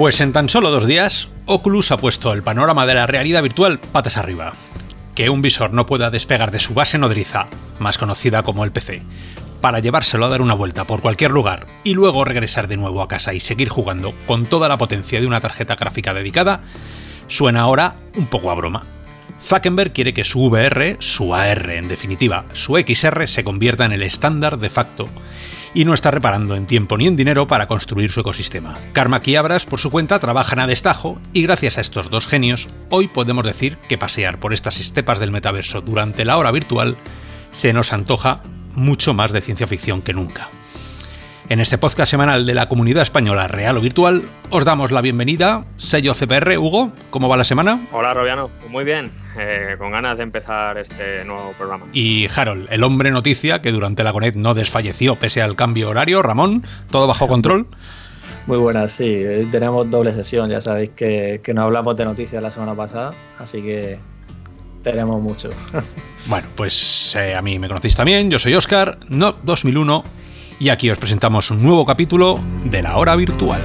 Pues 0.00 0.18
en 0.22 0.32
tan 0.32 0.48
solo 0.48 0.70
dos 0.70 0.86
días, 0.86 1.28
Oculus 1.44 1.90
ha 1.90 1.98
puesto 1.98 2.32
el 2.32 2.42
panorama 2.42 2.86
de 2.86 2.94
la 2.94 3.06
realidad 3.06 3.42
virtual 3.42 3.78
patas 3.78 4.16
arriba. 4.16 4.54
Que 5.14 5.28
un 5.28 5.42
visor 5.42 5.74
no 5.74 5.84
pueda 5.84 6.08
despegar 6.08 6.50
de 6.50 6.58
su 6.58 6.72
base 6.72 6.96
nodriza, 6.96 7.48
más 7.78 7.98
conocida 7.98 8.42
como 8.42 8.64
el 8.64 8.72
PC, 8.72 9.02
para 9.60 9.80
llevárselo 9.80 10.24
a 10.24 10.30
dar 10.30 10.40
una 10.40 10.54
vuelta 10.54 10.86
por 10.86 11.02
cualquier 11.02 11.32
lugar 11.32 11.66
y 11.84 11.92
luego 11.92 12.24
regresar 12.24 12.66
de 12.66 12.78
nuevo 12.78 13.02
a 13.02 13.08
casa 13.08 13.34
y 13.34 13.40
seguir 13.40 13.68
jugando 13.68 14.14
con 14.26 14.46
toda 14.46 14.70
la 14.70 14.78
potencia 14.78 15.20
de 15.20 15.26
una 15.26 15.40
tarjeta 15.40 15.76
gráfica 15.76 16.14
dedicada, 16.14 16.62
suena 17.26 17.60
ahora 17.60 17.96
un 18.16 18.26
poco 18.26 18.50
a 18.50 18.54
broma. 18.54 18.86
Zuckerberg 19.44 19.92
quiere 19.92 20.14
que 20.14 20.24
su 20.24 20.46
VR, 20.46 20.96
su 21.00 21.34
AR 21.34 21.72
en 21.72 21.88
definitiva, 21.88 22.46
su 22.54 22.74
XR 22.78 23.28
se 23.28 23.44
convierta 23.44 23.84
en 23.84 23.92
el 23.92 24.00
estándar 24.00 24.58
de 24.58 24.70
facto 24.70 25.10
y 25.74 25.84
no 25.84 25.94
está 25.94 26.10
reparando 26.10 26.56
en 26.56 26.66
tiempo 26.66 26.96
ni 26.96 27.06
en 27.06 27.16
dinero 27.16 27.46
para 27.46 27.68
construir 27.68 28.10
su 28.10 28.20
ecosistema. 28.20 28.78
Karma 28.92 29.20
y 29.24 29.36
Abras, 29.36 29.66
por 29.66 29.80
su 29.80 29.90
cuenta, 29.90 30.18
trabajan 30.18 30.58
a 30.58 30.66
destajo 30.66 31.20
y 31.32 31.42
gracias 31.42 31.78
a 31.78 31.80
estos 31.80 32.10
dos 32.10 32.26
genios, 32.26 32.68
hoy 32.88 33.08
podemos 33.08 33.44
decir 33.44 33.76
que 33.88 33.98
pasear 33.98 34.38
por 34.38 34.52
estas 34.52 34.80
estepas 34.80 35.18
del 35.18 35.30
metaverso 35.30 35.80
durante 35.80 36.24
la 36.24 36.36
hora 36.36 36.50
virtual 36.50 36.96
se 37.52 37.72
nos 37.72 37.92
antoja 37.92 38.42
mucho 38.74 39.14
más 39.14 39.32
de 39.32 39.40
ciencia 39.40 39.66
ficción 39.66 40.02
que 40.02 40.14
nunca. 40.14 40.48
En 41.50 41.58
este 41.58 41.78
podcast 41.78 42.08
semanal 42.08 42.46
de 42.46 42.54
la 42.54 42.68
comunidad 42.68 43.02
española 43.02 43.48
real 43.48 43.76
o 43.76 43.80
virtual, 43.80 44.22
os 44.50 44.64
damos 44.64 44.92
la 44.92 45.00
bienvenida. 45.00 45.64
Sello 45.74 46.14
CPR, 46.14 46.56
Hugo, 46.56 46.92
¿cómo 47.10 47.28
va 47.28 47.36
la 47.36 47.42
semana? 47.42 47.88
Hola, 47.90 48.14
Robiano, 48.14 48.52
muy 48.68 48.84
bien, 48.84 49.10
eh, 49.36 49.74
con 49.76 49.90
ganas 49.90 50.16
de 50.16 50.22
empezar 50.22 50.78
este 50.78 51.24
nuevo 51.24 51.52
programa. 51.58 51.86
Y 51.92 52.28
Harold, 52.32 52.68
el 52.70 52.84
hombre 52.84 53.10
noticia 53.10 53.60
que 53.62 53.72
durante 53.72 54.04
la 54.04 54.12
CONET 54.12 54.36
no 54.36 54.54
desfalleció 54.54 55.16
pese 55.16 55.42
al 55.42 55.56
cambio 55.56 55.88
horario. 55.88 56.22
Ramón, 56.22 56.62
¿todo 56.88 57.08
bajo 57.08 57.26
control? 57.26 57.66
Muy 58.46 58.58
buenas, 58.58 58.92
sí, 58.92 59.48
tenemos 59.50 59.90
doble 59.90 60.14
sesión, 60.14 60.50
ya 60.50 60.60
sabéis 60.60 60.90
que, 60.90 61.40
que 61.42 61.52
no 61.52 61.62
hablamos 61.62 61.96
de 61.96 62.04
noticias 62.04 62.40
la 62.40 62.52
semana 62.52 62.76
pasada, 62.76 63.12
así 63.40 63.60
que 63.60 63.98
tenemos 64.84 65.20
mucho. 65.20 65.50
Bueno, 66.26 66.46
pues 66.54 67.16
eh, 67.16 67.34
a 67.34 67.40
mí 67.40 67.58
me 67.58 67.66
conocéis 67.66 67.96
también, 67.96 68.30
yo 68.30 68.38
soy 68.38 68.54
Oscar, 68.54 68.98
no 69.08 69.32
2001, 69.42 70.04
y 70.60 70.68
aquí 70.68 70.90
os 70.90 70.98
presentamos 70.98 71.50
un 71.50 71.62
nuevo 71.62 71.86
capítulo 71.86 72.38
de 72.64 72.82
la 72.82 72.98
hora 72.98 73.16
virtual. 73.16 73.60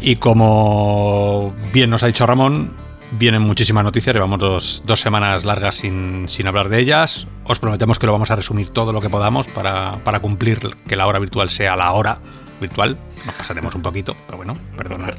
Y 0.00 0.16
como 0.16 1.52
bien 1.72 1.90
nos 1.90 2.04
ha 2.04 2.06
dicho 2.06 2.24
Ramón, 2.26 2.72
vienen 3.10 3.42
muchísimas 3.42 3.84
noticias, 3.84 4.14
llevamos 4.14 4.38
dos, 4.38 4.82
dos 4.86 5.00
semanas 5.00 5.44
largas 5.44 5.74
sin, 5.74 6.28
sin, 6.28 6.46
hablar 6.46 6.68
de 6.68 6.78
ellas. 6.78 7.26
Os 7.44 7.58
prometemos 7.58 7.98
que 7.98 8.06
lo 8.06 8.12
vamos 8.12 8.30
a 8.30 8.36
resumir 8.36 8.68
todo 8.68 8.92
lo 8.92 9.00
que 9.00 9.10
podamos 9.10 9.48
para, 9.48 9.98
para 10.04 10.20
cumplir 10.20 10.60
que 10.86 10.96
la 10.96 11.08
hora 11.08 11.18
virtual 11.18 11.50
sea 11.50 11.74
la 11.74 11.92
hora 11.92 12.20
virtual. 12.60 12.96
Nos 13.26 13.34
pasaremos 13.34 13.74
un 13.74 13.82
poquito, 13.82 14.16
pero 14.26 14.38
bueno, 14.38 14.54
perdonad. 14.76 15.14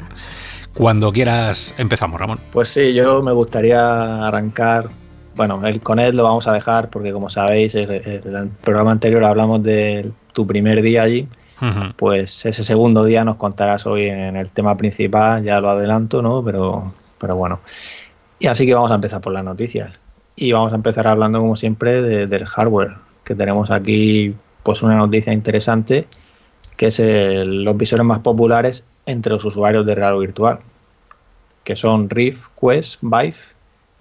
Cuando 0.73 1.11
quieras 1.11 1.75
empezamos, 1.77 2.19
Ramón. 2.19 2.39
Pues 2.51 2.69
sí, 2.69 2.93
yo 2.93 3.21
me 3.21 3.33
gustaría 3.33 4.25
arrancar. 4.25 5.00
Bueno, 5.41 5.65
el 5.65 5.81
Conet 5.81 6.13
lo 6.13 6.21
vamos 6.21 6.47
a 6.47 6.53
dejar 6.53 6.91
porque 6.91 7.11
como 7.11 7.27
sabéis, 7.27 7.73
el, 7.73 7.89
el 7.89 8.49
programa 8.61 8.91
anterior 8.91 9.23
hablamos 9.25 9.63
de 9.63 10.11
tu 10.33 10.45
primer 10.45 10.83
día 10.83 11.01
allí. 11.01 11.27
Uh 11.59 11.65
-huh. 11.65 11.93
Pues 11.95 12.45
ese 12.45 12.63
segundo 12.63 13.03
día 13.05 13.23
nos 13.25 13.37
contarás 13.37 13.87
hoy 13.87 14.05
en 14.05 14.35
el 14.35 14.51
tema 14.51 14.77
principal, 14.77 15.43
ya 15.43 15.59
lo 15.59 15.71
adelanto, 15.71 16.21
¿no? 16.21 16.43
Pero, 16.45 16.93
pero 17.17 17.37
bueno. 17.37 17.59
Y 18.37 18.45
así 18.45 18.67
que 18.67 18.75
vamos 18.75 18.91
a 18.91 18.93
empezar 18.93 19.19
por 19.19 19.33
las 19.33 19.43
noticias. 19.43 19.89
Y 20.35 20.51
vamos 20.51 20.73
a 20.73 20.75
empezar 20.75 21.07
hablando, 21.07 21.39
como 21.39 21.55
siempre, 21.55 22.03
de, 22.03 22.27
del 22.27 22.45
hardware, 22.45 22.97
que 23.23 23.33
tenemos 23.33 23.71
aquí 23.71 24.35
pues 24.61 24.83
una 24.83 24.95
noticia 24.95 25.33
interesante, 25.33 26.05
que 26.77 26.85
es 26.89 26.99
el, 26.99 27.63
los 27.63 27.75
visores 27.77 28.05
más 28.05 28.19
populares 28.19 28.83
entre 29.07 29.33
los 29.33 29.43
usuarios 29.43 29.87
de 29.87 29.95
realidad 29.95 30.19
virtual, 30.19 30.59
que 31.63 31.75
son 31.75 32.11
Rift, 32.11 32.45
Quest, 32.61 32.99
Vive 33.01 33.33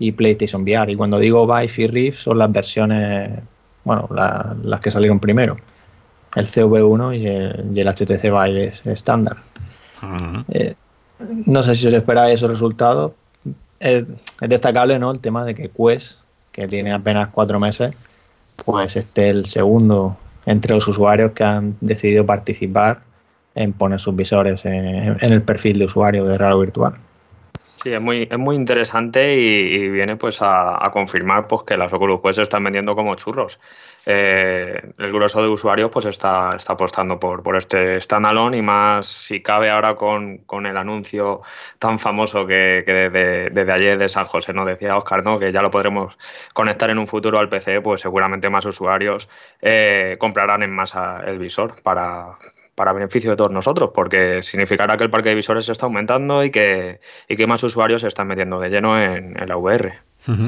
y 0.01 0.13
PlayStation 0.13 0.63
VR. 0.63 0.91
Y 0.91 0.97
cuando 0.97 1.19
digo 1.19 1.47
Vive 1.47 1.73
y 1.77 1.87
Rift 1.87 2.19
son 2.19 2.39
las 2.39 2.51
versiones, 2.51 3.39
bueno, 3.85 4.09
la, 4.13 4.57
las 4.65 4.81
que 4.81 4.91
salieron 4.91 5.21
primero, 5.21 5.57
el 6.35 6.47
CV1 6.47 7.19
y 7.19 7.27
el, 7.27 7.71
y 7.77 7.81
el 7.81 7.87
HTC 7.87 8.23
Vive 8.23 8.73
estándar. 8.87 9.37
Uh 10.03 10.07
-huh. 10.07 10.45
eh, 10.49 10.75
no 11.47 11.63
sé 11.63 11.75
si 11.75 11.87
os 11.87 11.93
esperáis 11.93 12.37
esos 12.37 12.51
resultados. 12.51 13.13
Es, 13.79 14.05
es, 14.41 14.49
destacable 14.49 14.99
¿no? 14.99 15.11
el 15.11 15.21
tema 15.21 15.45
de 15.45 15.55
que 15.55 15.69
Quest, 15.69 16.19
que 16.51 16.67
tiene 16.67 16.93
apenas 16.93 17.29
cuatro 17.29 17.61
meses, 17.61 17.93
pues 18.65 18.97
esté 18.97 19.29
el 19.29 19.45
segundo 19.47 20.17
entre 20.47 20.75
los 20.75 20.89
usuarios 20.89 21.33
que 21.33 21.45
han 21.45 21.77
decidido 21.83 22.25
participar 22.25 23.01
en 23.55 23.75
poner 23.75 24.01
sus 24.01 24.17
visores 24.17 24.65
en, 24.65 25.19
en 25.21 25.33
el 25.33 25.43
perfil 25.43 25.79
de 25.79 25.85
usuario 25.85 26.25
de 26.25 26.39
Raro 26.39 26.61
Virtual. 26.61 26.95
Sí, 27.83 27.91
es 27.95 28.01
muy, 28.01 28.29
es 28.31 28.39
muy 28.39 28.57
interesante 28.57 29.35
y, 29.35 29.89
viene 29.89 30.17
pues 30.17 30.39
a, 30.43 30.91
confirmar 30.93 31.47
pues, 31.49 31.63
que 31.63 31.79
las 31.79 31.91
Oculus 31.93 32.21
Quest 32.21 32.37
se 32.37 32.43
están 32.43 32.63
vendiendo 32.63 32.95
como 32.95 33.15
churros. 33.15 33.59
Eh, 34.05 34.93
el 34.99 35.13
grueso 35.13 35.43
de 35.43 35.49
usuarios 35.49 35.91
pues 35.91 36.05
está, 36.07 36.57
está 36.57 36.75
apostando 36.75 37.19
por, 37.19 37.43
por 37.43 37.57
este 37.57 38.01
standalone 38.01 38.59
y 38.59 38.63
más 38.63 39.07
si 39.07 39.43
cabe 39.43 39.71
ahora 39.71 39.95
con, 39.95 40.39
con 40.39 40.67
el 40.67 40.77
anuncio 40.77 41.41
tan 41.79 41.99
famoso 41.99 42.47
que, 42.47 42.83
que 42.85 42.93
desde, 42.93 43.51
desde, 43.51 43.73
ayer 43.73 43.99
de 43.99 44.09
San 44.11 44.27
José 44.27 44.53
nos 44.53 44.67
decía 44.67 44.97
Oscar, 44.97 45.25
¿no? 45.25 45.39
que 45.39 45.53
ya 45.53 45.63
lo 45.63 45.71
podremos 45.71 46.19
conectar 46.53 46.91
en 46.91 46.99
un 46.99 47.07
futuro 47.07 47.39
al 47.39 47.49
PC, 47.49 47.81
pues 47.81 48.03
seguramente 48.03 48.51
más 48.51 48.67
usuarios 48.67 49.29
eh, 49.63 50.17
comprarán 50.19 50.63
en 50.63 50.71
masa 50.71 51.23
el 51.27 51.39
visor 51.39 51.83
para, 51.83 52.39
para 52.81 52.95
beneficio 52.95 53.33
de 53.33 53.37
todos 53.37 53.53
nosotros, 53.53 53.91
porque 53.95 54.43
significará 54.43 54.97
que 54.97 55.05
el 55.05 55.11
parque 55.11 55.29
de 55.29 55.35
visores 55.35 55.67
se 55.67 55.73
está 55.73 55.85
aumentando 55.85 56.43
y 56.43 56.51
que, 56.51 56.99
y 57.29 57.37
que 57.37 57.47
más 57.47 57.63
usuarios 57.63 58.01
se 58.01 58.09
están 58.09 58.27
metiendo 58.27 58.59
de 58.59 58.71
lleno 58.71 58.99
en, 58.99 59.39
en 59.39 59.49
la 59.51 59.59
VR. 59.59 59.99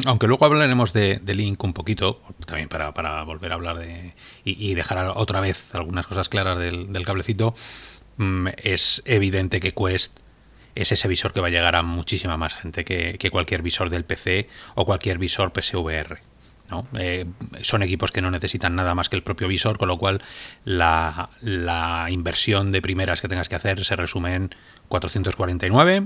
Aunque 0.07 0.27
luego 0.27 0.47
hablaremos 0.47 0.95
de, 0.95 1.21
Link 1.27 1.63
un 1.63 1.75
poquito, 1.75 2.23
también 2.47 2.71
para, 2.71 2.95
para 2.95 3.23
volver 3.25 3.53
a 3.53 3.57
hablar 3.57 3.77
de 3.77 4.15
y, 4.45 4.73
dejar 4.73 5.13
otra 5.15 5.43
vez 5.43 5.75
algunas 5.75 6.07
cosas 6.07 6.31
claras 6.31 6.59
del, 6.59 7.05
cablecito, 7.05 7.53
mmm, 8.17 8.47
es 8.57 9.03
evidente 9.05 9.61
que 9.61 9.75
Quest 9.75 10.19
es 10.75 10.91
ese 10.91 11.09
visor 11.09 11.35
que 11.35 11.43
va 11.43 11.49
a 11.49 11.51
llegar 11.51 11.77
a 11.77 11.83
muchísima 11.83 12.39
más 12.39 12.55
gente 12.55 12.87
que, 12.87 13.19
que 13.19 13.31
cualquier 13.31 13.61
visor 13.61 13.91
del 13.91 14.07
PC 14.07 14.49
o 14.75 14.87
cualquier 14.87 15.19
visor 15.19 15.53
PSVR. 15.55 16.32
Eh, 16.99 17.27
son 17.63 17.83
equipos 17.83 18.13
que 18.13 18.23
no 18.23 18.31
necesitan 18.31 18.75
nada 18.75 18.95
más 18.95 19.09
que 19.09 19.17
el 19.17 19.23
propio 19.23 19.49
visor, 19.49 19.79
con 19.79 19.89
lo 19.89 19.99
cual 19.99 20.23
la, 20.65 21.31
la, 21.41 22.07
inversión 22.11 22.73
de 22.73 22.83
primeras 22.83 23.21
que 23.21 23.29
tengas 23.29 23.49
que 23.49 23.57
hacer 23.57 23.85
se 23.85 23.97
resume 23.97 24.35
en 24.35 24.55
449 24.89 26.05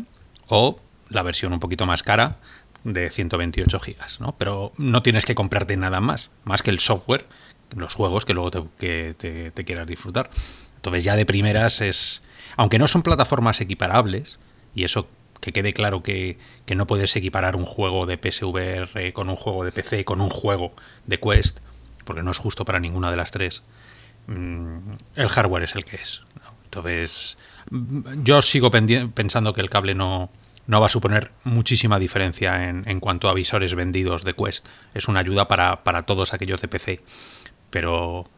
o 0.48 0.80
la 1.08 1.22
versión 1.22 1.52
un 1.52 1.60
poquito 1.60 1.86
más 1.86 2.02
cara 2.02 2.38
de 2.84 3.10
128 3.10 3.80
gigas, 3.80 4.20
¿no? 4.20 4.36
Pero 4.38 4.72
no 4.76 5.02
tienes 5.02 5.24
que 5.24 5.34
comprarte 5.34 5.76
nada 5.76 6.00
más, 6.00 6.30
más 6.44 6.62
que 6.62 6.70
el 6.70 6.78
software, 6.78 7.26
los 7.74 7.94
juegos 7.94 8.24
que 8.24 8.34
luego 8.34 8.50
te, 8.50 8.62
que 8.78 9.52
te 9.52 9.64
quieras 9.64 9.86
disfrutar. 9.86 10.30
Entonces 10.76 11.04
ya 11.04 11.16
de 11.16 11.26
primeras 11.26 11.80
es, 11.80 12.22
aunque 12.56 12.78
no 12.78 12.86
son 12.86 13.02
plataformas 13.02 13.60
equiparables, 13.60 14.38
y 14.76 14.84
eso 14.84 15.08
que 15.40 15.52
quede 15.52 15.72
claro 15.72 16.02
que, 16.02 16.38
que, 16.64 16.74
no 16.74 16.86
puedes 16.86 17.14
equiparar 17.16 17.56
un 17.56 17.64
juego 17.64 18.06
de 18.06 18.16
PSVR 18.18 19.12
con 19.12 19.28
un 19.28 19.36
juego 19.36 19.64
de 19.64 19.72
PC, 19.72 20.04
con 20.04 20.20
un 20.20 20.30
juego 20.30 20.72
de 21.06 21.18
Quest, 21.18 21.58
porque 22.04 22.22
no 22.22 22.30
es 22.30 22.38
justo 22.38 22.64
para 22.64 22.80
ninguna 22.80 23.10
de 23.10 23.16
las 23.16 23.30
tres. 23.30 23.64
Mm, 24.26 24.92
el 25.16 25.28
hardware 25.28 25.64
es 25.64 25.74
el 25.74 25.84
que 25.84 25.96
es. 25.96 26.22
Entonces, 26.64 27.38
yo 28.22 28.42
sigo 28.42 28.70
pensando 28.70 29.54
que 29.54 29.60
el 29.60 29.70
cable 29.70 29.94
no, 29.94 30.30
no 30.66 30.80
va 30.80 30.86
a 30.86 30.90
suponer 30.90 31.32
muchísima 31.44 31.98
diferencia 31.98 32.68
en, 32.68 32.88
en, 32.88 33.00
cuanto 33.00 33.28
a 33.28 33.34
visores 33.34 33.74
vendidos 33.74 34.24
de 34.24 34.34
Quest. 34.34 34.66
Es 34.94 35.08
una 35.08 35.20
ayuda 35.20 35.48
para, 35.48 35.84
para 35.84 36.02
todos 36.02 36.34
aquellos 36.34 36.60
de 36.60 36.68
PC, 36.68 37.00
pero 37.70 38.28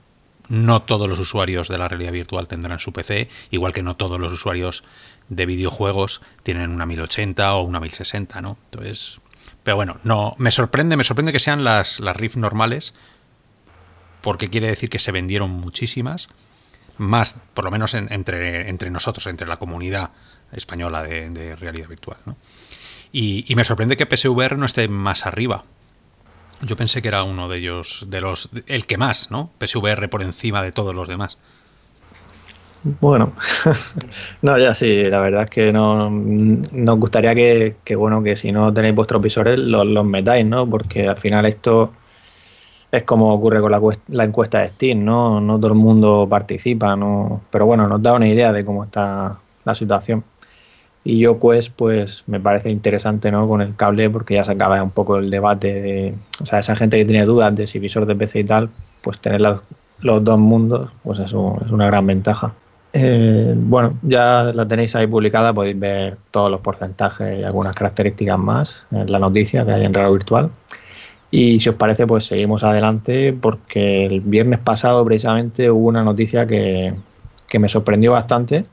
no 0.48 0.82
todos 0.82 1.08
los 1.08 1.18
usuarios 1.18 1.68
de 1.68 1.78
la 1.78 1.88
realidad 1.88 2.12
virtual 2.12 2.48
tendrán 2.48 2.78
su 2.78 2.92
PC, 2.92 3.28
igual 3.50 3.72
que 3.72 3.82
no 3.82 3.96
todos 3.96 4.18
los 4.18 4.32
usuarios 4.32 4.84
de 5.28 5.46
videojuegos 5.46 6.22
tienen 6.42 6.70
una 6.70 6.86
1080 6.86 7.54
o 7.54 7.62
una 7.62 7.80
1060, 7.80 8.40
¿no? 8.40 8.58
Entonces, 8.70 9.20
pero 9.62 9.76
bueno, 9.76 9.96
no, 10.04 10.34
me 10.38 10.50
sorprende, 10.50 10.96
me 10.96 11.04
sorprende 11.04 11.32
que 11.32 11.40
sean 11.40 11.64
las, 11.64 12.00
las 12.00 12.16
Rift 12.16 12.36
normales, 12.36 12.94
porque 14.22 14.50
quiere 14.50 14.68
decir 14.68 14.88
que 14.90 14.98
se 14.98 15.12
vendieron 15.12 15.50
muchísimas, 15.50 16.28
más, 16.96 17.36
por 17.54 17.64
lo 17.64 17.70
menos 17.70 17.94
en, 17.94 18.12
entre, 18.12 18.68
entre 18.68 18.90
nosotros, 18.90 19.26
entre 19.26 19.46
la 19.46 19.58
comunidad 19.58 20.10
española 20.52 21.02
de, 21.02 21.30
de 21.30 21.54
realidad 21.56 21.88
virtual, 21.88 22.18
¿no? 22.24 22.36
Y, 23.12 23.44
y, 23.48 23.54
me 23.54 23.64
sorprende 23.64 23.96
que 23.96 24.04
PSVR 24.04 24.58
no 24.58 24.66
esté 24.66 24.86
más 24.86 25.24
arriba. 25.24 25.64
Yo 26.60 26.76
pensé 26.76 27.00
que 27.00 27.08
era 27.08 27.22
uno 27.22 27.48
de 27.48 27.56
ellos, 27.56 28.04
de 28.08 28.20
los, 28.20 28.50
el 28.66 28.86
que 28.86 28.98
más, 28.98 29.30
¿no? 29.30 29.50
PSVR 29.58 30.10
por 30.10 30.22
encima 30.22 30.62
de 30.62 30.72
todos 30.72 30.94
los 30.94 31.08
demás. 31.08 31.38
Bueno, 33.00 33.32
no, 34.42 34.58
ya 34.58 34.74
sí, 34.74 35.04
la 35.04 35.20
verdad 35.20 35.44
es 35.44 35.50
que 35.50 35.72
no, 35.72 36.10
nos 36.10 36.98
gustaría 36.98 37.34
que, 37.34 37.76
que, 37.84 37.96
bueno, 37.96 38.22
que 38.22 38.36
si 38.36 38.52
no 38.52 38.72
tenéis 38.72 38.94
vuestros 38.94 39.22
visores 39.22 39.58
los, 39.58 39.86
los, 39.86 40.04
metáis, 40.04 40.46
¿no? 40.46 40.68
Porque 40.68 41.08
al 41.08 41.16
final 41.16 41.46
esto 41.46 41.92
es 42.90 43.02
como 43.02 43.32
ocurre 43.32 43.60
con 43.60 43.72
la, 44.08 44.24
encuesta 44.24 44.60
de 44.60 44.70
Steam, 44.70 45.04
¿no? 45.04 45.40
No 45.40 45.58
todo 45.58 45.68
el 45.68 45.78
mundo 45.78 46.26
participa, 46.28 46.96
¿no? 46.96 47.42
Pero 47.50 47.66
bueno, 47.66 47.86
nos 47.88 48.02
da 48.02 48.14
una 48.14 48.28
idea 48.28 48.52
de 48.52 48.64
cómo 48.64 48.84
está 48.84 49.38
la 49.64 49.74
situación. 49.74 50.24
Y 51.04 51.18
yo 51.20 51.38
pues, 51.38 51.70
pues 51.70 52.24
me 52.26 52.40
parece 52.40 52.70
interesante, 52.70 53.30
¿no? 53.30 53.48
Con 53.48 53.62
el 53.62 53.76
cable, 53.76 54.10
porque 54.10 54.34
ya 54.34 54.44
se 54.44 54.52
acaba 54.52 54.82
un 54.82 54.90
poco 54.90 55.18
el 55.18 55.30
debate 55.30 55.80
de, 55.80 56.14
o 56.40 56.46
sea, 56.46 56.58
esa 56.60 56.76
gente 56.76 56.98
que 56.98 57.04
tiene 57.04 57.24
dudas 57.24 57.54
de 57.56 57.66
si 57.66 57.78
visor 57.78 58.06
de 58.06 58.16
PC 58.16 58.40
y 58.40 58.44
tal, 58.44 58.70
pues 59.02 59.18
tener 59.20 59.40
los, 59.40 59.62
dos 60.00 60.38
mundos, 60.38 60.90
pues 61.02 61.18
eso 61.18 61.58
es 61.64 61.70
una 61.70 61.86
gran 61.86 62.06
ventaja. 62.06 62.54
Eh, 62.92 63.54
bueno, 63.56 63.98
ya 64.02 64.44
la 64.54 64.66
tenéis 64.66 64.96
ahí 64.96 65.06
publicada, 65.06 65.52
podéis 65.52 65.78
ver 65.78 66.18
todos 66.30 66.50
los 66.50 66.60
porcentajes 66.60 67.40
y 67.40 67.42
algunas 67.44 67.74
características 67.74 68.38
más 68.38 68.86
en 68.90 69.10
la 69.12 69.18
noticia 69.18 69.64
que 69.64 69.72
hay 69.72 69.84
en 69.84 69.94
Real 69.94 70.12
Virtual. 70.12 70.50
Y 71.30 71.60
si 71.60 71.68
os 71.68 71.74
parece, 71.74 72.06
pues 72.06 72.26
seguimos 72.26 72.64
adelante 72.64 73.34
porque 73.34 74.06
el 74.06 74.20
viernes 74.22 74.60
pasado 74.60 75.04
precisamente 75.04 75.70
hubo 75.70 75.88
una 75.88 76.02
noticia 76.02 76.46
que, 76.46 76.94
me 77.58 77.68
sorprendió 77.68 78.12
bastante. 78.12 78.64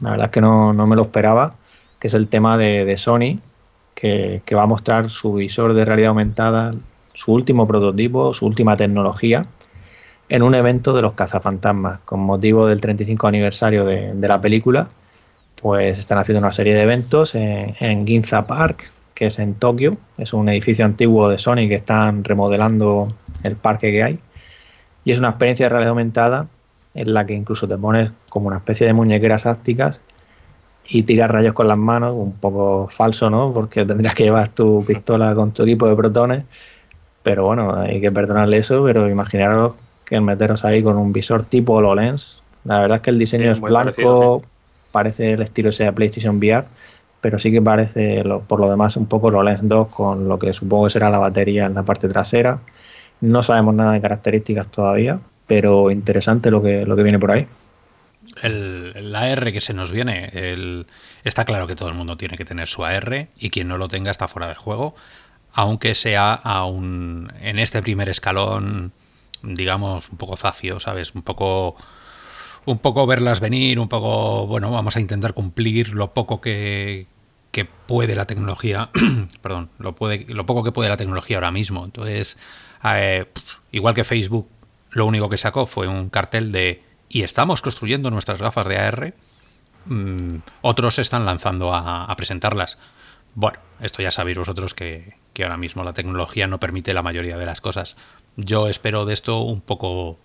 La 0.00 0.10
verdad 0.12 0.26
es 0.26 0.32
que 0.32 0.40
no, 0.40 0.72
me 0.72 0.96
lo 0.96 1.02
esperaba, 1.02 1.56
que 2.00 2.08
es 2.08 2.14
el 2.14 2.28
tema 2.28 2.56
de, 2.56 2.96
Sony, 2.96 3.38
que, 3.94 4.42
que, 4.46 4.54
va 4.54 4.62
a 4.62 4.66
mostrar 4.66 5.10
su 5.10 5.34
visor 5.34 5.74
de 5.74 5.84
realidad 5.84 6.10
aumentada, 6.10 6.74
su 7.12 7.32
último 7.32 7.66
prototipo, 7.66 8.32
su 8.32 8.46
última 8.46 8.76
tecnología, 8.76 9.46
en 10.30 10.42
un 10.44 10.54
evento 10.54 10.94
de 10.94 11.02
los 11.02 11.14
cazafantasmas, 11.14 12.00
con 12.04 12.20
motivo 12.20 12.66
del 12.66 12.80
35 12.80 13.26
aniversario 13.26 13.84
de, 13.84 14.14
la 14.14 14.40
película. 14.40 14.88
Pues 15.60 15.98
están 15.98 16.18
haciendo 16.18 16.38
una 16.38 16.52
serie 16.52 16.72
de 16.72 16.82
eventos 16.82 17.34
en, 17.34 18.06
Ginza 18.06 18.46
Park, 18.46 18.92
que 19.12 19.26
es 19.26 19.40
en 19.40 19.54
Tokio. 19.54 19.98
Es 20.16 20.32
un 20.32 20.48
edificio 20.48 20.84
antiguo 20.84 21.28
de 21.28 21.36
Sony 21.36 21.68
que 21.68 21.74
están 21.74 22.22
remodelando 22.22 23.12
el 23.42 23.56
parque 23.56 23.90
que 23.90 24.04
hay. 24.04 24.20
Y 25.04 25.10
es 25.10 25.18
una 25.18 25.30
experiencia 25.30 25.66
de 25.66 25.70
realidad 25.70 25.90
aumentada 25.90 26.46
en 26.94 27.12
la 27.12 27.26
que 27.26 27.34
incluso 27.34 27.66
te 27.66 27.76
pones 27.76 28.12
como 28.28 28.46
una 28.46 28.58
especie 28.58 28.86
de 28.86 28.92
muñequeras 28.92 29.46
ácticas 29.46 30.00
y 30.88 31.02
tiras 31.02 31.30
rayos 31.30 31.54
con 31.54 31.66
las 31.66 31.78
manos, 31.78 32.14
un 32.14 32.34
poco 32.34 32.88
falso, 32.88 33.30
¿no? 33.30 33.52
Porque 33.52 33.84
tendrías 33.84 34.14
que 34.14 34.22
llevar 34.22 34.48
tu 34.48 34.84
pistola 34.84 35.34
con 35.34 35.52
tu 35.52 35.64
equipo 35.64 35.88
de 35.88 35.96
protones. 35.96 36.44
Pero 37.24 37.46
bueno, 37.46 37.74
hay 37.74 38.00
que 38.00 38.12
perdonarle 38.12 38.58
eso, 38.58 38.84
pero 38.84 39.08
imaginaros 39.08 39.72
que 40.10 40.20
meteros 40.20 40.64
ahí 40.66 40.82
con 40.82 40.98
un 40.98 41.14
visor 41.14 41.44
tipo 41.44 41.72
HoloLens. 41.72 42.42
La 42.64 42.80
verdad 42.80 42.96
es 42.96 43.02
que 43.02 43.10
el 43.10 43.18
diseño 43.18 43.50
es 43.50 43.60
blanco, 43.60 44.42
parece 44.92 45.32
el 45.32 45.40
estilo 45.40 45.70
ese 45.70 45.84
de 45.84 45.92
PlayStation 45.92 46.36
VR 46.36 46.66
pero 47.20 47.38
sí 47.38 47.50
que 47.50 47.60
parece 47.60 48.24
por 48.48 48.60
lo 48.60 48.70
demás 48.70 48.96
un 48.96 49.06
poco 49.06 49.30
Lens 49.42 49.60
2 49.62 49.88
con 49.88 50.28
lo 50.28 50.38
que 50.38 50.52
supongo 50.52 50.84
que 50.84 50.90
será 50.90 51.10
la 51.10 51.18
batería 51.18 51.66
en 51.66 51.74
la 51.74 51.84
parte 51.84 52.08
trasera. 52.08 52.60
No 53.20 53.42
sabemos 53.42 53.74
nada 53.74 53.92
de 53.92 54.00
características 54.00 54.68
todavía, 54.68 55.20
pero 55.46 55.90
interesante 55.90 56.50
lo 56.50 56.62
que, 56.62 56.86
lo 56.86 56.96
que 56.96 57.02
viene 57.02 57.18
por 57.18 57.30
ahí. 57.30 57.46
El, 58.42 59.14
AR 59.14 59.52
que 59.52 59.60
se 59.60 59.74
nos 59.74 59.90
viene, 59.90 60.30
el, 60.32 60.86
está 61.24 61.44
claro 61.44 61.66
que 61.66 61.74
todo 61.74 61.88
el 61.88 61.94
mundo 61.94 62.16
tiene 62.16 62.36
que 62.36 62.44
tener 62.44 62.68
su 62.68 62.84
AR 62.84 63.28
y 63.36 63.50
quien 63.50 63.68
no 63.68 63.76
lo 63.76 63.88
tenga 63.88 64.10
está 64.10 64.28
fuera 64.28 64.48
de 64.48 64.54
juego, 64.54 64.94
aunque 65.52 65.94
sea 65.94 66.32
aún 66.32 67.28
en 67.42 67.58
este 67.58 67.82
primer 67.82 68.08
escalón, 68.08 68.92
digamos, 69.42 70.10
un 70.10 70.18
poco 70.18 70.36
zafio, 70.36 70.80
¿sabes? 70.80 71.14
Un 71.14 71.22
poco 71.22 71.76
un 72.66 72.78
poco 72.78 73.06
verlas 73.06 73.40
venir, 73.40 73.78
un 73.78 73.88
poco, 73.88 74.46
bueno, 74.46 74.70
vamos 74.70 74.96
a 74.96 75.00
intentar 75.00 75.34
cumplir 75.34 75.94
lo 75.94 76.12
poco 76.12 76.40
que, 76.40 77.06
puede 77.86 78.14
la 78.14 78.26
tecnología, 78.26 78.90
perdón, 79.42 79.70
lo, 79.78 79.94
puede, 79.94 80.26
lo 80.28 80.46
poco 80.46 80.62
que 80.62 80.72
puede 80.72 80.88
la 80.88 80.96
tecnología 80.96 81.36
ahora 81.36 81.50
mismo. 81.50 81.84
Entonces, 81.84 82.38
eh, 82.84 83.26
igual 83.72 83.94
que 83.94 84.04
Facebook, 84.04 84.48
lo 84.90 85.06
único 85.06 85.28
que 85.28 85.36
sacó 85.36 85.66
fue 85.66 85.88
un 85.88 86.10
cartel 86.10 86.52
de 86.52 86.82
y 87.08 87.22
estamos 87.22 87.60
construyendo 87.60 88.10
nuestras 88.10 88.38
gafas 88.38 88.68
de 88.68 88.78
AR, 88.78 89.14
mm, 89.86 90.36
otros 90.62 90.94
se 90.94 91.02
están 91.02 91.26
lanzando 91.26 91.74
a, 91.74 92.14
presentarlas. 92.16 92.78
Bueno, 93.34 93.58
esto 93.80 94.02
ya 94.02 94.10
sabéis 94.10 94.38
vosotros 94.38 94.74
que, 94.74 95.14
que 95.32 95.42
ahora 95.42 95.56
mismo 95.56 95.82
la 95.82 95.92
tecnología 95.92 96.46
no 96.46 96.60
permite 96.60 96.94
la 96.94 97.02
mayoría 97.02 97.36
de 97.36 97.46
las 97.46 97.60
cosas. 97.60 97.96
Yo 98.44 98.68
espero 98.68 99.04
de 99.04 99.14
esto 99.14 99.40
un 99.40 99.60
poco 99.60 100.18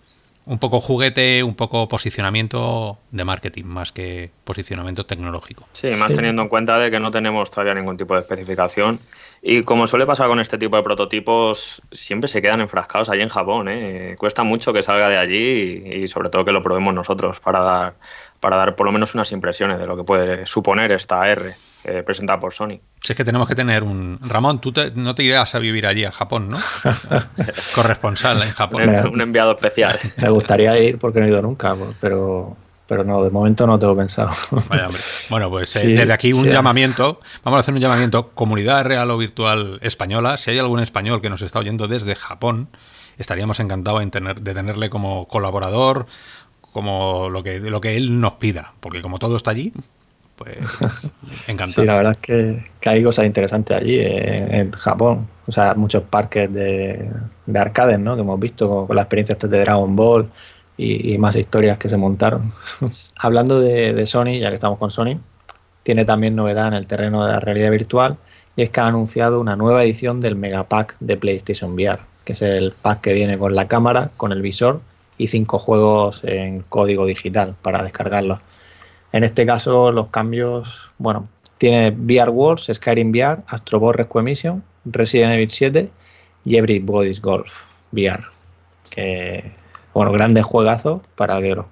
un 0.46 0.60
poco 0.60 0.80
juguete, 0.80 1.42
un 1.42 1.56
poco 1.56 1.88
posicionamiento 1.88 2.98
de 3.10 3.24
marketing 3.24 3.64
más 3.64 3.90
que 3.90 4.30
posicionamiento 4.44 5.04
tecnológico. 5.04 5.66
Sí, 5.72 5.88
más 5.98 6.12
teniendo 6.12 6.42
en 6.42 6.48
cuenta 6.48 6.78
de 6.78 6.90
que 6.90 7.00
no 7.00 7.10
tenemos 7.10 7.50
todavía 7.50 7.74
ningún 7.74 7.96
tipo 7.96 8.14
de 8.14 8.20
especificación 8.20 9.00
y 9.42 9.62
como 9.62 9.86
suele 9.86 10.06
pasar 10.06 10.28
con 10.28 10.40
este 10.40 10.56
tipo 10.56 10.76
de 10.76 10.82
prototipos, 10.82 11.82
siempre 11.92 12.28
se 12.28 12.40
quedan 12.40 12.60
enfrascados 12.60 13.08
allí 13.10 13.22
en 13.22 13.28
Japón. 13.28 13.68
¿eh? 13.68 14.14
Cuesta 14.18 14.44
mucho 14.44 14.72
que 14.72 14.82
salga 14.82 15.08
de 15.08 15.18
allí 15.18 16.02
y, 16.02 16.08
sobre 16.08 16.30
todo 16.30 16.44
que 16.44 16.52
lo 16.52 16.62
probemos 16.62 16.94
nosotros 16.94 17.40
para 17.40 17.60
dar, 17.60 17.94
para 18.40 18.56
dar 18.56 18.76
por 18.76 18.86
lo 18.86 18.92
menos 18.92 19.14
unas 19.14 19.32
impresiones 19.32 19.78
de 19.78 19.86
lo 19.86 19.96
que 19.96 20.04
puede 20.04 20.46
suponer 20.46 20.92
esta 20.92 21.28
R 21.28 21.54
eh, 21.84 22.02
presentada 22.04 22.40
por 22.40 22.54
Sony. 22.54 22.80
Si 23.06 23.12
es 23.12 23.16
que 23.16 23.22
tenemos 23.22 23.46
que 23.46 23.54
tener 23.54 23.84
un... 23.84 24.18
Ramón, 24.20 24.60
tú 24.60 24.72
no 24.96 25.14
te 25.14 25.22
irás 25.22 25.54
a 25.54 25.60
vivir 25.60 25.86
allí 25.86 26.04
a 26.04 26.10
Japón, 26.10 26.50
¿no? 26.50 26.58
Corresponsal 27.76 28.42
en 28.42 28.50
Japón. 28.50 28.82
un 29.12 29.20
enviado 29.20 29.52
especial. 29.52 29.96
Me 30.16 30.28
gustaría 30.28 30.76
ir 30.80 30.98
porque 30.98 31.20
no 31.20 31.26
he 31.26 31.28
ido 31.28 31.40
nunca, 31.40 31.76
pero 32.00 32.56
pero 32.88 33.04
no, 33.04 33.22
de 33.22 33.30
momento 33.30 33.64
no 33.64 33.78
tengo 33.78 33.96
pensado. 33.96 34.32
Vaya, 34.68 34.88
hombre. 34.88 35.00
Bueno, 35.30 35.48
pues 35.50 35.76
eh, 35.76 35.86
desde 35.86 36.12
aquí 36.12 36.32
un 36.32 36.46
llamamiento, 36.46 37.20
vamos 37.44 37.58
a 37.58 37.60
hacer 37.60 37.74
un 37.74 37.80
llamamiento, 37.80 38.30
comunidad 38.30 38.84
real 38.84 39.08
o 39.12 39.18
virtual 39.18 39.78
española, 39.82 40.36
si 40.36 40.50
hay 40.50 40.58
algún 40.58 40.80
español 40.80 41.22
que 41.22 41.30
nos 41.30 41.42
está 41.42 41.60
oyendo 41.60 41.86
desde 41.86 42.16
Japón, 42.16 42.70
estaríamos 43.18 43.60
encantados 43.60 44.02
en 44.02 44.10
tener, 44.10 44.42
de 44.42 44.52
tenerle 44.52 44.90
como 44.90 45.28
colaborador, 45.28 46.06
como 46.72 47.30
lo 47.30 47.44
que, 47.44 47.60
lo 47.60 47.80
que 47.80 47.96
él 47.96 48.20
nos 48.20 48.32
pida, 48.32 48.74
porque 48.80 49.00
como 49.00 49.20
todo 49.20 49.36
está 49.36 49.52
allí, 49.52 49.72
pues 50.36 50.56
encantado. 51.46 51.82
Sí, 51.82 51.86
la 51.86 51.96
verdad 51.96 52.12
es 52.12 52.18
que, 52.18 52.64
hay 52.84 53.02
cosas 53.02 53.26
interesantes 53.26 53.76
allí 53.76 53.98
en, 54.00 54.70
Japón. 54.72 55.26
O 55.46 55.52
sea, 55.52 55.74
muchos 55.74 56.02
parques 56.04 56.52
de, 56.52 57.10
de 57.46 57.58
arcades, 57.58 57.98
¿no? 57.98 58.14
Que 58.14 58.20
hemos 58.20 58.38
visto 58.38 58.86
con, 58.86 58.94
la 58.94 59.02
experiencia 59.02 59.36
de 59.36 59.60
Dragon 59.60 59.96
Ball 59.96 60.30
y, 60.76 61.16
más 61.18 61.36
historias 61.36 61.78
que 61.78 61.88
se 61.88 61.96
montaron. 61.96 62.52
Hablando 63.16 63.60
de, 63.60 64.06
Sony, 64.06 64.38
ya 64.40 64.50
que 64.50 64.56
estamos 64.56 64.78
con 64.78 64.90
Sony, 64.90 65.18
tiene 65.82 66.04
también 66.04 66.36
novedad 66.36 66.68
en 66.68 66.74
el 66.74 66.86
terreno 66.86 67.24
de 67.24 67.32
la 67.32 67.40
realidad 67.40 67.70
virtual 67.70 68.16
y 68.56 68.62
es 68.62 68.70
que 68.70 68.80
ha 68.80 68.86
anunciado 68.86 69.40
una 69.40 69.56
nueva 69.56 69.84
edición 69.84 70.20
del 70.20 70.36
Megapack 70.36 70.96
de 71.00 71.16
PlayStation 71.16 71.72
VR, 71.74 72.00
que 72.24 72.32
es 72.32 72.42
el 72.42 72.72
pack 72.72 73.02
que 73.02 73.12
viene 73.12 73.38
con 73.38 73.54
la 73.54 73.68
cámara, 73.68 74.10
con 74.16 74.32
el 74.32 74.42
visor 74.42 74.80
y 75.18 75.28
cinco 75.28 75.58
juegos 75.58 76.20
en 76.24 76.62
código 76.62 77.06
digital 77.06 77.54
para 77.62 77.82
descargarlos. 77.82 78.40
En 79.12 79.24
este 79.24 79.46
caso, 79.46 79.92
los 79.92 80.08
cambios, 80.08 80.90
bueno, 80.98 81.28
tiene 81.58 81.90
VR 81.90 82.30
Wars, 82.30 82.70
Skyrim 82.72 83.10
VR, 83.10 83.42
Astro 83.46 83.80
Ball 83.80 83.94
Requiem 83.94 84.62
Resident 84.84 85.32
Evil 85.32 85.50
7 85.50 85.90
y 86.44 86.56
Everybody's 86.56 87.20
Golf 87.20 87.64
VR, 87.92 88.24
que 88.90 89.52
bueno, 89.94 90.12
grandes 90.12 90.44
juegazos 90.44 91.00
para 91.14 91.40
que 91.40 91.54
los 91.54 91.66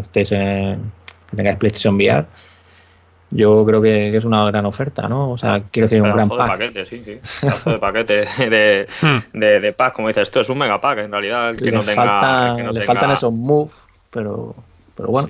estéis 0.00 0.32
en 0.32 0.92
tengáis 1.34 1.58
PlayStation 1.58 1.96
VR. 1.96 2.26
Yo 3.30 3.64
creo 3.64 3.82
que, 3.82 4.16
es 4.16 4.24
una 4.24 4.44
gran 4.44 4.64
oferta, 4.64 5.08
¿no? 5.08 5.32
O 5.32 5.38
sea, 5.38 5.60
quiero 5.72 5.86
decir, 5.86 6.00
un 6.00 6.12
gran 6.12 6.28
pack. 6.28 6.58
De 6.58 6.66
paquete, 6.66 6.84
sí, 6.84 7.02
sí. 7.04 7.70
de 7.70 7.78
paquete 7.78 8.14
de, 8.48 8.86
hmm. 9.02 9.38
de, 9.38 9.60
de, 9.60 9.72
pack, 9.72 9.94
como 9.94 10.06
dices, 10.06 10.22
esto 10.22 10.40
es 10.40 10.48
un 10.48 10.58
mega 10.58 10.80
pack 10.80 10.98
en 10.98 11.10
realidad. 11.10 11.50
El 11.50 11.56
que 11.56 11.72
no 11.72 11.82
tenga, 11.82 12.56
le 12.70 12.82
faltan 12.82 13.10
esos 13.10 13.32
moves, 13.32 13.74
pero, 14.10 14.54
pero 14.94 15.08
bueno. 15.08 15.28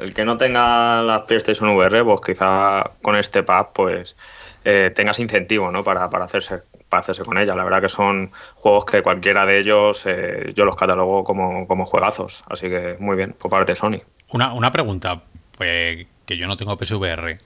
El 0.00 0.14
que 0.14 0.24
no 0.24 0.36
tenga 0.36 1.02
la 1.02 1.24
PlayStation 1.26 1.68
VR, 1.70 2.04
pues 2.04 2.20
quizá 2.24 2.90
con 3.02 3.16
este 3.16 3.42
pack, 3.42 3.70
pues 3.72 4.16
eh, 4.64 4.92
tengas 4.94 5.18
incentivo, 5.18 5.70
¿no? 5.70 5.82
Para, 5.84 6.08
para 6.10 6.24
hacerse 6.24 6.62
para 6.90 7.00
hacerse 7.02 7.24
con 7.24 7.38
ella. 7.38 7.54
La 7.54 7.64
verdad 7.64 7.80
que 7.80 7.88
son 7.88 8.30
juegos 8.56 8.84
que 8.84 9.02
cualquiera 9.02 9.46
de 9.46 9.60
ellos 9.60 10.04
eh, 10.06 10.52
yo 10.54 10.66
los 10.66 10.76
catalogo 10.76 11.24
como, 11.24 11.66
como, 11.66 11.86
juegazos. 11.86 12.44
Así 12.48 12.68
que 12.68 12.96
muy 12.98 13.16
bien, 13.16 13.32
por 13.32 13.50
parte 13.50 13.72
de 13.72 13.76
Sony. 13.76 14.02
Una, 14.28 14.52
una 14.52 14.70
pregunta, 14.70 15.22
pues, 15.56 16.06
que 16.26 16.36
yo 16.36 16.46
no 16.46 16.56
tengo 16.56 16.76
PSVR. 16.76 17.38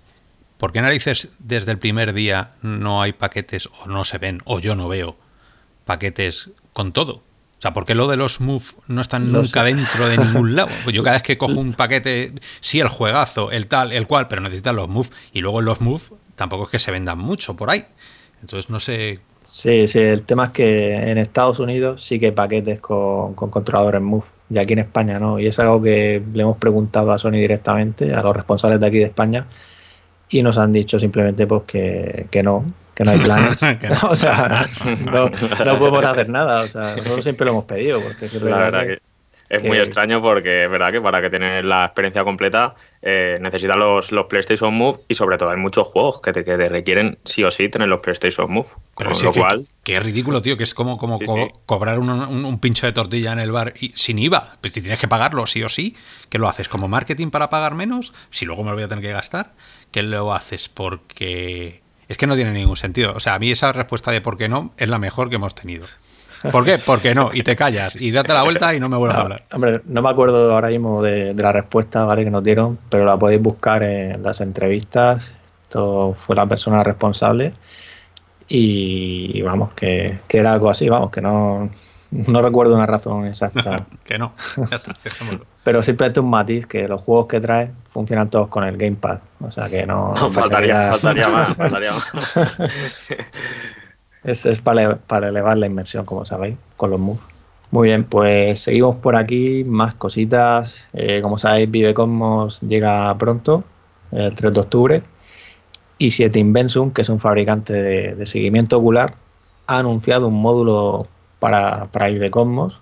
¿Por 0.58 0.72
qué 0.72 0.80
narices 0.80 1.30
desde 1.38 1.72
el 1.72 1.78
primer 1.78 2.14
día 2.14 2.52
no 2.62 3.02
hay 3.02 3.12
paquetes 3.12 3.68
o 3.82 3.86
no 3.86 4.04
se 4.04 4.18
ven 4.18 4.40
o 4.44 4.60
yo 4.60 4.74
no 4.74 4.88
veo 4.88 5.16
paquetes 5.84 6.50
con 6.72 6.92
todo? 6.92 7.22
O 7.64 7.66
sea, 7.66 7.72
¿por 7.72 7.86
qué 7.86 7.94
lo 7.94 8.08
de 8.08 8.18
los 8.18 8.42
Move 8.42 8.64
no 8.88 9.00
están 9.00 9.32
nunca 9.32 9.64
dentro 9.64 10.06
de 10.06 10.18
ningún 10.18 10.54
lado? 10.56 10.68
Pues 10.84 10.94
yo 10.94 11.02
cada 11.02 11.14
vez 11.14 11.22
que 11.22 11.38
cojo 11.38 11.58
un 11.58 11.72
paquete, 11.72 12.34
sí, 12.60 12.80
el 12.80 12.88
juegazo, 12.88 13.50
el 13.52 13.68
tal, 13.68 13.92
el 13.92 14.06
cual, 14.06 14.28
pero 14.28 14.42
necesitan 14.42 14.76
los 14.76 14.88
Move. 14.88 15.08
Y 15.32 15.40
luego 15.40 15.62
los 15.62 15.80
Move 15.80 16.02
tampoco 16.34 16.64
es 16.64 16.70
que 16.70 16.78
se 16.78 16.90
vendan 16.90 17.18
mucho 17.18 17.56
por 17.56 17.70
ahí. 17.70 17.86
Entonces 18.42 18.68
no 18.68 18.80
sé 18.80 19.20
Sí, 19.40 19.88
sí, 19.88 19.98
el 19.98 20.22
tema 20.22 20.46
es 20.46 20.50
que 20.52 20.94
en 20.94 21.18
Estados 21.18 21.58
Unidos 21.58 22.02
sí 22.04 22.18
que 22.18 22.26
hay 22.26 22.32
paquetes 22.32 22.80
con, 22.80 23.34
controladores 23.34 24.00
Move, 24.00 24.24
y 24.48 24.58
aquí 24.58 24.72
en 24.72 24.80
España 24.80 25.18
no. 25.18 25.38
Y 25.38 25.46
es 25.46 25.58
algo 25.58 25.82
que 25.82 26.22
le 26.32 26.42
hemos 26.42 26.56
preguntado 26.56 27.12
a 27.12 27.18
Sony 27.18 27.32
directamente, 27.32 28.12
a 28.12 28.22
los 28.22 28.34
responsables 28.34 28.80
de 28.80 28.86
aquí 28.86 28.98
de 28.98 29.04
España, 29.04 29.46
y 30.30 30.42
nos 30.42 30.56
han 30.58 30.72
dicho 30.72 30.98
simplemente 30.98 31.46
pues 31.46 31.62
que, 31.64 32.42
no, 32.42 32.64
que 32.94 33.04
no 33.04 33.10
hay 33.10 33.18
planes. 33.18 33.58
o 34.02 34.14
sea, 34.14 34.66
no, 35.04 35.78
podemos 35.78 36.04
hacer 36.04 36.28
nada. 36.28 36.62
O 36.62 36.68
sea, 36.68 36.94
nosotros 36.96 37.24
siempre 37.24 37.44
lo 37.44 37.52
hemos 37.52 37.64
pedido. 37.64 38.00
Porque 38.00 38.26
es 38.26 38.34
la 38.42 38.58
verdad 38.58 38.86
que, 38.86 38.98
es 39.50 39.62
muy 39.62 39.78
extraño 39.78 40.22
porque 40.22 40.64
es 40.64 40.70
verdad 40.70 40.90
que 40.90 41.00
para 41.00 41.20
que 41.20 41.28
tener 41.28 41.64
la 41.64 41.84
experiencia 41.84 42.24
completa 42.24 42.74
eh, 43.02 43.38
necesitas 43.40 43.76
los, 43.76 44.10
los, 44.10 44.26
PlayStation 44.26 44.72
Move 44.74 45.00
y 45.06 45.14
sobre 45.14 45.36
todo 45.36 45.50
hay 45.50 45.58
muchos 45.58 45.86
juegos 45.88 46.20
que 46.20 46.32
te, 46.32 46.68
requieren 46.68 47.18
sí 47.24 47.44
o 47.44 47.50
sí 47.50 47.68
tener 47.68 47.88
los 47.88 48.00
PlayStation 48.00 48.50
Move. 48.50 48.66
Pero 48.96 49.14
sí, 49.14 49.26
cual... 49.26 49.66
que, 49.82 49.96
es 49.96 50.02
ridículo, 50.02 50.40
tío, 50.40 50.56
que 50.56 50.64
es 50.64 50.74
como, 50.74 50.96
como 50.96 51.18
cobrar 51.66 51.98
un, 51.98 52.08
un, 52.10 52.58
pincho 52.58 52.86
de 52.86 52.92
tortilla 52.92 53.32
en 53.32 53.38
el 53.38 53.52
bar 53.52 53.74
y, 53.78 53.90
sin 53.90 54.18
IVA. 54.18 54.56
Pues 54.60 54.72
si 54.72 54.80
tienes 54.80 54.98
que 54.98 55.08
pagarlo 55.08 55.46
sí 55.46 55.62
o 55.62 55.68
sí, 55.68 55.94
¿qué 56.30 56.38
lo 56.38 56.48
haces? 56.48 56.68
¿Como 56.68 56.88
marketing 56.88 57.28
para 57.28 57.50
pagar 57.50 57.74
menos? 57.74 58.14
Si 58.30 58.46
luego 58.46 58.64
me 58.64 58.70
lo 58.70 58.76
voy 58.76 58.84
a 58.84 58.88
tener 58.88 59.04
que 59.04 59.12
gastar, 59.12 59.52
¿qué 59.90 60.02
lo 60.02 60.32
haces? 60.32 60.70
Porque 60.70 61.83
es 62.14 62.18
que 62.18 62.28
no 62.28 62.36
tiene 62.36 62.52
ningún 62.52 62.76
sentido. 62.76 63.12
O 63.14 63.20
sea, 63.20 63.34
a 63.34 63.38
mí 63.40 63.50
esa 63.50 63.72
respuesta 63.72 64.12
de 64.12 64.20
por 64.20 64.38
qué 64.38 64.48
no 64.48 64.72
es 64.76 64.88
la 64.88 64.98
mejor 64.98 65.28
que 65.28 65.34
hemos 65.34 65.54
tenido. 65.54 65.86
¿Por 66.52 66.64
qué? 66.64 66.78
Porque 66.78 67.14
no, 67.14 67.30
y 67.32 67.42
te 67.42 67.56
callas, 67.56 67.96
y 67.96 68.10
date 68.10 68.32
la 68.34 68.42
vuelta 68.42 68.74
y 68.74 68.78
no 68.78 68.88
me 68.88 68.96
vuelvas 68.96 69.18
a 69.18 69.20
hablar. 69.22 69.44
Hombre, 69.52 69.80
no 69.86 70.02
me 70.02 70.10
acuerdo 70.10 70.52
ahora 70.52 70.68
mismo 70.68 71.02
de, 71.02 71.34
la 71.34 71.52
respuesta 71.52 72.04
¿vale? 72.04 72.22
que 72.22 72.30
nos 72.30 72.44
dieron, 72.44 72.78
pero 72.88 73.04
la 73.04 73.18
podéis 73.18 73.42
buscar 73.42 73.82
en 73.82 74.22
las 74.22 74.40
entrevistas. 74.40 75.34
Esto 75.64 76.14
fue 76.14 76.36
la 76.36 76.46
persona 76.46 76.84
responsable. 76.84 77.54
Y 78.46 79.40
vamos, 79.42 79.72
que, 79.72 80.18
que 80.28 80.38
era 80.38 80.52
algo 80.52 80.68
así, 80.68 80.88
vamos, 80.88 81.10
que 81.10 81.22
no, 81.22 81.70
no 82.10 82.42
recuerdo 82.42 82.76
una 82.76 82.86
razón 82.86 83.26
exacta. 83.26 83.86
que 84.04 84.18
no, 84.18 84.34
ya 84.70 84.76
está, 84.76 84.94
dejémoslo. 85.02 85.46
Pero 85.64 85.82
simplemente 85.82 86.20
un 86.20 86.30
matiz, 86.30 86.66
que 86.66 86.86
los 86.86 87.00
juegos 87.00 87.26
que 87.26 87.40
trae 87.40 87.70
funcionan 87.88 88.28
todos 88.28 88.48
con 88.48 88.64
el 88.64 88.76
Gamepad. 88.76 89.18
O 89.40 89.50
sea 89.50 89.68
que 89.68 89.86
no... 89.86 90.14
no 90.20 90.30
faltaría, 90.30 90.90
faltaría 90.92 91.28
más, 91.28 91.54
faltaría 91.56 91.92
más. 91.92 92.04
Es, 94.24 94.62
para, 94.62 95.28
elevar 95.28 95.58
la 95.58 95.66
inmersión, 95.66 96.06
como 96.06 96.24
sabéis, 96.24 96.56
con 96.78 96.90
los 96.90 96.98
moves. 96.98 97.20
Muy 97.70 97.88
bien, 97.88 98.04
pues 98.04 98.60
seguimos 98.60 98.96
por 98.96 99.16
aquí, 99.16 99.64
más 99.64 99.94
cositas. 99.94 100.86
Eh, 100.94 101.20
como 101.20 101.36
sabéis, 101.36 101.70
Vive 101.70 101.92
Cosmos 101.92 102.60
llega 102.62 103.16
pronto, 103.18 103.64
el 104.12 104.34
3 104.34 104.54
de 104.54 104.60
octubre. 104.60 105.02
Y 105.98 106.12
7 106.12 106.38
Invensum, 106.38 106.90
que 106.90 107.02
es 107.02 107.08
un 107.10 107.20
fabricante 107.20 107.74
de, 107.74 108.26
seguimiento 108.26 108.78
ocular, 108.78 109.14
ha 109.66 109.78
anunciado 109.78 110.28
un 110.28 110.40
módulo 110.40 111.06
para, 111.38 111.86
para 111.86 112.08
Vive 112.08 112.30
Cosmos. 112.30 112.80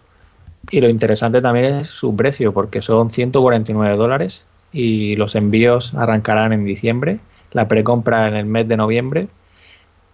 Y 0.71 0.81
lo 0.81 0.89
interesante 0.89 1.43
también 1.43 1.67
es 1.67 1.89
su 1.89 2.15
precio, 2.15 2.53
porque 2.53 2.83
son 2.83 3.11
149 3.11 3.97
dólares 3.97 4.43
y 4.73 5.17
los 5.17 5.35
envíos 5.35 5.95
arrancarán 5.95 6.53
en 6.53 6.65
diciembre. 6.65 7.19
La 7.53 7.69
precompra 7.69 8.29
en 8.29 8.35
el 8.35 8.47
mes 8.47 8.69
de 8.69 8.77
noviembre 8.77 9.29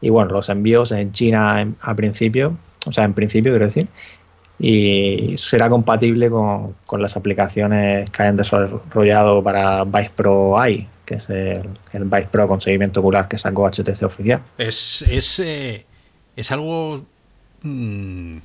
y 0.01 0.11
bueno, 0.11 0.33
los 0.33 0.49
envíos 0.49 0.93
en 0.93 1.13
China 1.13 1.75
a 1.81 1.95
principio, 1.95 2.57
o 2.87 2.93
sea, 2.93 3.05
en 3.05 3.15
principio 3.15 3.53
quiero 3.53 3.65
decir, 3.65 3.89
y 4.59 5.35
será 5.37 5.69
compatible 5.69 6.31
con, 6.31 6.75
las 7.01 7.17
aplicaciones 7.17 8.09
que 8.11 8.23
hayan 8.23 8.37
desarrollado 8.37 9.43
para 9.43 9.85
Vice 9.85 10.11
Pro 10.15 10.59
AI, 10.59 10.89
que 11.05 11.15
es 11.15 11.29
el, 11.31 11.69
Vice 11.93 12.29
Pro 12.31 12.49
con 12.49 12.61
seguimiento 12.61 13.01
ocular 13.01 13.29
que 13.29 13.39
sacó 13.39 13.69
HTC 13.69 14.03
oficial. 14.03 14.43
Es, 14.57 15.03
es, 15.03 15.41
eh, 15.41 15.85
es 16.37 16.53
algo... 16.53 17.05
Mm, 17.63 18.39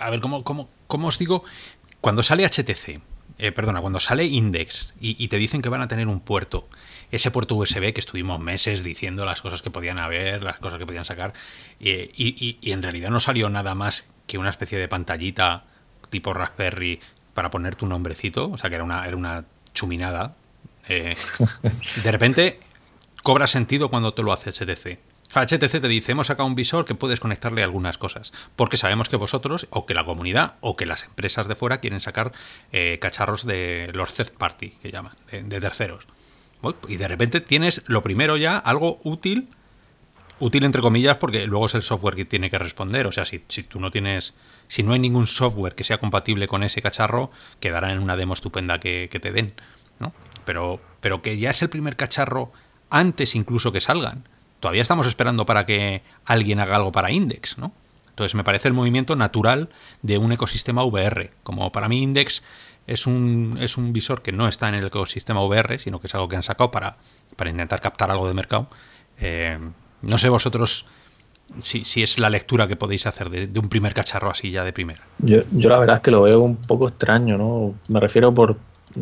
a 0.00 0.10
ver, 0.10 0.20
¿cómo, 0.20 0.42
cómo, 0.42 0.68
cómo 0.94 1.08
os 1.08 1.18
digo? 1.18 1.42
Cuando 2.00 2.22
sale 2.22 2.46
HTC, 2.46 3.00
eh, 3.38 3.50
perdona, 3.50 3.80
cuando 3.80 3.98
sale 3.98 4.26
Index 4.26 4.94
y, 5.00 5.26
te 5.26 5.38
dicen 5.38 5.60
que 5.60 5.68
van 5.68 5.80
a 5.80 5.88
tener 5.88 6.06
un 6.06 6.20
puerto, 6.20 6.68
ese 7.10 7.32
puerto 7.32 7.56
USB 7.56 7.92
que 7.92 7.98
estuvimos 7.98 8.38
meses 8.38 8.84
diciendo 8.84 9.26
las 9.26 9.42
cosas 9.42 9.60
que 9.60 9.72
podían 9.72 9.98
haber, 9.98 10.44
las 10.44 10.58
cosas 10.58 10.78
que 10.78 10.86
podían 10.86 11.04
sacar, 11.04 11.32
eh, 11.80 12.12
y, 12.14 12.70
en 12.70 12.80
realidad 12.80 13.10
no 13.10 13.18
salió 13.18 13.50
nada 13.50 13.74
más 13.74 14.06
que 14.28 14.38
una 14.38 14.50
especie 14.50 14.78
de 14.78 14.86
pantallita 14.86 15.64
tipo 16.10 16.32
Raspberry 16.32 17.00
para 17.34 17.50
poner 17.50 17.74
tu 17.74 17.86
nombrecito, 17.86 18.52
o 18.52 18.56
sea 18.56 18.70
que 18.70 18.76
era 18.76 18.84
una, 18.84 19.04
era 19.08 19.16
una 19.16 19.46
chuminada. 19.72 20.36
Eh, 20.88 21.16
de 22.04 22.12
repente 22.12 22.60
cobra 23.24 23.48
sentido 23.48 23.88
cuando 23.88 24.14
te 24.14 24.22
lo 24.22 24.32
hace 24.32 24.52
HTC. 24.52 25.00
HTC 25.32 25.80
te 25.80 25.88
dice, 25.88 26.12
hemos 26.12 26.28
sacado 26.28 26.46
un 26.46 26.54
visor 26.54 26.84
que 26.84 26.94
puedes 26.94 27.18
conectarle 27.18 27.62
algunas 27.62 27.98
cosas, 27.98 28.32
porque 28.56 28.76
sabemos 28.76 29.08
que 29.08 29.16
vosotros, 29.16 29.66
o 29.70 29.86
que 29.86 29.94
la 29.94 30.04
comunidad, 30.04 30.54
o 30.60 30.76
que 30.76 30.86
las 30.86 31.04
empresas 31.04 31.48
de 31.48 31.56
fuera 31.56 31.78
quieren 31.78 32.00
sacar 32.00 32.32
eh, 32.72 32.98
cacharros 33.00 33.44
de 33.44 33.90
los 33.94 34.14
third 34.14 34.32
party, 34.36 34.70
que 34.82 34.92
llaman, 34.92 35.14
de, 35.30 35.60
terceros. 35.60 36.06
Y 36.88 36.96
de 36.96 37.08
repente 37.08 37.40
tienes 37.40 37.82
lo 37.86 38.02
primero 38.02 38.36
ya, 38.36 38.56
algo 38.56 39.00
útil, 39.02 39.48
útil 40.38 40.64
entre 40.64 40.82
comillas, 40.82 41.16
porque 41.18 41.46
luego 41.46 41.66
es 41.66 41.74
el 41.74 41.82
software 41.82 42.14
que 42.14 42.24
tiene 42.24 42.48
que 42.48 42.58
responder. 42.58 43.06
O 43.06 43.12
sea, 43.12 43.24
si, 43.24 43.44
si 43.48 43.64
tú 43.64 43.80
no 43.80 43.90
tienes, 43.90 44.34
si 44.68 44.82
no 44.82 44.92
hay 44.92 44.98
ningún 44.98 45.26
software 45.26 45.74
que 45.74 45.84
sea 45.84 45.98
compatible 45.98 46.48
con 46.48 46.62
ese 46.62 46.80
cacharro, 46.80 47.30
quedará 47.60 47.92
en 47.92 47.98
una 47.98 48.16
demo 48.16 48.34
estupenda 48.34 48.80
que, 48.80 49.08
que 49.10 49.20
te 49.20 49.32
den. 49.32 49.52
¿no? 49.98 50.14
Pero, 50.46 50.80
pero 51.00 51.20
que 51.22 51.38
ya 51.38 51.50
es 51.50 51.60
el 51.60 51.68
primer 51.68 51.96
cacharro 51.96 52.52
antes 52.88 53.34
incluso 53.34 53.72
que 53.72 53.80
salgan 53.80 54.24
todavía 54.64 54.80
estamos 54.80 55.06
esperando 55.06 55.44
para 55.44 55.66
que 55.66 56.00
alguien 56.24 56.58
haga 56.58 56.76
algo 56.76 56.90
para 56.90 57.12
Index, 57.12 57.58
¿no? 57.58 57.70
Entonces 58.08 58.34
me 58.34 58.44
parece 58.44 58.66
el 58.66 58.72
movimiento 58.72 59.14
natural 59.14 59.68
de 60.00 60.16
un 60.16 60.32
ecosistema 60.32 60.82
VR. 60.84 61.32
Como 61.42 61.70
para 61.70 61.86
mí 61.86 62.02
Index 62.02 62.42
es 62.86 63.06
un, 63.06 63.58
es 63.60 63.76
un 63.76 63.92
visor 63.92 64.22
que 64.22 64.32
no 64.32 64.48
está 64.48 64.70
en 64.70 64.76
el 64.76 64.86
ecosistema 64.86 65.44
VR, 65.44 65.78
sino 65.78 66.00
que 66.00 66.06
es 66.06 66.14
algo 66.14 66.28
que 66.28 66.36
han 66.36 66.42
sacado 66.42 66.70
para, 66.70 66.96
para 67.36 67.50
intentar 67.50 67.82
captar 67.82 68.10
algo 68.10 68.26
de 68.26 68.32
mercado. 68.32 68.68
Eh, 69.20 69.58
no 70.00 70.16
sé 70.16 70.30
vosotros 70.30 70.86
si, 71.60 71.84
si, 71.84 72.02
es 72.02 72.18
la 72.18 72.30
lectura 72.30 72.66
que 72.66 72.76
podéis 72.76 73.06
hacer 73.06 73.28
de, 73.28 73.60
un 73.60 73.68
primer 73.68 73.92
cacharro 73.92 74.30
así 74.30 74.50
ya 74.50 74.64
de 74.64 74.72
primera. 74.72 75.02
Yo, 75.18 75.42
yo 75.52 75.68
la 75.68 75.78
verdad 75.78 75.96
es 75.96 76.02
que 76.02 76.10
lo 76.10 76.22
veo 76.22 76.40
un 76.40 76.56
poco 76.56 76.88
extraño, 76.88 77.36
¿no? 77.36 77.74
Me 77.88 78.00
refiero 78.00 78.32
por, 78.32 78.56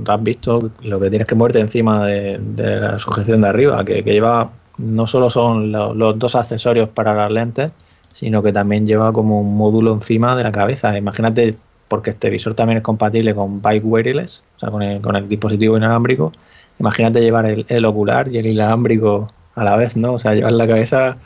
has 0.09 0.23
visto 0.25 0.73
lo 0.83 0.99
que 0.99 1.09
tienes 1.09 1.29
que 1.29 1.37
moverte 1.37 1.61
encima 1.61 2.05
de, 2.05 2.41
la 2.57 2.99
sujeción 2.99 3.43
de 3.43 3.49
arriba, 3.49 3.85
que, 3.85 4.03
que 4.03 4.11
lleva 4.11 4.51
no 4.79 5.07
solo 5.07 5.31
son 5.31 5.73
los 5.73 6.19
dos 6.19 6.35
accesorios 6.35 6.89
para 6.89 7.15
las 7.15 7.31
lentes, 7.31 7.71
sino 8.13 8.43
que 8.43 8.53
también 8.53 8.87
lleva 8.87 9.13
como 9.13 9.41
un 9.41 9.57
módulo 9.57 9.93
encima 9.93 10.37
de 10.37 10.45
la 10.45 10.53
cabeza. 10.53 10.97
Imagínate, 10.97 11.57
porque 11.89 12.11
este 12.11 12.31
visor 12.31 12.55
también 12.55 12.79
es 12.79 12.85
compatible 12.85 13.35
con 13.35 13.61
Bike 13.63 13.85
Wireless, 13.85 14.43
o 14.57 14.61
sea, 14.61 14.71
con 14.71 14.83
el, 14.83 15.29
dispositivo 15.29 15.77
inalámbrico. 15.77 16.33
Imagínate 16.79 17.21
llevar 17.21 17.47
el, 17.47 17.85
ocular 17.85 18.29
y 18.29 18.39
el 18.39 18.47
inalámbrico 18.47 19.33
a 19.55 19.65
la 19.65 19.77
vez, 19.77 19.97
¿no? 19.97 20.15
O 20.15 20.19
sea, 20.19 20.35
llevar 20.35 20.53
la 20.53 20.67
cabeza 20.67 21.19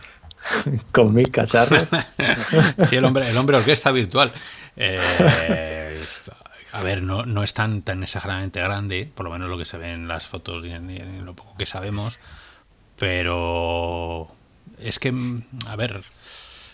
con 0.92 1.14
mil 1.14 1.30
cacharros. 1.30 1.86
sí, 2.88 2.96
el 2.96 3.04
hombre, 3.04 3.28
el 3.30 3.36
hombre 3.36 3.56
orquesta 3.56 3.90
virtual. 3.92 4.32
Eh, 4.76 6.02
a 6.72 6.82
ver, 6.82 7.02
no, 7.02 7.24
no 7.24 7.42
es 7.42 7.54
tan, 7.54 7.82
tan 7.82 8.02
exageradamente 8.02 8.60
grande, 8.60 9.10
por 9.14 9.24
lo 9.24 9.32
menos 9.32 9.48
lo 9.48 9.56
que 9.56 9.64
se 9.64 9.78
ve 9.78 9.92
en 9.92 10.08
las 10.08 10.26
fotos 10.26 10.64
y 10.64 10.72
en 10.72 11.24
lo 11.24 11.34
poco 11.34 11.56
que 11.56 11.64
sabemos. 11.64 12.18
Pero 12.98 14.28
es 14.78 14.98
que, 14.98 15.12
a 15.68 15.76
ver, 15.76 16.02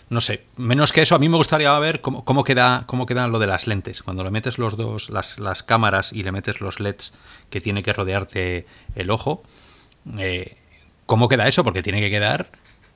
no 0.09 0.21
sé, 0.21 0.45
menos 0.57 0.91
que 0.91 1.01
eso, 1.01 1.15
a 1.15 1.19
mí 1.19 1.27
me 1.29 1.37
gustaría 1.37 1.77
ver 1.79 2.01
cómo, 2.01 2.23
cómo, 2.23 2.43
queda, 2.43 2.83
cómo 2.85 3.05
queda 3.05 3.27
lo 3.27 3.39
de 3.39 3.47
las 3.47 3.67
lentes. 3.67 4.03
Cuando 4.03 4.23
le 4.23 4.31
metes 4.31 4.57
los 4.57 4.77
dos, 4.77 5.09
las, 5.09 5.39
las 5.39 5.63
cámaras 5.63 6.13
y 6.13 6.23
le 6.23 6.31
metes 6.31 6.61
los 6.61 6.79
LEDs 6.79 7.13
que 7.49 7.61
tiene 7.61 7.83
que 7.83 7.93
rodearte 7.93 8.65
el 8.95 9.09
ojo, 9.11 9.43
eh, 10.17 10.57
¿cómo 11.05 11.27
queda 11.27 11.47
eso? 11.47 11.63
Porque 11.63 11.83
tiene 11.83 11.99
que 11.99 12.09
quedar 12.09 12.51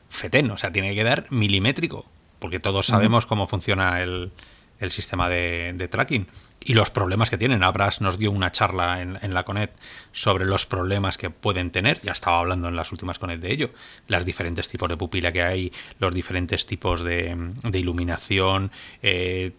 fetén, 0.09 0.49
o 0.51 0.57
sea, 0.57 0.71
tiene 0.71 0.89
que 0.89 0.95
quedar 0.95 1.25
milimétrico, 1.29 2.05
porque 2.39 2.59
todos 2.59 2.87
sabemos 2.87 3.25
cómo 3.25 3.47
funciona 3.47 4.01
el, 4.01 4.31
el 4.79 4.91
sistema 4.91 5.29
de, 5.29 5.87
tracking. 5.89 6.27
Y 6.63 6.73
los 6.73 6.89
problemas 6.89 7.29
que 7.29 7.37
tienen. 7.37 7.63
Abras 7.63 8.01
nos 8.01 8.17
dio 8.17 8.31
una 8.31 8.51
charla 8.51 9.01
en, 9.01 9.33
la 9.33 9.43
Conet 9.43 9.71
sobre 10.11 10.45
los 10.45 10.65
problemas 10.65 11.17
que 11.17 11.29
pueden 11.29 11.71
tener, 11.71 12.01
ya 12.01 12.11
estaba 12.11 12.39
hablando 12.39 12.67
en 12.67 12.75
las 12.75 12.91
últimas 12.91 13.19
Conet 13.19 13.39
de 13.39 13.53
ello, 13.53 13.69
las 14.07 14.25
diferentes 14.25 14.67
tipos 14.67 14.89
de 14.89 14.97
pupila 14.97 15.31
que 15.31 15.43
hay, 15.43 15.71
los 15.99 16.13
diferentes 16.13 16.65
tipos 16.65 17.03
de, 17.03 17.53
iluminación, 17.73 18.71
eh, 19.01 19.53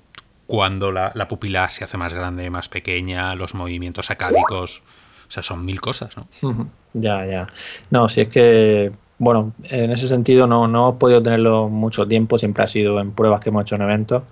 cuando 0.47 0.93
la, 0.93 1.13
pupila 1.29 1.71
se 1.71 1.85
hace 1.85 1.97
más 1.97 2.13
grande, 2.13 2.51
más 2.51 2.69
pequeña, 2.69 3.35
los 3.35 3.55
movimientos 3.55 4.11
acádicos, 4.11 4.83
o 5.29 5.31
sea, 5.31 5.43
son 5.43 5.65
mil 5.65 5.81
cosas, 5.81 6.15
¿no? 6.17 6.69
Ya, 6.95 7.25
ya. 7.27 7.49
No, 7.91 8.09
si 8.09 8.23
es 8.23 8.29
que, 8.29 8.93
bueno, 9.19 9.53
en 9.65 9.93
ese 9.93 10.09
sentido 10.09 10.47
no, 10.47 10.69
no 10.69 10.89
hemos 10.89 10.99
podido 10.99 11.23
tenerlo 11.23 11.69
mucho 11.69 12.07
tiempo, 12.07 12.39
siempre 12.39 12.65
ha 12.65 12.67
sido 12.67 13.01
en 13.01 13.13
pruebas 13.13 13.41
que 13.41 13.49
hemos 13.49 13.63
hecho 13.63 13.77
en 13.77 13.83
eventos 13.83 14.25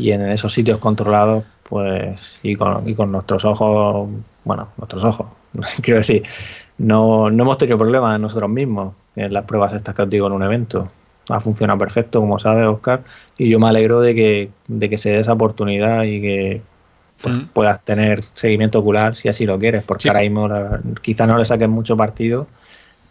y 0.00 0.12
en 0.12 0.22
esos 0.30 0.52
sitios 0.52 0.78
controlados 0.78 1.44
pues 1.68 2.38
y 2.42 2.56
con, 2.56 2.88
y 2.88 2.94
con 2.94 3.12
nuestros 3.12 3.44
ojos, 3.44 4.08
bueno, 4.44 4.68
nuestros 4.76 5.04
ojos, 5.04 5.26
quiero 5.82 5.98
decir, 5.98 6.24
no, 6.78 7.30
no 7.30 7.42
hemos 7.44 7.58
tenido 7.58 7.78
problemas 7.78 8.18
nosotros 8.18 8.50
mismos 8.50 8.94
en 9.14 9.32
las 9.32 9.44
pruebas 9.44 9.74
estas 9.74 9.94
que 9.94 10.02
os 10.02 10.10
digo 10.10 10.26
en 10.26 10.32
un 10.32 10.42
evento. 10.42 10.88
Ha 11.28 11.38
funcionado 11.38 11.78
perfecto, 11.78 12.20
como 12.20 12.38
sabe 12.38 12.66
Oscar, 12.66 13.04
y 13.38 13.48
yo 13.48 13.60
me 13.60 13.68
alegro 13.68 14.00
de 14.00 14.14
que, 14.14 14.50
de 14.66 14.90
que 14.90 14.98
se 14.98 15.10
dé 15.10 15.20
esa 15.20 15.34
oportunidad 15.34 16.02
y 16.04 16.20
que 16.20 16.62
pues, 17.22 17.36
mm. 17.36 17.40
puedas 17.52 17.84
tener 17.84 18.24
seguimiento 18.34 18.80
ocular 18.80 19.14
si 19.14 19.28
así 19.28 19.46
lo 19.46 19.58
quieres, 19.58 19.84
porque 19.84 20.08
ahora 20.08 20.22
mismo 20.22 20.48
quizá 21.02 21.26
no 21.26 21.38
le 21.38 21.44
saquen 21.44 21.70
mucho 21.70 21.96
partido, 21.96 22.48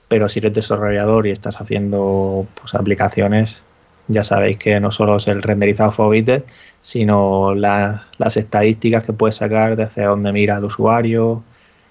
pero 0.09 0.27
si 0.27 0.39
eres 0.39 0.53
desarrollador 0.53 1.27
y 1.27 1.31
estás 1.31 1.61
haciendo 1.61 2.45
pues, 2.59 2.75
aplicaciones, 2.75 3.61
ya 4.09 4.23
sabéis 4.23 4.57
que 4.57 4.79
no 4.79 4.91
solo 4.91 5.15
es 5.15 5.27
el 5.27 5.41
renderizado 5.41 5.91
Forbit, 5.91 6.43
sino 6.81 7.55
las 7.55 8.35
estadísticas 8.35 9.05
que 9.05 9.13
puedes 9.13 9.35
sacar 9.35 9.75
de 9.75 9.83
hacia 9.83 10.07
dónde 10.07 10.33
mira 10.33 10.57
el 10.57 10.65
usuario, 10.65 11.43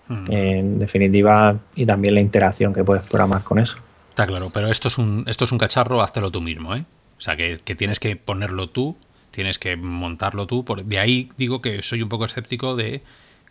mm. 0.09 0.25
en 0.31 0.79
definitiva, 0.79 1.57
y 1.75 1.87
también 1.87 2.15
la 2.15 2.21
interacción 2.21 2.75
que 2.75 2.85
puedes 2.85 3.05
programar 3.05 3.43
con 3.43 3.59
eso. 3.59 3.79
Está 4.11 4.27
claro, 4.27 4.51
pero 4.53 4.69
esto 4.69 4.89
es 4.89 4.99
un, 4.99 5.25
esto 5.27 5.45
es 5.45 5.53
un 5.53 5.59
cacharro, 5.59 6.03
háztelo 6.03 6.31
tú 6.31 6.41
mismo, 6.41 6.75
¿eh? 6.75 6.85
O 7.19 7.21
sea, 7.21 7.37
que, 7.37 7.57
tienes 7.57 7.99
que 7.99 8.15
ponerlo 8.17 8.69
tú, 8.69 8.97
tienes 9.33 9.59
que 9.59 9.77
montarlo 9.77 10.47
tú. 10.47 10.65
Por, 10.65 10.85
de 10.85 10.99
ahí 10.99 11.31
digo 11.37 11.61
que 11.61 11.83
soy 11.83 12.03
un 12.03 12.09
poco 12.09 12.25
escéptico 12.25 12.77
de 12.77 13.03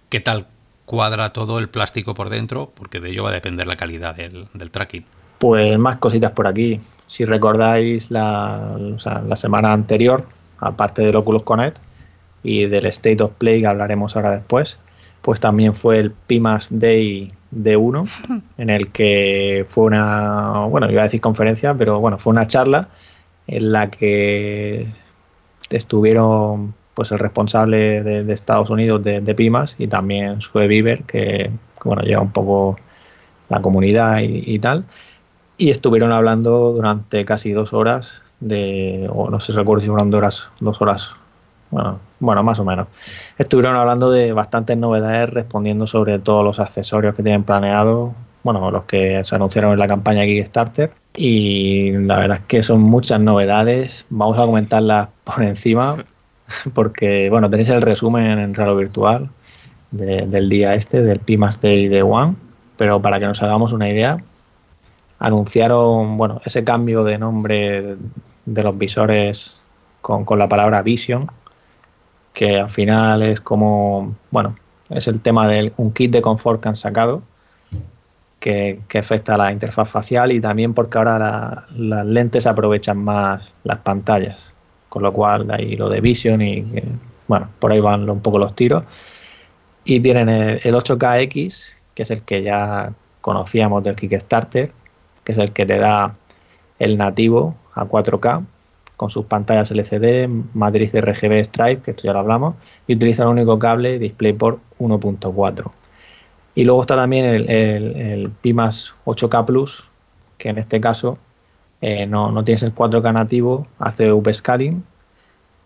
qué 0.10 0.22
tal 0.22 0.48
cuadra 0.86 1.34
todo 1.34 1.60
el 1.60 1.68
plástico 1.68 2.14
por 2.14 2.30
dentro, 2.30 2.72
porque 2.74 3.02
de 3.02 3.10
ello 3.10 3.24
va 3.24 3.32
a 3.32 3.34
depender 3.34 3.68
la 3.68 3.76
calidad 3.76 4.16
del, 4.16 4.72
tracking. 4.72 5.04
Pues 5.38 5.78
más 5.78 5.98
cositas 5.98 6.32
por 6.32 6.48
aquí. 6.48 6.80
Si 7.08 7.26
recordáis 7.26 8.12
la, 8.12 8.78
la 9.28 9.36
semana 9.36 9.74
anterior, 9.74 10.26
aparte 10.60 11.02
del 11.02 11.16
Oculus 11.16 11.44
Connect 11.44 11.78
y 12.44 12.66
del 12.66 12.86
State 12.88 13.22
of 13.24 13.32
Play 13.38 13.62
que 13.62 13.68
hablaremos 13.68 14.16
ahora 14.16 14.32
después, 14.32 14.78
pues 15.22 15.40
también 15.40 15.74
fue 15.74 16.00
el 16.00 16.12
PIMAS 16.12 16.70
Day 16.72 17.30
D1, 17.52 18.42
en 18.58 18.70
el 18.70 18.92
que 18.92 19.66
fue 19.68 19.86
una, 19.86 20.66
bueno, 20.70 20.90
iba 20.92 21.02
a 21.02 21.06
decir 21.06 21.22
conferencia, 21.22 21.74
pero 21.74 22.00
bueno, 22.00 22.18
fue 22.18 22.32
una 22.32 22.48
charla 22.48 22.90
en 23.48 23.72
la 23.72 23.90
que 23.90 24.88
estuvieron 25.70 26.74
pues 26.94 27.12
el 27.12 27.20
responsable 27.20 28.02
de, 28.04 28.34
Estados 28.34 28.70
Unidos 28.72 29.04
de, 29.04 29.36
Pimas 29.36 29.76
y 29.78 29.88
también 29.88 30.42
Sue 30.42 30.68
Bieber, 30.68 31.04
que, 31.04 31.52
bueno, 31.86 32.02
lleva 32.02 32.22
un 32.22 32.32
poco 32.32 32.78
la 33.50 33.62
comunidad 33.62 34.22
y, 34.24 34.58
tal. 34.58 34.84
Y 35.58 35.72
estuvieron 35.72 36.12
hablando 36.12 36.72
durante 36.72 37.26
casi 37.26 37.52
dos 37.52 37.74
horas 37.74 38.22
de, 38.40 39.10
o 39.12 39.30
no 39.30 39.40
sé 39.40 39.54
recuerdo 39.54 39.82
si 39.82 39.90
fueron 39.90 40.12
dos 40.12 40.18
horas, 40.20 40.50
dos 40.60 40.82
horas, 40.82 41.16
bueno, 41.72 42.00
bueno, 42.20 42.44
más 42.44 42.60
o 42.60 42.66
menos. 42.66 42.88
Estuvieron 43.38 43.76
hablando 43.76 44.12
de 44.12 44.34
bastantes 44.34 44.78
novedades, 44.78 45.30
respondiendo 45.30 45.88
sobre 45.88 46.20
todos 46.20 46.44
los 46.44 46.60
accesorios 46.60 47.16
que 47.16 47.24
tienen 47.24 47.44
planeado, 47.44 48.14
bueno, 48.44 48.72
los 48.72 48.84
que 48.84 49.24
se 49.26 49.36
anunciaron 49.36 49.74
en 49.74 49.80
la 49.80 49.88
campaña 49.88 50.24
Kickstarter. 50.26 50.92
Y 51.16 51.92
la 51.92 52.20
verdad 52.20 52.38
es 52.38 52.44
que 52.46 52.64
son 52.64 52.82
muchas 52.82 53.20
novedades. 53.20 54.06
Vamos 54.10 54.38
a 54.38 54.46
comentarlas 54.46 55.10
por 55.24 55.44
encima 55.44 56.06
porque 56.74 57.30
bueno, 57.30 57.50
tenéis 57.50 57.70
el 57.70 57.82
resumen 57.82 58.40
en 58.40 58.54
Raro 58.54 58.76
Virtual 58.76 59.30
del 59.92 60.50
día 60.50 60.76
este, 60.76 61.02
del 61.02 61.20
PIMAS 61.20 61.62
Day 61.62 61.88
de 61.88 62.02
One, 62.04 62.36
pero 62.78 63.02
para 63.02 63.20
que 63.20 63.26
nos 63.26 63.42
hagamos 63.42 63.72
una 63.72 63.90
idea, 63.90 64.18
anunciaron 65.20 66.18
bueno, 66.18 66.42
ese 66.46 66.64
cambio 66.64 67.04
de 67.04 67.18
nombre 67.18 67.98
de 68.46 68.64
los 68.64 68.78
visores 68.78 69.58
con, 70.02 70.26
la 70.38 70.48
palabra 70.48 70.82
Vision, 70.82 71.30
que 72.34 72.60
al 72.60 72.70
final 72.70 73.24
es 73.24 73.42
como, 73.42 74.16
bueno, 74.32 74.56
es 74.90 75.08
el 75.08 75.20
tema 75.22 75.48
de 75.48 75.74
un 75.78 75.92
kit 75.92 76.12
de 76.12 76.22
confort 76.22 76.62
que 76.62 76.70
han 76.70 76.76
sacado, 76.76 77.22
que, 78.40 78.80
afecta 78.98 79.36
a 79.36 79.38
la 79.38 79.52
interfaz 79.52 79.90
facial 79.90 80.32
y 80.32 80.40
también 80.40 80.74
porque 80.74 80.98
ahora 80.98 81.66
las 81.76 82.06
lentes 82.06 82.48
aprovechan 82.48 82.98
más 82.98 83.54
las 83.64 83.80
pantallas 83.80 84.54
con 84.90 85.04
lo 85.04 85.12
cual 85.12 85.48
de 85.48 85.56
ahí 85.56 85.76
lo 85.76 85.90
de 85.90 86.02
Vision 86.02 86.42
y 86.42 86.66
bueno, 87.28 87.50
por 87.60 87.72
ahí 87.72 87.80
van 87.80 88.10
un 88.10 88.22
poco 88.22 88.40
los 88.40 88.56
tiros. 88.56 88.84
Y 89.84 90.00
tienen 90.00 90.30
el, 90.30 90.74
8KX, 90.74 91.74
que 91.94 92.04
es 92.04 92.12
el 92.12 92.22
que 92.24 92.44
ya 92.44 92.94
conocíamos 93.22 93.84
del 93.84 93.96
Kickstarter, 93.96 94.72
que 95.28 95.34
es 95.34 95.38
el 95.40 95.52
que 95.52 95.66
te 95.66 95.78
da 95.78 96.16
el 96.80 96.98
nativo 96.98 97.54
a 97.74 97.84
4K 97.84 98.46
con 98.96 99.10
sus 99.10 99.26
pantallas 99.26 99.72
LCD, 99.72 100.30
matriz 100.54 100.94
RGB 100.94 101.44
Stripe, 101.44 101.82
que 101.82 101.92
esto 101.92 102.04
ya 102.04 102.14
lo 102.14 102.20
hablamos, 102.20 102.56
y 102.88 102.96
utiliza 102.96 103.24
el 103.24 103.30
único 103.30 103.60
cable 103.60 104.00
DisplayPort 104.00 104.62
1.4. 104.80 105.70
Y 106.56 106.64
luego 106.64 106.80
está 106.80 106.96
también 106.96 107.26
el, 107.26 107.50
el, 107.50 107.96
el 107.98 108.30
PIMAS 108.30 108.96
8K 109.04 109.44
Plus, 109.44 109.90
que 110.38 110.48
en 110.48 110.60
este 110.60 110.80
caso 110.80 111.18
eh, 111.82 112.06
no, 112.08 112.42
tienes 112.46 112.64
el 112.64 112.74
4K 112.74 113.14
nativo, 113.14 113.68
hace 113.80 114.10
upscaling 114.14 114.82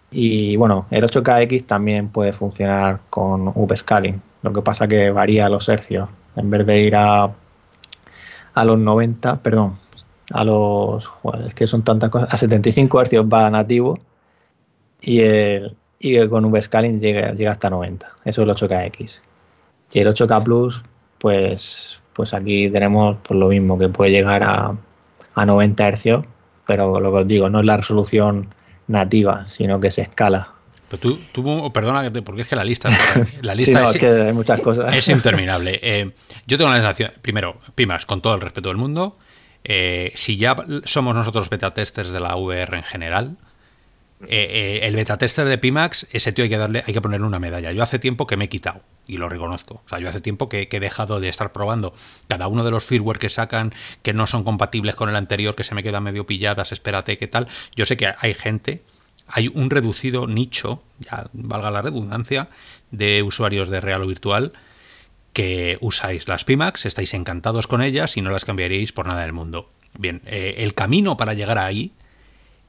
y 0.09 0.55
bueno, 0.55 0.87
el 0.89 1.03
8KX 1.03 1.67
también 1.67 2.09
puede 2.09 2.33
funcionar 2.33 3.01
con 3.11 3.49
upscaling, 3.53 4.23
lo 4.41 4.53
que 4.53 4.63
pasa 4.63 4.87
que 4.87 5.11
varía 5.11 5.49
los 5.49 5.69
hercios, 5.69 6.09
en 6.35 6.49
vez 6.49 6.65
de 6.65 6.79
ir 6.81 6.95
a, 6.95 7.31
a 8.53 8.65
los 8.65 8.77
90, 8.77 9.41
perdón, 9.41 9.77
a 10.31 10.43
los, 10.43 11.11
que 11.55 11.67
son 11.67 11.83
tantas 11.83 12.09
cosas, 12.09 12.33
a 12.33 12.37
75 12.37 13.01
hercios 13.01 13.25
va 13.25 13.49
nativo 13.49 13.99
y, 15.01 15.21
el, 15.21 15.75
y 15.99 16.27
con 16.27 16.45
upscaling 16.45 16.99
llega, 16.99 17.33
llega 17.33 17.51
hasta 17.51 17.69
90, 17.69 18.07
eso 18.25 18.43
es 18.43 18.61
el 18.61 18.69
8KX. 18.69 19.19
Y 19.93 19.99
el 19.99 20.07
8K 20.07 20.43
Plus, 20.43 20.83
pues, 21.17 21.99
pues 22.13 22.33
aquí 22.33 22.69
tenemos 22.69 23.17
por 23.17 23.35
lo 23.37 23.49
mismo, 23.49 23.77
que 23.77 23.89
puede 23.89 24.11
llegar 24.11 24.43
a 24.43 24.75
a 25.35 25.45
90 25.45 25.91
Hz, 25.91 26.25
pero 26.65 26.99
lo 26.99 27.11
que 27.11 27.17
os 27.19 27.27
digo, 27.27 27.49
no 27.49 27.59
es 27.59 27.65
la 27.65 27.77
resolución 27.77 28.53
nativa, 28.87 29.47
sino 29.49 29.79
que 29.79 29.91
se 29.91 30.01
escala. 30.01 30.53
Pero 30.91 30.99
tú, 30.99 31.19
tú 31.31 31.71
perdona, 31.71 32.11
porque 32.21 32.41
es 32.41 32.49
que 32.49 32.57
la 32.57 32.65
lista, 32.65 32.89
la 33.43 33.55
lista 33.55 33.85
es, 33.85 33.97
que 33.97 34.07
hay 34.07 34.33
muchas 34.33 34.59
cosas. 34.59 34.93
es 34.93 35.07
interminable. 35.07 35.79
Eh, 35.81 36.11
yo 36.45 36.57
tengo 36.57 36.69
la 36.69 36.75
sensación, 36.75 37.11
primero, 37.21 37.61
Pimas, 37.75 38.05
con 38.05 38.21
todo 38.21 38.35
el 38.35 38.41
respeto 38.41 38.67
del 38.67 38.77
mundo, 38.77 39.17
eh, 39.63 40.11
si 40.15 40.35
ya 40.35 40.53
somos 40.83 41.15
nosotros 41.15 41.49
beta 41.49 41.73
testers 41.73 42.11
de 42.11 42.19
la 42.19 42.35
VR 42.35 42.75
en 42.75 42.83
general, 42.83 43.37
eh, 44.27 44.81
el 44.83 44.97
beta 44.97 45.17
tester 45.17 45.47
de 45.47 45.57
Pimax, 45.57 46.07
ese 46.11 46.33
tío 46.33 46.43
hay 46.43 46.49
que 46.49 46.57
darle, 46.57 46.83
hay 46.85 46.93
que 46.93 46.99
ponerle 46.99 47.25
una 47.25 47.39
medalla. 47.39 47.71
Yo 47.71 47.83
hace 47.83 47.97
tiempo 47.97 48.27
que 48.27 48.35
me 48.35 48.45
he 48.45 48.49
quitado 48.49 48.81
y 49.07 49.15
lo 49.15 49.29
reconozco. 49.29 49.81
O 49.85 49.89
sea, 49.89 49.99
yo 49.99 50.09
hace 50.09 50.19
tiempo 50.19 50.49
que, 50.49 50.67
he 50.69 50.79
dejado 50.81 51.21
de 51.21 51.29
estar 51.29 51.53
probando 51.53 51.93
cada 52.27 52.49
uno 52.49 52.65
de 52.65 52.71
los 52.71 52.83
firmware 52.83 53.17
que 53.17 53.29
sacan 53.29 53.73
que 54.03 54.13
no 54.13 54.27
son 54.27 54.43
compatibles 54.43 54.95
con 54.95 55.07
el 55.07 55.15
anterior, 55.15 55.55
que 55.55 55.63
se 55.63 55.73
me 55.73 55.83
quedan 55.83 56.03
medio 56.03 56.25
pilladas, 56.25 56.73
espérate, 56.73 57.17
qué 57.17 57.27
tal. 57.27 57.47
Yo 57.77 57.85
sé 57.85 57.95
que 57.95 58.13
hay 58.17 58.33
gente, 58.33 58.83
hay 59.31 59.49
un 59.53 59.69
reducido 59.69 60.27
nicho, 60.27 60.83
ya 60.99 61.27
valga 61.33 61.71
la 61.71 61.81
redundancia, 61.81 62.49
de 62.91 63.23
usuarios 63.23 63.69
de 63.69 63.81
real 63.81 64.03
o 64.03 64.07
virtual 64.07 64.53
que 65.33 65.77
usáis 65.79 66.27
las 66.27 66.43
Pimax, 66.43 66.85
estáis 66.85 67.13
encantados 67.13 67.67
con 67.67 67.81
ellas 67.81 68.17
y 68.17 68.21
no 68.21 68.31
las 68.31 68.43
cambiaríais 68.45 68.91
por 68.91 69.07
nada 69.07 69.21
del 69.21 69.33
mundo. 69.33 69.69
Bien, 69.97 70.21
eh, 70.25 70.55
el 70.57 70.73
camino 70.73 71.17
para 71.17 71.33
llegar 71.33 71.57
ahí 71.57 71.93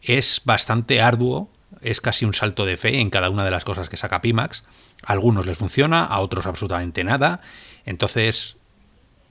es 0.01 0.42
bastante 0.44 1.01
arduo, 1.01 1.51
es 1.81 2.01
casi 2.01 2.25
un 2.25 2.35
salto 2.35 2.64
de 2.64 2.77
fe 2.77 3.01
en 3.01 3.11
cada 3.11 3.31
una 3.31 3.44
de 3.44 3.51
las 3.51 3.64
cosas 3.64 3.88
que 3.88 3.96
saca 3.96 4.22
Pimax. 4.22 4.64
A 5.05 5.12
algunos 5.12 5.46
les 5.46 5.59
funciona, 5.59 6.05
a 6.05 6.20
otros 6.20 6.46
absolutamente 6.46 7.03
nada. 7.03 7.40
Entonces, 7.85 8.57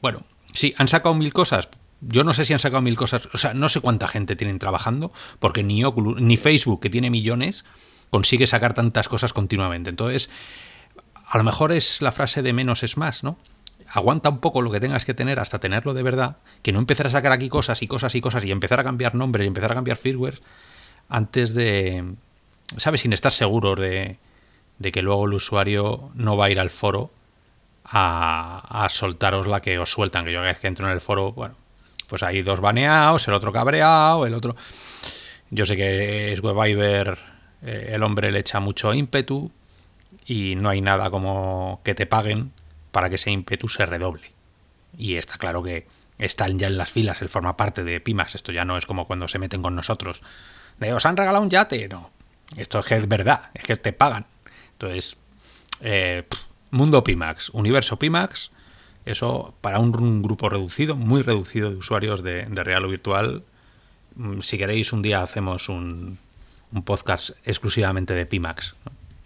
bueno, 0.02 0.26
sí, 0.54 0.74
han 0.78 0.90
sacado 0.90 1.16
mil 1.16 1.32
cosas. 1.32 1.70
Yo 2.02 2.24
no 2.24 2.34
sé 2.34 2.46
si 2.46 2.54
han 2.54 2.60
sacado 2.60 2.82
mil 2.82 2.98
cosas, 2.98 3.30
o 3.34 3.38
sea, 3.38 3.54
no 3.54 3.70
sé 3.70 3.80
cuánta 3.80 4.08
gente 4.08 4.36
tienen 4.36 4.60
trabajando, 4.60 5.12
porque 5.40 5.64
ni 5.64 5.84
Oculus, 5.84 6.20
ni 6.20 6.36
Facebook, 6.36 6.82
que 6.82 6.90
tiene 6.90 7.10
millones, 7.10 7.64
consigue 8.10 8.48
sacar 8.48 8.74
tantas 8.74 9.08
cosas 9.08 9.34
continuamente. 9.34 9.90
Entonces, 9.90 10.30
a 11.30 11.38
lo 11.38 11.44
mejor 11.44 11.72
es 11.72 12.02
la 12.02 12.12
frase 12.12 12.42
de 12.42 12.54
menos 12.54 12.84
es 12.84 12.98
más, 12.98 13.24
¿no? 13.24 13.38
Aguanta 13.88 14.30
un 14.30 14.40
poco 14.40 14.62
lo 14.62 14.72
que 14.72 14.80
tengas 14.80 15.06
que 15.06 15.14
tener 15.14 15.40
hasta 15.40 15.60
tenerlo 15.60 15.94
de 15.94 16.04
verdad, 16.04 16.38
que 16.62 16.72
no 16.72 16.80
empezar 16.80 17.08
a 17.08 17.10
sacar 17.10 17.32
aquí 17.32 17.50
cosas 17.50 17.82
y 17.82 17.88
cosas 17.88 18.16
y 18.16 18.22
cosas 18.22 18.44
y 18.46 18.52
empezar 18.52 18.80
a 18.80 18.84
cambiar 18.84 19.16
nombres 19.16 19.46
y 19.46 19.48
empezar 19.48 19.72
a 19.72 19.76
cambiar 19.76 19.98
firmware 19.98 20.42
antes 21.10 21.54
de, 21.54 22.16
¿sabes? 22.78 23.02
Sin 23.02 23.14
estar 23.14 23.32
seguro 23.32 23.76
de, 23.76 24.18
de 24.80 24.92
que 24.92 25.02
luego 25.02 25.26
el 25.26 25.34
usuario 25.34 26.12
no 26.16 26.38
va 26.38 26.46
a 26.46 26.50
ir 26.50 26.60
al 26.60 26.70
foro 26.70 27.12
a, 27.84 28.84
a 28.86 28.90
soltaros 28.90 29.48
la 29.48 29.62
que 29.62 29.78
os 29.78 29.92
sueltan. 29.92 30.26
Que 30.26 30.32
yo 30.32 30.40
cada 30.40 30.52
vez 30.52 30.60
que 30.60 30.68
entro 30.68 30.88
en 30.88 30.94
el 30.94 31.02
foro, 31.02 31.34
bueno, 31.34 31.56
pues 32.12 32.24
hay 32.24 32.42
dos 32.42 32.60
baneados, 32.60 33.26
el 33.30 33.34
otro 33.34 33.54
cabreado, 33.54 34.26
el 34.26 34.34
otro... 34.34 34.58
Yo 35.50 35.66
sé 35.66 35.78
que 35.78 36.34
es 36.34 36.44
WebViber, 36.44 37.18
eh, 37.62 37.92
el 37.94 38.04
hombre 38.04 38.34
le 38.34 38.40
echa 38.40 38.60
mucho 38.60 38.94
ímpetu 38.94 39.50
y 40.26 40.56
no 40.56 40.68
hay 40.68 40.82
nada 40.82 41.10
como 41.10 41.80
que 41.86 41.96
te 41.96 42.06
paguen 42.06 42.52
para 42.92 43.08
que 43.08 43.16
ese 43.16 43.32
ímpetu 43.32 43.70
se 43.70 43.86
redoble. 43.86 44.30
Y 44.98 45.16
está 45.16 45.38
claro 45.38 45.64
que 45.64 45.88
están 46.18 46.60
ya 46.60 46.68
en 46.68 46.78
las 46.78 46.92
filas, 46.92 47.22
él 47.22 47.30
forma 47.30 47.56
parte 47.56 47.86
de 47.86 48.02
Pimas, 48.02 48.36
esto 48.36 48.52
ya 48.52 48.66
no 48.66 48.76
es 48.76 48.86
como 48.86 49.08
cuando 49.08 49.30
se 49.30 49.40
meten 49.40 49.62
con 49.62 49.74
nosotros. 49.74 50.22
De, 50.80 50.92
¿os 50.92 51.06
han 51.06 51.16
regalado 51.16 51.42
un 51.42 51.50
yate? 51.50 51.88
No, 51.88 52.12
esto 52.58 52.80
es 52.80 52.86
que 52.88 52.98
es 52.98 53.08
verdad, 53.08 53.52
es 53.54 53.64
que 53.64 53.78
te 53.78 53.94
pagan. 53.94 54.26
Entonces, 54.74 55.16
eh, 55.80 56.28
mundo 56.72 57.06
Pimax, 57.06 57.52
universo 57.52 57.98
Pimax, 57.98 58.52
eso 59.06 59.54
para 59.62 59.80
un, 59.80 60.22
grupo 60.22 60.50
reducido, 60.50 60.96
muy 60.96 61.22
reducido 61.22 61.70
de 61.70 61.78
usuarios 61.78 62.24
de, 62.24 62.46
real 62.46 62.86
o 62.86 62.90
virtual. 62.90 63.44
Mm, 64.16 64.42
si 64.42 64.58
queréis, 64.58 64.94
un 64.94 65.02
día 65.02 65.22
hacemos 65.22 65.70
un, 65.70 66.18
podcast 66.86 67.32
exclusivamente 67.46 68.14
de 68.14 68.26
Pimax. 68.26 68.76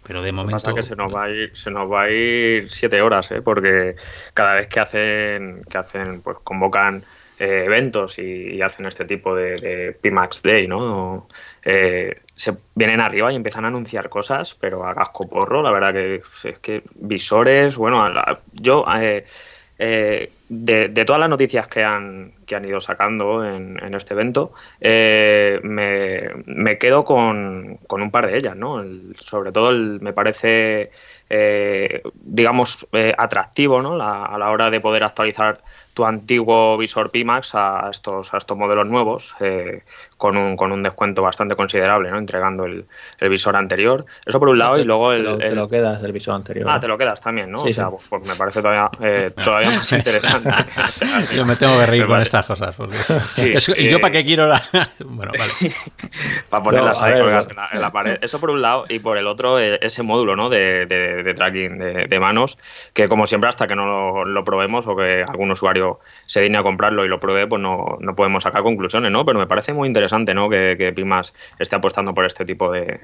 Pero 0.04 0.22
de 0.22 0.32
momento. 0.32 0.62
Pasa 0.62 0.74
que 0.74 0.82
se 0.82 0.94
nos 0.94 1.12
va 1.12 1.24
a 1.24 1.30
ir, 1.30 1.56
se 1.56 1.70
nos 1.70 1.90
va 1.90 2.02
a 2.02 2.10
ir 2.10 2.70
siete 2.70 3.02
horas, 3.02 3.30
¿eh? 3.32 3.42
porque 3.42 3.96
cada 4.34 4.54
vez 4.54 4.68
que 4.68 4.80
hacen, 4.80 5.62
que 5.68 5.78
hacen, 5.78 6.22
pues 6.22 6.38
convocan 6.44 7.02
eventos 7.38 8.18
y, 8.18 8.62
hacen 8.62 8.86
este 8.86 9.04
tipo 9.04 9.34
de, 9.34 9.96
Pimax 10.00 10.42
Day, 10.42 10.66
¿no? 10.66 11.26
se 12.36 12.54
vienen 12.74 13.00
arriba 13.00 13.32
y 13.32 13.36
empiezan 13.36 13.64
a 13.64 13.68
anunciar 13.68 14.08
cosas, 14.08 14.54
pero 14.54 14.86
a 14.86 14.94
casco 14.94 15.28
porro, 15.28 15.62
la 15.62 15.72
verdad 15.72 15.92
que 15.92 16.22
es 16.44 16.58
que 16.58 16.82
visores, 16.94 17.76
bueno, 17.76 18.06
yo 18.52 18.84
eh, 19.00 19.24
de, 19.78 21.04
todas 21.06 21.20
las 21.20 21.28
noticias 21.28 21.68
que 21.68 21.84
han, 21.84 22.32
que 22.46 22.56
han 22.56 22.64
ido 22.64 22.80
sacando 22.80 23.44
en, 23.44 23.94
este 23.94 24.14
evento, 24.14 24.52
eh, 24.80 25.60
me, 25.62 26.78
quedo 26.78 27.04
con, 27.04 27.78
un 27.88 28.10
par 28.10 28.26
de 28.26 28.38
ellas, 28.38 28.56
¿no? 28.56 28.84
sobre 29.18 29.52
todo 29.52 29.72
me 29.72 30.12
parece, 30.12 30.90
eh, 31.28 32.02
digamos, 32.14 32.86
atractivo 33.18 33.82
¿no? 33.82 33.94
a 34.02 34.38
la 34.38 34.50
hora 34.50 34.70
de 34.70 34.80
poder 34.80 35.04
actualizar 35.04 35.60
tu 35.96 36.04
antiguo 36.04 36.76
visor 36.76 37.10
Pimax 37.10 37.54
a 37.54 37.88
estos, 37.90 38.34
a 38.34 38.36
estos 38.36 38.56
modelos 38.58 38.86
nuevos 38.86 39.34
eh, 39.40 39.82
con, 40.16 40.36
un, 40.36 40.56
con 40.56 40.72
un 40.72 40.82
descuento 40.82 41.22
bastante 41.22 41.54
considerable, 41.54 42.10
¿no? 42.10 42.18
entregando 42.18 42.64
el, 42.64 42.86
visor 43.28 43.56
anterior. 43.56 44.06
Eso 44.24 44.38
por 44.38 44.48
un 44.48 44.58
lado 44.58 44.78
y 44.78 44.84
luego 44.84 45.12
el, 45.12 45.38
te 45.38 45.54
lo, 45.54 45.68
quedas 45.68 46.02
el 46.02 46.12
visor 46.12 46.34
anterior. 46.34 46.66
Ah, 46.68 46.80
te 46.80 46.88
lo 46.88 46.96
quedas 46.96 47.20
también, 47.20 47.50
¿no? 47.50 47.62
o 47.62 47.68
sea, 47.68 47.90
pues, 47.90 48.06
pues, 48.08 48.26
me 48.26 48.34
parece 48.34 48.62
todavía, 48.62 48.90
eh, 49.00 49.30
todavía 49.44 49.70
más 49.70 49.92
interesante. 49.92 50.50
yo 51.34 51.44
me 51.44 51.56
tengo 51.56 51.78
que 51.78 51.86
reír 51.86 52.06
con 52.06 52.20
estas 52.20 52.46
cosas. 52.46 52.74
Porque 52.74 52.96
¿Y 53.76 53.88
yo 53.88 54.00
para 54.00 54.12
qué 54.12 54.24
quiero 54.24 54.46
la.? 54.46 54.60
bueno, 55.04 55.32
vale. 55.38 55.74
para 56.48 56.62
ponerlas 56.62 57.02
ahí 57.02 57.20
colgadas 57.20 57.48
en, 57.72 57.80
la, 57.80 57.90
pared. 57.90 58.18
Eso 58.22 58.40
por 58.40 58.50
un 58.50 58.62
lado 58.62 58.84
y 58.88 58.98
por 58.98 59.18
el 59.18 59.26
otro 59.26 59.58
eh, 59.58 59.78
ese 59.82 60.02
módulo 60.02 60.36
¿no? 60.36 60.48
de, 60.48 60.86
de, 60.86 61.34
tracking 61.34 61.78
de, 62.08 62.20
manos 62.20 62.56
que, 62.94 63.08
como 63.08 63.26
siempre, 63.26 63.48
hasta 63.48 63.66
que 63.66 63.76
no 63.76 63.86
lo, 63.86 64.24
lo 64.24 64.44
probemos 64.44 64.86
o 64.86 64.96
que 64.96 65.24
algún 65.26 65.50
usuario 65.50 66.00
se 66.26 66.40
digne 66.40 66.58
a 66.58 66.62
comprarlo 66.62 67.04
y 67.04 67.08
lo 67.08 67.20
pruebe, 67.20 67.46
pues 67.46 67.60
no, 67.60 67.98
no, 68.00 68.14
podemos 68.14 68.42
sacar 68.42 68.62
conclusiones, 68.62 69.10
¿no? 69.10 69.24
Pero 69.24 69.38
me 69.38 69.46
parece 69.46 69.72
muy 69.72 69.86
interesante, 69.86 70.05
¿no? 70.34 70.48
Que, 70.48 70.74
que 70.78 70.92
Pimas 70.92 71.32
esté 71.58 71.76
apostando 71.76 72.14
por 72.14 72.24
este 72.24 72.44
tipo 72.44 72.70
de, 72.70 73.00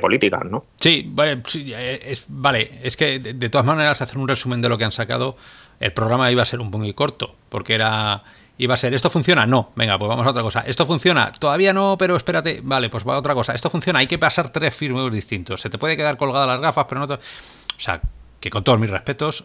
políticas, 0.00 0.44
¿no? 0.44 0.64
Sí, 0.76 1.04
vale, 1.08 1.42
es, 1.44 2.24
vale, 2.28 2.70
es 2.82 2.96
que 2.96 3.18
de, 3.18 3.48
todas 3.48 3.66
maneras 3.66 4.00
hacer 4.00 4.18
un 4.18 4.28
resumen 4.28 4.60
de 4.60 4.68
lo 4.68 4.78
que 4.78 4.84
han 4.84 4.92
sacado, 4.92 5.36
el 5.80 5.92
programa 5.92 6.30
iba 6.30 6.42
a 6.42 6.46
ser 6.46 6.60
un 6.60 6.70
poco 6.70 6.92
corto, 6.94 7.34
porque 7.48 7.74
era 7.74 8.22
iba 8.58 8.74
a 8.74 8.76
ser, 8.76 8.92
¿esto 8.92 9.08
funciona? 9.08 9.46
No, 9.46 9.70
venga, 9.76 9.98
pues 9.98 10.08
vamos 10.08 10.26
a 10.26 10.30
otra 10.30 10.42
cosa. 10.42 10.60
¿Esto 10.66 10.84
funciona? 10.84 11.30
Todavía 11.32 11.72
no, 11.72 11.96
pero 11.96 12.16
espérate, 12.16 12.60
vale, 12.62 12.90
pues 12.90 13.06
va 13.06 13.14
a 13.14 13.18
otra 13.18 13.34
cosa. 13.34 13.54
¿Esto 13.54 13.70
funciona? 13.70 14.00
Hay 14.00 14.08
que 14.08 14.18
pasar 14.18 14.50
tres 14.50 14.74
firmware 14.74 15.12
distintos. 15.12 15.60
Se 15.60 15.70
te 15.70 15.78
puede 15.78 15.96
quedar 15.96 16.16
colgadas 16.16 16.48
las 16.48 16.60
gafas, 16.60 16.86
pero 16.88 17.06
no... 17.06 17.14
O 17.14 17.80
sea, 17.80 18.00
que 18.40 18.50
con 18.50 18.64
todos 18.64 18.80
mis 18.80 18.90
respetos, 18.90 19.44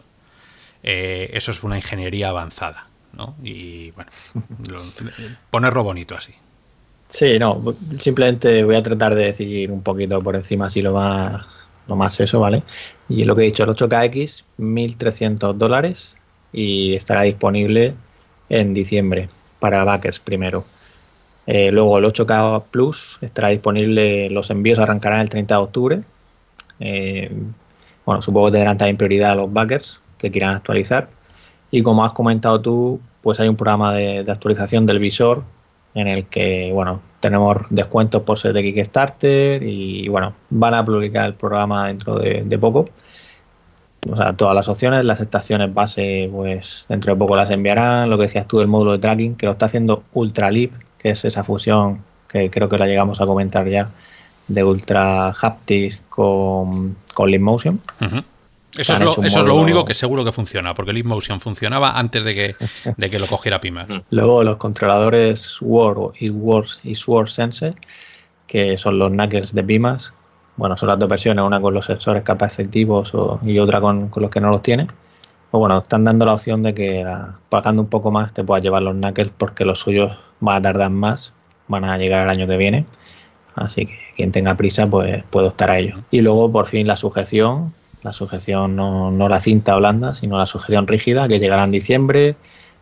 eh, 0.82 1.30
eso 1.32 1.52
es 1.52 1.62
una 1.62 1.76
ingeniería 1.76 2.30
avanzada. 2.30 2.88
¿no? 3.16 3.36
Y 3.42 3.92
bueno, 3.92 4.10
ponerlo 5.50 5.84
bonito 5.84 6.16
así. 6.16 6.34
Sí, 7.08 7.38
no, 7.38 7.74
simplemente 8.00 8.64
voy 8.64 8.76
a 8.76 8.82
tratar 8.82 9.14
de 9.14 9.26
decir 9.26 9.70
un 9.70 9.82
poquito 9.82 10.20
por 10.22 10.36
encima 10.36 10.66
así 10.66 10.82
lo 10.82 10.94
más, 10.94 11.44
lo 11.86 11.96
más 11.96 12.18
eso, 12.20 12.40
¿vale? 12.40 12.62
Y 13.08 13.24
lo 13.24 13.36
que 13.36 13.42
he 13.42 13.44
dicho, 13.46 13.64
el 13.64 13.70
8KX, 13.70 14.44
1.300 14.58 15.54
dólares 15.54 16.16
y 16.52 16.94
estará 16.94 17.22
disponible 17.22 17.94
en 18.48 18.74
diciembre 18.74 19.28
para 19.60 19.84
backers 19.84 20.18
primero. 20.20 20.64
Eh, 21.46 21.70
luego 21.70 21.98
el 21.98 22.04
8K 22.06 22.64
Plus 22.70 23.18
estará 23.20 23.48
disponible, 23.48 24.30
los 24.30 24.50
envíos 24.50 24.78
arrancarán 24.78 25.20
el 25.20 25.28
30 25.28 25.54
de 25.54 25.60
octubre. 25.60 26.00
Eh, 26.80 27.30
bueno, 28.06 28.22
supongo 28.22 28.46
que 28.46 28.52
tendrán 28.52 28.78
también 28.78 28.96
prioridad 28.96 29.36
los 29.36 29.52
backers 29.52 30.00
que 30.18 30.30
quieran 30.30 30.54
actualizar. 30.54 31.08
Y 31.70 31.82
como 31.82 32.04
has 32.04 32.12
comentado 32.12 32.60
tú, 32.60 33.00
pues 33.22 33.40
hay 33.40 33.48
un 33.48 33.56
programa 33.56 33.92
de, 33.94 34.24
actualización 34.28 34.86
del 34.86 34.98
visor 34.98 35.44
en 35.94 36.08
el 36.08 36.26
que, 36.26 36.70
bueno, 36.72 37.00
tenemos 37.20 37.58
descuentos 37.70 38.22
por 38.22 38.38
ser 38.38 38.52
de 38.52 38.62
Kickstarter 38.62 39.62
y, 39.62 40.08
bueno, 40.08 40.34
van 40.50 40.74
a 40.74 40.84
publicar 40.84 41.26
el 41.26 41.34
programa 41.34 41.86
dentro 41.88 42.18
de, 42.18 42.58
poco. 42.58 42.88
O 44.10 44.16
sea, 44.16 44.34
todas 44.34 44.54
las 44.54 44.68
opciones, 44.68 45.04
las 45.04 45.20
estaciones 45.20 45.72
base, 45.72 46.28
pues 46.30 46.84
dentro 46.88 47.14
de 47.14 47.18
poco 47.18 47.36
las 47.36 47.50
enviarán. 47.50 48.10
Lo 48.10 48.16
que 48.16 48.24
decías 48.24 48.46
tú 48.46 48.58
del 48.58 48.68
módulo 48.68 48.92
de 48.92 48.98
tracking, 48.98 49.36
que 49.36 49.46
lo 49.46 49.52
está 49.52 49.66
haciendo 49.66 50.04
Ultralib, 50.12 50.72
que 50.98 51.10
es 51.10 51.24
esa 51.24 51.44
fusión 51.44 52.02
que 52.28 52.50
creo 52.50 52.68
que 52.68 52.76
la 52.76 52.86
llegamos 52.86 53.20
a 53.20 53.26
comentar 53.26 53.66
ya, 53.68 53.88
de 54.48 54.64
Ultra 54.64 55.30
Haptics 55.30 56.02
con, 56.08 56.96
con 57.14 57.30
Leap 57.30 57.42
eso, 58.76 58.92
es 58.94 59.00
lo, 59.00 59.10
eso 59.22 59.40
es 59.40 59.46
lo, 59.46 59.56
único 59.56 59.84
que 59.84 59.94
seguro 59.94 60.24
que 60.24 60.32
funciona, 60.32 60.74
porque 60.74 60.90
el 60.90 61.04
Motion 61.04 61.40
funcionaba 61.40 61.98
antes 61.98 62.24
de 62.24 62.34
que, 62.34 62.56
de 62.96 63.10
que 63.10 63.18
lo 63.18 63.26
cogiera 63.26 63.60
Pimax. 63.60 63.88
Mm. 63.88 64.00
Luego 64.10 64.44
los 64.44 64.56
controladores 64.56 65.56
Word 65.60 66.14
y 66.18 66.30
Word 66.30 66.68
y 66.82 66.94
Sword 66.94 67.28
Sense, 67.28 67.74
que 68.46 68.76
son 68.78 68.98
los 68.98 69.10
knuckles 69.10 69.54
de 69.54 69.62
Pimax, 69.62 70.12
bueno, 70.56 70.76
son 70.76 70.88
las 70.88 70.98
dos 70.98 71.08
versiones, 71.08 71.44
una 71.44 71.60
con 71.60 71.74
los 71.74 71.86
sensores 71.86 72.22
capacitivos 72.22 73.12
y 73.42 73.58
otra 73.58 73.80
con, 73.80 74.10
los 74.14 74.30
que 74.30 74.40
no 74.40 74.50
los 74.50 74.62
tiene. 74.62 74.86
Pues 75.50 75.58
bueno, 75.58 75.78
están 75.78 76.04
dando 76.04 76.24
la 76.26 76.34
opción 76.34 76.62
de 76.62 76.74
que 76.74 77.04
pagando 77.48 77.82
un 77.82 77.88
poco 77.88 78.10
más 78.10 78.32
te 78.32 78.44
puedas 78.44 78.62
llevar 78.62 78.82
los 78.82 78.94
knuckles 78.94 79.32
porque 79.36 79.64
los 79.64 79.80
suyos 79.80 80.16
van 80.40 80.56
a 80.56 80.62
tardar 80.62 80.90
más, 80.90 81.32
van 81.68 81.84
a 81.84 81.98
llegar 81.98 82.24
el 82.24 82.30
año 82.30 82.46
que 82.46 82.56
viene. 82.56 82.86
Así 83.54 83.86
que 83.86 83.98
quien 84.16 84.32
tenga 84.32 84.56
prisa, 84.56 84.86
pues 84.86 85.22
puede 85.30 85.48
optar 85.48 85.70
a 85.70 85.78
ello. 85.78 85.96
Y 86.10 86.20
luego, 86.20 86.50
por 86.50 86.66
fin, 86.66 86.86
la 86.86 86.96
sujeción, 86.96 87.72
la 88.04 88.12
sujeción 88.12 88.76
no, 88.76 89.10
no 89.10 89.28
la 89.28 89.40
cinta 89.40 89.74
blanda, 89.76 90.14
sino 90.14 90.38
la 90.38 90.46
sujeción 90.46 90.86
rígida, 90.86 91.26
que 91.26 91.40
llegará 91.40 91.64
en 91.64 91.72
diciembre. 91.72 92.36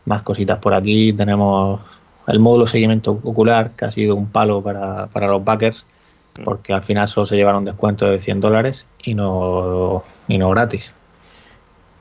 Más 0.04 0.22
cositas 0.22 0.58
por 0.58 0.74
aquí. 0.74 1.12
Tenemos 1.12 1.80
el 2.26 2.40
módulo 2.40 2.66
seguimiento 2.66 3.12
ocular, 3.22 3.70
que 3.70 3.84
ha 3.84 3.92
sido 3.92 4.16
un 4.16 4.26
palo 4.26 4.62
para, 4.62 5.08
los 5.28 5.44
backers, 5.44 5.86
porque 6.44 6.72
al 6.72 6.82
final 6.82 7.06
solo 7.06 7.26
se 7.26 7.36
llevaron 7.36 7.60
un 7.60 7.66
descuento 7.66 8.06
de 8.06 8.20
100 8.20 8.40
dólares 8.40 8.86
y 9.04 9.14
no, 9.14 10.02
y 10.26 10.38
no 10.38 10.50
gratis. 10.50 10.92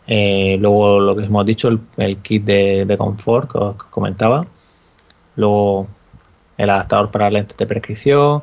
Eh, 0.07 0.57
luego 0.59 0.99
lo 0.99 1.15
que 1.15 1.23
hemos 1.23 1.45
dicho, 1.45 1.69
el, 1.97 2.17
kit 2.17 2.43
de, 2.43 2.85
de, 2.85 2.97
confort 2.97 3.51
que 3.51 3.57
os 3.59 3.75
comentaba. 3.91 4.47
Luego 5.35 5.87
el 6.57 6.69
adaptador 6.71 7.11
para 7.11 7.29
lentes 7.29 7.55
de 7.55 7.67
prescripción, 7.67 8.41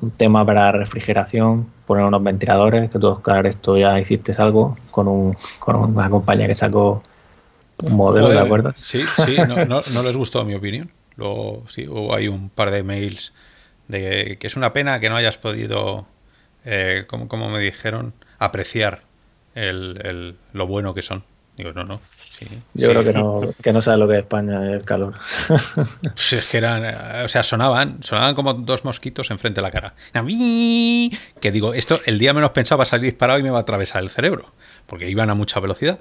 un 0.00 0.10
tema 0.10 0.44
para 0.44 0.72
refrigeración, 0.72 1.68
poner 1.90 2.04
unos 2.04 2.22
ventiladores, 2.22 2.88
que 2.88 3.00
tú, 3.00 3.08
Oscar, 3.08 3.44
esto 3.48 3.76
ya 3.76 3.98
hiciste 3.98 4.32
algo 4.38 4.76
con, 4.92 5.08
un, 5.08 5.36
con 5.58 5.74
una 5.74 6.08
compañía 6.08 6.46
que 6.46 6.54
sacó 6.54 7.02
un 7.82 7.96
modelo, 7.96 8.28
¿de 8.28 8.38
acuerdo? 8.38 8.72
Sí, 8.76 9.00
sí, 9.26 9.36
no, 9.66 10.02
les 10.04 10.16
gustó 10.16 10.44
mi 10.44 10.54
opinión. 10.54 10.92
Luego, 11.16 11.64
sí, 11.68 11.88
o 11.90 12.14
hay 12.14 12.28
un 12.28 12.48
par 12.48 12.70
de 12.70 12.84
mails 12.84 13.32
de 13.88 14.36
que 14.38 14.46
es 14.46 14.54
una 14.54 14.72
pena 14.72 15.00
que 15.00 15.10
no 15.10 15.16
hayas 15.16 15.36
podido, 15.36 16.06
eh, 16.64 17.06
como, 17.08 17.26
como 17.26 17.50
me 17.50 17.58
dijeron, 17.58 18.14
apreciar 18.38 19.02
el, 19.56 20.36
lo 20.52 20.68
bueno 20.68 20.94
que 20.94 21.02
son. 21.02 21.24
Digo, 21.56 21.72
no, 21.72 21.82
no, 21.82 22.00
yo 22.74 22.88
creo 22.88 23.04
que 23.04 23.12
no, 23.12 23.40
que 23.62 23.72
no 23.72 23.82
sabe 23.82 23.98
lo 23.98 24.08
que 24.08 24.14
es 24.14 24.20
España 24.20 24.72
el 24.72 24.84
calor. 24.84 25.14
es 26.32 26.46
que 26.46 26.58
eran, 26.58 27.24
o 27.24 27.28
sea, 27.28 27.42
sonaban, 27.42 28.02
sonaban 28.02 28.34
como 28.34 28.54
dos 28.54 28.84
mosquitos 28.84 29.30
enfrente 29.30 29.60
de 29.60 29.62
la 29.62 29.70
cara. 29.70 29.94
Que 31.40 31.50
digo, 31.52 31.74
esto 31.74 32.00
el 32.06 32.18
día 32.18 32.32
menos 32.32 32.50
pensaba 32.50 32.84
salir 32.84 33.06
disparado 33.06 33.38
y 33.38 33.42
me 33.42 33.50
va 33.50 33.58
a 33.58 33.62
atravesar 33.62 34.02
el 34.02 34.10
cerebro, 34.10 34.52
porque 34.86 35.08
iban 35.08 35.30
a 35.30 35.34
mucha 35.34 35.60
velocidad. 35.60 36.00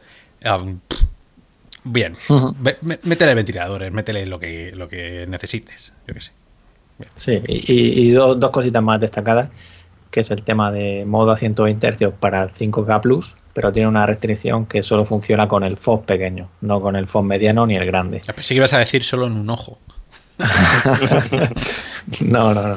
Bien, 1.84 2.15
métele 3.04 3.36
ventiladores, 3.36 3.91
métele 3.91 4.25
lo 4.25 4.39
que, 4.39 4.71
lo 4.75 4.88
que 4.88 5.25
necesites, 5.28 5.93
yo 6.08 6.13
qué 6.13 6.21
sé. 6.21 6.32
Sí, 7.15 7.41
y, 7.47 8.12
dos, 8.12 8.39
dos 8.39 8.49
cositas 8.49 8.84
más 8.84 8.99
destacadas, 8.99 9.49
que 10.12 10.19
es 10.19 10.32
el 10.32 10.43
tema 10.43 10.71
de 10.71 11.06
modo 11.06 11.32
a 11.32 11.38
120 11.38 11.93
Hz 11.93 12.13
para 12.19 12.43
el 12.43 12.52
5K 12.52 13.02
Plus 13.02 13.36
pero 13.59 13.73
tiene 13.73 13.89
una 13.89 14.05
restricción 14.05 14.67
que 14.67 14.81
solo 14.83 15.03
funciona 15.03 15.45
con 15.45 15.65
el 15.65 15.75
FOB 15.75 16.05
pequeño, 16.05 16.47
no 16.61 16.79
con 16.79 16.95
el 16.95 17.09
FOB 17.09 17.25
mediano 17.25 17.67
ni 17.67 17.75
el 17.75 17.85
grande. 17.85 18.21
Pensé 18.33 18.53
que 18.53 18.59
ibas 18.59 18.71
a 18.71 18.77
decir 18.77 19.03
solo 19.03 19.27
en 19.27 19.33
un 19.33 19.49
ojo. 19.49 19.77
no, 22.21 22.53
no, 22.53 22.67
no. 22.69 22.75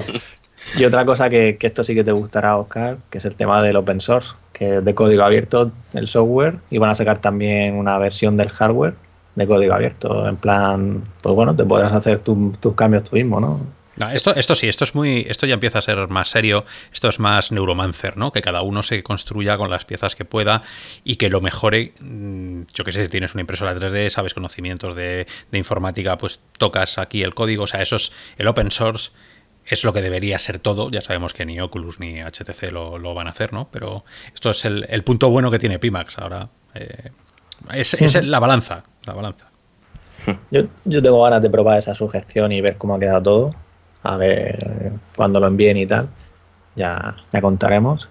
Y 0.76 0.84
otra 0.84 1.04
cosa 1.04 1.30
que, 1.30 1.56
esto 1.60 1.84
sí 1.84 1.94
que 1.94 2.02
te 2.02 2.10
gustará, 2.10 2.56
Oscar, 2.56 2.98
que 3.10 3.18
es 3.18 3.24
el 3.24 3.36
tema 3.36 3.62
del 3.62 3.76
open 3.76 4.00
source, 4.00 4.34
que 4.52 4.78
es 4.78 4.84
de 4.84 4.92
código 4.92 5.22
abierto 5.22 5.70
el 5.94 6.08
software 6.08 6.56
y 6.68 6.78
van 6.78 6.90
a 6.90 6.96
sacar 6.96 7.18
también 7.18 7.76
una 7.76 7.96
versión 7.98 8.36
del 8.36 8.48
hardware 8.48 8.94
de 9.36 9.46
código 9.46 9.74
abierto. 9.74 10.28
En 10.28 10.36
plan, 10.36 11.04
pues 11.20 11.32
bueno, 11.32 11.54
te 11.54 11.64
podrás 11.64 11.92
hacer 11.92 12.18
tus 12.18 12.74
cambios 12.74 13.04
tú 13.04 13.14
mismo, 13.14 13.38
¿no? 13.38 13.60
Esto, 14.12 14.34
esto 14.34 14.54
sí, 14.54 14.68
esto 14.68 14.84
es 14.84 14.94
muy, 14.94 15.26
esto 15.28 15.46
ya 15.46 15.54
empieza 15.54 15.78
a 15.78 15.82
ser 15.82 16.08
más 16.08 16.30
serio, 16.30 16.64
esto 16.92 17.08
es 17.08 17.18
más 17.18 17.52
neuromancer, 17.52 18.16
¿no? 18.16 18.32
Que 18.32 18.40
cada 18.40 18.62
uno 18.62 18.82
se 18.82 19.02
construya 19.02 19.58
con 19.58 19.70
las 19.70 19.84
piezas 19.84 20.16
que 20.16 20.24
pueda 20.24 20.62
y 21.04 21.16
que 21.16 21.28
lo 21.28 21.40
mejore. 21.40 21.92
Mm, 22.00 22.62
yo 22.72 22.84
que 22.84 22.92
sé, 22.92 23.02
si 23.04 23.10
tienes 23.10 23.34
una 23.34 23.42
impresora 23.42 23.74
3D, 23.74 24.08
sabes 24.08 24.34
conocimientos 24.34 24.96
de, 24.96 25.26
informática, 25.52 26.16
pues 26.16 26.40
tocas 26.58 26.98
aquí 26.98 27.22
el 27.22 27.34
código. 27.34 27.64
O 27.64 27.66
sea, 27.66 27.82
eso 27.82 27.96
es 27.96 28.12
el 28.38 28.48
open 28.48 28.70
source 28.70 29.10
es 29.64 29.84
lo 29.84 29.92
que 29.92 30.02
debería 30.02 30.38
ser 30.40 30.58
todo. 30.58 30.90
Ya 30.90 31.00
sabemos 31.02 31.34
que 31.34 31.46
ni 31.46 31.60
Oculus 31.60 32.00
ni 32.00 32.20
HTC 32.20 32.72
lo, 32.72 33.14
van 33.14 33.28
a 33.28 33.30
hacer, 33.30 33.52
¿no? 33.52 33.68
Pero 33.70 34.04
esto 34.34 34.50
es 34.50 34.64
el, 34.64 35.04
punto 35.04 35.30
bueno 35.30 35.52
que 35.52 35.60
tiene 35.60 35.78
Pimax 35.78 36.18
ahora. 36.18 36.48
Eh, 36.74 37.10
es, 37.72 37.94
es 37.94 38.26
la 38.26 38.40
balanza, 38.40 38.84
la 39.06 39.14
balanza. 39.14 39.52
Yo, 40.50 40.62
yo 40.84 41.02
tengo 41.02 41.22
ganas 41.22 41.42
de 41.42 41.50
probar 41.50 41.78
esa 41.78 41.94
sugestión 41.94 42.50
y 42.50 42.60
ver 42.60 42.76
cómo 42.76 42.96
ha 42.96 42.98
quedado 42.98 43.22
todo. 43.22 43.54
A 44.02 44.16
ver 44.16 44.92
cuando 45.16 45.40
lo 45.40 45.46
envíen 45.46 45.76
y 45.76 45.86
tal. 45.86 46.08
Ya, 46.74 47.16
ya 47.32 47.40
contaremos. 47.40 48.08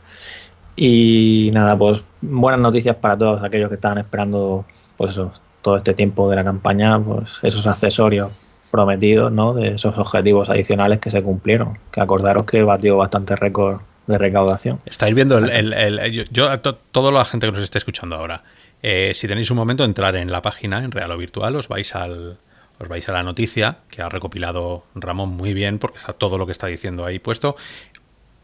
Y 0.75 1.51
nada, 1.53 1.77
pues 1.77 2.03
buenas 2.21 2.59
noticias 2.59 2.95
para 2.95 3.17
todos 3.17 3.43
aquellos 3.43 3.69
que 3.69 3.75
estaban 3.75 3.97
esperando, 3.97 4.65
pues 4.97 5.11
eso, 5.11 5.31
todo 5.61 5.77
este 5.77 5.93
tiempo 5.93 6.29
de 6.29 6.35
la 6.35 6.43
campaña, 6.43 6.99
pues 6.99 7.39
esos 7.43 7.67
accesorios 7.67 8.31
prometidos, 8.71 9.31
¿no? 9.31 9.53
De 9.53 9.75
esos 9.75 9.97
objetivos 9.97 10.49
adicionales 10.49 10.99
que 10.99 11.11
se 11.11 11.21
cumplieron. 11.21 11.77
Que 11.91 12.01
acordaros 12.01 12.45
que 12.45 12.63
batió 12.63 12.97
bastante 12.97 13.35
récord 13.35 13.81
de 14.07 14.17
recaudación. 14.17 14.79
Estáis 14.85 15.13
viendo 15.13 15.37
el, 15.37 16.27
yo, 16.31 16.49
a 16.49 16.57
toda 16.61 17.11
la 17.11 17.25
gente 17.25 17.47
que 17.47 17.51
nos 17.51 17.63
esté 17.63 17.77
escuchando 17.77 18.15
ahora, 18.15 18.43
eh, 18.81 19.11
si 19.13 19.27
tenéis 19.27 19.51
un 19.51 19.57
momento, 19.57 19.83
entrar 19.83 20.15
en 20.15 20.31
la 20.31 20.41
página, 20.41 20.83
en 20.83 20.91
real 20.91 21.11
o 21.11 21.17
virtual, 21.17 21.55
os 21.55 21.67
vais 21.67 21.93
al 21.95 22.37
os 22.81 22.87
vais 22.87 23.07
a 23.07 23.11
la 23.11 23.21
noticia 23.21 23.77
que 23.89 24.01
ha 24.01 24.09
recopilado 24.09 24.85
Ramón 24.95 25.29
muy 25.29 25.53
bien, 25.53 25.77
porque 25.77 25.99
está 25.99 26.13
todo 26.13 26.37
lo 26.37 26.45
que 26.47 26.51
está 26.51 26.67
diciendo 26.67 27.05
ahí 27.05 27.19
puesto. 27.19 27.55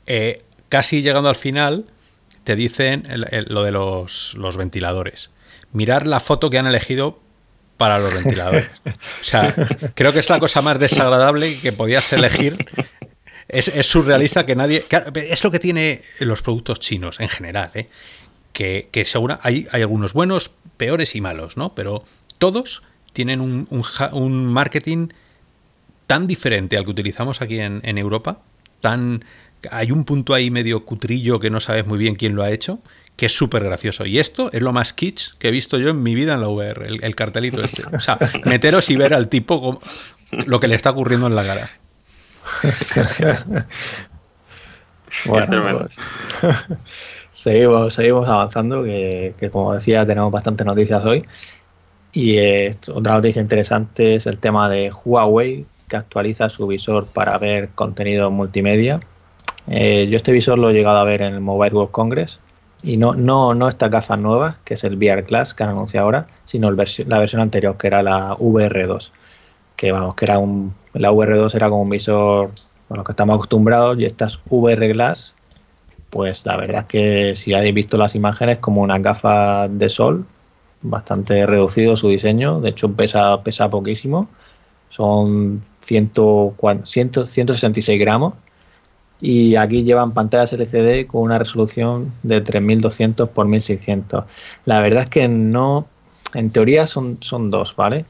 Eh, 0.06 0.44
casi 0.70 1.02
llegando 1.02 1.30
al 1.30 1.36
final, 1.36 1.86
te 2.44 2.56
dicen 2.56 3.08
lo 3.48 3.64
de 3.64 3.72
los, 3.72 4.38
ventiladores. 4.58 5.32
Mirar 5.74 6.06
la 6.06 6.20
foto 6.20 6.50
que 6.50 6.60
han 6.60 6.68
elegido 6.68 7.20
para 7.78 7.98
los 8.00 8.14
ventiladores. 8.14 8.70
O 8.86 9.24
sea, 9.24 9.54
creo 9.96 10.14
que 10.14 10.20
es 10.20 10.30
la 10.30 10.40
cosa 10.40 10.62
más 10.62 10.80
desagradable 10.80 11.60
que 11.60 11.74
podías 11.74 12.14
elegir. 12.14 12.58
Es, 13.48 13.72
surrealista 13.86 14.46
que 14.46 14.56
nadie. 14.56 14.84
es 15.16 15.44
lo 15.44 15.52
que 15.52 15.60
tiene 15.60 16.02
los 16.20 16.42
productos 16.42 16.80
chinos 16.80 17.20
en 17.20 17.30
general, 17.30 17.72
¿eh? 17.74 17.90
que, 18.54 18.90
que 18.92 19.06
seguro 19.06 19.40
hay, 19.42 19.68
hay 19.72 19.82
algunos 19.82 20.14
buenos, 20.14 20.52
peores 20.78 21.16
y 21.16 21.22
malos, 21.22 21.58
¿no? 21.58 21.74
Pero 21.74 22.04
todos 22.38 22.84
tienen 23.18 23.42
un, 23.42 23.68
un, 24.12 24.46
marketing 24.46 25.08
tan 26.06 26.28
diferente 26.28 26.78
al 26.78 26.86
que 26.86 26.92
utilizamos 26.92 27.42
aquí 27.42 27.60
en, 27.60 27.82
en, 27.84 27.98
Europa, 27.98 28.42
tan 28.80 29.26
hay 29.72 29.92
un 29.92 30.06
punto 30.06 30.36
ahí 30.36 30.52
medio 30.52 30.86
cutrillo 30.86 31.40
que 31.40 31.50
no 31.50 31.60
sabes 31.60 31.88
muy 31.88 31.98
bien 31.98 32.14
quién 32.14 32.36
lo 32.36 32.44
ha 32.44 32.52
hecho, 32.52 32.78
que 33.16 33.26
es 33.26 33.36
súper 33.36 33.64
gracioso. 33.64 34.06
Y 34.06 34.20
esto 34.20 34.52
es 34.54 34.62
lo 34.62 34.72
más 34.72 34.94
kitsch 34.94 35.34
que 35.40 35.48
he 35.48 35.52
visto 35.52 35.80
yo 35.80 35.90
en 35.90 36.04
mi 36.04 36.14
vida 36.14 36.36
en 36.36 36.42
la 36.42 36.48
VR, 36.48 36.86
el, 36.86 37.16
cartelito 37.16 37.64
este. 37.64 37.84
O 37.92 38.00
sea, 38.00 38.20
meteros 38.46 38.92
y 38.92 38.98
ver 38.98 39.16
al 39.16 39.30
tipo 39.30 39.82
lo 40.46 40.60
que 40.60 40.68
le 40.68 40.76
está 40.76 40.92
ocurriendo 40.92 41.26
en 41.26 41.34
la 41.34 41.44
cara. 41.44 41.72
bueno, 45.26 45.88
pues, 46.40 46.56
seguimos, 47.32 47.96
seguimos 47.96 48.30
avanzando, 48.30 48.84
que, 48.84 49.34
como 49.52 49.74
decía 49.74 50.06
tenemos 50.06 50.32
bastantes 50.32 50.68
noticias 50.68 51.04
hoy. 51.04 51.26
Y 52.14 52.38
otra 52.92 53.14
noticia 53.14 53.42
interesante 53.42 54.16
es 54.16 54.26
el 54.26 54.40
tema 54.40 54.70
de 54.70 54.92
Huawei, 54.92 55.66
que 55.88 55.98
actualiza 55.98 56.50
su 56.50 56.68
visor 56.68 57.08
para 57.08 57.38
ver 57.38 57.70
contenido 57.70 58.32
multimedia. 58.32 59.00
Eh, 59.68 60.08
yo 60.10 60.18
este 60.18 60.32
visor 60.32 60.58
lo 60.58 60.70
he 60.70 60.74
llegado 60.74 60.98
a 60.98 61.04
ver 61.04 61.22
en 61.22 61.34
el 61.34 61.42
Mobile 61.42 61.76
World 61.76 61.92
Congress 61.92 62.40
y 62.84 62.98
no, 62.98 63.14
no, 63.14 63.54
no 63.54 63.68
estas 63.68 63.90
gafas 63.90 64.20
nuevas, 64.20 64.56
que 64.64 64.76
es 64.76 64.84
el 64.84 64.98
VR 64.98 65.24
Class 65.24 65.54
que 65.54 65.64
han 65.64 65.70
anunciado 65.70 66.06
ahora, 66.06 66.28
sino 66.46 66.72
la 66.72 67.20
versión 67.20 67.42
anterior, 67.42 67.78
que 67.78 67.88
era 67.88 68.04
la 68.04 68.36
VR2. 68.36 69.12
Que 69.76 69.92
vamos, 69.92 70.16
que 70.16 70.26
era 70.26 70.40
un. 70.40 70.74
La 70.94 71.12
VR2 71.12 71.54
era 71.56 71.70
como 71.70 71.84
un 71.84 71.90
visor 71.90 72.52
con 72.88 72.98
lo 72.98 73.04
que 73.04 73.12
estamos 73.12 73.36
acostumbrados, 73.36 74.00
y 74.00 74.06
estas 74.06 74.40
VR 74.50 74.88
Glass, 74.90 75.36
pues 76.10 76.46
la 76.46 76.58
verdad 76.58 76.82
es 76.82 76.88
que 76.88 77.36
si 77.36 77.54
habéis 77.54 77.74
visto 77.74 77.98
las 77.98 78.16
imágenes, 78.16 78.58
como 78.58 78.82
unas 78.82 79.02
gafas 79.02 79.70
de 79.78 79.90
sol, 79.90 80.26
bastante 80.90 81.46
reducido 81.46 81.96
su 81.96 82.10
diseño, 82.10 82.60
de 82.62 82.70
hecho 82.70 82.92
pesa, 82.92 83.44
pesa 83.44 83.70
poquísimo, 83.70 84.28
son 84.90 85.64
100, 85.86 86.12
166 86.86 88.00
gramos 88.00 88.34
y 89.20 89.56
aquí 89.56 89.84
llevan 89.84 90.14
pantallas 90.14 90.54
LCD 90.54 91.08
con 91.08 91.24
una 91.24 91.40
resolución 91.40 92.14
de 92.24 92.42
3200 92.42 93.30
x 93.30 93.46
1600. 93.46 94.26
La 94.66 94.82
verdad 94.82 95.04
es 95.04 95.10
que 95.10 95.28
no, 95.28 95.88
en 96.34 96.52
teoría 96.52 96.86
son, 96.88 97.18
son 97.22 97.50
dos, 97.50 97.76
¿vale? 97.76 98.06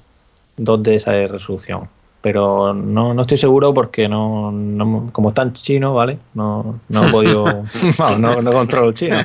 Dos 0.57 0.83
de 0.83 0.95
esa 0.95 1.11
resolución. 1.27 1.89
Pero 2.21 2.73
no, 2.73 3.13
no 3.13 3.21
estoy 3.21 3.37
seguro 3.37 3.73
porque 3.73 4.09
no, 4.09 4.51
no 4.51 5.09
como 5.13 5.29
están 5.29 5.53
chino, 5.53 5.93
¿vale? 5.93 6.17
No, 6.33 6.79
no 6.89 7.07
he 7.07 7.11
podido, 7.11 7.45
no, 8.19 8.41
no 8.41 8.51
controlo 8.51 8.89
el 8.89 8.93
chino. 8.93 9.17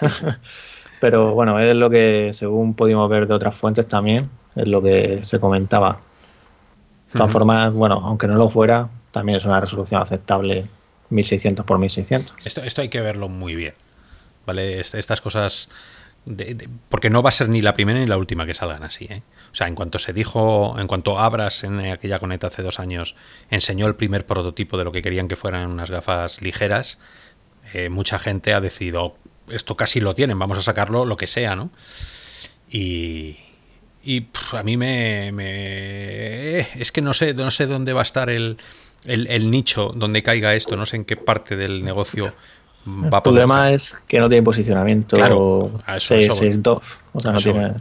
Pero 1.02 1.34
bueno, 1.34 1.58
es 1.58 1.74
lo 1.74 1.90
que, 1.90 2.30
según 2.32 2.74
pudimos 2.74 3.10
ver 3.10 3.26
de 3.26 3.34
otras 3.34 3.56
fuentes 3.56 3.88
también, 3.88 4.30
es 4.54 4.68
lo 4.68 4.80
que 4.80 5.18
se 5.24 5.40
comentaba. 5.40 6.00
De 7.12 7.18
todas 7.18 7.32
formas, 7.32 7.72
bueno, 7.72 8.00
aunque 8.04 8.28
no 8.28 8.36
lo 8.36 8.48
fuera, 8.48 8.88
también 9.10 9.38
es 9.38 9.44
una 9.44 9.60
resolución 9.60 10.00
aceptable 10.00 10.68
1600 11.10 11.66
por 11.66 11.80
1600. 11.80 12.46
Esto, 12.46 12.62
esto 12.62 12.82
hay 12.82 12.88
que 12.88 13.00
verlo 13.00 13.28
muy 13.28 13.56
bien. 13.56 13.74
¿Vale? 14.46 14.78
Estas 14.78 15.20
cosas. 15.20 15.70
porque 16.88 17.10
no 17.10 17.20
va 17.20 17.30
a 17.30 17.32
ser 17.32 17.48
ni 17.48 17.62
la 17.62 17.74
primera 17.74 17.98
ni 17.98 18.06
la 18.06 18.16
última 18.16 18.46
que 18.46 18.54
salgan 18.54 18.84
así. 18.84 19.06
¿eh? 19.06 19.22
O 19.50 19.56
sea, 19.56 19.66
en 19.66 19.74
cuanto 19.74 19.98
se 19.98 20.12
dijo, 20.12 20.78
en 20.78 20.86
cuanto 20.86 21.18
Abras 21.18 21.64
en 21.64 21.80
aquella 21.80 22.20
coneta 22.20 22.46
hace 22.46 22.62
dos 22.62 22.78
años 22.78 23.16
enseñó 23.50 23.88
el 23.88 23.96
primer 23.96 24.24
prototipo 24.24 24.78
de 24.78 24.84
lo 24.84 24.92
que 24.92 25.02
querían 25.02 25.26
que 25.26 25.34
fueran 25.34 25.68
unas 25.68 25.90
gafas 25.90 26.42
ligeras, 26.42 27.00
eh, 27.74 27.88
mucha 27.88 28.18
gente 28.18 28.54
ha 28.54 28.60
decidido, 28.60 29.16
esto 29.52 29.76
casi 29.76 30.00
lo 30.00 30.14
tienen, 30.14 30.38
vamos 30.38 30.58
a 30.58 30.62
sacarlo 30.62 31.04
lo 31.04 31.16
que 31.16 31.26
sea, 31.26 31.54
¿no? 31.56 31.70
Y, 32.70 33.36
y 34.04 34.26
a 34.52 34.62
mí 34.62 34.76
me, 34.76 35.30
me, 35.32 36.60
es 36.60 36.90
que 36.90 37.02
no 37.02 37.14
sé, 37.14 37.34
no 37.34 37.50
sé 37.50 37.66
dónde 37.66 37.92
va 37.92 38.00
a 38.00 38.04
estar 38.04 38.30
el, 38.30 38.56
el, 39.04 39.50
nicho 39.50 39.92
donde 39.94 40.22
caiga 40.22 40.54
esto, 40.54 40.76
no 40.76 40.86
sé 40.86 40.96
en 40.96 41.04
qué 41.04 41.16
parte 41.16 41.56
del 41.56 41.84
negocio 41.84 42.34
va 42.86 43.18
a 43.18 43.22
poder. 43.22 43.42
El 43.42 43.48
problema 43.48 43.72
es 43.72 43.94
que 44.06 44.18
no 44.18 44.28
tiene 44.28 44.42
posicionamiento. 44.42 45.16
Claro, 45.16 45.70
a 45.86 45.96
eso, 45.96 46.14
o 46.16 47.20
sea, 47.20 47.32
no 47.32 47.38
tiene... 47.38 47.74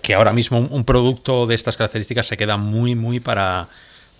Que 0.00 0.14
ahora 0.14 0.32
mismo 0.32 0.58
un, 0.58 0.84
producto 0.84 1.46
de 1.46 1.54
estas 1.54 1.76
características 1.76 2.26
se 2.26 2.36
queda 2.36 2.56
muy, 2.56 2.96
muy 2.96 3.20
para, 3.20 3.68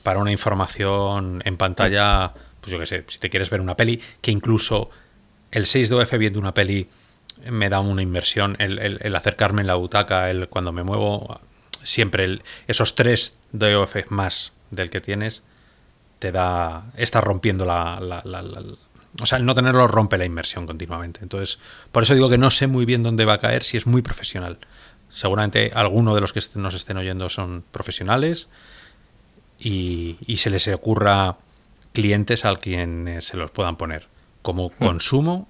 para 0.04 0.20
una 0.20 0.30
información 0.30 1.42
en 1.44 1.56
pantalla. 1.56 2.32
Pues 2.60 2.70
yo 2.72 2.78
qué 2.78 2.86
sé, 2.86 3.04
si 3.08 3.18
te 3.18 3.28
quieres 3.28 3.50
ver 3.50 3.60
una 3.60 3.76
peli, 3.76 4.00
que 4.20 4.30
incluso 4.30 4.90
el 5.52 5.66
6 5.66 5.90
DOF 5.90 6.12
viendo 6.14 6.38
una 6.38 6.54
peli 6.54 6.88
me 7.48 7.68
da 7.68 7.80
una 7.80 8.02
inversión, 8.02 8.56
el, 8.58 9.14
acercarme 9.16 9.62
en 9.62 9.66
la 9.66 9.74
butaca, 9.74 10.30
el 10.30 10.48
cuando 10.48 10.72
me 10.72 10.82
muevo, 10.82 11.40
siempre 11.82 12.40
esos 12.66 12.94
3 12.94 13.38
DOF 13.52 13.96
más 14.08 14.52
del 14.70 14.90
que 14.90 15.00
tienes, 15.00 15.42
te 16.18 16.32
da. 16.32 16.84
está 16.96 17.20
rompiendo 17.20 17.64
la, 17.64 18.22
o 19.20 19.26
sea, 19.26 19.38
el 19.38 19.44
no 19.44 19.54
tenerlo 19.54 19.86
rompe 19.88 20.16
la 20.18 20.24
inmersión 20.24 20.66
continuamente. 20.66 21.20
Entonces, 21.22 21.58
por 21.90 22.02
eso 22.02 22.14
digo 22.14 22.30
que 22.30 22.38
no 22.38 22.50
sé 22.50 22.66
muy 22.66 22.84
bien 22.84 23.02
dónde 23.02 23.24
va 23.24 23.34
a 23.34 23.38
caer 23.38 23.62
si 23.62 23.76
es 23.76 23.86
muy 23.86 24.02
profesional. 24.02 24.58
Seguramente 25.08 25.70
alguno 25.74 26.14
de 26.14 26.22
los 26.22 26.32
que 26.32 26.40
nos 26.56 26.74
estén 26.74 26.96
oyendo 26.96 27.28
son 27.28 27.64
profesionales 27.70 28.48
y, 29.58 30.16
se 30.36 30.50
les 30.50 30.66
ocurra 30.68 31.36
clientes 31.92 32.44
al 32.46 32.58
quien 32.58 33.18
se 33.20 33.36
los 33.36 33.50
puedan 33.50 33.76
poner. 33.76 34.11
Como 34.42 34.68
hmm. 34.68 34.72
consumo, 34.84 35.48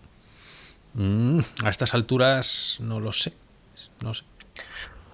mm, 0.94 1.40
a 1.64 1.70
estas 1.70 1.94
alturas 1.94 2.78
no 2.80 3.00
lo 3.00 3.12
sé. 3.12 3.32
No 4.04 4.14
sé. 4.14 4.24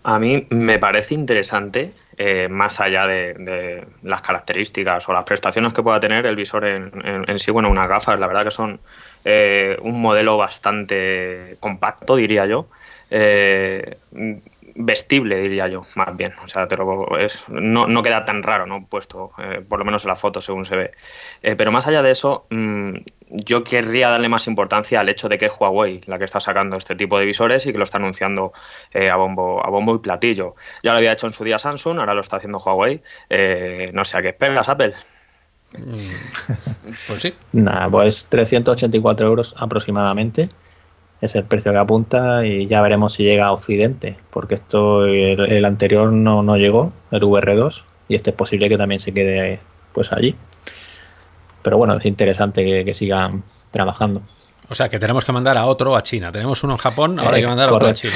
A 0.02 0.18
mí 0.18 0.46
me 0.50 0.78
parece 0.78 1.14
interesante 1.14 1.92
eh, 2.20 2.48
más 2.48 2.80
allá 2.80 3.06
de, 3.06 3.86
las 4.02 4.22
características 4.22 5.08
o 5.08 5.12
las 5.12 5.24
prestaciones 5.24 5.72
que 5.72 5.84
pueda 5.84 6.00
tener 6.00 6.26
el 6.26 6.34
visor 6.34 6.64
en, 6.64 7.38
sí, 7.38 7.52
bueno, 7.52 7.70
unas 7.70 7.88
gafas, 7.88 8.18
la 8.18 8.26
verdad 8.26 8.44
que 8.44 8.50
son 8.50 8.80
eh, 9.24 9.76
un 9.82 10.00
modelo 10.00 10.36
bastante 10.36 11.56
compacto, 11.60 12.16
diría 12.16 12.44
yo. 12.46 12.66
Eh, 13.10 13.98
vestible, 14.78 15.36
diría 15.36 15.66
yo, 15.66 15.84
más 15.96 16.16
bien. 16.16 16.32
O 16.42 16.46
sea, 16.46 16.68
pero 16.68 17.18
es, 17.18 17.44
no, 17.48 18.02
queda 18.02 18.24
tan 18.24 18.42
raro, 18.42 18.64
¿no? 18.64 18.86
Puesto, 18.86 19.32
eh, 19.38 19.60
por 19.68 19.80
lo 19.80 19.84
menos 19.84 20.04
en 20.04 20.08
la 20.08 20.16
foto, 20.16 20.40
según 20.40 20.64
se 20.64 20.76
ve. 20.76 20.90
Eh, 21.42 21.56
pero 21.56 21.72
más 21.72 21.86
allá 21.88 22.00
de 22.02 22.12
eso, 22.12 22.46
mm, 22.50 22.94
yo 23.28 23.64
querría 23.64 24.08
darle 24.08 24.28
más 24.28 24.46
importancia 24.46 25.00
al 25.00 25.08
hecho 25.08 25.28
de 25.28 25.36
que 25.36 25.46
es 25.46 25.52
Huawei 25.58 26.02
la 26.06 26.18
que 26.18 26.24
está 26.24 26.40
sacando 26.40 26.76
este 26.76 26.94
tipo 26.94 27.18
de 27.18 27.26
visores 27.26 27.66
y 27.66 27.72
que 27.72 27.78
lo 27.78 27.84
está 27.84 27.98
anunciando 27.98 28.52
eh, 28.92 29.10
a, 29.10 29.16
bombo, 29.16 29.64
a 29.66 29.68
bombo 29.68 29.96
y 29.96 29.98
platillo. 29.98 30.54
Ya 30.82 30.92
lo 30.92 30.98
había 30.98 31.12
hecho 31.12 31.26
en 31.26 31.32
su 31.32 31.42
día 31.42 31.58
Samsung, 31.58 31.98
ahora 31.98 32.14
lo 32.14 32.20
está 32.20 32.36
haciendo 32.36 32.58
Huawei. 32.58 33.02
no 33.92 34.04
sé 34.04 34.18
a 34.18 34.22
qué 34.22 34.28
esperas, 34.28 34.68
Apple. 34.68 34.94
Mm, 35.76 36.92
pues 37.08 37.22
sí. 37.22 37.34
Nada, 37.52 37.90
pues 37.90 38.26
384 38.26 39.26
euros 39.26 39.54
aproximadamente 39.58 40.48
es 41.20 41.34
el 41.34 41.44
precio 41.44 41.72
que 41.72 41.78
apunta 41.78 42.46
y 42.46 42.66
ya 42.66 42.80
veremos 42.80 43.14
si 43.14 43.24
llega 43.24 43.46
a 43.46 43.52
Occidente, 43.52 44.16
porque 44.30 44.54
esto 44.54 45.04
el, 45.04 45.64
anterior 45.64 46.12
no, 46.12 46.42
no, 46.42 46.56
llegó, 46.56 46.92
el 47.10 47.22
VR2, 47.22 47.82
y 48.08 48.14
este 48.14 48.30
es 48.30 48.36
posible 48.36 48.68
que 48.68 48.78
también 48.78 49.00
se 49.00 49.12
quede 49.12 49.60
pues 49.92 50.12
allí. 50.12 50.36
Pero 51.62 51.76
bueno, 51.76 51.96
es 51.96 52.06
interesante 52.06 52.84
que, 52.84 52.94
sigan 52.94 53.42
trabajando. 53.72 54.22
O 54.70 54.74
sea, 54.74 54.88
que 54.88 54.98
tenemos 54.98 55.24
que 55.24 55.32
mandar 55.32 55.56
a 55.58 55.66
otro 55.66 55.96
a 55.96 56.02
China. 56.02 56.30
Tenemos 56.30 56.62
uno 56.62 56.74
en 56.74 56.78
Japón, 56.78 57.18
ahora 57.18 57.36
hay 57.36 57.42
que 57.42 57.46
eh, 57.46 57.48
mandar 57.48 57.70
a 57.70 57.72
otro 57.72 57.88
a 57.88 57.94
China. 57.94 58.14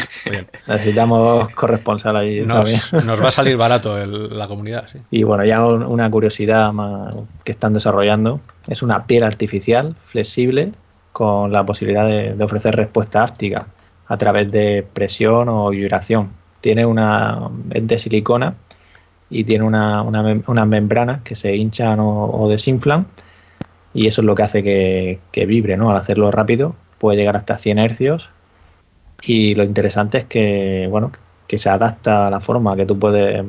Necesitamos 0.66 1.48
corresponsal 1.48 2.16
ahí. 2.16 2.42
Nos, 2.42 2.92
nos, 2.92 3.22
va 3.22 3.28
a 3.28 3.32
salir 3.32 3.56
barato 3.58 3.98
la 4.06 4.46
comunidad. 4.46 4.86
Sí. 4.86 4.98
Y 5.10 5.22
bueno, 5.24 5.44
ya 5.44 5.64
una 5.66 6.10
curiosidad 6.10 6.72
más 6.72 7.14
que 7.42 7.52
están 7.52 7.72
desarrollando 7.72 8.40
es 8.68 8.82
una 8.82 9.06
piel 9.06 9.24
artificial 9.24 9.96
flexible 10.06 10.72
con 11.12 11.52
la 11.52 11.64
posibilidad 11.64 12.06
de, 12.06 12.42
ofrecer 12.42 12.74
respuesta 12.74 13.22
áptica 13.22 13.66
a 14.06 14.16
través 14.16 14.50
de 14.50 14.86
presión 14.92 15.48
o 15.48 15.70
vibración. 15.70 16.30
Tiene 16.60 16.86
una 16.86 17.50
es 17.70 17.86
de 17.86 17.98
silicona 17.98 18.54
y 19.30 19.44
tiene 19.44 19.64
una, 19.64 20.02
unas 20.02 20.66
membranas 20.66 21.22
que 21.22 21.34
se 21.34 21.56
hinchan 21.56 21.98
o 22.00 22.48
desinflan 22.48 23.06
y 23.94 24.06
eso 24.06 24.22
es 24.22 24.26
lo 24.26 24.34
que 24.34 24.42
hace 24.42 24.62
que, 24.62 25.46
vibre, 25.46 25.76
¿no? 25.76 25.90
Al 25.90 25.96
hacerlo 25.96 26.30
rápido 26.30 26.74
puede 26.98 27.18
llegar 27.18 27.36
hasta 27.36 27.58
100 27.58 27.78
hercios 27.78 28.30
y 29.22 29.54
lo 29.54 29.64
interesante 29.64 30.18
es 30.18 30.24
que, 30.24 30.88
bueno, 30.90 31.12
que 31.46 31.58
se 31.58 31.68
adapta 31.68 32.26
a 32.26 32.30
la 32.30 32.40
forma 32.40 32.76
que 32.76 32.86
tú 32.86 32.98
puedes, 32.98 33.44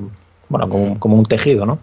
bueno, 0.50 0.70
como, 1.00 1.16
un 1.16 1.24
tejido, 1.24 1.66
¿no? 1.66 1.80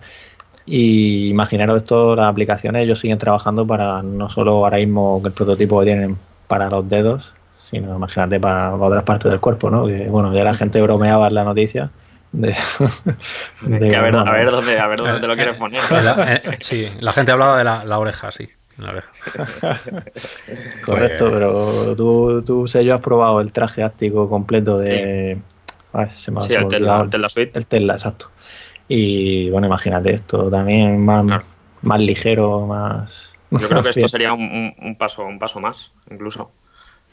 Y 0.67 1.29
imaginaros 1.29 1.79
esto, 1.79 2.15
las 2.15 2.27
aplicaciones, 2.27 2.85
ellos 2.85 3.01
siguen 3.01 3.19
trabajando 3.19 3.67
para 3.67 4.03
no 4.03 4.29
solo 4.29 4.65
ahora 4.65 4.77
mismo 4.77 5.21
el 5.25 5.33
prototipo 5.33 5.81
que 5.81 5.87
tienen 5.87 6.17
para 6.47 6.69
los 6.69 6.89
dedos, 6.89 7.33
sino 7.71 7.95
imagínate 7.95 8.39
para, 8.41 8.75
otras 8.75 9.05
partes 9.05 9.31
del 9.31 9.41
cuerpo, 9.41 9.71
¿no? 9.71 9.87
Que 9.87 10.09
bueno, 10.09 10.35
ya 10.35 10.45
la 10.45 10.55
gente 10.55 10.81
bromeaba 10.83 11.29
en 11.29 11.35
la 11.35 11.45
noticia 11.45 11.91
de, 12.33 12.53
a, 12.53 14.01
ver, 14.01 14.17
a, 14.17 14.33
ver, 14.33 14.51
dónde, 14.51 14.79
a 14.79 14.87
ver 14.87 14.99
dónde 14.99 15.21
te 15.21 15.27
lo 15.27 15.35
quieres 15.35 15.57
poner. 15.57 15.81
Eh, 15.91 16.59
sí, 16.61 16.89
la 17.01 17.13
gente 17.13 17.33
hablaba 17.33 17.59
de 17.59 17.65
la, 17.65 17.99
oreja, 17.99 18.31
sí. 18.31 18.49
La 18.79 18.91
oreja. 18.91 19.11
Correcto, 20.85 21.29
pues- 21.29 21.33
pero 21.33 21.97
tú, 21.97 22.43
tú 22.45 22.67
sé, 22.67 22.85
yo 22.85 22.95
has 22.95 23.01
probado 23.01 23.41
el 23.41 23.53
traje 23.53 23.83
áctico 23.83 24.29
completo 24.29 24.79
de. 24.79 25.39
Sí, 26.15 26.31
sí 26.47 26.55
el, 26.55 26.69
Tesla, 26.69 27.01
el, 27.03 27.11
Tesla, 27.11 27.29
Suite. 27.29 27.59
El 27.59 27.67
Tesla, 27.67 27.95
exacto. 27.95 28.31
Y 28.93 29.49
bueno, 29.51 29.69
imagínate 29.69 30.13
esto 30.13 30.51
también 30.51 31.05
más, 31.05 31.25
más 31.83 32.01
ligero, 32.01 32.67
más. 32.67 33.31
Yo 33.53 33.69
creo 33.69 33.85
que 33.85 33.91
esto 33.95 34.09
sería 34.09 34.33
un, 34.33 34.75
un, 34.77 34.97
paso, 34.97 35.25
un 35.25 35.39
paso 35.39 35.61
más, 35.61 35.93
incluso. 36.11 36.51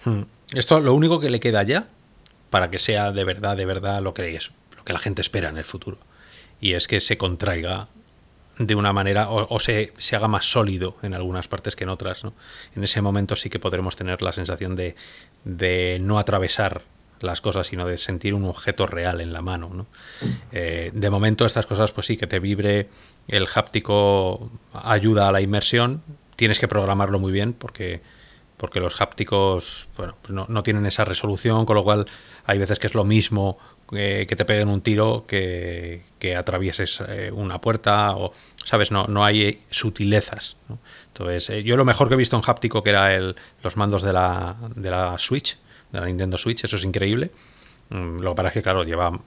Hmm. 0.04 0.24
Esto 0.56 0.80
lo 0.80 0.96
único 0.96 1.20
que 1.20 1.30
le 1.30 1.40
queda 1.40 1.62
ya 1.62 1.86
para 2.50 2.72
que 2.72 2.80
sea 2.80 3.12
de 3.12 3.24
verdad, 3.24 3.56
de 3.56 3.68
verdad 3.68 4.02
lo 4.02 4.16
que 4.16 4.36
es 4.36 4.52
que 4.86 4.94
la 4.94 4.98
gente 4.98 5.22
espera 5.22 5.50
en 5.50 5.58
el 5.58 5.66
futuro. 5.66 6.00
Y 6.60 6.74
es 6.74 6.88
que 6.88 7.00
se 7.00 7.16
contraiga 7.16 7.90
de 8.58 8.74
una 8.74 8.92
manera 8.92 9.30
o, 9.30 9.60
se, 9.60 9.94
se, 10.00 10.16
haga 10.16 10.28
más 10.28 10.50
sólido 10.50 10.98
en 11.04 11.14
algunas 11.14 11.48
partes 11.48 11.76
que 11.76 11.84
en 11.84 11.92
otras. 11.92 12.24
¿no? 12.24 12.34
En 12.76 12.84
ese 12.84 13.04
momento 13.04 13.36
sí 13.36 13.52
que 13.52 13.60
podremos 13.60 13.96
tener 13.96 14.24
la 14.24 14.34
sensación 14.34 14.76
de, 14.76 14.96
de 15.44 16.00
no 16.02 16.18
atravesar 16.18 16.82
las 17.22 17.42
cosas, 17.42 17.68
sino 17.68 17.86
de 17.88 17.98
sentir 17.98 18.34
un 18.34 18.46
objeto 18.46 18.88
real 18.88 19.22
en 19.22 19.34
la 19.34 19.42
mano. 19.42 19.70
¿no? 19.74 19.86
Eh, 20.52 20.92
de 20.94 21.10
momento 21.10 21.46
estas 21.46 21.66
cosas, 21.66 21.92
pues 21.92 22.08
sí, 22.08 22.18
que 22.18 22.28
te 22.28 22.40
vibre 22.40 22.90
el 23.28 23.48
háptico 23.54 24.50
ayuda 24.74 25.28
a 25.30 25.32
la 25.32 25.42
inmersión, 25.42 26.04
tienes 26.36 26.60
que 26.60 26.68
programarlo 26.68 27.20
muy 27.20 27.32
bien 27.32 27.54
porque, 27.54 28.02
porque 28.58 28.80
los 28.80 29.02
hápticos 29.02 29.88
bueno, 29.98 30.16
pues 30.22 30.34
no, 30.34 30.46
no, 30.50 30.64
tienen 30.64 30.86
esa 30.86 31.06
resolución, 31.06 31.66
con 31.66 31.76
lo 31.76 31.84
cual 31.84 32.06
hay 32.46 32.58
veces 32.58 32.80
que 32.80 32.88
es 32.88 32.94
lo 32.94 33.04
mismo 33.04 33.58
que 33.90 34.36
te 34.36 34.46
peguen 34.46 34.68
un 34.68 34.82
tiro 34.82 35.26
que, 35.26 36.04
atravieses 36.38 37.02
eh, 37.08 37.32
una 37.34 37.62
puerta 37.62 38.16
o, 38.18 38.34
¿sabes? 38.66 38.92
No, 38.92 39.08
no 39.08 39.24
hay 39.24 39.62
sutilezas. 39.70 40.58
Entonces, 41.08 41.50
eh, 41.50 41.64
yo 41.64 41.78
lo 41.78 41.86
mejor 41.86 42.10
que 42.10 42.16
he 42.16 42.18
visto 42.18 42.36
en 42.36 42.42
háptico 42.46 42.84
que 42.84 42.90
era 42.90 43.16
el, 43.16 43.36
los 43.64 43.78
mandos 43.78 44.04
de 44.04 44.12
la, 44.12 44.58
de 44.76 44.92
la 44.92 45.18
Switch, 45.18 45.58
de 45.92 46.00
la 46.00 46.06
Nintendo 46.06 46.38
Switch, 46.38 46.64
eso 46.64 46.76
es 46.76 46.84
increíble. 46.84 47.32
Mm, 47.90 48.20
lo 48.20 48.32
que 48.32 48.36
pasa 48.36 48.48
es 48.50 48.54
que, 48.54 48.64
claro, 48.64 48.84
lleva 48.84 49.20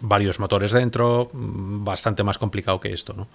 varios 0.00 0.38
motores 0.38 0.72
dentro, 0.72 1.30
mm, 1.32 1.84
bastante 1.84 2.22
más 2.22 2.38
complicado 2.38 2.80
que 2.80 2.92
esto, 2.92 3.14
¿no? 3.14 3.28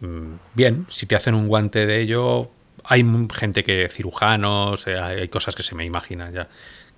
Mm, 0.00 0.34
bien, 0.54 0.86
si 0.88 1.06
te 1.06 1.16
hacen 1.16 1.34
un 1.34 1.48
guante 1.48 1.86
de 1.86 2.00
ello, 2.00 2.50
hay 2.84 3.04
gente 3.34 3.64
que, 3.64 3.88
cirujanos, 3.88 4.86
eh, 4.86 4.98
hay 4.98 5.28
cosas 5.28 5.54
que 5.54 5.62
se 5.62 5.74
me 5.74 5.84
imaginan 5.84 6.32
ya 6.32 6.48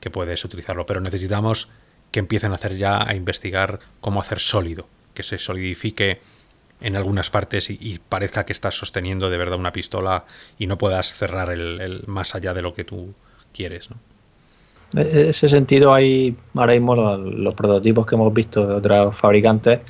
que 0.00 0.10
puedes 0.10 0.44
utilizarlo, 0.44 0.84
pero 0.86 1.00
necesitamos 1.00 1.68
que 2.10 2.20
empiecen 2.20 2.52
a 2.52 2.56
hacer 2.56 2.76
ya 2.76 3.08
a 3.08 3.14
investigar 3.14 3.80
cómo 4.00 4.20
hacer 4.20 4.40
sólido, 4.40 4.88
que 5.14 5.22
se 5.22 5.38
solidifique 5.38 6.20
en 6.80 6.96
algunas 6.96 7.30
partes 7.30 7.70
y, 7.70 8.00
parezca 8.08 8.44
que 8.44 8.52
estás 8.52 8.76
sosteniendo 8.76 9.30
de 9.30 9.38
verdad 9.38 9.58
una 9.58 9.72
pistola 9.72 10.26
y 10.58 10.66
no 10.66 10.78
puedas 10.78 11.12
cerrar 11.12 11.50
el, 11.50 12.02
más 12.06 12.34
allá 12.34 12.52
de 12.52 12.62
lo 12.62 12.74
que 12.74 12.84
tú 12.84 13.14
quieres. 13.54 13.90
¿no? 13.90 13.96
En 14.92 14.98
e-, 14.98 15.30
ese 15.30 15.48
sentido, 15.48 15.94
hay 15.94 16.36
ahora 16.54 16.74
mismo 16.74 16.94
los, 16.94 17.54
prototipos 17.54 18.06
que 18.06 18.14
hemos 18.14 18.32
visto 18.32 18.66
de 18.66 18.74
otros 18.74 19.14
fabricantes 19.14 19.80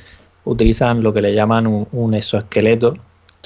utilizan 0.44 1.02
lo 1.02 1.12
que 1.12 1.20
le 1.20 1.34
llaman 1.34 1.86
un 1.90 2.14
exoesqueleto 2.14 2.94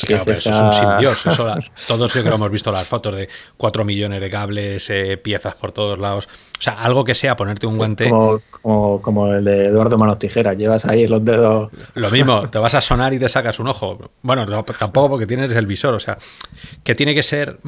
claro, 0.04 0.24
pero 0.26 0.38
eso 0.38 0.50
es 0.50 0.60
un 0.60 0.72
simbiosis. 0.72 1.36
todos 1.88 2.12
yo 2.12 2.22
creo 2.22 2.34
hemos 2.34 2.50
visto 2.50 2.70
las 2.70 2.86
fotos 2.86 3.16
de 3.16 3.28
4 3.56 3.84
millones 3.84 4.20
de 4.20 4.30
cables, 4.30 4.90
eh, 4.90 5.16
piezas 5.16 5.54
por 5.54 5.72
todos 5.72 5.98
lados. 5.98 6.28
O 6.58 6.62
sea, 6.62 6.74
algo 6.74 7.04
que 7.04 7.14
sea 7.14 7.36
ponerte 7.36 7.66
un 7.66 7.76
guante. 7.76 8.10
Como, 8.10 9.00
como, 9.00 9.32
el 9.32 9.44
de 9.44 9.64
Eduardo 9.64 9.96
Manos 9.96 10.18
Tijeras, 10.18 10.56
llevas 10.56 10.84
ahí 10.84 11.06
los 11.06 11.24
dedos. 11.24 11.70
Lo 11.94 12.10
mismo, 12.10 12.48
te 12.50 12.58
vas 12.58 12.74
a 12.74 12.80
sonar 12.80 13.14
y 13.14 13.18
te 13.18 13.28
sacas 13.28 13.58
un 13.58 13.68
ojo. 13.68 14.10
Bueno, 14.22 14.46
tampoco 14.78 15.10
porque 15.10 15.26
tienes 15.26 15.50
el 15.52 15.66
visor, 15.66 15.94
o 15.94 16.00
sea, 16.00 16.18
que 16.84 16.94
tiene 16.94 17.14
que 17.14 17.22
ser 17.22 17.58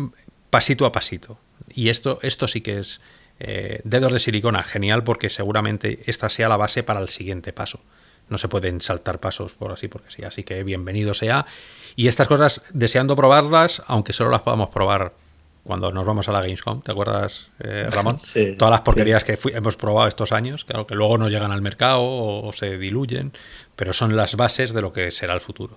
pasito 0.51 0.85
a 0.85 0.93
pasito. 0.93 1.39
Y 1.75 1.89
esto, 1.89 2.19
esto 2.23 2.49
sí 2.49 2.61
que 2.61 2.79
es 2.79 3.01
eh, 3.41 3.81
dedos 3.85 4.13
de 4.13 4.19
silicona, 4.19 4.63
genial 4.63 5.05
porque 5.05 5.31
seguramente 5.31 6.01
esta 6.07 6.29
sea 6.29 6.49
la 6.49 6.57
base 6.57 6.83
para 6.83 7.01
el 7.01 7.09
siguiente 7.09 7.53
paso. 7.53 7.81
No 8.29 8.37
se 8.37 8.49
pueden 8.49 8.81
saltar 8.81 9.21
pasos 9.21 9.55
por 9.55 9.73
así 9.73 9.89
porque 9.89 10.11
sí. 10.11 10.23
Así 10.25 10.45
que 10.45 10.63
bienvenido 10.63 11.15
sea. 11.15 11.47
Y 11.97 12.09
estas 12.09 12.29
cosas, 12.29 12.63
deseando 12.73 13.17
probarlas, 13.17 13.83
aunque 13.87 14.13
solo 14.13 14.31
las 14.31 14.43
podamos 14.43 14.71
probar 14.71 15.13
cuando 15.69 15.93
nos 15.93 16.07
vamos 16.07 16.27
a 16.29 16.33
la 16.33 16.41
Gamescom, 16.41 16.81
¿te 16.81 16.93
acuerdas, 16.93 17.51
eh, 17.61 17.89
Ramón? 17.91 18.17
Sí, 18.17 18.55
Todas 18.57 18.73
las 18.73 18.81
porquerías 18.81 19.23
que 19.23 19.39
hemos 19.53 19.77
probado 19.77 20.09
estos 20.09 20.33
años, 20.33 20.65
claro, 20.65 20.87
que 20.87 20.95
luego 20.95 21.19
no 21.19 21.29
llegan 21.29 21.53
al 21.53 21.61
mercado 21.61 22.01
o, 22.03 22.51
se 22.53 22.79
diluyen, 22.79 23.33
pero 23.77 23.93
son 23.93 24.17
las 24.17 24.37
bases 24.37 24.73
de 24.73 24.81
lo 24.81 24.93
que 24.93 25.11
será 25.11 25.35
el 25.35 25.43
futuro. 25.43 25.77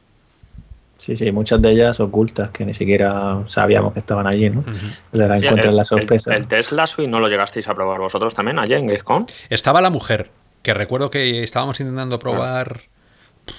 Sí, 1.01 1.17
sí, 1.17 1.31
muchas 1.31 1.59
de 1.63 1.71
ellas 1.71 1.99
ocultas 1.99 2.51
que 2.51 2.63
ni 2.63 2.75
siquiera 2.75 3.41
sabíamos 3.47 3.91
que 3.91 3.97
estaban 3.97 4.27
allí, 4.27 4.51
¿no? 4.51 4.63
De 5.11 5.27
la 5.27 5.37
encuentran 5.37 5.75
la 5.75 5.83
sorpresa. 5.83 6.35
El, 6.35 6.47
Tesla 6.47 6.85
Suite 6.85 7.09
no 7.09 7.19
lo 7.19 7.27
llegasteis 7.27 7.67
a 7.67 7.73
probar 7.73 7.99
vosotros 7.99 8.35
también 8.35 8.59
allí 8.59 8.75
en 8.75 8.85
Gamescom. 8.85 9.25
Estaba 9.49 9.81
la 9.81 9.89
mujer, 9.89 10.29
que 10.61 10.75
recuerdo 10.75 11.09
que 11.09 11.41
estábamos 11.41 11.79
intentando 11.79 12.19
probar. 12.19 12.81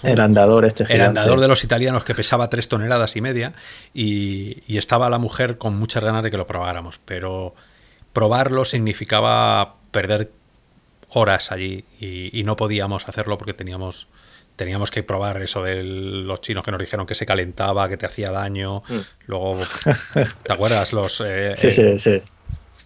El 0.04 0.20
andador 0.20 0.64
este 0.66 0.84
El 0.88 1.00
andador 1.00 1.40
de 1.40 1.48
los 1.48 1.64
italianos 1.64 2.04
que 2.04 2.14
pesaba 2.14 2.48
tres 2.48 2.68
toneladas 2.68 3.16
y 3.16 3.20
media 3.20 3.54
y, 3.92 4.78
estaba 4.78 5.10
la 5.10 5.18
mujer 5.18 5.58
con 5.58 5.76
muchas 5.76 6.04
ganas 6.04 6.22
de 6.22 6.30
que 6.30 6.36
lo 6.36 6.46
probáramos, 6.46 7.00
pero 7.04 7.56
probarlo 8.12 8.64
significaba 8.64 9.74
perder 9.90 10.30
horas 11.08 11.50
allí 11.50 11.84
y, 11.98 12.40
no 12.44 12.54
podíamos 12.54 13.08
hacerlo 13.08 13.36
porque 13.36 13.52
teníamos 13.52 14.06
teníamos 14.56 14.90
que 14.90 15.02
probar 15.02 15.40
eso 15.42 15.62
de 15.62 15.82
los 15.82 16.40
chinos 16.40 16.64
que 16.64 16.70
nos 16.70 16.80
dijeron 16.80 17.06
que 17.06 17.14
se 17.14 17.26
calentaba, 17.26 17.88
que 17.88 17.96
te 17.96 18.06
hacía 18.06 18.30
daño, 18.30 18.82
mm. 18.88 18.98
luego 19.26 19.60
¿te 20.42 20.52
acuerdas? 20.52 20.92
Los 20.92 21.22
eh, 21.24 21.54
sí, 21.56 21.70
sí, 21.70 21.98
sí. 21.98 22.22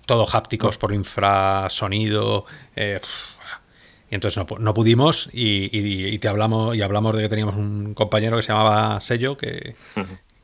todo 0.07 0.27
hápticos 0.33 0.79
por 0.79 0.93
infrasonido, 0.93 2.47
eh, 2.75 3.01
y 4.11 4.15
entonces 4.15 4.45
no, 4.59 4.75
pudimos 4.75 5.29
y, 5.33 6.19
te 6.19 6.29
hablamos 6.29 6.77
y 6.77 6.83
hablamos 6.83 7.17
de 7.17 7.23
que 7.23 7.29
teníamos 7.29 7.57
un 7.57 7.93
compañero 7.95 8.37
que 8.37 8.43
se 8.43 8.53
llamaba 8.53 9.01
Sello 9.01 9.37
que, 9.37 9.75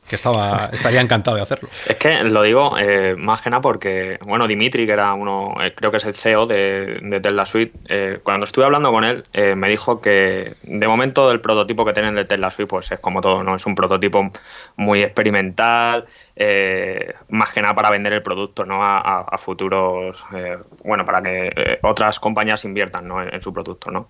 que 0.07 0.15
estaba 0.15 0.69
estaría 0.71 1.01
encantado 1.01 1.37
de 1.37 1.43
hacerlo. 1.43 1.69
Es 1.87 1.95
que 1.97 2.23
lo 2.23 2.43
digo 2.43 2.77
eh, 2.77 3.15
más 3.17 3.41
que 3.41 3.49
nada 3.49 3.61
porque, 3.61 4.17
bueno, 4.21 4.47
Dimitri, 4.47 4.85
que 4.85 4.91
era 4.91 5.13
uno, 5.13 5.55
eh, 5.61 5.73
creo 5.75 5.91
que 5.91 5.97
es 5.97 6.05
el 6.05 6.15
CEO 6.15 6.45
de, 6.45 6.99
de 7.01 7.19
Tesla 7.19 7.45
Suite, 7.45 7.73
eh, 7.87 8.19
cuando 8.23 8.45
estuve 8.45 8.65
hablando 8.65 8.91
con 8.91 9.03
él, 9.03 9.23
me 9.55 9.69
dijo 9.69 10.01
que 10.01 10.55
de 10.63 10.87
momento 10.87 11.31
el 11.31 11.39
prototipo 11.39 11.85
que 11.85 11.93
tienen 11.93 12.15
de 12.15 12.25
Tesla 12.25 12.51
Suite, 12.51 12.69
pues 12.69 12.91
es 12.91 12.99
como 12.99 13.21
todo, 13.21 13.43
¿no? 13.43 13.55
Es 13.55 13.65
un 13.65 13.75
prototipo 13.75 14.31
muy 14.75 15.03
experimental, 15.03 16.05
eh, 16.35 17.13
más 17.29 17.51
que 17.51 17.61
nada 17.61 17.75
para 17.75 17.91
vender 17.91 18.13
el 18.13 18.23
producto 18.23 18.65
¿no? 18.65 18.77
a, 18.79 19.37
futuros, 19.37 20.17
eh, 20.35 20.57
bueno, 20.83 21.05
para 21.05 21.21
que 21.21 21.51
eh, 21.55 21.79
otras 21.83 22.19
compañías 22.19 22.65
inviertan 22.65 23.07
¿no? 23.07 23.21
en, 23.21 23.41
su 23.41 23.53
producto. 23.53 23.91
¿no? 23.91 24.07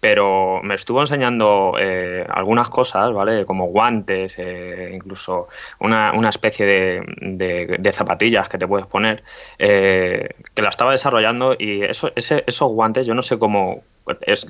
pero 0.00 0.60
me 0.62 0.74
estuvo 0.74 1.00
enseñando 1.00 1.74
algunas 2.28 2.68
cosas, 2.68 3.12
¿vale? 3.12 3.44
Como 3.44 3.66
guantes, 3.66 4.38
incluso 4.38 5.48
una, 5.80 6.12
una 6.12 6.30
especie 6.30 6.66
de, 6.66 7.78
de, 7.78 7.92
zapatillas 7.92 8.48
que 8.48 8.58
te 8.58 8.66
puedes 8.66 8.86
poner, 8.86 9.22
que 9.58 10.62
la 10.62 10.68
estaba 10.68 10.92
desarrollando 10.92 11.54
y 11.58 11.82
eso, 11.84 12.10
esos 12.14 12.72
guantes 12.72 13.06
yo 13.06 13.14
no 13.14 13.22
sé 13.22 13.38
cómo 13.38 13.82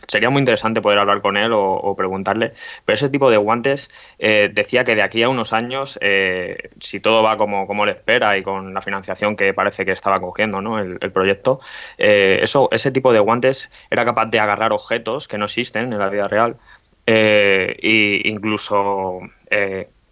sería 0.06 0.30
muy 0.30 0.40
interesante 0.40 0.80
poder 0.80 0.98
hablar 0.98 1.20
con 1.20 1.36
él 1.36 1.52
o, 1.52 1.94
preguntarle, 1.96 2.52
pero 2.84 2.94
ese 2.94 3.08
tipo 3.08 3.30
de 3.30 3.36
guantes 3.36 3.90
eh, 4.18 4.50
decía 4.52 4.84
que 4.84 4.94
de 4.94 5.02
aquí 5.02 5.22
a 5.22 5.28
unos 5.28 5.52
años, 5.52 5.98
eh, 6.00 6.70
si 6.80 7.00
todo 7.00 7.22
va 7.22 7.36
como, 7.36 7.66
como 7.66 7.86
le 7.86 7.92
espera 7.92 8.36
y 8.36 8.42
con 8.42 8.74
la 8.74 8.82
financiación 8.82 9.36
que 9.36 9.54
parece 9.54 9.84
que 9.84 9.92
estaba 9.92 10.20
cogiendo 10.20 10.60
¿no? 10.60 10.78
el, 10.78 10.98
proyecto, 11.12 11.60
eh, 11.98 12.40
eso, 12.42 12.68
ese 12.72 12.90
tipo 12.90 13.12
de 13.12 13.20
guantes 13.20 13.70
era 13.90 14.04
capaz 14.04 14.26
de 14.26 14.40
agarrar 14.40 14.72
objetos 14.72 15.28
que 15.28 15.38
no 15.38 15.46
existen 15.46 15.92
en 15.92 15.98
la 15.98 16.08
vida 16.08 16.28
real 16.28 16.56
e 17.06 18.20
incluso 18.24 19.20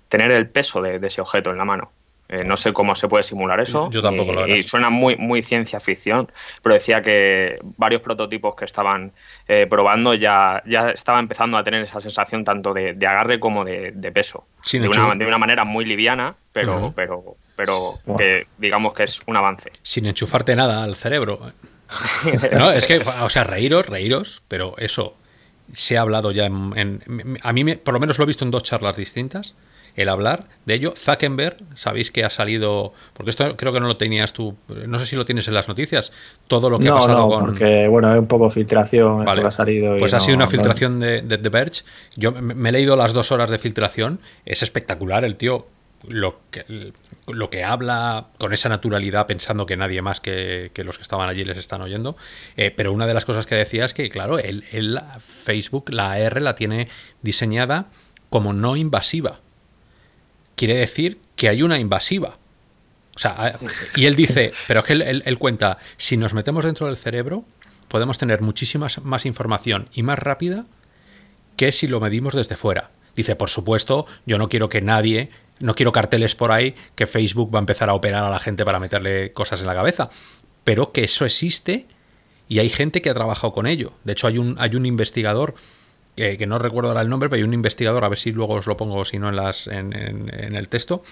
tener 0.09 0.31
el 0.31 0.49
peso 0.49 0.81
de 0.81 1.07
ese 1.07 1.21
objeto 1.21 1.51
en 1.51 1.59
la 1.59 1.65
mano. 1.67 1.93
Eh, 2.29 2.43
no 2.45 2.57
sé 2.57 2.73
cómo 2.73 2.97
se 2.97 3.07
puede 3.07 3.23
simular 3.23 3.61
eso. 3.61 3.89
Yo 3.91 4.03
tampoco 4.03 4.33
lo 4.33 4.49
Y 4.49 4.63
suena 4.65 4.91
muy, 4.91 5.17
muy 5.17 5.43
ciencia 5.43 5.79
ficción, 5.79 6.31
pero 6.63 6.75
decía 6.75 7.01
que 7.01 7.59
varios 7.77 8.03
prototipos 8.03 8.57
que 8.57 8.65
estaban 8.65 9.13
eh, 9.47 9.67
probando 9.71 10.13
ya, 10.13 10.61
ya 10.67 10.91
estaba 10.91 11.21
empezando 11.21 11.57
a 11.57 11.63
tener 11.63 11.83
esa 11.83 12.01
sensación 12.01 12.45
tanto 12.45 12.75
de, 12.75 12.97
agarre 13.07 13.39
como 13.39 13.65
de, 13.65 13.93
peso. 14.13 14.45
de, 14.73 14.89
una, 14.89 15.15
de, 15.15 15.25
una, 15.25 15.39
manera 15.39 15.65
muy 15.65 15.85
liviana, 15.85 16.35
pero, 16.53 16.93
pero, 16.97 17.37
pero 17.55 18.01
que 18.19 18.47
digamos 18.59 18.93
que 18.95 19.05
es 19.05 19.21
un 19.27 19.37
avance. 19.37 19.71
Sin 19.83 20.07
enchufarte 20.07 20.57
nada 20.57 20.83
al 20.83 20.97
cerebro. 20.97 21.53
no, 22.59 22.73
es 22.73 22.89
que, 22.89 22.99
o 22.99 23.31
sea, 23.31 23.45
reíros, 23.45 23.87
reíros, 23.87 24.43
pero 24.49 24.75
eso 24.79 25.15
se 25.73 25.97
ha 25.97 26.01
hablado 26.01 26.33
ya 26.33 26.47
en. 26.47 27.39
a 27.43 27.53
mí, 27.53 27.63
me, 27.63 27.77
por 27.77 27.95
lo 27.95 28.01
menos 28.01 28.19
lo 28.19 28.25
he 28.25 28.27
visto 28.27 28.45
en 28.45 28.51
dos 28.51 28.65
charlas 28.65 28.97
distintas 28.97 29.55
el 29.97 30.11
hablar 30.11 30.45
de 30.67 30.75
ello. 30.75 30.93
Zuckerberg, 30.95 31.57
sabéis 31.75 32.11
que 32.11 32.25
ha 32.25 32.31
salido, 32.31 32.93
porque 33.15 33.31
esto 33.31 33.57
creo 33.57 33.73
que 33.73 33.81
no 33.81 33.89
lo 33.89 33.97
tenías 33.97 34.33
tú, 34.33 34.55
no 34.87 34.99
sé 34.99 35.07
si 35.07 35.17
lo 35.17 35.25
tienes 35.25 35.49
en 35.49 35.55
las 35.55 35.69
noticias, 35.69 36.13
todo 36.47 36.71
lo 36.71 36.79
que 36.79 36.89
ha 36.89 36.95
pasado 36.95 37.19
no, 37.19 37.29
con... 37.29 37.47
porque 37.47 37.89
bueno, 37.89 38.09
hay 38.09 38.19
un 38.19 38.27
poco 38.27 38.51
filtración, 38.51 39.29
ha 39.29 39.51
salido. 39.51 39.97
pues 39.99 40.15
ha 40.15 40.21
sido 40.21 40.37
una 40.37 40.47
filtración 40.47 41.01
de, 41.01 41.23
The 41.23 41.49
Verge. 41.49 41.83
Yo 42.15 42.33
me 42.33 42.69
he 42.69 42.73
leído 42.73 42.97
las 42.97 43.13
dos 43.13 43.33
horas 43.33 43.51
de 43.51 43.59
filtración, 43.59 44.21
es 44.45 44.63
espectacular 44.63 45.25
el 45.25 45.37
tío. 45.37 45.67
Lo 46.09 46.39
que, 46.51 46.93
lo 47.27 47.51
que 47.51 47.65
habla 47.65 48.27
con 48.39 48.53
esa 48.53 48.69
naturalidad 48.69 49.27
pensando 49.27 49.67
que 49.67 49.77
nadie 49.77 50.03
más 50.03 50.21
que, 50.21 50.71
los 50.77 50.99
que 50.99 51.03
estaban 51.03 51.29
allí 51.29 51.43
les 51.45 51.57
están 51.57 51.81
oyendo. 51.81 52.17
Eh, 52.57 52.71
pero 52.71 52.93
una 52.93 53.07
de 53.07 53.15
las 53.15 53.25
cosas 53.25 53.47
que 53.47 53.57
decía 53.57 53.87
es 53.87 53.95
que, 53.95 54.09
claro, 54.11 54.39
el, 54.39 54.63
el 54.71 55.01
Facebook, 55.19 55.87
la 55.91 56.13
AR 56.13 56.43
la 56.43 56.55
tiene 56.55 56.89
diseñada 57.23 57.87
como 58.29 58.53
no 58.53 58.77
invasiva 58.77 59.41
quiere 60.57 60.75
decir 60.75 61.21
que 61.37 61.49
hay 61.49 61.63
una 61.63 61.79
invasiva. 61.79 62.39
O 63.15 63.19
sea, 63.19 63.59
y 63.95 64.07
él 64.07 64.17
dice, 64.17 64.53
pero 64.67 64.81
es 64.81 64.87
que 64.87 64.93
él, 64.93 65.39
cuenta, 65.39 65.79
si 65.97 66.17
nos 66.17 66.35
metemos 66.35 66.65
dentro 66.65 66.87
del 66.87 66.97
cerebro, 66.97 67.45
podemos 67.89 68.19
tener 68.19 68.43
muchísima 68.43 68.89
más 69.03 69.25
información 69.25 69.89
y 69.95 70.03
más 70.03 70.19
rápida 70.19 70.67
que 71.57 71.73
si 71.73 71.87
lo 71.87 72.01
medimos 72.01 72.35
desde 72.35 72.57
fuera. 72.57 72.91
Dice, 73.15 73.37
por 73.37 73.49
supuesto, 73.49 74.07
yo 74.27 74.37
no 74.37 74.51
quiero 74.51 74.69
que 74.69 74.83
nadie, 74.83 75.31
no 75.61 75.75
quiero 75.75 75.93
carteles 75.93 76.35
por 76.35 76.53
ahí 76.53 76.75
que 76.95 77.07
Facebook 77.07 77.55
va 77.55 77.59
a 77.59 77.61
empezar 77.61 77.89
a 77.89 77.95
operar 77.95 78.25
a 78.25 78.31
la 78.31 78.39
gente 78.39 78.65
para 78.67 78.81
meterle 78.81 79.33
cosas 79.33 79.61
en 79.63 79.67
la 79.67 79.75
cabeza, 79.75 80.11
pero 80.65 80.93
que 80.93 81.05
eso 81.05 81.25
existe 81.25 81.87
y 82.49 82.59
hay 82.59 82.69
gente 82.69 83.01
que 83.01 83.09
ha 83.09 83.15
trabajado 83.15 83.55
con 83.55 83.67
ello. 83.67 83.95
De 84.05 84.13
hecho, 84.13 84.27
hay 84.27 84.37
un, 84.37 84.57
hay 84.59 84.77
un 84.77 84.85
investigador 84.85 85.55
que 86.17 86.47
no 86.47 86.59
recuerdo 86.59 86.89
ahora 86.89 87.03
el 87.03 87.11
nombre, 87.11 87.29
pero 87.29 87.39
hay 87.39 87.43
un 87.43 87.53
investigador, 87.53 88.05
a 88.05 88.09
ver 88.09 88.19
si 88.19 88.33
luego 88.33 88.55
os 88.55 88.67
lo 88.67 88.77
pongo, 88.77 89.05
si 89.05 89.19
no 89.19 89.29
en, 89.29 89.37
las, 89.37 89.67
en, 89.67 89.93
el 90.33 90.69
texto, 90.69 91.03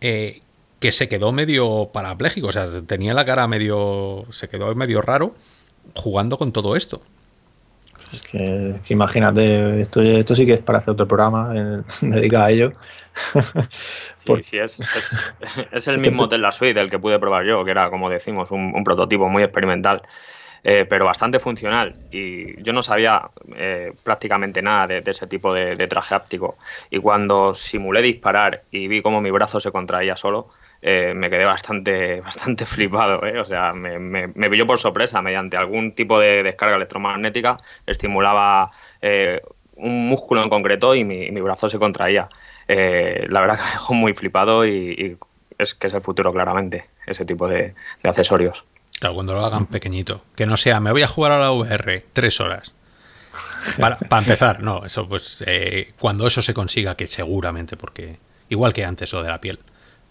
eh, 0.00 0.42
que 0.80 0.90
se 0.90 1.08
quedó 1.08 1.30
medio 1.30 1.90
parapléjico, 1.92 2.48
o 2.48 2.52
sea, 2.52 2.66
tenía 2.86 3.14
la 3.14 3.24
cara 3.24 3.46
medio, 3.46 4.24
se 4.30 4.48
quedó 4.48 4.74
medio 4.74 5.00
raro 5.00 5.34
jugando 5.94 6.36
con 6.38 6.52
todo 6.52 6.74
esto. 6.74 7.02
Es 8.12 8.22
que, 8.22 8.74
imagínate, 8.88 9.80
esto, 9.80 10.02
esto 10.02 10.34
sí 10.34 10.44
que 10.44 10.54
es 10.54 10.60
para 10.60 10.78
hacer 10.78 10.90
otro 10.90 11.06
programa 11.06 11.52
eh, 11.54 11.82
dedicado 12.02 12.44
a 12.44 12.50
ello. 12.50 12.72
Sí, 14.42 14.58
es, 14.58 14.80
es, 15.70 15.86
el 15.86 16.00
mismo 16.00 16.28
Tesla 16.28 16.50
Suite 16.50 16.74
del 16.74 16.90
que 16.90 16.98
pude 16.98 17.16
probar 17.20 17.44
yo, 17.44 17.64
que 17.64 17.70
era, 17.70 17.90
como 17.90 18.10
decimos, 18.10 18.50
un 18.50 18.82
prototipo 18.82 19.28
muy 19.28 19.44
experimental. 19.44 20.02
Eh, 20.64 20.84
pero 20.88 21.04
bastante 21.04 21.38
funcional. 21.38 21.94
Y 22.10 22.60
yo 22.62 22.72
no 22.72 22.82
sabía 22.82 23.30
eh, 23.54 23.92
prácticamente 24.02 24.62
nada 24.62 24.86
de, 24.88 25.02
ese 25.06 25.26
tipo 25.26 25.52
de, 25.54 25.76
traje 25.86 26.14
áptico. 26.14 26.56
Y 26.90 26.98
cuando 26.98 27.54
simulé 27.54 28.02
disparar 28.02 28.62
y 28.70 28.88
vi 28.88 29.02
cómo 29.02 29.20
mi 29.20 29.30
brazo 29.30 29.60
se 29.60 29.70
contraía 29.70 30.16
solo, 30.16 30.48
eh, 30.82 31.12
me 31.14 31.30
quedé 31.30 31.44
bastante, 31.44 32.20
bastante 32.22 32.66
flipado. 32.66 33.20
O 33.40 33.44
sea, 33.44 33.72
me, 33.72 33.98
me, 33.98 34.50
pilló 34.50 34.66
por 34.66 34.78
sorpresa. 34.78 35.22
Mediante 35.22 35.56
algún 35.56 35.92
tipo 35.92 36.18
de 36.18 36.42
descarga 36.42 36.76
electromagnética, 36.76 37.58
estimulaba 37.86 38.72
un 39.76 40.08
músculo 40.08 40.42
en 40.42 40.48
concreto 40.48 40.94
y 40.94 41.04
mi, 41.04 41.40
brazo 41.40 41.68
se 41.70 41.78
contraía. 41.78 42.28
la 42.66 43.40
verdad 43.40 43.56
que 43.56 43.64
me 43.64 43.70
dejó 43.70 43.94
muy 43.94 44.14
flipado 44.14 44.66
y, 44.66 45.16
es 45.58 45.74
que 45.74 45.86
es 45.86 45.94
el 45.94 46.02
futuro 46.02 46.32
claramente, 46.32 46.86
ese 47.06 47.24
tipo 47.24 47.46
de 47.46 47.74
accesorios. 48.02 48.64
Claro, 48.98 49.14
cuando 49.14 49.34
lo 49.34 49.44
hagan 49.44 49.66
pequeñito. 49.66 50.22
Que 50.34 50.46
no 50.46 50.56
sea, 50.56 50.80
me 50.80 50.92
voy 50.92 51.02
a 51.02 51.08
jugar 51.08 51.32
a 51.32 51.38
la 51.38 51.52
VR 51.52 52.04
tres 52.12 52.40
horas. 52.40 52.72
Para, 53.78 53.98
empezar, 54.18 54.62
no, 54.62 54.84
eso 54.84 55.08
pues 55.08 55.42
eh, 55.46 55.92
cuando 55.98 56.26
eso 56.26 56.40
se 56.40 56.54
consiga, 56.54 56.96
que 56.96 57.06
seguramente, 57.08 57.76
porque 57.76 58.18
igual 58.48 58.72
que 58.72 58.84
antes 58.84 59.12
lo 59.12 59.22
de 59.22 59.28
la 59.28 59.40
piel, 59.40 59.58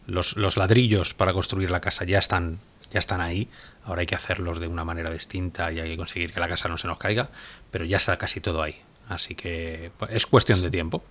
los, 0.07 0.35
los, 0.35 0.57
ladrillos 0.57 1.13
para 1.13 1.31
construir 1.31 1.71
la 1.71 1.79
casa 1.79 2.03
ya 2.03 2.19
están, 2.19 2.59
ya 2.91 2.99
están 2.99 3.21
ahí, 3.21 3.49
ahora 3.85 4.01
hay 4.01 4.07
que 4.07 4.15
hacerlos 4.15 4.59
de 4.59 4.67
una 4.67 4.83
manera 4.83 5.11
distinta 5.11 5.71
y 5.71 5.79
hay 5.79 5.89
que 5.89 5.97
conseguir 5.97 6.33
que 6.33 6.39
la 6.41 6.49
casa 6.49 6.67
no 6.67 6.77
se 6.77 6.87
nos 6.87 6.97
caiga, 6.97 7.29
pero 7.71 7.85
ya 7.85 7.95
está 7.97 8.17
casi 8.17 8.41
todo 8.41 8.61
ahí, 8.61 8.75
así 9.07 9.35
que 9.35 9.91
pues, 9.97 10.11
es 10.11 10.25
cuestión 10.25 10.61
de 10.61 10.69
tiempo. 10.69 11.01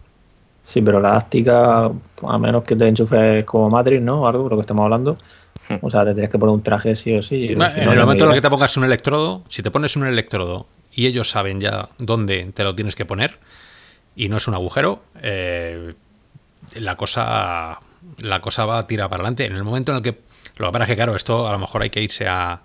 Sí, 0.65 0.81
pero 0.81 1.01
la 1.01 1.17
áctica, 1.17 1.91
a 2.23 2.39
menos 2.39 2.65
que 2.65 2.77
te 2.77 2.87
enchufes 2.87 3.45
como 3.45 3.69
Matrix, 3.69 4.03
¿no? 4.03 4.27
Algo, 4.27 4.49
lo 4.49 4.57
que 4.57 4.63
estamos 4.63 4.85
hablando, 4.85 5.19
o 5.81 5.91
sea, 5.91 6.05
te 6.05 6.13
tienes 6.13 6.31
que 6.31 6.39
poner 6.39 6.55
un 6.55 6.63
traje 6.63 6.97
sí 6.97 7.15
o 7.15 7.23
sí. 7.23 7.47
en 7.47 7.61
el 7.63 7.99
momento 7.99 8.25
en 8.25 8.31
el 8.31 8.37
que 8.37 8.43
te 8.43 8.51
pongas 8.51 8.77
un 8.77 8.85
electrodo, 8.85 9.45
si 9.49 9.63
te 9.63 9.71
pones 9.71 9.97
un 9.97 10.07
electrodo 10.07 10.67
y 10.93 11.07
ellos 11.07 11.31
saben 11.31 11.61
ya 11.61 11.89
dónde 11.99 12.51
te 12.55 12.65
lo 12.65 12.75
tienes 12.75 12.95
que 12.95 13.05
poner 13.05 13.39
y 14.17 14.29
no 14.29 14.37
es 14.37 14.47
un 14.47 14.55
agujero, 14.55 15.03
eh, 15.23 15.95
la 16.75 16.97
cosa 16.97 17.81
la 18.19 18.41
cosa 18.41 18.67
va 18.67 18.79
a 18.79 18.87
tirar 18.87 19.09
para 19.09 19.23
adelante. 19.23 19.47
En 19.47 19.57
el 19.57 19.65
momento 19.65 19.93
en 19.93 19.97
el 19.97 20.03
que 20.03 20.21
lo 20.57 20.67
que 20.67 20.73
pasa 20.73 20.85
es 20.85 20.89
que 20.89 20.97
claro, 20.97 21.17
esto 21.17 21.49
a 21.49 21.53
lo 21.53 21.59
mejor 21.59 21.83
hay 21.83 21.91
que 21.91 22.01
irse 22.01 22.29
a, 22.29 22.61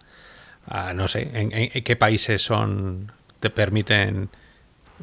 no 0.93 1.07
sé, 1.07 1.29
en, 1.33 1.83
qué 1.83 1.95
países 1.95 2.41
son 2.43 3.11
te 3.39 3.49
permiten 3.49 4.29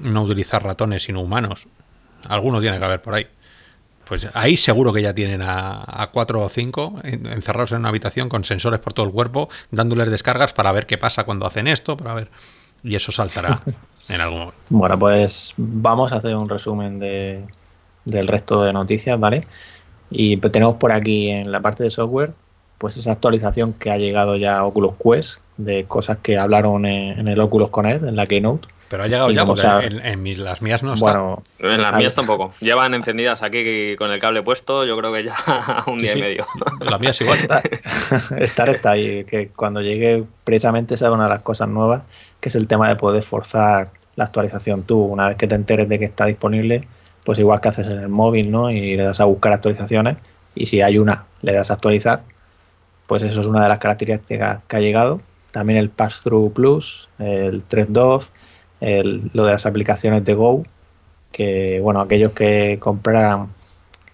no 0.01 0.23
utilizar 0.23 0.63
ratones 0.63 1.05
sino 1.05 1.21
humanos. 1.21 1.67
Algunos 2.29 2.61
tiene 2.61 2.79
que 2.79 2.85
haber 2.85 3.03
por 3.03 3.15
ahí. 3.15 3.27
Pues 4.07 4.29
ahí 4.35 4.57
seguro 4.57 4.93
que 4.93 5.03
ya 5.03 5.15
tienen 5.15 5.43
a, 5.43 6.11
cuatro 6.13 6.43
o 6.43 6.49
cinco 6.49 6.95
encerrados 7.03 7.73
en 7.73 7.79
una 7.79 7.89
habitación 7.89 8.29
con 8.29 8.45
sensores 8.45 8.79
por 8.79 8.93
todo 8.93 9.07
el 9.07 9.13
cuerpo, 9.13 9.49
dándoles 9.73 10.11
descargas 10.11 10.53
para 10.53 10.71
ver 10.71 10.87
qué 10.87 10.97
pasa 10.97 11.25
cuando 11.25 11.45
hacen 11.45 11.67
esto, 11.67 11.97
para 11.97 12.15
ver. 12.15 12.31
Y 12.85 12.95
eso 12.95 13.11
saltará 13.11 13.61
en 14.09 14.21
algún 14.21 14.39
momento. 14.39 14.61
Bueno, 14.71 14.99
pues 14.99 15.55
vamos 15.57 16.13
a 16.13 16.17
hacer 16.17 16.37
un 16.37 16.49
resumen 16.49 17.01
de, 17.01 17.45
del 18.05 18.29
resto 18.29 18.63
de 18.63 18.73
noticias, 18.73 19.19
¿vale? 19.19 19.47
Y 20.09 20.37
tenemos 20.37 20.77
por 20.77 20.93
aquí 20.93 21.31
en 21.31 21.51
la 21.51 21.61
parte 21.61 21.83
de 21.83 21.91
software, 21.91 22.33
pues 22.79 22.97
esa 22.97 23.11
actualización 23.13 23.73
que 23.73 23.91
ha 23.91 23.99
llegado 23.99 24.37
ya 24.37 24.59
a 24.59 24.65
Oculus 24.67 24.95
Quest, 25.03 25.41
de 25.57 25.85
cosas 25.85 26.19
que 26.23 26.39
hablaron 26.39 26.87
en, 26.87 27.19
en 27.19 27.29
el 27.29 27.41
Oculus 27.41 27.71
Connect, 27.71 28.05
en 28.05 28.17
la 28.17 28.27
Keynote 28.27 28.69
pero 28.89 29.03
ha 29.03 29.09
llegado 29.09 29.31
ya, 29.33 29.45
porque 29.45 29.67
en, 29.67 30.45
las 30.45 30.63
mías 30.63 30.83
no 30.85 30.95
está. 30.95 31.13
Bueno, 31.13 31.43
en 31.59 31.83
las 31.83 31.97
mías 31.97 32.15
tampoco. 32.15 32.55
Llevan 32.61 32.95
encendidas 32.95 33.43
aquí 33.43 33.97
con 33.97 34.13
el 34.13 34.21
cable 34.21 34.43
puesto, 34.43 34.85
yo 34.85 34.97
creo 34.97 35.13
que 35.13 35.25
ya 35.25 35.35
un 35.87 35.99
día 35.99 36.17
y 36.17 36.21
medio. 36.21 36.47
Las 36.81 37.01
mías 37.01 37.21
igual. 37.21 37.39
Estar 38.39 38.69
está 38.69 38.91
ahí, 38.93 39.25
que 39.25 39.49
cuando 39.49 39.83
llegue 39.83 40.25
precisamente 40.45 40.97
sea 40.97 41.11
una 41.11 41.25
de 41.25 41.31
las 41.31 41.43
cosas 41.43 41.69
nuevas, 41.69 42.03
que 42.41 42.49
es 42.49 42.55
el 42.55 42.69
tema 42.69 42.89
de 42.89 42.95
poder 42.95 43.25
forzar 43.25 43.91
la 44.15 44.25
actualización 44.25 44.85
tú. 44.85 45.01
Una 45.01 45.29
vez 45.29 45.37
que 45.37 45.49
te 45.49 45.57
enteres 45.57 45.89
de 45.89 45.99
que 45.99 46.05
está 46.05 46.27
disponible, 46.27 46.87
pues 47.25 47.41
igual 47.41 47.61
que 47.61 47.69
haces 47.69 47.89
en 47.89 47.99
el 47.99 48.09
móvil, 48.09 48.53
¿no? 48.53 48.71
Y 48.71 48.97
le 48.97 49.03
das 49.03 49.19
a 49.19 49.25
buscar 49.25 49.53
actualizaciones, 49.53 50.17
y 50.55 50.67
si 50.67 50.81
hay 50.81 50.99
una, 50.99 51.25
le 51.43 51.53
das 51.53 51.73
a 51.73 51.75
actualizar, 51.75 52.23
pues 53.09 53.25
eso 53.25 53.41
es 53.41 53.47
una 53.49 53.65
de 53.65 53.69
las 53.69 53.79
características 53.79 54.61
que 54.69 54.77
ha 54.77 54.81
llegado. 54.81 55.21
También 55.57 55.79
el 55.79 55.89
Pass-Through 55.89 56.53
Plus, 56.53 57.09
el 57.19 57.65
Thread-Dove, 57.65 58.27
lo 59.33 59.47
de 59.47 59.53
las 59.53 59.65
aplicaciones 59.65 60.23
de 60.23 60.35
Go, 60.35 60.65
que 61.33 61.81
bueno, 61.81 62.03
aquellos 62.03 62.33
que 62.33 62.77
compraran 62.79 63.49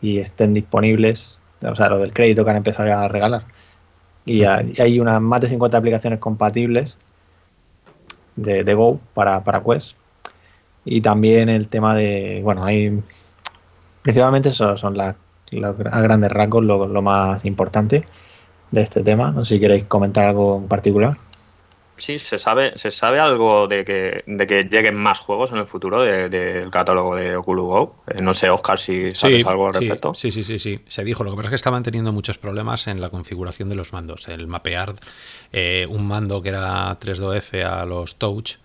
y 0.01 0.19
estén 0.19 0.55
disponibles, 0.55 1.41
o 1.61 1.75
sea, 1.75 1.89
lo 1.89 1.99
del 1.99 2.13
crédito 2.13 2.45
que 2.45 2.51
han 2.53 2.59
empezado 2.59 2.97
a 2.97 3.09
regalar. 3.09 3.43
Y 4.25 4.45
hay 4.45 5.01
unas 5.01 5.21
más 5.21 5.41
de 5.41 5.49
50 5.49 5.77
aplicaciones 5.77 6.21
compatibles 6.21 6.97
de, 8.37 8.75
Go 8.75 9.01
para, 9.13 9.43
para 9.43 9.65
Quest. 9.65 9.97
Y 10.85 11.01
también 11.01 11.49
el 11.49 11.67
tema 11.67 11.97
de, 11.97 12.41
bueno, 12.45 12.65
hay 12.65 13.03
principalmente 14.03 14.51
eso 14.51 14.77
son 14.77 14.97
las, 14.97 15.17
a 15.91 16.01
grandes 16.03 16.31
rasgos 16.31 16.63
lo, 16.63 16.87
lo 16.87 17.03
más 17.03 17.45
importante 17.45 18.05
de 18.71 18.81
este 18.81 19.03
tema. 19.03 19.33
No 19.33 19.45
sé 19.45 19.57
si 19.57 19.61
queréis 19.61 19.87
comentar 19.87 20.27
algo 20.27 20.59
en 20.59 20.69
particular. 20.69 21.17
Sí, 22.03 22.19
se 22.19 22.39
sabe, 22.39 22.77
se 22.77 22.91
sabe 22.91 23.21
algo 23.21 23.69
de 23.69 23.85
que, 23.85 24.25
de 24.27 24.47
que 24.47 24.63
lleguen 24.63 24.97
más 24.97 25.19
juegos 25.21 25.53
en 25.53 25.59
el 25.59 25.67
futuro 25.67 26.03
del 26.03 26.71
catálogo 26.71 27.17
de 27.17 27.37
Oculus 27.37 27.65
Go. 27.65 27.97
Eh, 28.09 28.21
no 28.21 28.35
sé, 28.35 28.51
Oscar, 28.51 28.79
si 28.79 29.11
sabes 29.13 29.47
algo 29.47 29.69
al 29.69 29.75
respecto. 29.75 30.15
Sí, 30.15 30.31
sí, 30.31 30.43
sí, 30.43 30.59
sí. 30.59 30.81
Se 30.89 31.05
dijo. 31.05 31.25
Lo 31.25 31.31
que 31.31 31.37
pasa 31.37 31.47
es 31.47 31.51
que 31.51 31.57
estaban 31.57 31.83
teniendo 31.83 32.13
muchos 32.13 32.39
problemas 32.39 32.87
en 32.89 33.01
la 33.01 33.11
configuración 33.11 33.69
de 33.69 33.77
los 33.77 33.93
mandos. 33.93 34.29
El 34.29 34.47
mapear 34.47 34.95
eh, 35.53 35.87
un 35.89 36.07
mando 36.07 36.43
que 36.43 36.49
era 36.49 36.99
3DoF 36.99 37.65
a 37.65 37.85
los 37.87 38.17
Touch 38.17 38.57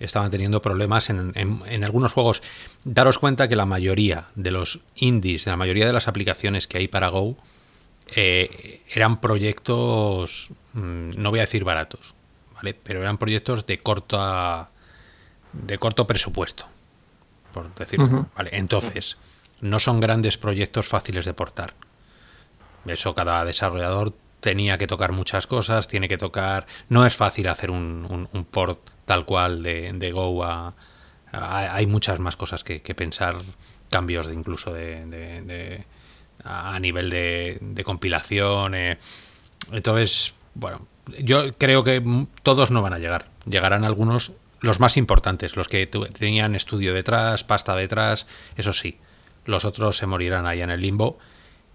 estaban 0.00 0.30
teniendo 0.30 0.60
problemas 0.60 1.08
en, 1.08 1.32
en, 1.34 1.84
algunos 1.84 2.12
juegos. 2.12 2.42
Daros 2.84 3.18
cuenta 3.18 3.48
que 3.48 3.56
la 3.56 3.64
mayoría 3.64 4.26
de 4.34 4.50
los 4.50 4.80
indies, 4.96 5.46
la 5.46 5.56
mayoría 5.56 5.86
de 5.86 5.92
las 5.92 6.08
aplicaciones 6.08 6.66
que 6.66 6.78
hay 6.78 6.88
para 6.88 7.08
Go, 7.08 7.36
eh, 8.14 8.82
eran 8.92 9.20
proyectos, 9.20 10.50
mm, 10.74 11.10
no 11.16 11.30
voy 11.30 11.38
a 11.38 11.42
decir 11.42 11.64
baratos, 11.64 12.14
¿vale? 12.64 12.74
Pero 12.82 13.02
eran 13.02 13.18
proyectos 13.18 13.66
de 13.66 13.78
corta 13.78 14.70
de 15.52 15.78
corto 15.78 16.06
presupuesto, 16.06 16.66
por 17.52 17.72
decirlo. 17.74 18.26
¿vale? 18.34 18.50
Entonces, 18.54 19.18
no 19.60 19.78
son 19.78 20.00
grandes 20.00 20.38
proyectos 20.38 20.88
fáciles 20.88 21.24
de 21.26 21.34
portar. 21.34 21.74
Eso 22.86 23.14
cada 23.14 23.44
desarrollador 23.44 24.14
tenía 24.40 24.78
que 24.78 24.86
tocar 24.86 25.12
muchas 25.12 25.46
cosas, 25.46 25.86
tiene 25.86 26.08
que 26.08 26.16
tocar... 26.16 26.66
No 26.88 27.06
es 27.06 27.14
fácil 27.14 27.48
hacer 27.48 27.70
un, 27.70 28.28
un, 28.32 28.44
port 28.44 28.80
tal 29.04 29.24
cual 29.24 29.62
de, 29.62 30.10
Go 30.12 30.44
a, 30.44 30.74
Hay 31.30 31.86
muchas 31.86 32.18
más 32.18 32.36
cosas 32.36 32.64
que, 32.64 32.80
pensar, 32.94 33.36
cambios 33.90 34.26
de, 34.26 34.34
incluso 34.34 34.72
de, 34.72 35.84
a 36.42 36.78
nivel 36.80 37.10
de, 37.10 37.82
compilación. 37.84 38.74
Eh. 38.74 38.98
Entonces, 39.70 40.34
bueno, 40.54 40.86
yo 41.22 41.52
creo 41.58 41.84
que 41.84 42.02
todos 42.42 42.70
no 42.70 42.82
van 42.82 42.94
a 42.94 42.98
llegar. 42.98 43.26
Llegarán 43.46 43.84
algunos, 43.84 44.32
los 44.60 44.80
más 44.80 44.96
importantes, 44.96 45.56
los 45.56 45.68
que 45.68 45.86
tenían 45.86 46.54
estudio 46.54 46.94
detrás, 46.94 47.44
pasta 47.44 47.74
detrás, 47.76 48.26
eso 48.56 48.72
sí. 48.72 48.98
Los 49.44 49.64
otros 49.64 49.96
se 49.96 50.06
morirán 50.06 50.46
ahí 50.46 50.62
en 50.62 50.70
el 50.70 50.80
limbo 50.80 51.18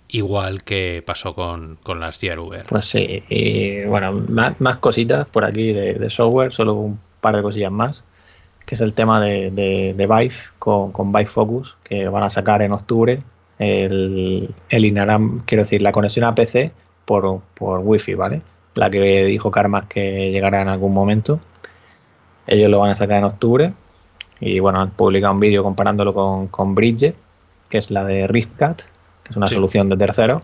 igual 0.09 0.63
que 0.63 1.03
pasó 1.05 1.35
con, 1.35 1.77
las 1.99 2.21
VR. 2.21 2.63
Pues 2.67 2.87
sí, 2.87 3.23
y 3.29 3.83
bueno, 3.85 4.11
más, 4.11 4.77
cositas 4.77 5.29
por 5.29 5.45
aquí 5.45 5.71
de, 5.71 6.09
software, 6.09 6.51
solo 6.51 6.73
un 6.73 6.99
par 7.21 7.35
de 7.35 7.41
cosillas 7.41 7.71
más, 7.71 8.03
que 8.65 8.75
es 8.75 8.81
el 8.81 8.93
tema 8.93 9.21
de, 9.21 9.51
de, 9.51 9.93
Vive 9.95 10.33
con, 10.57 10.91
con 10.91 11.11
Vive 11.11 11.27
Focus, 11.27 11.77
que 11.83 12.07
van 12.09 12.23
a 12.23 12.29
sacar 12.29 12.61
en 12.61 12.71
octubre 12.71 13.21
el, 13.59 14.53
el 14.69 14.85
Inaram, 14.85 15.43
quiero 15.45 15.63
decir, 15.63 15.81
la 15.81 15.91
conexión 15.91 16.25
a 16.25 16.33
PC 16.33 16.71
por, 17.05 17.41
por 17.53 17.79
Wi-Fi, 17.79 18.15
¿vale? 18.15 18.41
La 18.75 18.89
que 18.89 19.25
dijo 19.25 19.51
Karmas 19.51 19.85
que 19.87 20.31
llegará 20.31 20.61
en 20.61 20.67
algún 20.67 20.93
momento. 20.93 21.39
Ellos 22.47 22.69
lo 22.69 22.79
van 22.79 22.91
a 22.91 22.95
sacar 22.95 23.17
en 23.17 23.25
octubre. 23.25 23.73
Y 24.39 24.59
bueno, 24.59 24.79
han 24.79 24.91
publicado 24.91 25.33
un 25.33 25.39
vídeo 25.39 25.63
comparándolo 25.63 26.13
con, 26.13 26.47
con 26.47 26.75
Bridge, 26.75 27.13
que 27.69 27.77
es 27.77 27.91
la 27.91 28.03
de 28.05 28.25
Riftcat, 28.27 28.83
es 29.29 29.35
una 29.35 29.47
solución 29.47 29.89
de 29.89 29.97
tercero. 29.97 30.41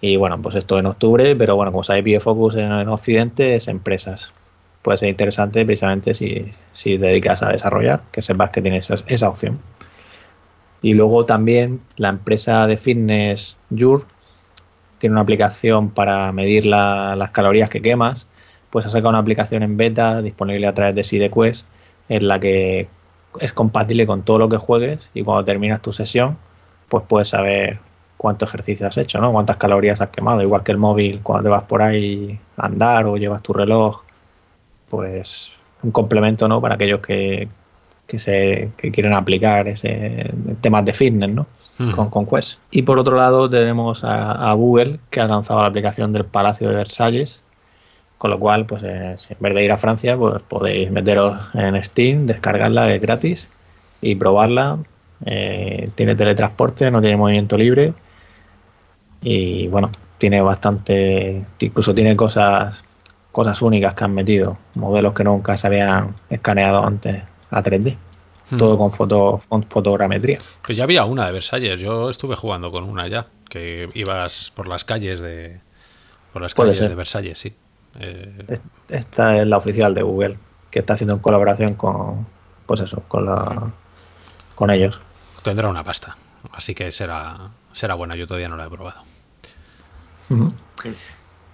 Y 0.00 0.16
bueno, 0.16 0.40
pues 0.42 0.54
esto 0.56 0.78
en 0.78 0.86
octubre, 0.86 1.34
pero 1.36 1.56
bueno, 1.56 1.72
como 1.72 1.84
sabéis, 1.84 2.22
Focus 2.22 2.56
en, 2.56 2.70
en 2.72 2.88
Occidente 2.88 3.56
es 3.56 3.68
empresas. 3.68 4.32
Puede 4.82 4.98
ser 4.98 5.08
interesante 5.08 5.64
precisamente 5.64 6.14
si, 6.14 6.52
si 6.72 6.96
dedicas 6.96 7.42
a 7.42 7.50
desarrollar, 7.50 8.02
que 8.12 8.22
sepas 8.22 8.50
que 8.50 8.62
tienes 8.62 8.88
esa, 9.08 9.28
opción. 9.28 9.58
Y 10.82 10.94
luego 10.94 11.24
también 11.24 11.80
la 11.96 12.10
empresa 12.10 12.66
de 12.66 12.76
fitness 12.76 13.56
Jur 13.76 14.06
tiene 14.98 15.14
una 15.14 15.22
aplicación 15.22 15.90
para 15.90 16.32
medir 16.32 16.66
las 16.66 17.30
calorías 17.30 17.70
que 17.70 17.82
quemas. 17.82 18.26
Pues 18.70 18.86
ha 18.86 18.90
sacado 18.90 19.10
una 19.10 19.18
aplicación 19.18 19.62
en 19.62 19.76
beta 19.76 20.22
disponible 20.22 20.66
a 20.66 20.74
través 20.74 20.94
de 20.94 21.04
SideQuest 21.04 21.64
en 22.08 22.28
la 22.28 22.40
que 22.40 22.88
es 23.40 23.52
compatible 23.52 24.06
con 24.06 24.22
todo 24.22 24.38
lo 24.38 24.48
que 24.48 24.56
juegues 24.56 25.10
y 25.14 25.22
cuando 25.22 25.44
terminas 25.44 25.82
tu 25.82 25.92
sesión 25.92 26.38
pues 26.88 27.04
puedes 27.08 27.28
saber 27.28 27.78
cuánto 28.16 28.44
ejercicio 28.44 28.86
has 28.86 28.96
hecho, 28.96 29.20
¿no? 29.20 29.32
Cuántas 29.32 29.56
calorías 29.56 30.00
has 30.00 30.10
quemado, 30.10 30.42
igual 30.42 30.62
que 30.62 30.72
el 30.72 30.78
móvil 30.78 31.20
cuando 31.22 31.44
te 31.44 31.48
vas 31.50 31.64
por 31.64 31.82
ahí 31.82 32.38
a 32.56 32.66
andar 32.66 33.06
o 33.06 33.16
llevas 33.16 33.42
tu 33.42 33.52
reloj, 33.52 34.02
pues 34.88 35.52
un 35.82 35.90
complemento, 35.90 36.48
¿no? 36.48 36.60
Para 36.60 36.76
aquellos 36.76 37.00
que, 37.00 37.48
que 38.06 38.18
se 38.18 38.70
que 38.76 38.90
quieren 38.90 39.12
aplicar 39.14 39.68
ese 39.68 40.32
temas 40.60 40.84
de 40.84 40.92
fitness, 40.94 41.30
¿no? 41.30 41.46
Con, 41.94 42.08
con, 42.08 42.26
Quest. 42.26 42.58
Y 42.70 42.82
por 42.82 42.98
otro 42.98 43.16
lado 43.16 43.50
tenemos 43.50 44.02
a, 44.02 44.50
Google 44.54 44.98
que 45.10 45.20
ha 45.20 45.26
lanzado 45.26 45.60
la 45.60 45.68
aplicación 45.68 46.12
del 46.12 46.24
Palacio 46.24 46.70
de 46.70 46.76
Versalles, 46.76 47.42
con 48.16 48.30
lo 48.30 48.38
cual, 48.38 48.64
pues 48.64 48.82
eh, 48.82 49.16
en 49.28 49.36
vez 49.40 49.54
de 49.54 49.64
ir 49.64 49.72
a 49.72 49.78
Francia, 49.78 50.16
pues 50.16 50.42
podéis 50.42 50.90
meteros 50.90 51.36
en 51.52 51.82
Steam, 51.84 52.26
descargarla, 52.26 52.94
es 52.94 53.00
gratis 53.02 53.50
y 54.00 54.14
probarla 54.14 54.78
eh, 55.24 55.88
tiene 55.94 56.14
teletransporte, 56.14 56.90
no 56.90 57.00
tiene 57.00 57.16
movimiento 57.16 57.56
libre 57.56 57.94
y 59.22 59.66
bueno, 59.68 59.90
tiene 60.18 60.40
bastante, 60.42 61.44
incluso 61.58 61.94
tiene 61.94 62.14
cosas 62.16 62.84
cosas 63.32 63.60
únicas 63.60 63.94
que 63.94 64.04
han 64.04 64.14
metido, 64.14 64.56
modelos 64.74 65.12
que 65.12 65.22
nunca 65.22 65.56
se 65.58 65.66
habían 65.66 66.14
escaneado 66.30 66.86
antes 66.86 67.22
a 67.50 67.62
3D. 67.62 67.96
Hmm. 68.50 68.58
Todo 68.58 68.78
con, 68.78 68.92
foto, 68.92 69.40
fotogrametría. 69.68 70.38
Pues 70.64 70.78
ya 70.78 70.84
había 70.84 71.04
una 71.04 71.26
de 71.26 71.32
Versalles, 71.32 71.80
yo 71.80 72.10
estuve 72.10 72.36
jugando 72.36 72.70
con 72.70 72.84
una 72.84 73.08
ya, 73.08 73.26
que 73.48 73.88
ibas 73.94 74.52
por 74.54 74.68
las 74.68 74.84
calles 74.84 75.20
de 75.20 75.60
por 76.32 76.42
las 76.42 76.54
calles 76.54 76.78
de 76.78 76.94
Versalles, 76.94 77.38
sí. 77.38 77.54
Eh, 77.98 78.58
esta 78.88 79.38
es 79.40 79.46
la 79.46 79.56
oficial 79.56 79.94
de 79.94 80.02
Google, 80.02 80.36
que 80.70 80.80
está 80.80 80.94
haciendo 80.94 81.14
en 81.14 81.20
colaboración 81.20 81.74
con 81.74 82.26
pues 82.66 82.80
eso, 82.80 83.02
con 83.08 83.26
la 83.26 83.72
con 84.54 84.70
ellos. 84.70 85.00
Tendrá 85.42 85.68
una 85.68 85.82
pasta, 85.82 86.16
así 86.52 86.74
que 86.74 86.92
será, 86.92 87.50
será 87.72 87.94
buena, 87.94 88.16
yo 88.16 88.26
todavía 88.26 88.48
no 88.48 88.56
la 88.56 88.66
he 88.66 88.70
probado. 88.70 89.02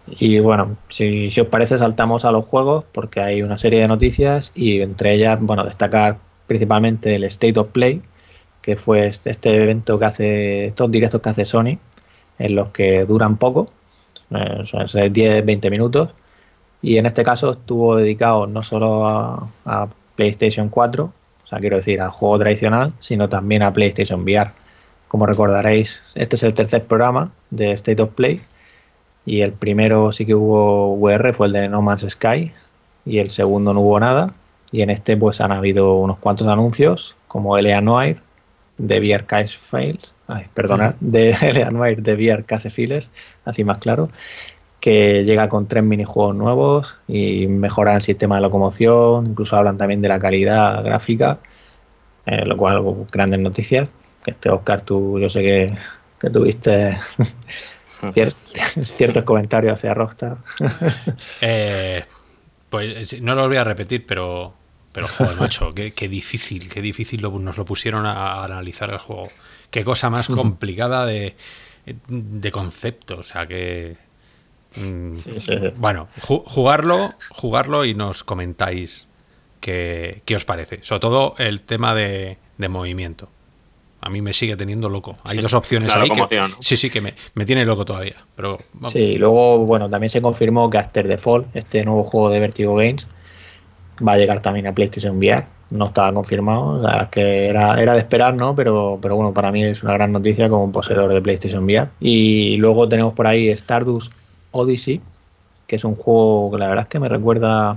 Y 0.08 0.40
bueno, 0.40 0.76
si, 0.88 1.28
os 1.40 1.46
parece, 1.46 1.78
saltamos 1.78 2.24
a 2.24 2.32
los 2.32 2.44
juegos, 2.44 2.84
porque 2.92 3.20
hay 3.20 3.42
una 3.42 3.58
serie 3.58 3.80
de 3.80 3.88
noticias 3.88 4.50
y 4.54 4.80
entre 4.80 5.14
ellas, 5.14 5.38
bueno, 5.40 5.64
destacar 5.64 6.18
principalmente 6.52 7.14
el 7.14 7.24
State 7.24 7.58
of 7.58 7.68
Play, 7.68 8.02
que 8.60 8.76
fue 8.76 9.06
este, 9.06 9.30
este 9.30 9.56
evento 9.62 9.98
que 9.98 10.04
hace, 10.04 10.66
estos 10.66 10.90
directos 10.90 11.20
que 11.20 11.28
hace 11.30 11.44
Sony, 11.44 11.78
en 12.38 12.54
los 12.54 12.68
que 12.68 13.04
duran 13.04 13.36
poco, 13.36 13.70
eh, 14.30 14.62
son 14.64 14.86
10-20 14.86 15.70
minutos, 15.70 16.10
y 16.80 16.96
en 16.96 17.06
este 17.06 17.22
caso 17.22 17.52
estuvo 17.52 17.96
dedicado 17.96 18.46
no 18.46 18.62
solo 18.62 19.06
a 19.06 19.88
PlayStation 20.16 20.68
4, 20.68 21.12
quiero 21.60 21.76
decir, 21.76 22.00
al 22.00 22.10
juego 22.10 22.38
tradicional, 22.38 22.92
sino 23.00 23.28
también 23.28 23.62
a 23.62 23.72
PlayStation 23.72 24.22
VR. 24.22 24.50
Como 25.08 25.26
recordaréis, 25.26 26.02
este 26.14 26.36
es 26.36 26.42
el 26.42 26.54
tercer 26.54 26.84
programa 26.84 27.32
de 27.50 27.72
State 27.72 28.00
of 28.02 28.10
Play 28.14 28.40
y 29.26 29.42
el 29.42 29.52
primero 29.52 30.10
sí 30.12 30.24
que 30.24 30.34
hubo 30.34 30.94
VR, 30.94 31.32
fue 31.32 31.48
el 31.48 31.52
de 31.52 31.68
No 31.68 31.82
Man's 31.82 32.06
Sky 32.08 32.52
y 33.04 33.18
el 33.18 33.30
segundo 33.30 33.74
no 33.74 33.80
hubo 33.80 34.00
nada 34.00 34.32
y 34.72 34.82
en 34.82 34.90
este 34.90 35.16
pues 35.16 35.40
han 35.40 35.52
habido 35.52 35.94
unos 35.96 36.18
cuantos 36.18 36.48
anuncios 36.48 37.14
como 37.28 37.56
Elea 37.56 37.80
Noir 37.80 38.20
de 38.78 38.98
VR 38.98 39.26
Case 39.26 39.56
Files, 39.58 40.14
ay, 40.26 40.46
perdonad, 40.54 40.94
de 41.00 41.30
Elea 41.40 41.70
Noir 41.70 42.02
de 42.02 42.14
VR 42.14 42.44
Case 42.44 42.70
Files, 42.70 43.10
así 43.44 43.62
más 43.62 43.78
claro, 43.78 44.08
que 44.80 45.22
llega 45.24 45.48
con 45.48 45.68
tres 45.68 45.84
minijuegos 45.84 46.34
nuevos 46.34 46.96
y 47.06 47.46
mejoran 47.46 47.96
el 47.96 48.02
sistema 48.02 48.36
de 48.36 48.42
locomoción, 48.42 49.28
incluso 49.28 49.56
hablan 49.56 49.78
también 49.78 50.00
de 50.00 50.08
la 50.08 50.18
calidad 50.18 50.82
gráfica, 50.82 51.38
eh, 52.26 52.44
lo 52.44 52.56
cual 52.56 53.06
grandes 53.12 53.38
noticias. 53.38 53.88
Este 54.26 54.50
Oscar, 54.50 54.80
tú 54.80 55.18
yo 55.20 55.28
sé 55.28 55.42
que, 55.42 55.66
que 56.20 56.30
tuviste 56.30 56.98
ciertos 58.96 59.22
comentarios 59.24 59.74
hacia 59.74 59.94
Rockstar. 59.94 60.38
Eh, 61.40 62.04
pues 62.68 63.20
no 63.20 63.34
lo 63.34 63.46
voy 63.46 63.58
a 63.58 63.64
repetir, 63.64 64.06
pero 64.06 64.54
pero 64.92 65.08
joder, 65.08 65.36
macho, 65.36 65.72
qué, 65.72 65.92
qué 65.92 66.08
difícil, 66.08 66.70
qué 66.70 66.80
difícil 66.82 67.22
nos 67.22 67.56
lo 67.56 67.64
pusieron 67.64 68.06
a, 68.06 68.44
analizar 68.44 68.90
el 68.90 68.98
juego. 68.98 69.28
Qué 69.70 69.84
cosa 69.84 70.10
más 70.10 70.28
complicada 70.28 71.06
de, 71.06 71.34
de 72.08 72.52
concepto. 72.52 73.18
O 73.20 73.22
sea 73.22 73.46
que 73.46 73.96
Mm, 74.76 75.16
bueno, 75.76 76.08
jugarlo, 76.18 77.14
jugarlo 77.30 77.84
y 77.84 77.94
nos 77.94 78.24
comentáis 78.24 79.08
qué, 79.60 80.22
os 80.34 80.44
parece. 80.44 80.80
Sobre 80.82 81.00
todo 81.00 81.34
el 81.38 81.62
tema 81.62 81.94
de, 81.94 82.38
movimiento. 82.68 83.28
A 84.00 84.10
mí 84.10 84.20
me 84.20 84.32
sigue 84.32 84.56
teniendo 84.56 84.88
loco. 84.88 85.16
Hay 85.24 85.38
dos 85.38 85.54
opciones 85.54 85.94
ahí 85.94 86.10
que 86.10 86.26
sí, 86.60 86.76
sí, 86.76 86.90
que 86.90 87.00
me, 87.00 87.44
tiene 87.44 87.64
loco 87.64 87.84
todavía. 87.84 88.16
Pero 88.34 88.58
Sí, 88.88 89.16
luego, 89.16 89.58
bueno, 89.58 89.88
también 89.88 90.10
se 90.10 90.20
confirmó 90.20 90.68
que 90.70 90.78
After 90.78 91.06
the 91.06 91.18
Fall, 91.18 91.46
este 91.54 91.84
nuevo 91.84 92.02
juego 92.02 92.30
de 92.30 92.40
Vertigo 92.40 92.74
Games, 92.74 93.06
va 94.06 94.12
a 94.12 94.18
llegar 94.18 94.42
también 94.42 94.66
a 94.66 94.74
PlayStation 94.74 95.18
VR. 95.18 95.44
No 95.70 95.86
estaba 95.86 96.12
confirmado, 96.12 96.82
que 97.10 97.48
era, 97.48 97.80
era 97.80 97.94
de 97.94 97.98
esperar, 97.98 98.34
¿no? 98.34 98.54
Pero, 98.54 98.98
pero 99.00 99.16
bueno, 99.16 99.32
para 99.32 99.50
mí 99.50 99.64
es 99.64 99.82
una 99.82 99.94
gran 99.94 100.12
noticia 100.12 100.48
como 100.48 100.70
poseedor 100.70 101.12
de 101.12 101.22
PlayStation 101.22 101.64
VR. 101.64 101.88
Y 102.00 102.56
luego 102.56 102.88
tenemos 102.88 103.14
por 103.14 103.26
ahí 103.26 103.48
Stardust 103.48 104.12
Odyssey, 104.50 105.00
que 105.66 105.76
es 105.76 105.84
un 105.84 105.94
juego 105.94 106.50
que 106.50 106.58
la 106.58 106.68
verdad 106.68 106.82
es 106.82 106.88
que 106.88 107.00
me 107.00 107.08
recuerda 107.08 107.70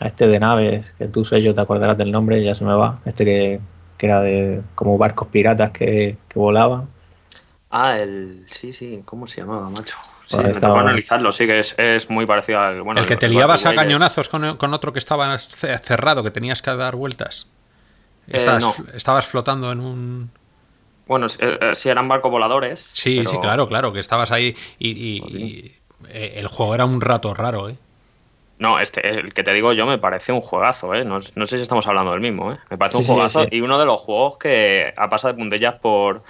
a 0.00 0.06
este 0.06 0.26
de 0.26 0.40
naves, 0.40 0.92
que 0.98 1.06
tú 1.06 1.24
sé 1.24 1.42
yo 1.42 1.54
te 1.54 1.60
acordarás 1.60 1.96
del 1.96 2.12
nombre, 2.12 2.42
ya 2.42 2.54
se 2.54 2.64
me 2.64 2.74
va, 2.74 3.00
este 3.04 3.24
que, 3.24 3.60
era 3.98 4.20
de 4.20 4.62
como 4.74 4.98
barcos 4.98 5.28
piratas 5.28 5.70
que, 5.70 6.16
volaban. 6.34 6.88
Ah, 7.70 7.98
el 7.98 8.44
sí, 8.46 8.72
sí, 8.72 9.02
¿cómo 9.04 9.26
se 9.26 9.40
llamaba, 9.40 9.70
macho? 9.70 9.96
Sí, 10.26 10.38
me 10.38 10.50
estaba... 10.50 10.80
analizarlo, 10.80 11.30
sí 11.30 11.46
que 11.46 11.60
es, 11.60 12.10
muy 12.10 12.26
parecido 12.26 12.60
al. 12.60 12.82
Bueno, 12.82 13.00
el 13.00 13.06
que 13.06 13.16
te 13.16 13.28
liabas 13.28 13.64
a 13.64 13.74
cañonazos 13.74 14.28
con, 14.28 14.74
otro 14.74 14.92
que 14.92 14.98
estaba 14.98 15.38
cerrado, 15.38 16.22
que 16.22 16.30
tenías 16.30 16.62
que 16.62 16.74
dar 16.74 16.96
vueltas. 16.96 17.48
Eh, 18.28 18.44
estabas, 18.94 19.26
flotando 19.26 19.70
en 19.70 19.80
un. 19.80 20.30
Bueno, 21.06 21.28
si 21.28 21.38
eh, 21.40 21.72
eran 21.84 22.08
barcos 22.08 22.30
voladores. 22.30 22.90
Sí, 22.92 23.24
sí, 23.24 23.38
claro, 23.38 23.68
claro, 23.68 23.92
que 23.92 24.00
estabas 24.00 24.32
ahí 24.32 24.56
y, 24.78 25.72
el 26.12 26.46
juego 26.48 26.74
era 26.74 26.84
un 26.84 27.00
rato 27.00 27.32
raro, 27.32 27.68
¿eh? 27.68 27.76
No, 28.58 28.80
este, 28.80 29.06
el 29.06 29.34
que 29.34 29.42
te 29.42 29.52
digo 29.52 29.74
yo 29.74 29.86
me 29.86 29.98
parece 29.98 30.32
un 30.32 30.40
juegazo, 30.40 30.94
¿eh? 30.94 31.04
No, 31.04 31.20
sé 31.20 31.56
si 31.56 31.62
estamos 31.62 31.86
hablando 31.86 32.12
del 32.12 32.20
mismo, 32.20 32.52
¿eh? 32.52 32.58
Me 32.70 32.78
parece 32.78 32.98
un 32.98 33.04
juegazo 33.04 33.46
y 33.50 33.60
uno 33.60 33.78
de 33.78 33.84
los 33.84 34.00
juegos 34.00 34.38
que 34.38 34.94
ha 34.96 35.08
pasado 35.10 35.34
de 35.34 35.38
puntillas 35.38 35.74
por, 35.74 36.22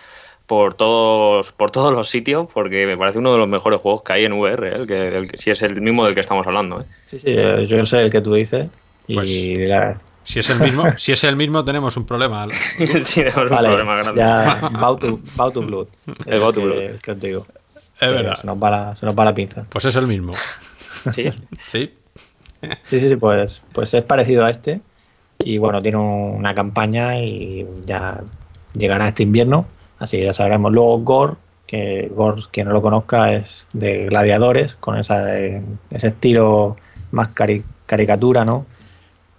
por 0.47 0.75
todos 0.75 1.53
por 1.53 1.71
todos 1.71 1.93
los 1.93 2.09
sitios 2.09 2.47
porque 2.53 2.87
me 2.87 2.97
parece 2.97 3.19
uno 3.19 3.33
de 3.33 3.39
los 3.39 3.51
mejores 3.51 3.81
juegos 3.81 4.03
que 4.03 4.13
hay 4.13 4.25
en 4.25 4.33
VR, 4.35 4.69
¿eh? 4.69 4.75
el 4.77 5.31
que, 5.31 5.39
si 5.39 5.51
es 5.51 5.63
el 5.63 5.81
mismo 5.81 6.05
del 6.05 6.15
que 6.15 6.21
estamos 6.21 6.47
hablando. 6.47 6.81
¿eh? 6.81 6.85
Sí, 7.07 7.19
sí, 7.19 7.27
eh, 7.29 7.67
yo 7.67 7.85
sé 7.85 8.03
el 8.03 8.11
que 8.11 8.21
tú 8.21 8.35
dices 8.35 8.69
y 9.09 9.15
pues, 9.15 9.29
si 10.27 10.41
es 10.41 10.51
el 10.51 10.59
mismo, 10.59 10.85
si 10.97 11.13
es 11.13 11.23
el 11.23 11.37
mismo 11.37 11.65
tenemos 11.65 11.97
un 11.97 12.05
problema. 12.05 12.49
sí, 13.05 13.23
tenemos 13.23 13.51
un 13.51 13.57
problema 13.57 13.97
grande. 13.97 14.21
Ya, 14.21 14.71
Bow 14.73 14.99
to, 15.53 15.63
Blood. 15.63 15.87
El 16.27 16.41
Bow 16.41 16.53
to 16.53 16.63
Blood. 16.63 16.79
El 16.79 17.01
que 17.01 17.13
os 17.13 17.21
digo. 17.21 17.47
Es 18.01 18.11
verdad. 18.11 18.37
Se 18.41 18.47
nos, 18.47 18.61
va 18.61 18.71
la, 18.71 18.97
se 18.97 19.07
nos 19.07 19.17
va 19.17 19.25
la 19.25 19.33
pinza. 19.33 19.65
Pues 19.69 19.85
es 19.85 19.97
el 19.97 20.07
mismo. 20.07 20.35
Sí. 21.15 21.33
sí. 21.65 21.95
Sí, 22.83 22.99
sí, 22.99 23.15
pues, 23.15 23.63
pues 23.73 23.95
es 23.95 24.03
parecido 24.03 24.45
a 24.45 24.51
este. 24.51 24.81
Y 25.39 25.59
bueno, 25.59 25.81
tiene 25.81 25.99
una 25.99 26.53
campaña 26.53 27.21
y 27.21 27.65
ya 27.85 28.25
llegará 28.75 29.07
este 29.07 29.23
invierno. 29.23 29.69
Así 29.99 30.19
que 30.19 30.25
ya 30.25 30.35
sabremos. 30.35 30.73
Luego 30.73 30.99
Gore, 30.99 31.35
que 31.67 32.11
Gore, 32.15 32.43
quien 32.51 32.69
no 32.69 32.75
lo 32.75 32.83
conozca, 32.83 33.33
es 33.33 33.67
de 33.73 34.07
gladiadores, 34.07 34.77
con 34.77 34.99
esa, 34.99 35.39
ese 35.39 36.07
estilo 36.09 36.77
más 37.11 37.31
caricatura, 37.87 38.45
¿no? 38.45 38.67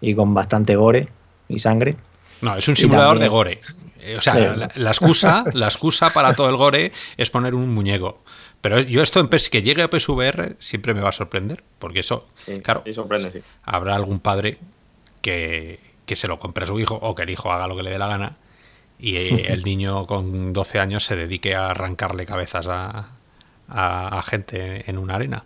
Y 0.01 0.16
con 0.16 0.34
bastante 0.34 0.76
gore 0.76 1.10
y 1.47 1.60
sangre. 1.60 1.95
No, 2.41 2.55
es 2.55 2.68
un 2.68 2.76
simulador 2.76 3.20
de 3.20 3.28
gore. 3.28 3.62
Eh, 3.99 4.18
o 4.18 4.22
sea, 4.22 4.55
la, 4.76 4.89
excusa, 4.89 5.43
la 5.53 5.66
excusa 5.66 6.14
para 6.14 6.34
todo 6.34 6.49
el 6.49 6.55
gore 6.55 6.91
es 7.18 7.30
poner 7.30 7.55
un 7.55 7.74
muñeco. 7.74 8.22
Pero 8.62 8.80
yo 8.80 9.01
esto 9.01 9.20
en 9.20 9.28
que 9.28 9.62
llegue 9.62 9.84
a 9.84 9.89
PSVR 9.89 10.55
siempre 10.60 10.93
me 10.93 11.01
va 11.01 11.10
a 11.10 11.14
sorprender, 11.14 11.64
porque 11.80 11.99
eso, 11.99 12.28
claro, 12.64 12.84
habrá 13.64 13.95
algún 13.95 14.20
padre 14.20 14.58
que, 15.22 15.80
se 16.08 16.28
lo 16.28 16.39
compre 16.39 16.64
a 16.64 16.68
su 16.68 16.80
hijo 16.80 16.95
o 16.95 17.16
que 17.16 17.24
el 17.24 17.30
hijo 17.30 17.51
haga 17.51 17.68
lo 17.68 17.76
que 17.76 17.84
le 17.84 17.91
dé 17.91 17.99
la 17.99 18.08
gana 18.08 18.38
y 19.00 19.16
el 19.45 19.64
niño 19.64 20.06
con 20.06 20.54
12 20.54 20.80
años 20.80 21.04
se 21.04 21.16
dedique 21.16 21.56
a 21.56 21.72
arrancarle 21.72 22.26
cabezas 22.26 22.68
a, 22.68 23.10
a, 23.70 24.22
gente 24.24 24.89
en 24.89 24.98
una 24.98 25.16
arena. 25.16 25.43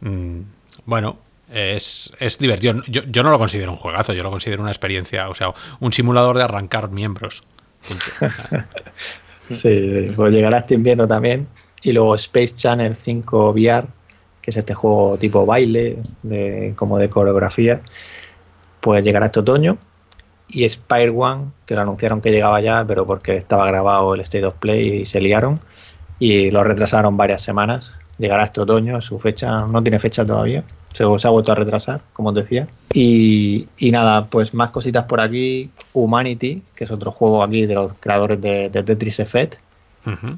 Mm, 0.00 0.40
bueno, 0.84 1.18
es, 1.52 2.10
es 2.18 2.38
divertido. 2.38 2.82
Yo, 2.86 3.02
yo, 3.04 3.22
no 3.22 3.30
lo 3.30 3.38
considero 3.38 3.72
un 3.72 3.76
juegazo, 3.76 4.12
yo 4.12 4.22
lo 4.22 4.30
considero 4.30 4.62
una 4.62 4.70
experiencia, 4.70 5.28
o 5.28 5.34
sea, 5.34 5.52
un 5.80 5.92
simulador 5.92 6.36
de 6.36 6.44
arrancar 6.44 6.90
miembros. 6.90 7.42
sí, 9.48 10.12
pues 10.14 10.32
llegará 10.32 10.58
este 10.58 10.74
invierno 10.74 11.06
también 11.06 11.46
y 11.82 11.92
luego 11.92 12.14
Space 12.16 12.54
Channel 12.54 12.94
5 12.94 13.50
VR, 13.50 13.86
que 14.42 14.50
es 14.50 14.56
este 14.56 14.74
juego 14.74 15.16
tipo 15.18 15.46
baile, 15.46 15.98
de, 16.22 16.72
como 16.76 16.98
de 16.98 17.08
coreografía, 17.08 17.80
pues 18.80 19.04
llegará 19.04 19.26
este 19.26 19.40
otoño. 19.40 19.78
Y 20.48 20.68
Spire 20.68 21.10
One, 21.10 21.46
que 21.66 21.74
lo 21.74 21.82
anunciaron 21.82 22.20
que 22.20 22.30
llegaba 22.30 22.60
ya, 22.60 22.84
pero 22.86 23.06
porque 23.06 23.36
estaba 23.36 23.66
grabado 23.66 24.14
el 24.14 24.20
State 24.22 24.46
of 24.46 24.54
Play 24.54 25.02
y 25.02 25.06
se 25.06 25.20
liaron. 25.20 25.60
Y 26.18 26.50
lo 26.50 26.64
retrasaron 26.64 27.16
varias 27.16 27.42
semanas. 27.42 27.92
Llegará 28.18 28.44
este 28.44 28.60
otoño, 28.60 29.00
su 29.00 29.18
fecha 29.18 29.58
no 29.70 29.82
tiene 29.82 29.98
fecha 29.98 30.26
todavía. 30.26 30.64
Se, 30.92 31.04
ha 31.04 31.30
vuelto 31.30 31.52
a 31.52 31.54
retrasar, 31.54 32.00
como 32.12 32.30
os 32.30 32.34
decía. 32.34 32.66
Y, 32.92 33.68
nada, 33.80 34.26
pues 34.26 34.54
más 34.54 34.70
cositas 34.70 35.04
por 35.04 35.20
aquí. 35.20 35.70
Humanity, 35.92 36.62
que 36.74 36.84
es 36.84 36.90
otro 36.90 37.12
juego 37.12 37.42
aquí 37.42 37.66
de 37.66 37.74
los 37.74 37.92
creadores 38.00 38.40
de, 38.40 38.70
de 38.70 38.82
Tetris 38.82 39.20
Effect 39.20 39.58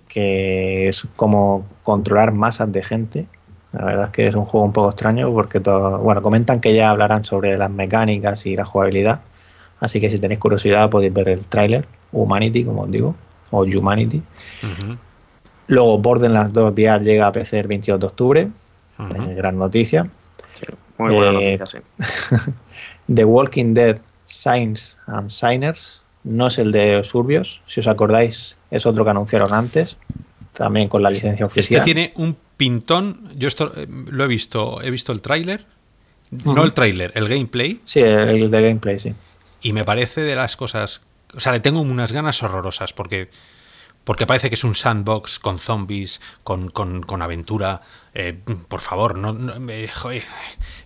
que 0.08 0.88
es 0.88 1.06
como 1.16 1.66
controlar 1.82 2.32
masas 2.32 2.72
de 2.72 2.82
gente. 2.82 3.26
La 3.72 3.84
verdad 3.84 4.04
es 4.06 4.10
que 4.10 4.26
es 4.26 4.34
un 4.34 4.44
juego 4.44 4.66
un 4.66 4.72
poco 4.72 4.90
extraño 4.90 5.32
porque, 5.32 5.60
todo, 5.60 5.98
bueno, 5.98 6.22
comentan 6.22 6.60
que 6.60 6.74
ya 6.74 6.90
hablarán 6.90 7.24
sobre 7.24 7.56
las 7.56 7.70
mecánicas 7.70 8.46
y 8.46 8.56
la 8.56 8.64
jugabilidad. 8.64 9.20
Así 9.80 10.00
que 10.00 10.10
si 10.10 10.18
tenéis 10.18 10.40
curiosidad 10.40 10.90
podéis 10.90 11.12
ver 11.12 11.28
el 11.30 11.46
tráiler, 11.46 11.86
Humanity, 12.12 12.64
como 12.64 12.82
os 12.82 12.90
digo, 12.90 13.14
o 13.50 13.62
Humanity. 13.62 14.22
Luego 15.66 15.98
Borderlands 15.98 16.52
2 16.52 16.72
VR 16.72 17.02
llega 17.02 17.26
a 17.26 17.32
PC 17.32 17.60
el 17.60 17.66
22 17.68 18.00
de 18.00 18.06
octubre. 18.06 18.48
Eh, 18.98 19.34
gran 19.34 19.58
noticia. 19.58 20.10
muy 20.98 21.14
buena 21.14 21.40
eh, 21.40 21.56
noticia, 21.56 21.66
sí. 21.66 21.78
The 23.14 23.24
Walking 23.24 23.74
Dead 23.74 23.98
Signs 24.26 24.96
and 25.06 25.30
Signers 25.30 26.02
no 26.22 26.48
es 26.48 26.58
el 26.58 26.70
de 26.70 27.02
Surbios, 27.02 27.62
si 27.66 27.80
os 27.80 27.86
acordáis, 27.86 28.56
es 28.70 28.84
otro 28.84 29.04
que 29.04 29.10
anunciaron 29.10 29.54
antes, 29.54 29.96
también 30.52 30.88
con 30.88 31.02
la 31.02 31.10
licencia 31.10 31.46
este 31.46 31.60
oficial. 31.60 31.80
Este 31.80 31.84
tiene 31.84 32.12
un 32.16 32.36
pintón, 32.56 33.22
yo 33.36 33.48
esto 33.48 33.72
eh, 33.74 33.86
lo 34.10 34.24
he 34.24 34.28
visto, 34.28 34.82
he 34.82 34.90
visto 34.90 35.12
el 35.12 35.22
tráiler, 35.22 35.64
no 36.30 36.62
el 36.62 36.72
tráiler, 36.74 37.12
el 37.14 37.28
gameplay. 37.28 37.80
Sí, 37.84 38.00
el 38.00 38.50
de 38.50 38.62
gameplay, 38.62 38.98
sí. 39.00 39.14
Y 39.60 39.72
me 39.72 39.84
parece 39.84 40.22
de 40.22 40.34
las 40.34 40.56
cosas, 40.56 41.02
o 41.34 41.40
sea, 41.40 41.52
le 41.52 41.60
tengo 41.60 41.80
unas 41.80 42.12
ganas 42.12 42.42
horrorosas 42.42 42.92
porque 42.92 43.30
porque 44.04 44.26
parece 44.26 44.48
que 44.48 44.54
es 44.54 44.64
un 44.64 44.74
sandbox 44.74 45.38
con 45.38 45.58
zombies, 45.58 46.20
con, 46.42 46.70
con, 46.70 47.22
aventura. 47.22 47.82
Eh, 48.14 48.36
por 48.68 48.80
favor, 48.80 49.16
no, 49.16 49.36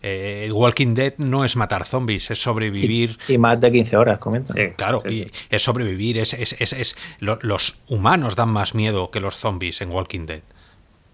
eh, 0.03 0.51
Walking 0.53 0.95
Dead 0.95 1.15
no 1.19 1.45
es 1.45 1.57
matar 1.57 1.87
zombies, 1.87 2.31
es 2.31 2.43
sobrevivir. 2.43 3.17
Y, 3.29 3.39
más 3.39 3.61
de 3.61 3.71
15 3.71 3.97
horas, 3.97 4.19
comenta. 4.19 4.53
claro, 4.77 5.03
y 5.09 5.31
es 5.49 5.63
sobrevivir, 5.63 6.19
es, 6.19 6.35
es, 6.35 6.73
es, 6.73 6.97
los 7.21 7.79
humanos 7.89 8.37
dan 8.37 8.51
más 8.51 8.75
miedo 8.75 9.11
que 9.11 9.21
los 9.21 9.37
zombies 9.37 9.81
en 9.81 9.91
Walking 9.91 10.27
Dead. 10.27 10.43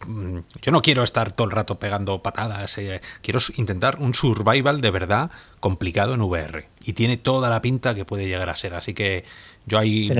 Mm, 0.06 0.38
yo 0.62 0.72
no 0.72 0.80
quiero 0.80 1.02
estar 1.02 1.32
todo 1.32 1.46
el 1.46 1.52
rato 1.52 1.78
pegando 1.78 2.22
patadas, 2.22 2.78
eh, 2.78 3.00
quiero 3.22 3.40
intentar 3.56 3.98
un 4.00 4.14
survival 4.14 4.80
de 4.80 4.90
verdad 4.90 5.30
complicado 5.60 6.14
en 6.14 6.22
VR. 6.22 6.66
Y 6.84 6.94
tiene 6.94 7.16
toda 7.16 7.50
la 7.50 7.60
pinta 7.60 7.94
que 7.94 8.04
puede 8.04 8.26
llegar 8.26 8.48
a 8.48 8.56
ser, 8.56 8.74
así 8.74 8.94
que 8.94 9.24
yo 9.66 9.78
ahí... 9.78 10.10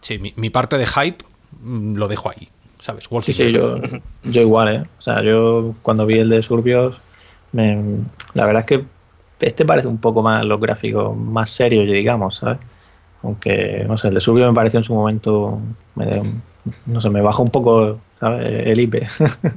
Sí, 0.00 0.18
mi, 0.18 0.50
parte 0.50 0.78
de 0.78 0.86
hype 0.86 1.24
mm, 1.60 1.94
lo 1.94 2.08
dejo 2.08 2.30
ahí, 2.30 2.48
¿sabes? 2.80 3.08
sí, 3.22 3.32
sí, 3.32 3.52
yo, 3.52 3.78
yo, 4.24 4.40
igual, 4.40 4.74
¿eh? 4.74 4.84
O 4.98 5.00
sea, 5.00 5.22
yo 5.22 5.74
cuando 5.82 6.06
vi 6.06 6.18
el 6.18 6.28
de 6.28 6.42
Surbios, 6.42 6.96
la 7.52 8.46
verdad 8.46 8.60
es 8.60 8.66
que 8.66 8.84
este 9.40 9.64
parece 9.64 9.88
un 9.88 9.98
poco 9.98 10.22
más 10.22 10.44
los 10.44 10.60
gráficos 10.60 11.16
más 11.16 11.50
serios, 11.50 11.86
digamos, 11.86 12.36
¿sabes? 12.36 12.58
Aunque, 13.22 13.84
no 13.86 13.96
sé, 13.96 14.08
el 14.08 14.14
de 14.14 14.20
Surbios 14.20 14.48
me 14.48 14.54
pareció 14.54 14.78
en 14.78 14.84
su 14.84 14.94
momento, 14.94 15.60
no 16.86 17.00
sé, 17.00 17.10
me 17.10 17.20
bajó 17.20 17.42
un 17.42 17.50
poco. 17.50 17.98
El 18.22 18.80
IP. 18.80 19.02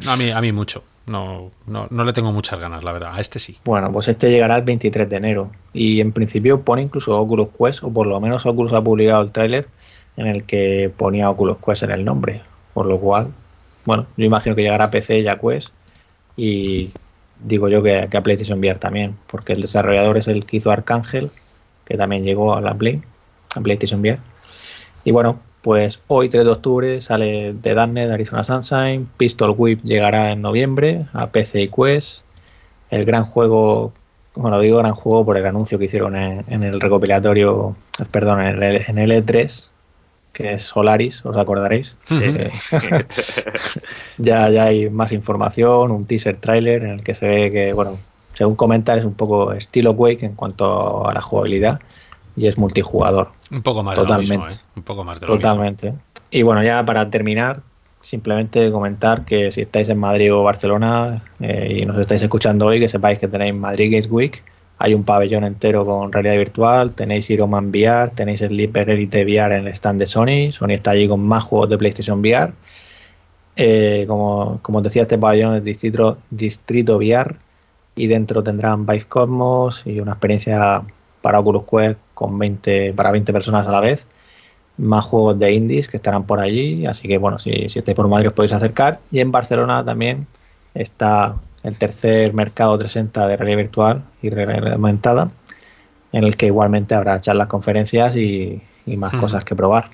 a, 0.07 0.15
mí, 0.15 0.31
a 0.31 0.41
mí 0.41 0.51
mucho. 0.51 0.83
No, 1.07 1.51
no, 1.67 1.87
no, 1.89 2.03
le 2.03 2.13
tengo 2.13 2.31
muchas 2.31 2.59
ganas, 2.59 2.83
la 2.83 2.91
verdad. 2.91 3.11
A 3.13 3.21
este 3.21 3.39
sí. 3.39 3.57
Bueno, 3.63 3.91
pues 3.91 4.07
este 4.07 4.31
llegará 4.31 4.57
el 4.57 4.63
23 4.63 5.09
de 5.09 5.15
enero. 5.15 5.51
Y 5.73 6.01
en 6.01 6.11
principio 6.11 6.61
pone 6.61 6.81
incluso 6.81 7.17
Oculus 7.19 7.49
Quest, 7.57 7.83
o 7.83 7.93
por 7.93 8.07
lo 8.07 8.19
menos 8.19 8.45
Oculus 8.45 8.73
ha 8.73 8.81
publicado 8.81 9.21
el 9.21 9.31
tráiler 9.31 9.67
en 10.17 10.27
el 10.27 10.43
que 10.43 10.91
ponía 10.95 11.29
Oculus 11.29 11.57
Quest 11.63 11.83
en 11.83 11.91
el 11.91 12.03
nombre. 12.03 12.41
Por 12.73 12.87
lo 12.87 12.99
cual, 12.99 13.27
bueno, 13.85 14.07
yo 14.17 14.25
imagino 14.25 14.55
que 14.55 14.63
llegará 14.63 14.85
a 14.85 14.91
PC 14.91 15.19
y 15.19 15.27
a 15.27 15.37
Quest. 15.37 15.69
Y 16.37 16.89
digo 17.39 17.69
yo 17.69 17.83
que, 17.83 18.09
a 18.11 18.23
PlayStation 18.23 18.59
VR 18.59 18.79
también, 18.79 19.15
porque 19.27 19.53
el 19.53 19.61
desarrollador 19.61 20.17
es 20.17 20.27
el 20.27 20.45
que 20.45 20.57
hizo 20.57 20.71
Arcángel, 20.71 21.29
que 21.85 21.97
también 21.97 22.23
llegó 22.23 22.55
a 22.55 22.61
la 22.61 22.73
Play, 22.73 23.01
a 23.55 23.61
PlayStation 23.61 23.99
VR. 24.01 24.19
Y 25.03 25.11
bueno, 25.11 25.39
pues 25.65 25.99
hoy 26.09 26.29
3 26.29 26.45
de 26.45 26.51
octubre 26.51 27.01
sale 27.01 27.55
The 27.59 27.73
Darknet 27.73 28.11
Arizona 28.11 28.43
Sunshine, 28.43 29.09
Pistol 29.17 29.55
Whip 29.57 29.81
llegará 29.83 30.31
en 30.31 30.43
noviembre 30.43 31.07
a 31.11 31.31
PC 31.31 31.63
y 31.63 31.69
Quest. 31.69 32.21
El 32.91 33.03
gran 33.03 33.25
juego, 33.25 33.91
bueno, 34.35 34.59
digo 34.59 34.77
gran 34.77 34.93
juego 34.93 35.25
por 35.25 35.37
el 35.37 35.45
anuncio 35.47 35.79
que 35.79 35.85
hicieron 35.85 36.15
en, 36.15 36.61
el 36.61 36.79
recopilatorio, 36.79 37.75
perdón, 38.11 38.41
en 38.41 38.61
el, 38.61 38.83
en 38.87 38.99
el 38.99 39.11
E3, 39.11 39.69
que 40.33 40.53
es 40.53 40.61
Solaris, 40.61 41.25
os 41.25 41.35
acordaréis. 41.35 41.95
ya, 44.19 44.47
ya 44.51 44.65
hay 44.65 44.91
más 44.91 45.13
información, 45.13 45.89
un 45.89 46.05
teaser 46.05 46.37
trailer 46.37 46.83
en 46.83 46.91
el 46.91 47.03
que 47.03 47.15
se 47.15 47.25
ve 47.25 47.51
que, 47.51 47.73
bueno, 47.73 47.97
según 48.35 48.55
comentar, 48.55 48.99
es 48.99 49.05
un 49.05 49.15
poco 49.15 49.51
estilo 49.53 49.95
Quake 49.95 50.27
en 50.27 50.35
cuanto 50.35 51.07
a 51.07 51.11
la 51.11 51.23
jugabilidad 51.23 51.81
y 52.35 52.47
es 52.47 52.57
multijugador. 52.57 53.31
Un 53.51 53.61
poco 53.61 53.83
más 53.83 53.95
Totalmente. 53.95 54.33
de 54.33 54.37
lo 54.37 54.45
mismo, 54.45 54.61
¿eh? 54.61 54.65
Un 54.75 54.83
poco 54.83 55.03
más 55.03 55.19
de 55.19 55.27
lo 55.27 55.33
Totalmente. 55.33 55.93
Y 56.31 56.41
bueno, 56.43 56.63
ya 56.63 56.83
para 56.83 57.09
terminar, 57.09 57.61
simplemente 58.01 58.71
comentar 58.71 59.25
que 59.25 59.51
si 59.51 59.61
estáis 59.61 59.89
en 59.89 59.99
Madrid 59.99 60.33
o 60.33 60.43
Barcelona 60.43 61.23
eh, 61.39 61.79
y 61.81 61.85
nos 61.85 61.97
estáis 61.97 62.21
escuchando 62.21 62.65
hoy, 62.65 62.79
que 62.79 62.89
sepáis 62.89 63.19
que 63.19 63.27
tenéis 63.27 63.53
Madrid 63.55 63.91
Games 63.91 64.09
Week 64.09 64.43
hay 64.77 64.93
un 64.93 65.03
pabellón 65.03 65.43
entero 65.45 65.85
con 65.85 66.11
realidad 66.11 66.37
virtual, 66.37 66.95
tenéis 66.95 67.29
Iron 67.29 67.49
Man 67.49 67.69
VR, 67.69 68.11
tenéis 68.11 68.41
el 68.41 68.57
Leaper 68.57 68.89
Elite 68.89 69.23
VR 69.23 69.57
en 69.57 69.67
el 69.67 69.73
stand 69.73 69.99
de 69.99 70.07
Sony, 70.07 70.51
Sony 70.51 70.71
está 70.71 70.91
allí 70.91 71.07
con 71.07 71.21
más 71.21 71.43
juegos 71.43 71.69
de 71.69 71.77
PlayStation 71.77 72.19
VR. 72.19 72.53
Eh, 73.57 74.03
como, 74.05 74.59
como 74.61 74.79
os 74.79 74.83
decía, 74.83 75.03
este 75.03 75.17
pabellón 75.17 75.55
es 75.55 75.63
distrito, 75.63 76.17
distrito 76.29 76.97
VR 76.97 77.35
y 77.95 78.07
dentro 78.07 78.43
tendrán 78.43 78.85
Vive 78.85 79.05
Cosmos 79.05 79.81
y 79.85 80.01
una 80.01 80.11
experiencia 80.11 80.83
para 81.21 81.39
Oculus 81.39 81.63
Quest 81.63 81.99
con 82.15 82.39
20, 82.39 82.93
para 82.93 83.11
20 83.11 83.31
personas 83.31 83.67
a 83.67 83.71
la 83.71 83.79
vez. 83.79 84.07
Más 84.77 85.05
juegos 85.05 85.37
de 85.37 85.53
indies 85.53 85.87
que 85.87 85.97
estarán 85.97 86.25
por 86.25 86.39
allí, 86.39 86.87
así 86.87 87.07
que 87.07 87.19
bueno, 87.19 87.37
si, 87.37 87.69
si 87.69 87.79
estáis 87.79 87.95
por 87.95 88.07
Madrid 88.07 88.29
os 88.29 88.33
podéis 88.33 88.53
acercar. 88.53 88.99
Y 89.11 89.19
en 89.19 89.31
Barcelona 89.31 89.85
también 89.85 90.25
está 90.73 91.35
el 91.63 91.77
tercer 91.77 92.33
mercado 92.33 92.77
360 92.77 93.27
de 93.27 93.37
realidad 93.37 93.57
virtual 93.57 94.03
y 94.21 94.29
realidad 94.29 94.73
aumentada, 94.73 95.31
en 96.11 96.23
el 96.23 96.35
que 96.37 96.47
igualmente 96.47 96.93
habrá 96.93 97.19
charlas, 97.21 97.47
conferencias 97.47 98.15
y, 98.15 98.61
más 98.85 99.13
hmm. 99.13 99.19
cosas 99.19 99.43
que 99.45 99.55
probar. 99.55 99.89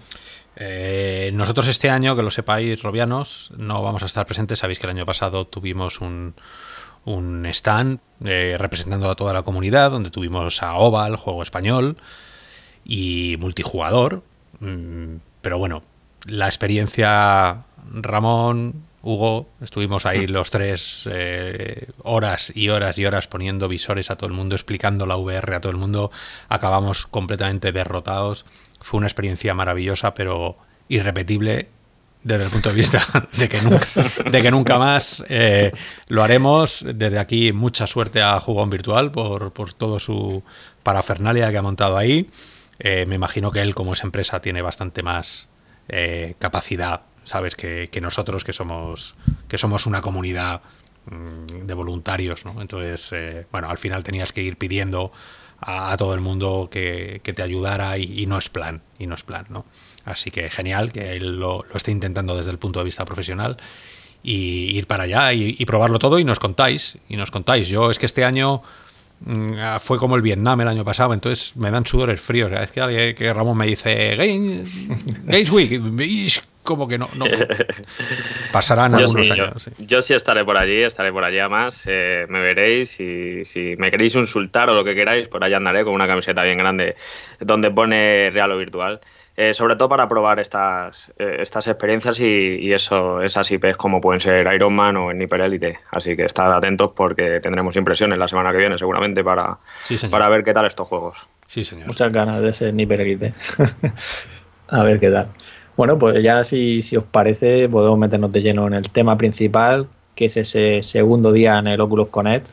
Eh, 0.58 1.32
nosotros 1.34 1.68
este 1.70 1.90
año, 1.90 2.16
que 2.16 2.24
lo 2.24 2.30
sepáis, 2.30 2.82
robianos, 2.84 3.52
no 3.56 3.82
vamos 3.82 4.04
a 4.04 4.06
estar 4.06 4.26
presentes. 4.26 4.60
Sabéis 4.60 4.80
que 4.80 4.88
el 4.88 4.92
año 4.92 5.06
pasado 5.06 5.48
tuvimos 5.48 6.02
un, 6.02 6.36
un 7.06 7.46
stand 7.48 8.00
eh, 8.24 8.56
representando 8.58 9.10
a 9.10 9.16
toda 9.16 9.34
la 9.34 9.44
comunidad, 9.44 9.92
donde 9.92 10.12
tuvimos 10.12 10.62
a 10.62 10.76
Oval, 10.76 11.16
juego 11.16 11.44
español, 11.44 11.98
y 12.84 13.36
multijugador. 13.40 14.24
Mm, 14.60 15.16
pero 15.42 15.58
bueno, 15.58 15.82
la 16.28 16.48
experiencia 16.48 17.64
Ramón, 17.92 18.84
Hugo, 19.02 19.50
estuvimos 19.62 20.06
ahí 20.06 20.28
mm. 20.28 20.32
los 20.32 20.52
tres 20.52 21.10
eh, 21.12 21.88
horas 22.04 22.52
y 22.54 22.70
horas 22.70 22.98
y 23.00 23.06
horas 23.06 23.28
poniendo 23.28 23.68
visores 23.68 24.12
a 24.12 24.16
todo 24.16 24.28
el 24.28 24.34
mundo, 24.36 24.56
explicando 24.56 25.06
la 25.06 25.18
VR 25.18 25.56
a 25.56 25.62
todo 25.62 25.72
el 25.72 25.78
mundo. 25.78 26.12
Acabamos 26.50 27.08
completamente 27.08 27.72
derrotados. 27.72 28.46
Fue 28.80 29.00
una 29.00 29.08
experiencia 29.08 29.54
maravillosa, 29.54 30.14
pero 30.14 30.58
irrepetible 30.88 31.70
desde 32.24 32.46
el 32.46 32.50
punto 32.50 32.70
de 32.70 32.76
vista 32.76 33.02
de 33.38 33.50
que 33.50 33.62
nunca, 33.62 33.88
de 34.30 34.42
que 34.42 34.52
nunca 34.52 34.78
más 34.78 35.24
eh, 35.30 35.72
lo 36.08 36.24
haremos. 36.24 36.86
Desde 36.88 37.20
aquí, 37.20 37.52
mucha 37.52 37.88
suerte 37.88 38.22
a 38.22 38.40
Jugón 38.40 38.70
Virtual 38.70 39.12
por, 39.12 39.54
por 39.54 39.74
todo 39.74 40.00
su 40.00 40.44
parafernalia 40.84 41.52
que 41.52 41.58
ha 41.58 41.62
montado 41.62 41.98
ahí. 41.98 42.30
Eh, 42.80 43.06
me 43.08 43.16
imagino 43.16 43.52
que 43.52 43.62
él, 43.62 43.76
como 43.76 43.94
es 43.94 44.04
empresa, 44.04 44.42
tiene 44.42 44.62
bastante 44.62 45.04
más 45.04 45.48
capacidad 46.40 47.02
sabes 47.24 47.56
que, 47.56 47.90
nosotros 48.02 48.44
que 48.44 48.54
somos 48.54 49.16
que 49.48 49.58
somos 49.58 49.86
una 49.86 50.02
comunidad 50.02 50.62
mm, 51.06 51.66
de 51.66 51.74
voluntarios 51.74 52.46
¿no? 52.46 52.62
entonces 52.62 53.12
eh, 53.14 53.46
bueno 53.52 53.70
al 53.70 53.78
final 53.78 54.04
tenías 54.04 54.34
que 54.34 54.42
ir 54.42 54.58
pidiendo 54.58 55.12
a, 55.62 55.96
todo 55.98 56.14
el 56.14 56.22
mundo 56.22 56.70
que, 56.72 57.22
te 57.24 57.42
ayudara 57.42 57.98
y, 57.98 58.26
no 58.26 58.38
es 58.38 58.50
plan 58.50 58.82
y 59.00 59.08
no 59.08 59.16
es 59.16 59.24
plan 59.24 59.46
no 59.50 59.66
así 60.06 60.32
que 60.32 60.50
genial 60.50 60.92
que 60.92 61.16
él 61.16 61.40
lo, 61.40 61.64
esté 61.74 61.92
intentando 61.92 62.36
desde 62.36 62.52
el 62.52 62.58
punto 62.58 62.80
de 62.80 62.86
vista 62.86 63.06
profesional 63.06 63.58
y 64.24 64.78
ir 64.78 64.88
para 64.88 65.04
allá 65.04 65.34
y, 65.34 65.64
probarlo 65.66 66.00
todo 66.00 66.20
y 66.20 66.24
nos 66.24 66.40
contáis 66.40 66.98
y 67.08 67.16
nos 67.16 67.32
contáis 67.32 67.68
yo 67.68 67.92
es 67.92 68.00
que 68.00 68.06
este 68.08 68.26
año 68.26 68.62
mm, 69.22 69.54
fue 69.80 69.98
como 69.98 70.16
el 70.16 70.22
Vietnam 70.22 70.62
el 70.62 70.68
año 70.68 70.84
pasado, 70.84 71.14
entonces 71.14 71.56
me 71.56 71.72
dan 71.72 71.86
sudores 71.86 72.22
fríos. 72.22 72.52
Es 72.52 72.72
que, 72.72 73.16
que 73.18 73.34
Ramón 73.34 73.58
me 73.58 73.66
dice, 73.66 74.16
Games 74.16 75.50
Week, 75.52 75.82
como 76.64 76.88
que 76.88 76.98
no, 76.98 77.10
no 77.16 77.26
pasarán 78.52 78.96
algunos 78.96 79.30
años. 79.30 79.70
Yo, 79.80 80.02
sí. 80.02 80.14
estaré 80.14 80.46
por 80.46 80.58
allí, 80.58 80.84
estaré 80.84 81.12
por 81.12 81.24
allí 81.24 81.40
además, 81.40 81.84
eh, 81.88 82.26
me 82.30 82.40
veréis 82.40 83.00
y 83.00 83.46
si 83.46 83.76
me 83.78 83.90
queréis 83.90 84.16
insultar 84.16 84.70
o 84.70 84.76
lo 84.76 84.84
que 84.84 84.94
queráis, 84.94 85.28
por 85.28 85.44
allá 85.44 85.58
andaré 85.58 85.84
con 85.84 85.94
una 85.94 86.08
camiseta 86.08 86.44
bien 86.44 86.58
grande 86.58 86.96
donde 87.40 87.72
pone 87.72 88.30
real 88.32 88.52
o 88.52 88.58
virtual. 88.58 89.02
Eh, 89.38 89.54
sobre 89.54 89.78
todo 89.78 89.88
para 89.88 90.10
probar 90.10 90.40
estas, 90.40 91.12
eh, 91.18 91.38
estas 91.40 91.66
experiencias 91.68 92.20
y, 92.20 92.72
eso, 92.74 93.22
esas 93.22 93.50
IPs 93.50 93.78
como 93.78 94.02
pueden 94.02 94.20
ser 94.20 94.46
Iron 94.54 94.74
Man 94.74 94.98
o 94.98 95.14
Nipper 95.14 95.42
Elite. 95.42 95.80
Así 95.90 96.16
que 96.16 96.26
estad 96.26 96.54
atentos 96.54 96.92
porque 96.92 97.40
tendremos 97.40 97.76
impresiones 97.78 98.20
la 98.20 98.28
semana 98.28 98.52
que 98.52 98.58
viene 98.58 98.78
seguramente 98.78 99.24
para, 99.24 99.58
para 100.12 100.30
ver 100.30 100.44
qué 100.44 100.54
tal 100.54 100.66
estos 100.66 100.88
juegos. 100.88 101.18
Sí, 101.48 101.64
señor. 101.64 101.88
Muchas 101.88 102.12
ganas 102.12 102.42
de 102.42 102.50
ese 102.50 102.74
Nipper 102.74 103.02
Elite. 103.02 103.34
A 104.68 104.84
ver 104.84 105.00
qué 105.00 105.10
tal. 105.10 105.28
Bueno, 105.82 105.98
pues 105.98 106.22
ya 106.22 106.44
si, 106.44 106.84
si 106.84 106.96
os 106.96 107.04
parece, 107.04 107.68
podemos 107.68 107.98
meternos 107.98 108.32
de 108.32 108.44
lleno 108.44 108.68
en 108.68 108.76
el 108.76 108.92
tema 108.92 109.18
principal, 109.18 109.88
que 110.14 110.26
es 110.26 110.38
ese 110.38 110.84
segundo 110.84 111.32
día 111.32 111.58
en 111.58 111.66
el 111.66 111.82
Oculus 111.82 112.10
Connect. 112.10 112.50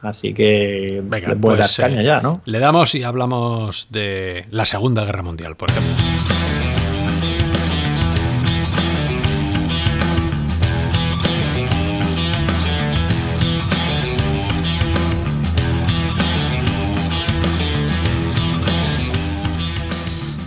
Así 0.00 0.32
que 0.32 1.02
Venga, 1.04 1.36
pues, 1.38 1.76
caña 1.76 2.00
eh, 2.00 2.04
ya, 2.04 2.22
¿no? 2.22 2.40
Le 2.46 2.58
damos 2.58 2.94
y 2.94 3.02
hablamos 3.02 3.88
de 3.90 4.46
la 4.50 4.64
Segunda 4.64 5.04
Guerra 5.04 5.20
Mundial, 5.20 5.56
por 5.56 5.68
ejemplo. 5.70 5.92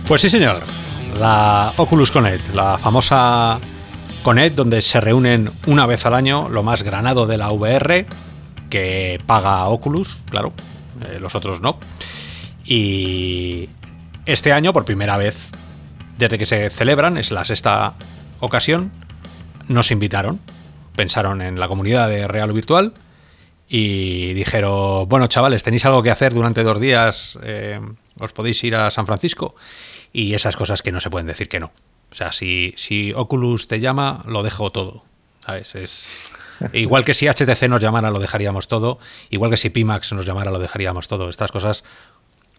Pues 0.08 0.20
sí, 0.20 0.28
señor 0.28 0.74
la 1.18 1.72
Oculus 1.76 2.10
Connect, 2.10 2.54
la 2.54 2.78
famosa 2.78 3.60
Connect 4.22 4.56
donde 4.56 4.82
se 4.82 5.00
reúnen 5.00 5.50
una 5.66 5.86
vez 5.86 6.06
al 6.06 6.14
año 6.14 6.48
lo 6.48 6.62
más 6.62 6.82
granado 6.82 7.26
de 7.26 7.38
la 7.38 7.50
VR, 7.50 8.06
que 8.70 9.20
paga 9.26 9.66
Oculus, 9.66 10.22
claro, 10.30 10.52
eh, 11.08 11.18
los 11.20 11.34
otros 11.34 11.60
no. 11.60 11.78
Y 12.64 13.68
este 14.26 14.52
año, 14.52 14.72
por 14.72 14.84
primera 14.84 15.16
vez 15.16 15.52
desde 16.18 16.38
que 16.38 16.46
se 16.46 16.70
celebran, 16.70 17.18
es 17.18 17.30
la 17.30 17.44
sexta 17.44 17.94
ocasión, 18.40 18.90
nos 19.68 19.90
invitaron, 19.90 20.40
pensaron 20.96 21.42
en 21.42 21.58
la 21.58 21.68
comunidad 21.68 22.08
de 22.08 22.26
Real 22.28 22.50
o 22.50 22.54
Virtual 22.54 22.94
y 23.68 24.32
dijeron, 24.34 25.08
bueno 25.08 25.26
chavales, 25.26 25.62
tenéis 25.62 25.84
algo 25.84 26.02
que 26.02 26.10
hacer 26.10 26.32
durante 26.34 26.62
dos 26.62 26.80
días, 26.80 27.38
eh, 27.42 27.80
os 28.18 28.32
podéis 28.32 28.62
ir 28.64 28.76
a 28.76 28.90
San 28.90 29.06
Francisco 29.06 29.54
y 30.14 30.34
esas 30.34 30.56
cosas 30.56 30.80
que 30.80 30.92
no 30.92 31.00
se 31.00 31.10
pueden 31.10 31.26
decir 31.26 31.50
que 31.50 31.60
no. 31.60 31.72
O 32.10 32.14
sea, 32.14 32.32
si, 32.32 32.72
si 32.76 33.12
Oculus 33.12 33.66
te 33.66 33.80
llama, 33.80 34.22
lo 34.26 34.44
dejo 34.44 34.70
todo. 34.70 35.04
¿Sabes? 35.44 35.74
Es, 35.74 36.32
igual 36.72 37.04
que 37.04 37.12
si 37.12 37.26
HTC 37.26 37.68
nos 37.68 37.82
llamara, 37.82 38.12
lo 38.12 38.20
dejaríamos 38.20 38.68
todo. 38.68 39.00
Igual 39.28 39.50
que 39.50 39.56
si 39.56 39.70
Pimax 39.70 40.12
nos 40.12 40.24
llamara, 40.24 40.52
lo 40.52 40.60
dejaríamos 40.60 41.08
todo. 41.08 41.28
Estas 41.28 41.50
cosas 41.50 41.82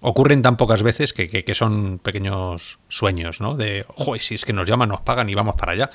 ocurren 0.02 0.42
tan 0.42 0.58
pocas 0.58 0.84
veces 0.84 1.14
que, 1.14 1.56
son 1.56 2.00
pequeños 2.00 2.80
sueños, 2.90 3.40
¿no? 3.40 3.56
De, 3.56 3.86
ojo, 3.96 4.18
si 4.18 4.36
es 4.36 4.44
que 4.44 4.52
nos 4.52 4.68
llaman, 4.68 4.90
nos 4.90 5.02
pagan 5.02 5.30
y 5.30 5.34
vamos 5.34 5.56
para 5.56 5.72
allá. 5.72 5.92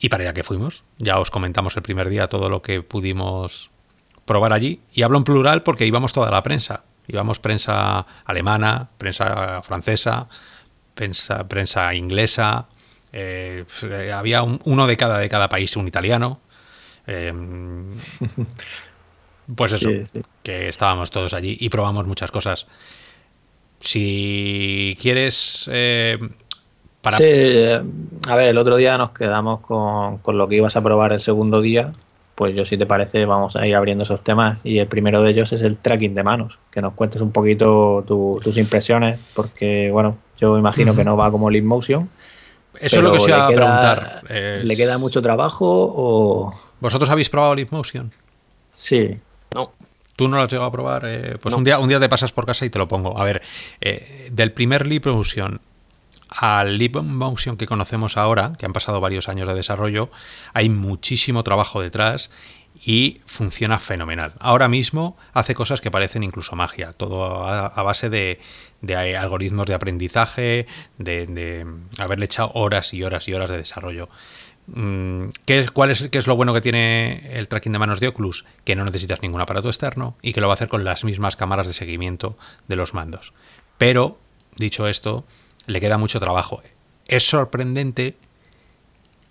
Y 0.00 0.08
para 0.08 0.24
allá 0.24 0.34
que 0.34 0.42
fuimos. 0.42 0.82
Ya 0.98 1.20
os 1.20 1.30
comentamos 1.30 1.76
el 1.76 1.82
primer 1.82 2.08
día 2.08 2.26
todo 2.26 2.48
lo 2.48 2.60
que 2.60 2.82
pudimos 2.82 3.70
probar 4.24 4.52
allí. 4.52 4.80
Y 4.92 5.02
hablo 5.02 5.16
en 5.16 5.24
plural 5.24 5.62
porque 5.62 5.86
íbamos 5.86 6.12
toda 6.12 6.32
la 6.32 6.42
prensa. 6.42 6.82
Íbamos 7.06 7.38
prensa 7.38 8.04
alemana, 8.24 8.88
prensa 8.98 9.62
francesa, 9.62 10.28
prensa, 10.96 11.46
prensa 11.46 11.94
inglesa, 11.94 12.66
eh, 13.12 13.64
había 14.12 14.42
uno 14.42 14.86
de 14.88 14.96
cada, 14.96 15.18
de 15.18 15.28
cada 15.28 15.48
país, 15.48 15.76
un 15.76 15.86
italiano. 15.86 16.40
Em, 17.06 17.94
pues 19.54 19.74
eso, 19.74 19.88
que 20.42 20.68
estábamos 20.68 21.12
todos 21.12 21.32
allí 21.34 21.56
y 21.60 21.68
probamos 21.68 22.06
muchas 22.06 22.32
cosas. 22.32 22.66
Si 23.78 24.98
quieres... 25.00 25.70
Eh, 25.72 26.18
para... 27.02 27.18
Sí, 27.18 27.24
eh, 27.26 27.80
a 28.28 28.34
ver, 28.34 28.48
el 28.48 28.58
otro 28.58 28.76
día 28.76 28.98
nos 28.98 29.10
quedamos 29.10 29.60
con, 29.60 30.18
con 30.18 30.36
lo 30.36 30.48
que 30.48 30.56
ibas 30.56 30.74
a 30.74 30.82
probar 30.82 31.12
el 31.12 31.20
segundo 31.20 31.60
día, 31.60 31.92
pues 32.34 32.54
yo 32.54 32.64
si 32.64 32.76
te 32.76 32.86
parece 32.86 33.24
vamos 33.24 33.54
a 33.54 33.66
ir 33.66 33.76
abriendo 33.76 34.02
esos 34.02 34.24
temas 34.24 34.58
y 34.64 34.78
el 34.78 34.88
primero 34.88 35.22
de 35.22 35.30
ellos 35.30 35.52
es 35.52 35.62
el 35.62 35.76
tracking 35.78 36.14
de 36.14 36.24
manos, 36.24 36.58
que 36.70 36.82
nos 36.82 36.94
cuentes 36.94 37.22
un 37.22 37.30
poquito 37.30 38.04
tus 38.06 38.58
impresiones, 38.58 39.20
porque 39.34 39.90
bueno, 39.90 40.18
yo 40.38 40.58
imagino 40.58 40.94
que 40.94 41.04
no 41.04 41.16
va 41.16 41.30
como 41.30 41.50
Leap 41.50 41.64
Motion. 41.64 42.08
Eso 42.80 42.98
es 42.98 43.02
lo 43.02 43.12
que 43.12 43.18
os 43.18 43.28
iba 43.28 43.46
a 43.46 43.48
preguntar. 43.48 44.22
¿Le 44.30 44.76
queda 44.76 44.98
mucho 44.98 45.22
trabajo 45.22 45.66
o...? 45.66 46.54
¿Vosotros 46.80 47.08
habéis 47.08 47.30
probado 47.30 47.54
Leap 47.54 47.70
Motion? 47.70 48.12
Sí. 48.76 49.18
No. 49.54 49.70
¿Tú 50.14 50.28
no 50.28 50.36
lo 50.36 50.42
has 50.42 50.50
llegado 50.50 50.68
a 50.68 50.72
probar? 50.72 51.02
Eh, 51.06 51.36
pues 51.40 51.54
un, 51.54 51.64
día, 51.64 51.78
un 51.78 51.88
día 51.88 52.00
te 52.00 52.08
pasas 52.08 52.32
por 52.32 52.46
casa 52.46 52.64
y 52.64 52.70
te 52.70 52.78
lo 52.78 52.88
pongo. 52.88 53.18
A 53.18 53.24
ver, 53.24 53.42
eh, 53.80 54.28
del 54.32 54.52
primer 54.52 54.86
Leap 54.86 55.06
Motion 55.06 55.60
al 56.28 56.78
Leap 56.78 56.96
Motion 56.96 57.56
que 57.56 57.66
conocemos 57.66 58.16
ahora, 58.16 58.52
que 58.58 58.66
han 58.66 58.72
pasado 58.72 59.00
varios 59.00 59.28
años 59.28 59.46
de 59.46 59.54
desarrollo, 59.54 60.10
hay 60.54 60.68
muchísimo 60.68 61.44
trabajo 61.44 61.80
detrás 61.80 62.30
y 62.84 63.20
funciona 63.24 63.78
fenomenal. 63.78 64.34
Ahora 64.38 64.68
mismo 64.68 65.16
hace 65.32 65.54
cosas 65.54 65.80
que 65.80 65.90
parecen 65.90 66.22
incluso 66.22 66.56
magia, 66.56 66.92
todo 66.92 67.46
a, 67.46 67.82
base 67.82 68.10
de, 68.10 68.38
algoritmos 69.16 69.66
de 69.66 69.74
aprendizaje, 69.74 70.66
de, 70.98 71.66
haberle 71.98 72.26
echado 72.26 72.50
horas 72.54 72.92
y 72.92 73.02
horas 73.02 73.28
y 73.28 73.34
horas 73.34 73.50
de 73.50 73.58
desarrollo. 73.58 74.08
Mm, 74.68 75.28
¿Qué 75.44 75.60
es, 75.60 75.70
cuál 75.70 75.90
es, 75.90 76.08
¿Qué 76.08 76.18
es 76.18 76.26
lo 76.26 76.36
bueno 76.36 76.52
que 76.52 76.60
tiene 76.60 77.38
el 77.38 77.48
tracking 77.48 77.72
de 77.72 77.78
manos 77.78 78.00
de 78.00 78.08
Oculus? 78.08 78.44
Que 78.64 78.74
no 78.74 78.84
necesitas 78.84 79.22
ningún 79.22 79.40
aparato 79.40 79.68
externo 79.68 80.16
y 80.22 80.32
que 80.32 80.40
lo 80.40 80.48
va 80.48 80.54
a 80.54 80.56
hacer 80.56 80.68
con 80.68 80.84
las 80.84 81.04
mismas 81.04 81.36
cámaras 81.36 81.66
de 81.66 81.72
seguimiento 81.72 82.36
de 82.68 82.76
los 82.76 82.92
mandos. 82.92 83.32
Pero, 83.78 84.18
dicho 84.56 84.88
esto, 84.88 85.24
le 85.66 85.80
queda 85.80 85.98
mucho 85.98 86.20
trabajo. 86.20 86.62
Es 87.06 87.28
sorprendente 87.28 88.16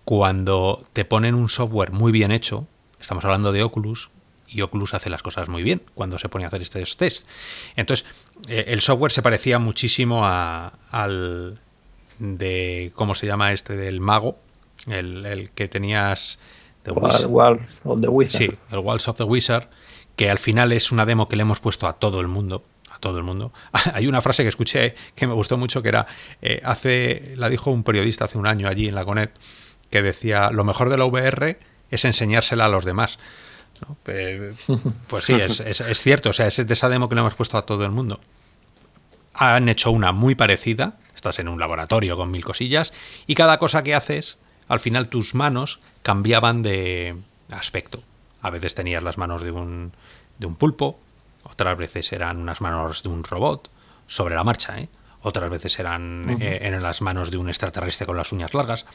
cuando 0.06 0.86
te 0.94 1.04
ponen 1.04 1.36
un 1.36 1.50
software 1.50 1.92
muy 1.92 2.12
bien 2.12 2.32
hecho, 2.32 2.68
estamos 3.06 3.24
hablando 3.24 3.52
de 3.52 3.62
Oculus, 3.62 4.10
y 4.48 4.62
Oculus 4.62 4.96
hace 4.96 5.12
las 5.12 5.22
cosas 5.22 5.48
muy 5.48 5.62
bien 5.62 5.80
cuando 5.94 6.18
se 6.18 6.28
pone 6.28 6.46
a 6.46 6.48
hacer 6.48 6.64
estos 6.64 6.98
tests. 6.98 7.28
Entonces, 7.76 8.06
eh, 8.48 8.66
el 8.70 8.82
software 8.82 9.12
se 9.12 9.22
parecía 9.22 9.60
muchísimo 9.60 10.26
al 10.26 11.60
de, 12.18 12.92
¿cómo 12.96 13.14
se 13.14 13.28
llama 13.28 13.54
este? 13.54 13.76
Del 13.76 14.02
mago, 14.02 14.40
el, 14.88 15.52
que 15.54 15.68
tenías... 15.68 16.40
The 16.82 16.92
Walls 16.92 17.82
of 17.84 18.02
the 18.02 18.08
Wizard. 18.08 18.38
Sí, 18.38 18.52
el 18.72 18.80
Walls 18.80 19.08
of 19.08 19.18
the 19.18 19.24
Wizard, 19.24 19.70
que 20.16 20.32
al 20.32 20.40
final 20.40 20.72
es 20.72 20.92
una 20.92 21.06
demo 21.06 21.28
que 21.28 21.36
le 21.36 21.44
hemos 21.44 21.60
puesto 21.60 21.86
a 21.86 21.94
todo 21.94 22.22
el 22.22 22.28
mundo. 22.28 22.64
A 22.92 22.98
todo 22.98 23.20
el 23.20 23.24
mundo. 23.24 23.54
Hay 23.94 24.08
una 24.08 24.22
frase 24.22 24.42
que 24.42 24.50
escuché 24.50 24.96
que 25.14 25.28
me 25.28 25.34
gustó 25.34 25.58
mucho 25.58 25.84
que 25.84 25.90
era, 25.90 26.08
eh, 26.42 26.60
hace, 26.64 27.34
la 27.36 27.50
dijo 27.50 27.70
un 27.70 27.84
periodista 27.84 28.26
hace 28.26 28.40
un 28.40 28.48
año 28.48 28.68
allí 28.68 28.88
en 28.88 28.96
la 28.96 29.06
CONET, 29.06 29.32
que 29.92 30.02
decía, 30.02 30.50
lo 30.50 30.64
mejor 30.64 30.90
de 30.90 30.98
la 30.98 31.06
VR 31.06 31.60
es 31.96 32.06
enseñársela 32.06 32.66
a 32.66 32.70
los 32.70 32.86
demás. 32.86 33.20
Pues 35.08 35.26
sí, 35.26 35.34
es, 35.34 36.02
cierto, 36.02 36.30
o 36.30 36.34
sea, 36.34 36.48
es 36.48 36.66
de 36.66 36.74
esa 36.74 36.88
demo 36.88 37.10
que 37.10 37.16
le 37.16 37.22
hemos 37.22 37.36
puesto 37.36 37.58
a 37.58 37.66
todo 37.66 37.84
el 37.84 37.92
mundo. 37.92 38.22
Han 39.34 39.68
hecho 39.68 39.92
una 39.92 40.14
muy 40.14 40.36
parecida, 40.36 40.98
estás 41.14 41.40
en 41.40 41.50
un 41.50 41.60
laboratorio 41.60 42.16
con 42.16 42.32
mil 42.32 42.46
cosillas, 42.46 42.94
y 43.28 43.36
cada 43.36 43.60
cosa 43.60 43.84
que 43.84 43.94
haces 43.94 44.38
al 44.70 44.80
final 44.80 45.10
tus 45.10 45.36
manos 45.36 45.82
cambiaban 46.04 46.64
de 46.64 47.16
aspecto. 47.52 48.02
A 48.42 48.50
veces 48.50 48.76
tenías 48.76 49.04
las 49.04 49.18
manos 49.18 49.42
de 49.42 49.52
un, 49.52 49.92
de 50.40 50.48
un 50.48 50.56
pulpo, 50.56 51.00
otras 51.44 51.78
veces 51.78 52.12
eran 52.14 52.38
unas 52.38 52.62
manos 52.62 53.04
de 53.04 53.10
un 53.10 53.24
robot, 53.24 53.70
sobre 54.08 54.36
la 54.36 54.44
marcha, 54.44 54.80
¿eh? 54.80 54.90
otras 55.22 55.50
veces 55.50 55.80
eran 55.80 56.38
eh, 56.40 56.60
en 56.62 56.82
las 56.84 57.02
manos 57.02 57.32
de 57.32 57.38
un 57.38 57.50
extraterrestre 57.50 58.06
con 58.06 58.16
las 58.16 58.32
uñas 58.32 58.54
largas. 58.54 58.86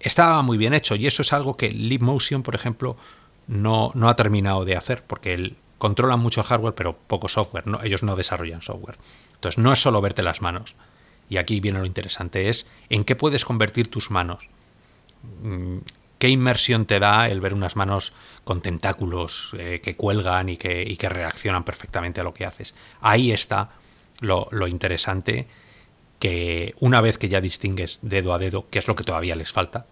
Estaba 0.00 0.42
muy 0.42 0.58
bien 0.58 0.74
hecho 0.74 0.94
y 0.94 1.06
eso 1.06 1.22
es 1.22 1.32
algo 1.32 1.56
que 1.56 1.70
Leap 1.70 2.02
Motion, 2.02 2.42
por 2.42 2.54
ejemplo, 2.54 2.96
no, 3.46 3.90
no 3.94 4.08
ha 4.08 4.16
terminado 4.16 4.64
de 4.64 4.76
hacer, 4.76 5.02
porque 5.04 5.54
controlan 5.78 6.20
mucho 6.20 6.40
el 6.40 6.46
hardware, 6.46 6.74
pero 6.74 6.96
poco 6.96 7.28
software. 7.28 7.66
No, 7.66 7.82
ellos 7.82 8.02
no 8.02 8.16
desarrollan 8.16 8.62
software. 8.62 8.98
Entonces, 9.34 9.58
no 9.58 9.72
es 9.72 9.80
solo 9.80 10.00
verte 10.00 10.22
las 10.22 10.42
manos. 10.42 10.74
Y 11.30 11.36
aquí 11.36 11.60
viene 11.60 11.78
lo 11.78 11.86
interesante, 11.86 12.48
es 12.48 12.66
en 12.88 13.04
qué 13.04 13.14
puedes 13.14 13.44
convertir 13.44 13.88
tus 13.88 14.10
manos. 14.10 14.48
Mm, 15.42 15.78
¿Qué 16.18 16.28
inmersión 16.28 16.86
te 16.86 16.98
da 16.98 17.28
el 17.28 17.40
ver 17.40 17.54
unas 17.54 17.76
manos 17.76 18.12
con 18.44 18.60
tentáculos 18.60 19.54
eh, 19.56 19.80
que 19.82 19.94
cuelgan 19.94 20.48
y 20.48 20.56
que, 20.56 21.08
reaccionan 21.08 21.62
perfectamente 21.64 22.20
a 22.20 22.24
lo 22.24 22.34
que 22.34 22.44
haces? 22.44 22.74
Ahí 23.00 23.30
está 23.30 23.70
lo, 24.20 24.48
interesante, 24.66 25.46
que 26.18 26.74
una 26.80 27.00
vez 27.00 27.18
que 27.18 27.28
ya 27.28 27.40
distingues 27.40 28.00
dedo 28.02 28.32
a 28.34 28.38
dedo, 28.38 28.68
que 28.70 28.78
es 28.78 28.88
lo 28.88 28.96
que 28.96 29.04
todavía 29.04 29.36
les 29.36 29.52
falta, 29.52 29.86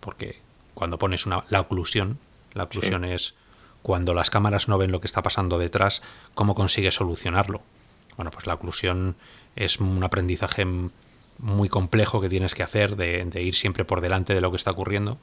porque 0.00 0.40
cuando 0.74 0.98
pones 0.98 1.26
una, 1.26 1.44
la 1.48 1.60
oclusión, 1.60 2.18
la 2.52 2.64
oclusión 2.64 3.04
es 3.04 3.34
cuando 3.82 4.14
las 4.14 4.30
cámaras 4.30 4.68
no 4.68 4.78
ven 4.78 4.92
lo 4.92 5.00
que 5.00 5.06
está 5.06 5.22
pasando 5.22 5.58
detrás, 5.58 6.02
¿cómo 6.34 6.54
consigues 6.54 6.94
solucionarlo? 6.94 7.62
Bueno, 8.16 8.30
pues 8.30 8.46
la 8.46 8.54
oclusión 8.54 9.16
es 9.56 9.78
un 9.78 10.02
aprendizaje 10.02 10.66
muy 11.38 11.68
complejo 11.68 12.20
que 12.20 12.28
tienes 12.28 12.54
que 12.54 12.62
hacer 12.62 12.96
de, 12.96 13.28
ir 13.42 13.54
siempre 13.54 13.84
por 13.84 14.00
delante 14.00 14.34
de 14.34 14.40
lo 14.40 14.50
que 14.50 14.56
está 14.56 14.70
ocurriendo. 14.70 15.18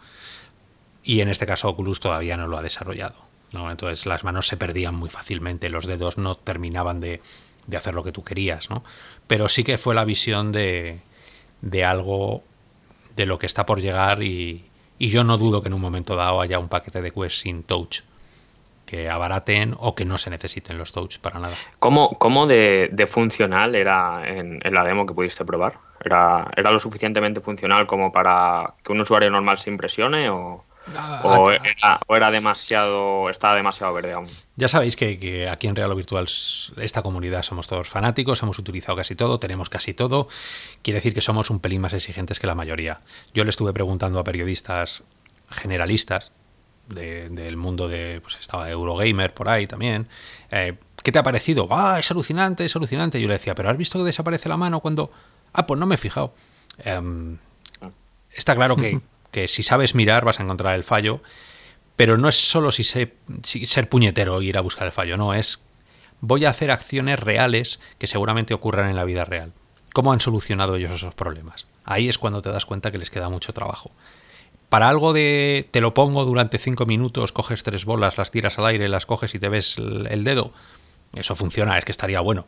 Y 1.03 1.21
en 1.21 1.29
este 1.29 1.45
caso 1.45 1.69
Oculus 1.69 1.99
todavía 1.99 2.37
no 2.37 2.47
lo 2.47 2.57
ha 2.57 2.61
desarrollado. 2.61 3.15
¿no? 3.51 3.71
Entonces 3.71 4.05
las 4.05 4.23
manos 4.23 4.47
se 4.47 4.57
perdían 4.57 4.95
muy 4.95 5.09
fácilmente, 5.09 5.69
los 5.69 5.87
dedos 5.87 6.17
no 6.17 6.35
terminaban 6.35 6.99
de, 6.99 7.21
hacer 7.75 7.95
lo 7.95 8.03
que 8.03 8.11
tú 8.11 8.23
querías. 8.23 8.69
¿no? 8.69 8.83
Pero 9.31 9.47
sí 9.47 9.63
que 9.63 9.77
fue 9.77 9.95
la 9.95 10.03
visión 10.03 10.51
de, 10.51 10.99
de 11.61 11.85
algo 11.85 12.43
de 13.15 13.25
lo 13.25 13.39
que 13.39 13.45
está 13.45 13.65
por 13.65 13.79
llegar 13.79 14.21
y, 14.23 14.65
yo 14.99 15.23
no 15.23 15.37
dudo 15.37 15.61
que 15.61 15.69
en 15.69 15.73
un 15.73 15.79
momento 15.79 16.17
dado 16.17 16.41
haya 16.41 16.59
un 16.59 16.67
paquete 16.67 17.01
de 17.01 17.11
Quest 17.11 17.43
sin 17.43 17.63
touch 17.63 18.01
que 18.85 19.09
abaraten 19.09 19.73
o 19.79 19.95
que 19.95 20.03
no 20.03 20.17
se 20.17 20.31
necesiten 20.31 20.77
los 20.77 20.91
touch 20.91 21.19
para 21.19 21.39
nada. 21.39 21.55
¿Cómo, 21.79 22.19
cómo 22.19 22.45
de, 22.45 23.07
funcional 23.09 23.73
era 23.75 24.21
en, 24.27 24.59
la 24.69 24.83
demo 24.83 25.05
que 25.05 25.13
pudiste 25.13 25.45
probar? 25.45 25.75
¿Era, 26.03 26.51
¿Era 26.57 26.69
lo 26.69 26.79
suficientemente 26.79 27.39
funcional 27.39 27.87
como 27.87 28.11
para 28.11 28.73
que 28.83 28.91
un 28.91 28.99
usuario 28.99 29.29
normal 29.29 29.57
se 29.59 29.69
impresione 29.69 30.29
o, 30.29 30.65
ah, 30.95 31.21
o, 32.07 32.15
era, 32.15 32.31
demasiado, 32.31 33.29
estaba 33.29 33.55
demasiado 33.55 33.93
verde 33.93 34.13
aún? 34.13 34.27
Ya 34.55 34.67
sabéis 34.67 34.95
que, 34.95 35.49
aquí 35.49 35.67
en 35.67 35.75
Real 35.75 35.93
Virtual, 35.95 36.27
esta 36.77 37.01
comunidad 37.01 37.43
somos 37.43 37.67
todos 37.67 37.89
fanáticos, 37.89 38.41
hemos 38.43 38.59
utilizado 38.59 38.95
casi 38.95 39.15
todo, 39.15 39.39
tenemos 39.39 39.69
casi 39.69 39.93
todo. 39.93 40.27
Quiere 40.81 40.97
decir 40.97 41.13
que 41.13 41.21
somos 41.21 41.49
un 41.49 41.59
pelín 41.59 41.81
más 41.81 41.93
exigentes 41.93 42.39
que 42.39 42.47
la 42.47 42.55
mayoría. 42.55 43.01
Yo 43.33 43.43
le 43.43 43.49
estuve 43.49 43.73
preguntando 43.73 44.19
a 44.19 44.23
periodistas 44.23 45.03
generalistas 45.49 46.31
del 46.87 47.57
mundo 47.57 47.87
de, 47.87 48.19
pues 48.21 48.37
estaba 48.39 48.69
Eurogamer 48.69 49.33
por 49.33 49.49
ahí 49.49 49.67
también. 49.67 50.07
Eh, 50.51 50.77
¿Qué 51.03 51.11
te 51.11 51.19
ha 51.19 51.23
parecido? 51.23 51.67
¡Ah, 51.71 51.97
es 51.99 52.11
alucinante, 52.11 52.65
es 52.65 52.75
alucinante! 52.75 53.19
Yo 53.19 53.27
le 53.27 53.33
decía, 53.33 53.55
¿pero 53.55 53.69
has 53.69 53.77
visto 53.77 53.97
que 53.99 54.05
desaparece 54.05 54.49
la 54.49 54.57
mano 54.57 54.81
cuando...? 54.81 55.11
Ah, 55.53 55.65
pues 55.65 55.79
no 55.79 55.85
me 55.85 55.95
he 55.95 55.97
fijado. 55.97 56.33
Em, 56.79 57.37
está 58.31 58.55
claro 58.55 58.75
que, 58.75 59.01
que, 59.31 59.47
si 59.47 59.63
sabes 59.63 59.95
mirar 59.95 60.25
vas 60.25 60.39
a 60.39 60.43
encontrar 60.43 60.75
el 60.75 60.83
fallo, 60.83 61.21
pero 61.95 62.17
no 62.17 62.29
es 62.29 62.35
solo 62.35 62.71
si, 62.71 62.83
sé, 62.83 63.13
ser 63.43 63.89
puñetero 63.89 64.41
y 64.41 64.49
ir 64.49 64.57
a 64.57 64.61
buscar 64.61 64.87
el 64.87 64.93
fallo, 64.93 65.17
no, 65.17 65.33
es 65.33 65.63
voy 66.19 66.45
a 66.45 66.49
hacer 66.49 66.69
acciones 66.71 67.19
reales 67.19 67.79
que 67.97 68.07
seguramente 68.07 68.53
ocurran 68.53 68.89
en 68.89 68.95
la 68.95 69.05
vida 69.05 69.25
real. 69.25 69.53
¿Cómo 69.93 70.13
han 70.13 70.21
solucionado 70.21 70.75
ellos 70.75 70.91
esos 70.91 71.15
problemas? 71.15 71.67
Ahí 71.83 72.07
es 72.07 72.17
cuando 72.17 72.41
te 72.41 72.51
das 72.51 72.65
cuenta 72.65 72.91
que 72.91 72.97
les 72.97 73.09
queda 73.09 73.29
mucho 73.29 73.53
trabajo 73.53 73.91
para 74.71 74.87
algo 74.87 75.11
de 75.11 75.67
te 75.71 75.81
lo 75.81 75.93
pongo 75.93 76.23
durante 76.23 76.57
cinco 76.57 76.85
minutos, 76.85 77.33
coges 77.33 77.61
tres 77.61 77.83
bolas, 77.83 78.17
las 78.17 78.31
tiras 78.31 78.57
al 78.57 78.67
aire, 78.67 78.87
las 78.87 79.05
coges 79.05 79.35
y 79.35 79.39
te 79.39 79.49
ves 79.49 79.75
el 79.77 80.23
dedo, 80.23 80.53
eso 81.11 81.35
funciona, 81.35 81.77
es 81.77 81.83
que 81.83 81.91
estaría 81.91 82.21
bueno. 82.21 82.45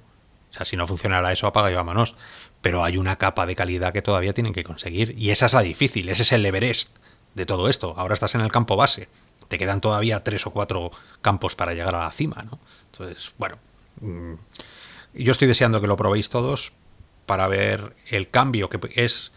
O 0.49 0.53
sea, 0.53 0.65
si 0.65 0.77
no 0.77 0.87
funcionara 0.87 1.33
eso, 1.33 1.47
apaga 1.47 1.69
y 1.69 1.73
vámonos. 1.73 2.15
Pero 2.63 2.83
hay 2.83 2.97
una 2.97 3.17
capa 3.17 3.45
de 3.45 3.55
calidad 3.55 3.93
que 3.93 4.01
todavía 4.01 4.33
tienen 4.33 4.53
que 4.53 4.63
conseguir. 4.63 5.13
Y 5.15 5.29
esa 5.29 5.45
es 5.45 5.53
la 5.53 5.61
difícil, 5.61 6.09
ese 6.09 6.23
es 6.23 6.31
el 6.31 6.43
Everest 6.43 6.97
de 7.35 7.45
todo 7.45 7.69
esto. 7.69 7.93
Ahora 7.95 8.15
estás 8.15 8.33
en 8.33 8.41
el 8.41 8.51
campo 8.51 8.75
base. 8.75 9.07
Te 9.49 9.59
quedan 9.59 9.81
todavía 9.81 10.23
tres 10.23 10.47
o 10.47 10.51
cuatro 10.51 10.89
campos 11.21 11.55
para 11.55 11.73
llegar 11.73 11.93
a 11.93 12.05
la 12.05 12.11
cima, 12.11 12.41
¿no? 12.49 12.57
Entonces, 12.91 13.33
bueno. 13.37 13.57
Mm, 14.01 14.33
yo 15.13 15.31
estoy 15.31 15.47
deseando 15.47 15.79
que 15.79 15.85
lo 15.85 15.95
probéis 15.95 16.29
todos 16.29 16.71
para 17.27 17.47
ver 17.47 17.95
el 18.09 18.29
cambio 18.29 18.69
que 18.69 18.79
es 18.95 19.31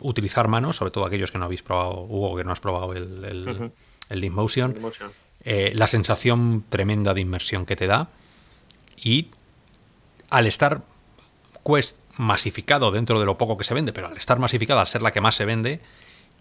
utilizar 0.00 0.48
manos, 0.48 0.76
sobre 0.76 0.90
todo 0.90 1.06
aquellos 1.06 1.30
que 1.30 1.38
no 1.38 1.44
habéis 1.44 1.62
probado, 1.62 2.02
Hugo, 2.02 2.36
que 2.36 2.44
no 2.44 2.52
has 2.52 2.60
probado 2.60 2.92
el, 2.92 3.24
el, 3.24 3.72
el 4.10 4.30
Motion, 4.30 4.76
eh, 5.44 5.72
la 5.74 5.86
sensación 5.86 6.64
tremenda 6.68 7.14
de 7.14 7.20
inmersión 7.20 7.66
que 7.66 7.76
te 7.76 7.86
da 7.86 8.08
y 8.96 9.28
al 10.30 10.46
estar 10.46 10.82
Quest 11.64 11.98
masificado 12.16 12.90
dentro 12.90 13.20
de 13.20 13.26
lo 13.26 13.38
poco 13.38 13.56
que 13.56 13.64
se 13.64 13.74
vende, 13.74 13.92
pero 13.92 14.08
al 14.08 14.16
estar 14.16 14.38
masificado, 14.38 14.80
al 14.80 14.86
ser 14.86 15.02
la 15.02 15.12
que 15.12 15.20
más 15.20 15.34
se 15.34 15.44
vende, 15.44 15.80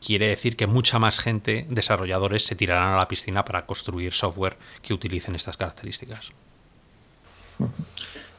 quiere 0.05 0.28
decir 0.28 0.55
que 0.55 0.67
mucha 0.67 0.99
más 0.99 1.19
gente, 1.19 1.65
desarrolladores, 1.69 2.45
se 2.45 2.55
tirarán 2.55 2.93
a 2.93 2.97
la 2.97 3.07
piscina 3.07 3.45
para 3.45 3.65
construir 3.65 4.13
software 4.13 4.57
que 4.82 4.93
utilicen 4.93 5.36
estas 5.36 5.57
características. 5.57 6.32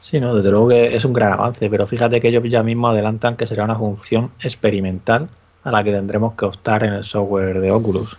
Sí, 0.01 0.19
no, 0.19 0.35
desde 0.35 0.51
luego 0.51 0.69
que 0.69 0.95
es 0.95 1.03
un 1.03 1.13
gran 1.13 1.33
avance, 1.33 1.69
pero 1.69 1.87
fíjate 1.87 2.21
que 2.21 2.27
ellos 2.27 2.43
ya 2.47 2.61
mismo 2.61 2.87
adelantan 2.87 3.35
que 3.35 3.47
será 3.47 3.63
una 3.63 3.75
función 3.75 4.31
experimental 4.39 5.29
a 5.63 5.71
la 5.71 5.83
que 5.83 5.91
tendremos 5.91 6.35
que 6.35 6.45
optar 6.45 6.83
en 6.83 6.93
el 6.93 7.03
software 7.03 7.59
de 7.59 7.71
Oculus. 7.71 8.15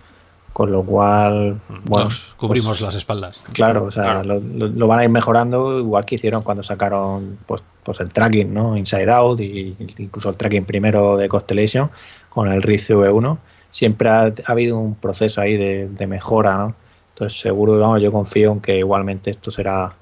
Con 0.52 0.72
lo 0.72 0.82
cual, 0.82 1.60
bueno, 1.84 2.06
Nos 2.06 2.34
cubrimos 2.38 2.68
pues, 2.68 2.80
las 2.80 2.94
espaldas. 2.94 3.44
Claro, 3.52 3.84
o 3.84 3.90
sea, 3.90 4.22
Lo, 4.24 4.86
van 4.86 5.00
a 5.00 5.04
ir 5.04 5.10
mejorando 5.10 5.78
igual 5.78 6.06
que 6.06 6.14
hicieron 6.14 6.42
cuando 6.42 6.62
sacaron 6.62 7.38
pues, 7.46 7.62
pues 7.87 8.01
el 8.01 8.12
tracking, 8.12 8.53
¿no? 8.53 8.76
Inside 8.76 9.11
Out 9.11 9.41
y 9.41 9.74
incluso 9.99 10.28
el 10.28 10.37
tracking 10.37 10.66
primero 10.66 11.16
de 11.16 11.28
Constellation 11.28 11.91
con 12.28 12.53
el 12.53 12.62
RIS 12.62 12.91
V1. 12.91 13.39
Siempre 13.70 14.09
ha, 14.11 14.32
habido 14.45 14.78
un 14.78 14.95
proceso 14.97 15.41
ahí 15.41 15.57
de, 15.57 15.89
de 15.89 16.07
mejora, 16.07 16.57
¿no? 16.57 16.74
Entonces 17.14 17.41
seguro, 17.41 17.78
vamos, 17.78 18.03
yo 18.03 18.12
confío 18.12 18.53
en 18.53 18.61
que 18.61 18.76
igualmente 18.76 19.30
esto 19.30 19.51
será 19.51 19.95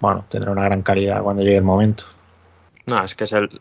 bueno, 0.00 0.24
tendrá 0.28 0.50
una 0.50 0.64
gran 0.64 0.82
calidad 0.82 1.22
cuando 1.22 1.42
llegue 1.42 1.56
el 1.56 1.62
momento. 1.62 2.04
No, 2.86 3.02
es 3.02 3.14
que 3.14 3.24
es 3.24 3.32
el, 3.32 3.60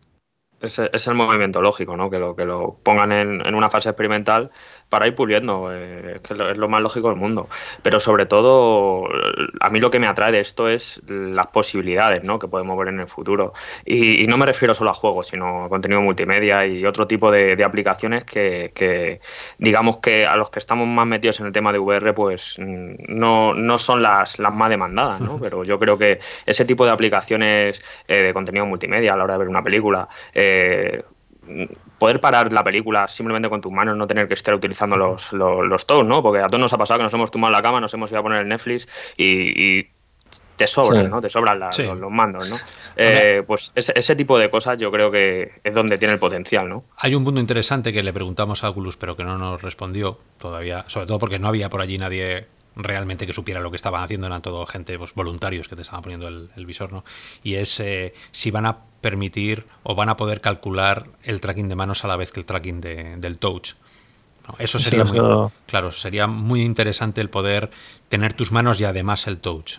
es, 0.60 1.08
el 1.08 1.16
movimiento 1.16 1.62
lógico, 1.62 1.96
¿no? 1.96 2.10
Que 2.10 2.20
lo, 2.20 2.36
que 2.36 2.44
lo 2.44 2.78
pongan 2.84 3.12
en, 3.14 3.56
una 3.56 3.70
fase 3.70 3.90
experimental 3.90 4.52
para 4.94 5.08
ir 5.08 5.16
puliendo, 5.16 5.70
eh, 5.74 6.20
que 6.22 6.36
es 6.36 6.58
lo 6.60 6.70
más 6.70 6.80
lógico 6.80 7.10
del 7.10 7.18
mundo. 7.18 7.50
Pero 7.82 8.00
sobre 8.00 8.28
todo, 8.28 9.10
a 9.60 9.72
mí 9.72 9.80
lo 9.80 9.90
que 9.90 9.98
me 9.98 10.06
atrae 10.06 10.32
de 10.32 10.40
esto 10.40 10.70
es 10.70 11.02
las 11.08 11.48
posibilidades 11.48 12.24
¿no? 12.24 12.38
que 12.38 12.48
podemos 12.48 12.78
ver 12.78 12.90
en 12.90 13.00
el 13.00 13.08
futuro. 13.08 13.54
Y, 13.88 14.28
no 14.28 14.38
me 14.38 14.46
refiero 14.46 14.76
solo 14.76 14.92
a 14.92 14.94
juegos, 14.94 15.30
sino 15.30 15.64
a 15.64 15.70
contenido 15.70 16.00
multimedia 16.00 16.68
y 16.68 16.86
otro 16.86 17.08
tipo 17.08 17.32
de, 17.32 17.64
aplicaciones 17.64 18.24
que, 18.24 19.20
digamos 19.58 19.98
que 19.98 20.28
a 20.28 20.38
los 20.38 20.52
que 20.52 20.60
estamos 20.60 20.88
más 20.88 21.08
metidos 21.08 21.40
en 21.40 21.48
el 21.48 21.54
tema 21.54 21.72
de 21.72 21.80
VR, 21.80 22.14
pues 22.14 22.58
mm, 22.60 23.18
no, 23.18 23.56
no 23.56 23.80
son 23.80 24.04
las, 24.04 24.38
las 24.38 24.54
más 24.54 24.70
demandadas, 24.70 25.22
¿no? 25.22 25.40
Pero 25.42 25.64
yo 25.64 25.80
creo 25.80 25.98
que 25.98 26.20
ese 26.46 26.66
tipo 26.66 26.86
de 26.86 26.92
aplicaciones 26.92 27.84
eh, 28.08 28.22
de 28.22 28.32
contenido 28.32 28.68
multimedia 28.68 29.14
a 29.14 29.18
la 29.18 29.24
hora 29.24 29.34
de 29.34 29.40
ver 29.40 29.50
una 29.50 29.64
película, 29.64 30.08
eh, 30.36 31.02
poder 32.04 32.20
parar 32.20 32.52
la 32.52 32.66
película 32.66 33.08
simplemente 33.08 33.48
con 33.48 33.62
tus 33.62 33.72
manos, 33.72 33.96
no 33.96 34.06
tener 34.06 34.28
que 34.28 34.34
estar 34.34 34.54
utilizando 34.54 34.98
los, 34.98 35.32
los, 35.32 35.66
los 35.66 35.88
toes, 35.88 36.06
¿no? 36.06 36.22
Porque 36.22 36.42
a 36.42 36.48
todos 36.48 36.60
nos 36.60 36.74
ha 36.74 36.78
pasado 36.78 36.98
que 36.98 37.04
nos 37.04 37.14
hemos 37.14 37.32
tumbado 37.32 37.54
en 37.54 37.54
la 37.54 37.62
cama, 37.62 37.80
nos 37.80 37.94
hemos 37.94 38.12
ido 38.12 38.20
a 38.20 38.24
poner 38.24 38.42
el 38.42 38.50
Netflix 38.50 38.90
y, 39.16 39.88
te 40.58 40.68
sobran, 40.68 41.10
¿no? 41.10 41.22
Te 41.22 41.30
sobran 41.30 41.62
los, 41.62 42.12
mandos, 42.12 42.50
¿no? 42.50 42.60
Eh, 42.98 43.44
pues 43.48 43.72
ese, 43.74 44.16
tipo 44.18 44.38
de 44.38 44.50
cosas 44.50 44.78
yo 44.78 44.92
creo 44.92 45.12
que 45.12 45.62
es 45.64 45.74
donde 45.74 45.98
tiene 45.98 46.16
el 46.16 46.20
potencial, 46.20 46.68
¿no? 46.68 46.84
Hay 46.98 47.16
un 47.16 47.24
punto 47.24 47.40
interesante 47.40 47.94
que 47.94 48.04
le 48.04 48.12
preguntamos 48.12 48.66
a 48.66 48.70
Oculus, 48.70 48.98
pero 48.98 49.16
que 49.16 49.24
no 49.24 49.38
nos 49.38 49.62
respondió 49.62 50.20
todavía, 50.40 50.84
sobre 50.88 51.06
todo 51.06 51.20
porque 51.20 51.40
no 51.40 51.48
había 51.48 51.70
por 51.70 51.82
allí 51.82 51.98
nadie 51.98 52.48
realmente 52.76 53.28
que 53.28 53.34
supiera 53.34 53.60
lo 53.60 53.72
que 53.72 53.78
estaban 53.78 54.04
haciendo, 54.04 54.28
eran 54.28 54.42
todo 54.42 54.66
gente, 54.66 54.98
pues, 54.98 55.14
voluntarios 55.14 55.68
que 55.68 55.76
te 55.76 55.82
estaban 55.82 56.02
poniendo 56.02 56.28
el, 56.28 56.66
visor, 56.66 56.92
¿no? 56.92 57.04
Y 57.44 57.56
es 57.56 57.80
eh, 57.80 58.14
si 58.32 58.52
van 58.52 58.66
a 58.66 58.78
permitir 59.02 59.66
o 59.84 59.96
van 59.96 60.10
a 60.10 60.18
poder 60.18 60.42
calcular 60.42 61.08
el 61.24 61.42
tracking 61.42 61.70
de 61.70 61.76
manos 61.76 62.04
a 62.04 62.08
la 62.08 62.16
vez 62.16 62.32
que 62.32 62.40
el 62.40 62.46
tracking 62.46 62.82
de, 62.82 63.18
del 63.18 63.38
touch. 63.38 63.74
Eso 64.60 64.78
sería 64.78 65.06
muy, 65.06 65.20
claro, 65.68 65.92
sería 65.92 66.28
muy 66.28 66.64
interesante 66.64 67.22
el 67.22 67.30
poder 67.30 67.72
tener 68.10 68.34
tus 68.34 68.52
manos 68.52 68.82
y 68.82 68.84
además 68.84 69.28
el 69.28 69.40
touch 69.40 69.78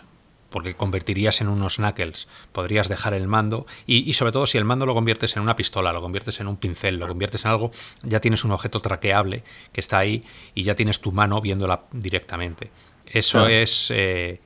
porque 0.55 0.73
convertirías 0.73 1.41
en 1.41 1.49
unos 1.49 1.75
knuckles, 1.79 2.29
podrías 2.53 2.87
dejar 2.87 3.13
el 3.13 3.27
mando 3.27 3.65
y, 3.85 4.13
sobre 4.13 4.31
todo 4.31 4.47
si 4.47 4.57
el 4.57 4.63
mando 4.63 4.85
lo 4.85 4.93
conviertes 4.93 5.35
en 5.35 5.43
una 5.43 5.57
pistola, 5.57 5.91
lo 5.91 6.01
conviertes 6.01 6.39
en 6.39 6.47
un 6.47 6.55
pincel, 6.55 6.95
lo 6.95 7.09
conviertes 7.09 7.43
en 7.43 7.51
algo, 7.51 7.71
ya 8.03 8.21
tienes 8.21 8.45
un 8.45 8.53
objeto 8.53 8.79
traqueable 8.79 9.43
que 9.73 9.81
está 9.81 9.97
ahí 9.97 10.23
y 10.53 10.63
ya 10.63 10.73
tienes 10.73 11.01
tu 11.01 11.11
mano 11.11 11.41
viéndola 11.41 11.81
directamente. 11.91 12.71
Eso 13.05 13.49
es 13.49 13.91
eh, 13.93 14.39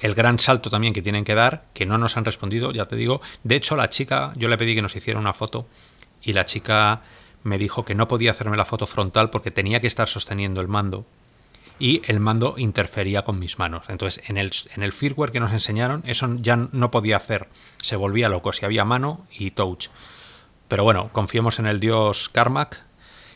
el 0.00 0.16
gran 0.16 0.40
salto 0.40 0.70
también 0.70 0.92
que 0.92 1.02
tienen 1.02 1.24
que 1.24 1.36
dar, 1.36 1.66
que 1.72 1.86
no 1.86 1.98
nos 1.98 2.16
han 2.16 2.24
respondido, 2.24 2.72
ya 2.72 2.86
te 2.86 2.96
digo. 2.96 3.20
De 3.44 3.54
hecho, 3.54 3.76
la 3.76 3.88
chica, 3.88 4.32
yo 4.34 4.48
le 4.48 4.56
pedí 4.58 4.74
que 4.74 4.82
nos 4.82 4.96
hiciera 4.96 5.20
una 5.20 5.32
foto 5.32 5.68
y 6.20 6.32
la 6.32 6.46
chica 6.46 7.02
me 7.44 7.58
dijo 7.58 7.84
que 7.84 7.94
no 7.94 8.08
podía 8.08 8.32
hacerme 8.32 8.56
la 8.56 8.64
foto 8.64 8.86
frontal 8.88 9.30
porque 9.30 9.52
tenía 9.52 9.78
que 9.78 9.86
estar 9.86 10.08
sosteniendo 10.08 10.60
el 10.60 10.66
mando 10.66 11.06
y 11.78 12.02
el 12.06 12.20
mando 12.20 12.54
interfería 12.56 13.22
con 13.22 13.38
mis 13.38 13.58
manos. 13.58 13.86
Entonces, 13.88 14.22
en 14.28 14.36
el, 14.36 14.50
en 14.74 14.82
el 14.82 14.92
firmware 14.92 15.32
que 15.32 15.40
nos 15.40 15.52
enseñaron, 15.52 16.02
eso 16.06 16.28
ya 16.40 16.56
no 16.56 16.90
podía 16.90 17.16
hacer. 17.16 17.48
Se 17.82 17.96
volvía 17.96 18.28
loco 18.28 18.52
si 18.52 18.64
había 18.64 18.84
mano 18.84 19.26
y 19.32 19.50
touch. 19.50 19.88
Pero 20.68 20.84
bueno, 20.84 21.10
confiemos 21.12 21.58
en 21.58 21.66
el 21.66 21.80
dios 21.80 22.28
Carmack 22.28 22.84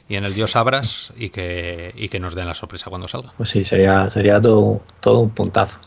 y 0.08 0.16
en 0.16 0.24
el 0.24 0.34
dios 0.34 0.56
Abras 0.56 1.12
y 1.16 1.30
que, 1.30 1.92
y 1.96 2.08
que 2.08 2.20
nos 2.20 2.34
den 2.34 2.46
la 2.46 2.54
sorpresa 2.54 2.88
cuando 2.88 3.08
salga. 3.08 3.32
Pues 3.36 3.50
sí, 3.50 3.64
sería, 3.64 4.08
sería 4.10 4.40
todo, 4.40 4.80
todo 5.00 5.20
un 5.20 5.30
puntazo. 5.30 5.78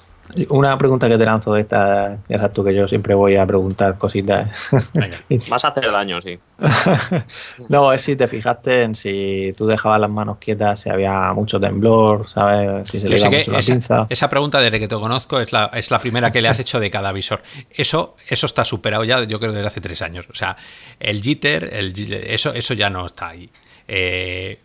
Una 0.50 0.78
pregunta 0.78 1.08
que 1.08 1.18
te 1.18 1.26
lanzo 1.26 1.54
de 1.54 1.62
esta, 1.62 2.18
ya 2.28 2.50
tú 2.52 2.64
que 2.64 2.74
yo 2.74 2.88
siempre 2.88 3.14
voy 3.16 3.36
a 3.36 3.46
preguntar 3.46 3.98
cositas. 3.98 4.50
Vas 5.50 5.66
a 5.66 5.70
hacer 5.70 5.92
daño, 5.92 6.22
sí. 6.22 6.40
no, 7.70 7.92
es 7.94 8.02
si 8.02 8.16
te 8.16 8.28
fijaste 8.28 8.84
en 8.84 8.96
si 8.96 9.54
tú 9.58 9.66
dejabas 9.66 10.00
las 10.00 10.10
manos 10.10 10.38
quietas, 10.40 10.82
si 10.82 10.90
había 10.90 11.34
mucho 11.34 11.60
temblor, 11.60 12.28
¿sabes? 12.28 12.90
Si 12.90 13.00
se 13.00 13.10
le 13.10 13.18
iba 13.18 13.30
mucho 13.30 13.52
la 13.52 13.60
esa, 13.60 13.74
pinza. 13.74 14.08
Esa 14.10 14.30
pregunta, 14.30 14.60
desde 14.60 14.80
que 14.80 14.88
te 14.88 14.96
conozco, 14.96 15.40
es 15.40 15.52
la, 15.52 15.72
es 15.74 15.92
la 15.92 16.00
primera 16.00 16.32
que 16.32 16.42
le 16.42 16.50
has 16.50 16.60
hecho 16.60 16.80
de 16.80 16.90
cada 16.90 17.12
visor. 17.12 17.42
Eso, 17.70 18.16
eso 18.28 18.46
está 18.46 18.66
superado 18.66 19.04
ya, 19.04 19.24
yo 19.24 19.40
creo, 19.40 19.52
desde 19.52 19.68
hace 19.68 19.82
tres 19.82 20.02
años. 20.02 20.28
O 20.30 20.36
sea, 20.36 20.56
el 21.00 21.22
jitter, 21.22 21.70
el, 21.74 21.94
eso, 22.28 22.54
eso 22.54 22.74
ya 22.74 22.90
no 22.90 23.06
está 23.06 23.30
ahí. 23.30 23.50
Eh, 23.88 24.60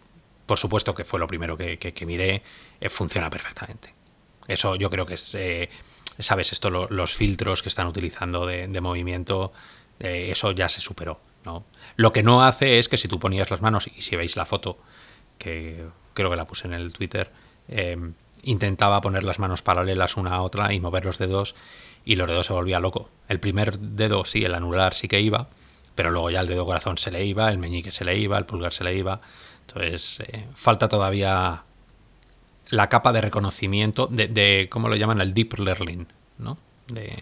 por 0.47 0.59
supuesto 0.59 0.95
que 0.95 1.05
fue 1.05 1.19
lo 1.19 1.27
primero 1.27 1.57
que, 1.57 1.79
que, 1.79 2.07
miré, 2.07 2.43
eh, 2.81 2.89
funciona 2.89 3.29
perfectamente. 3.29 3.96
Eso 4.49 4.77
yo 4.77 4.91
creo 4.91 5.07
que 5.07 5.15
es, 5.15 5.35
eh, 5.35 5.69
sabes, 6.19 6.53
esto 6.53 6.71
los 6.71 7.15
filtros 7.15 7.63
que 7.63 7.69
están 7.69 7.87
utilizando 7.87 8.47
de, 8.47 8.81
movimiento, 8.81 9.53
eh, 10.01 10.29
eso 10.31 10.53
ya 10.53 10.69
se 10.69 10.81
superó. 10.81 11.21
¿no? 11.45 11.65
Lo 11.97 12.13
que 12.13 12.23
no 12.23 12.45
hace 12.45 12.79
es 12.79 12.89
que 12.89 12.97
si 12.97 13.09
tú 13.09 13.19
ponías 13.19 13.51
las 13.51 13.63
manos, 13.63 13.89
y 13.95 14.03
si 14.03 14.17
veis 14.17 14.37
la 14.37 14.45
foto, 14.45 14.79
que 15.39 15.85
creo 16.15 16.31
que 16.31 16.37
la 16.37 16.47
puse 16.47 16.67
en 16.67 16.75
el 16.75 16.93
Twitter, 16.93 17.31
em, 17.69 18.15
intentaba 18.43 19.01
poner 19.01 19.25
las 19.25 19.39
manos 19.39 19.63
paralelas 19.63 20.17
una 20.17 20.35
a 20.35 20.43
otra 20.43 20.73
y 20.73 20.81
mover 20.81 21.05
los 21.05 21.19
dedos, 21.19 21.55
y 22.05 22.17
los 22.17 22.29
dedos 22.29 22.47
se 22.47 22.53
volvía 22.53 22.81
loco. 22.81 23.11
El 23.29 23.41
primer 23.41 23.79
dedo, 23.79 24.25
sí, 24.25 24.45
el 24.45 24.55
anular 24.55 24.95
sí 24.95 25.09
que 25.09 25.21
iba, 25.21 25.49
pero 25.95 26.11
luego 26.11 26.31
ya 26.31 26.41
el 26.41 26.47
dedo 26.47 26.65
corazón 26.65 26.99
se 26.99 27.11
le 27.11 27.25
iba, 27.25 27.51
el 27.51 27.59
meñique 27.59 27.91
se 27.91 28.05
le 28.05 28.17
iba, 28.17 28.39
el 28.39 28.47
pulgar 28.47 28.73
se 28.73 28.85
le 28.85 28.95
iba. 28.95 29.21
Entonces, 29.67 30.21
eh, 30.21 30.47
falta 30.55 30.89
todavía 30.89 31.65
la 32.69 32.89
capa 32.89 33.13
de 33.13 33.21
reconocimiento 33.21 34.07
de, 34.07 34.29
de, 34.29 34.69
¿cómo 34.71 34.89
lo 34.89 34.97
llaman? 34.97 35.21
El 35.21 35.35
deep 35.35 35.59
learning, 35.59 36.07
¿no? 36.39 36.57
De, 36.89 37.17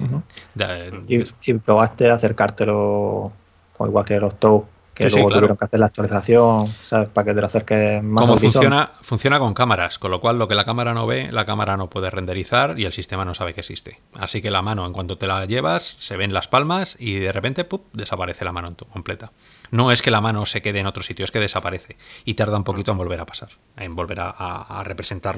y, 1.09 1.55
probaste 1.55 2.11
acercártelo 2.11 3.33
igual 3.81 4.05
que 4.05 4.21
los 4.21 4.39
TOW 4.39 4.67
que 4.95 5.11
luego 5.11 5.29
tuvieron 5.29 5.57
que 5.57 5.65
hacer 5.65 5.81
la 5.81 5.87
actualización, 5.87 6.73
¿sabes? 6.85 7.09
Para 7.09 7.25
que 7.25 7.35
te 7.35 7.41
lo 7.41 7.47
acerques 7.47 8.03
más 8.03 8.23
Como 8.23 8.37
funciona, 8.37 8.93
funciona 9.03 9.39
con 9.41 9.53
cámaras, 9.53 9.99
con 9.99 10.13
lo 10.13 10.21
cual 10.21 10.39
lo 10.39 10.47
que 10.47 10.55
la 10.55 10.65
cámara 10.65 10.95
no 10.95 11.07
ve, 11.07 11.33
la 11.33 11.45
cámara 11.45 11.77
no 11.77 11.91
puede 11.91 12.11
renderizar 12.11 12.79
y 12.79 12.85
el 12.85 12.93
sistema 12.93 13.25
no 13.25 13.35
sabe 13.35 13.55
que 13.55 13.61
existe. 13.61 14.01
Así 14.15 14.41
que 14.41 14.53
la 14.53 14.63
mano, 14.63 14.87
en 14.87 14.93
cuanto 14.93 15.19
te 15.19 15.27
la 15.27 15.45
llevas, 15.47 15.97
se 15.99 16.17
ven 16.17 16.33
las 16.33 16.47
palmas 16.47 16.97
y 17.01 17.19
de 17.19 17.33
repente 17.33 17.65
¡pup! 17.65 17.87
desaparece 17.93 18.45
la 18.45 18.53
mano 18.53 18.75
completa. 18.93 19.33
No 19.75 19.91
es 19.91 20.03
que 20.03 20.13
la 20.13 20.21
mano 20.21 20.47
se 20.47 20.63
quede 20.63 20.79
en 20.79 20.87
otro 20.87 21.03
sitio, 21.03 21.25
es 21.25 21.33
que 21.33 21.41
desaparece 21.41 21.97
y 22.25 22.35
tarda 22.35 22.57
un 22.57 22.63
poquito 22.63 22.93
en 22.93 22.99
volver 22.99 23.19
a 23.19 23.27
pasar, 23.27 23.49
en 23.77 23.97
volver 23.97 24.21
a, 24.21 24.85
representar 24.85 25.37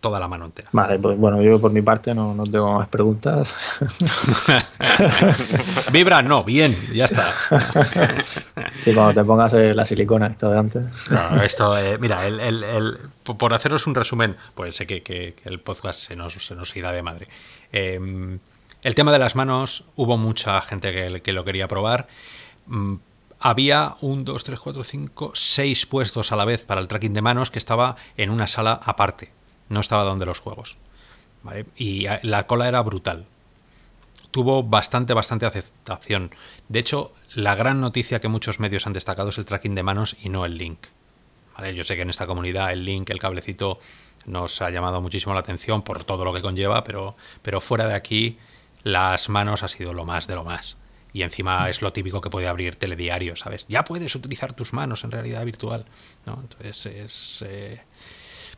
toda 0.00 0.18
la 0.18 0.26
mano 0.26 0.46
entera. 0.46 0.68
Vale, 0.72 0.98
pues 0.98 1.16
bueno, 1.16 1.40
yo 1.40 1.60
por 1.60 1.70
mi 1.70 1.80
parte 1.80 2.12
no, 2.12 2.34
no 2.34 2.42
tengo 2.42 2.76
más 2.76 2.88
preguntas. 2.88 3.54
Vibra, 5.92 6.22
no, 6.22 6.42
bien, 6.42 6.88
ya 6.92 7.04
está. 7.04 7.36
Sí, 8.76 8.92
cuando 8.94 9.14
te 9.14 9.24
pongas 9.24 9.54
eh, 9.54 9.74
la 9.74 9.86
silicona, 9.86 10.26
esto 10.26 10.50
de 10.50 10.58
antes. 10.58 10.86
esto, 11.44 11.78
eh, 11.78 11.98
mira, 11.98 12.26
el, 12.26 12.98
por 13.38 13.54
haceros 13.54 13.86
un 13.86 13.94
resumen, 13.94 14.34
pues 14.56 14.74
sé 14.74 14.88
que, 14.88 15.36
el 15.44 15.60
podcast 15.60 16.00
se 16.00 16.16
nos, 16.16 16.32
se 16.32 16.56
nos, 16.56 16.76
irá 16.76 16.90
de 16.90 17.02
madre. 17.02 17.28
Em, 17.70 18.40
el 18.82 18.94
tema 18.96 19.12
de 19.12 19.20
las 19.20 19.36
manos, 19.36 19.84
hubo 19.94 20.16
mucha 20.16 20.60
gente 20.62 21.22
que, 21.22 21.32
lo 21.32 21.44
quería 21.44 21.68
probar. 21.68 22.08
Había 23.40 23.96
un, 24.00 24.24
dos, 24.24 24.44
tres, 24.44 24.58
cuatro, 24.58 24.82
cinco, 24.82 25.32
seis 25.34 25.86
puestos 25.86 26.32
a 26.32 26.36
la 26.36 26.44
vez 26.44 26.64
para 26.64 26.80
el 26.80 26.88
tracking 26.88 27.14
de 27.14 27.22
manos 27.22 27.50
que 27.50 27.58
estaba 27.58 27.96
en 28.16 28.30
una 28.30 28.46
sala 28.46 28.80
aparte. 28.84 29.32
No 29.68 29.80
estaba 29.80 30.02
donde 30.04 30.26
los 30.26 30.40
juegos. 30.40 30.76
Y 31.76 32.06
la 32.22 32.46
cola 32.46 32.68
era 32.68 32.82
brutal 32.82 33.26
tuvo 34.30 34.62
bastante, 34.62 35.14
bastante 35.14 35.46
aceptación. 35.46 36.30
De 36.68 36.78
hecho, 36.78 37.12
la 37.34 37.54
gran 37.54 37.80
noticia 37.80 38.20
que 38.20 38.28
muchos 38.28 38.60
medios 38.60 38.86
han 38.86 38.92
destacado 38.92 39.30
es 39.30 39.38
el 39.38 39.44
tracking 39.44 39.74
de 39.74 39.82
manos 39.82 40.16
y 40.22 40.28
no 40.28 40.44
el 40.44 40.58
link. 40.58 40.78
Yo 41.74 41.82
sé 41.82 41.96
que 41.96 42.02
en 42.02 42.10
esta 42.10 42.26
comunidad 42.26 42.72
el 42.72 42.84
link, 42.84 43.10
el 43.10 43.18
cablecito, 43.18 43.80
nos 44.26 44.62
ha 44.62 44.70
llamado 44.70 45.00
muchísimo 45.00 45.34
la 45.34 45.40
atención 45.40 45.82
por 45.82 46.04
todo 46.04 46.24
lo 46.24 46.32
que 46.32 46.42
conlleva, 46.42 46.84
pero, 46.84 47.16
pero 47.42 47.60
fuera 47.60 47.88
de 47.88 47.94
aquí, 47.94 48.38
las 48.84 49.28
manos 49.28 49.64
ha 49.64 49.68
sido 49.68 49.92
lo 49.92 50.04
más 50.04 50.28
de 50.28 50.36
lo 50.36 50.44
más. 50.44 50.76
Y 51.12 51.22
encima 51.22 51.68
es 51.70 51.82
lo 51.82 51.92
típico 51.92 52.20
que 52.20 52.30
puede 52.30 52.48
abrir 52.48 52.76
telediario, 52.76 53.36
¿sabes? 53.36 53.64
Ya 53.68 53.84
puedes 53.84 54.14
utilizar 54.14 54.52
tus 54.52 54.72
manos 54.72 55.04
en 55.04 55.10
realidad 55.10 55.44
virtual. 55.44 55.84
¿no? 56.26 56.38
Entonces 56.40 56.86
es... 56.86 57.44
Eh, 57.46 57.80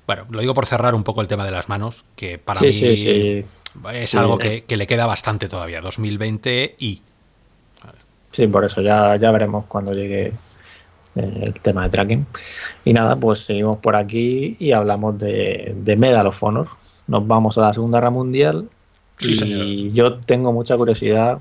bueno, 0.06 0.26
lo 0.30 0.40
digo 0.40 0.54
por 0.54 0.66
cerrar 0.66 0.94
un 0.94 1.04
poco 1.04 1.20
el 1.20 1.28
tema 1.28 1.44
de 1.44 1.52
las 1.52 1.68
manos, 1.68 2.04
que 2.16 2.38
para 2.38 2.60
mí 2.60 2.68
es 2.68 4.14
algo 4.16 4.38
que, 4.38 4.64
le 4.68 4.86
queda 4.86 5.06
bastante 5.06 5.46
todavía, 5.48 5.80
2020 5.80 6.76
y... 6.78 7.02
Sí, 8.32 8.46
por 8.46 8.64
eso 8.64 8.80
ya, 8.80 9.16
ya 9.16 9.30
veremos 9.32 9.66
cuando 9.66 9.92
llegue 9.92 10.32
eh, 11.16 11.40
el 11.42 11.54
tema 11.54 11.84
de 11.84 11.90
tracking. 11.90 12.26
Y 12.84 12.92
nada, 12.92 13.16
pues 13.16 13.40
seguimos 13.40 13.78
por 13.78 13.96
aquí 13.96 14.56
y 14.58 14.72
hablamos 14.72 15.18
de, 15.18 15.96
Medal 15.98 16.26
of 16.26 16.42
Honor. 16.42 16.68
Nos 17.06 17.26
vamos 17.26 17.58
a 17.58 17.62
la 17.62 17.74
Segunda 17.74 17.98
Guerra 17.98 18.10
Mundial 18.10 18.68
y 19.20 19.92
yo 19.92 20.18
tengo 20.18 20.52
mucha 20.52 20.76
curiosidad 20.76 21.40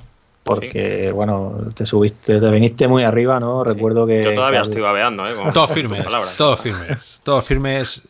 porque, 0.55 1.11
bueno, 1.11 1.57
te 1.75 1.85
subiste, 1.85 2.39
te 2.39 2.49
viniste 2.49 2.87
muy 2.87 3.03
arriba, 3.03 3.39
¿no? 3.39 3.63
Recuerdo 3.63 4.07
que... 4.07 4.23
Yo 4.23 4.33
todavía 4.33 4.61
estoy 4.61 4.81
babeando, 4.81 5.27
¿eh? 5.27 5.33
todos 5.53 5.71
firmes, 5.71 6.05
todos 6.37 6.59
firmes, 6.59 7.21
todos 7.23 7.45
firmes. 7.45 8.01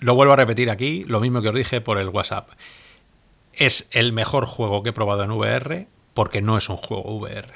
Lo 0.00 0.14
vuelvo 0.14 0.34
a 0.34 0.36
repetir 0.36 0.70
aquí, 0.70 1.04
lo 1.06 1.20
mismo 1.20 1.40
que 1.42 1.48
os 1.48 1.54
dije 1.54 1.80
por 1.80 1.98
el 1.98 2.08
WhatsApp 2.08 2.50
es 3.58 3.88
el 3.90 4.12
mejor 4.12 4.46
juego 4.46 4.82
que 4.82 4.90
he 4.90 4.92
probado 4.92 5.24
en 5.24 5.32
VR 5.32 5.88
porque 6.14 6.40
no 6.40 6.56
es 6.56 6.68
un 6.68 6.76
juego 6.76 7.16
VR. 7.16 7.52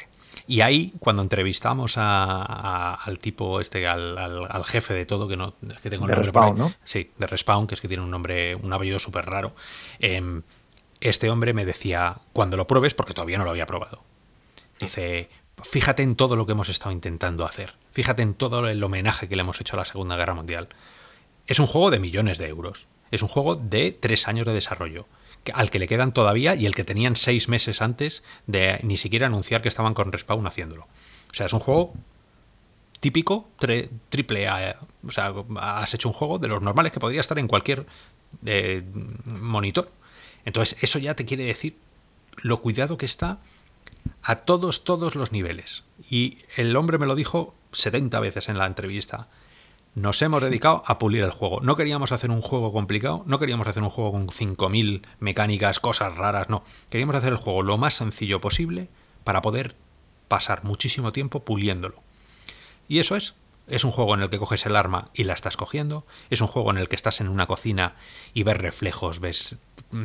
Y 0.48 0.60
ahí, 0.60 0.92
cuando 0.98 1.22
entrevistamos 1.22 1.94
al 1.96 3.18
tipo, 3.20 3.60
este, 3.60 3.86
al, 3.86 4.64
jefe 4.64 4.92
de 4.94 5.06
todo, 5.06 5.28
que 5.28 5.36
no 5.36 5.54
que 5.82 5.88
tengo 5.88 6.04
el 6.06 6.10
nombre 6.10 6.26
Respawn, 6.26 6.58
¿no? 6.58 6.72
Sí, 6.84 7.10
de 7.16 7.26
Respawn, 7.26 7.66
que 7.66 7.74
es 7.76 7.80
que 7.80 7.88
tiene 7.88 8.02
un 8.02 8.10
nombre, 8.10 8.56
un 8.56 8.72
apellido 8.72 8.98
súper 8.98 9.26
raro. 9.26 9.54
Em, 10.00 10.42
este 11.00 11.30
hombre 11.30 11.52
me 11.54 11.64
decía, 11.64 12.16
cuando 12.32 12.56
lo 12.56 12.66
pruebes, 12.66 12.94
porque 12.94 13.14
todavía 13.14 13.38
no 13.38 13.44
lo 13.44 13.50
había 13.50 13.66
probado, 13.66 14.02
dice, 14.82 15.30
fíjate 15.62 16.02
en 16.02 16.16
todo 16.16 16.36
lo 16.36 16.46
que 16.46 16.52
hemos 16.52 16.68
estado 16.68 16.92
intentando 16.92 17.44
hacer, 17.44 17.74
fíjate 17.92 18.22
en 18.22 18.34
todo 18.34 18.68
el 18.68 18.82
homenaje 18.82 19.28
que 19.28 19.36
le 19.36 19.42
hemos 19.42 19.60
hecho 19.60 19.76
a 19.76 19.80
la 19.80 19.84
Segunda 19.84 20.16
Guerra 20.16 20.34
Mundial. 20.34 20.68
Es 21.46 21.58
un 21.58 21.66
juego 21.66 21.90
de 21.90 21.98
millones 21.98 22.38
de 22.38 22.48
euros, 22.48 22.86
es 23.10 23.22
un 23.22 23.28
juego 23.28 23.56
de 23.56 23.92
tres 23.92 24.28
años 24.28 24.46
de 24.46 24.54
desarrollo, 24.54 25.06
al 25.54 25.70
que 25.70 25.78
le 25.78 25.88
quedan 25.88 26.12
todavía 26.12 26.54
y 26.54 26.66
el 26.66 26.74
que 26.74 26.84
tenían 26.84 27.16
seis 27.16 27.48
meses 27.48 27.82
antes 27.82 28.22
de 28.46 28.78
ni 28.82 28.96
siquiera 28.96 29.26
anunciar 29.26 29.62
que 29.62 29.68
estaban 29.68 29.94
con 29.94 30.12
Respawn 30.12 30.46
haciéndolo. 30.46 30.86
O 31.30 31.34
sea, 31.34 31.46
es 31.46 31.52
un 31.52 31.60
juego 31.60 31.94
típico, 33.00 33.48
triple 34.08 34.46
A. 34.46 34.76
O 35.06 35.10
sea, 35.10 35.34
has 35.58 35.92
hecho 35.92 36.08
un 36.08 36.14
juego 36.14 36.38
de 36.38 36.46
los 36.46 36.62
normales 36.62 36.92
que 36.92 37.00
podría 37.00 37.20
estar 37.20 37.38
en 37.38 37.48
cualquier 37.48 37.86
eh, 38.46 38.84
monitor. 39.24 39.90
Entonces, 40.44 40.80
eso 40.82 41.00
ya 41.00 41.14
te 41.14 41.24
quiere 41.24 41.44
decir 41.44 41.76
lo 42.36 42.62
cuidado 42.62 42.96
que 42.96 43.06
está 43.06 43.40
a 44.22 44.36
todos, 44.36 44.84
todos 44.84 45.14
los 45.14 45.32
niveles. 45.32 45.84
Y 46.10 46.38
el 46.56 46.74
hombre 46.76 46.98
me 46.98 47.06
lo 47.06 47.14
dijo 47.14 47.54
70 47.72 48.20
veces 48.20 48.48
en 48.48 48.58
la 48.58 48.66
entrevista. 48.66 49.28
Nos 49.94 50.22
hemos 50.22 50.42
dedicado 50.42 50.82
a 50.86 50.98
pulir 50.98 51.22
el 51.22 51.30
juego. 51.30 51.60
No 51.60 51.76
queríamos 51.76 52.12
hacer 52.12 52.30
un 52.30 52.40
juego 52.40 52.72
complicado, 52.72 53.24
no 53.26 53.38
queríamos 53.38 53.66
hacer 53.66 53.82
un 53.82 53.90
juego 53.90 54.12
con 54.12 54.28
5.000 54.28 55.02
mecánicas, 55.20 55.80
cosas 55.80 56.16
raras, 56.16 56.48
no. 56.48 56.64
Queríamos 56.88 57.16
hacer 57.16 57.32
el 57.32 57.38
juego 57.38 57.62
lo 57.62 57.76
más 57.76 57.94
sencillo 57.94 58.40
posible 58.40 58.88
para 59.24 59.42
poder 59.42 59.76
pasar 60.28 60.64
muchísimo 60.64 61.12
tiempo 61.12 61.44
puliéndolo. 61.44 62.02
Y 62.88 63.00
eso 63.00 63.16
es. 63.16 63.34
Es 63.68 63.84
un 63.84 63.92
juego 63.92 64.14
en 64.14 64.22
el 64.22 64.30
que 64.30 64.38
coges 64.38 64.66
el 64.66 64.76
arma 64.76 65.10
y 65.14 65.24
la 65.24 65.34
estás 65.34 65.56
cogiendo. 65.56 66.04
Es 66.30 66.40
un 66.40 66.48
juego 66.48 66.70
en 66.70 66.78
el 66.78 66.88
que 66.88 66.96
estás 66.96 67.20
en 67.20 67.28
una 67.28 67.46
cocina 67.46 67.94
y 68.34 68.42
ves 68.42 68.56
reflejos, 68.56 69.20
ves 69.20 69.56
mm, 69.92 70.04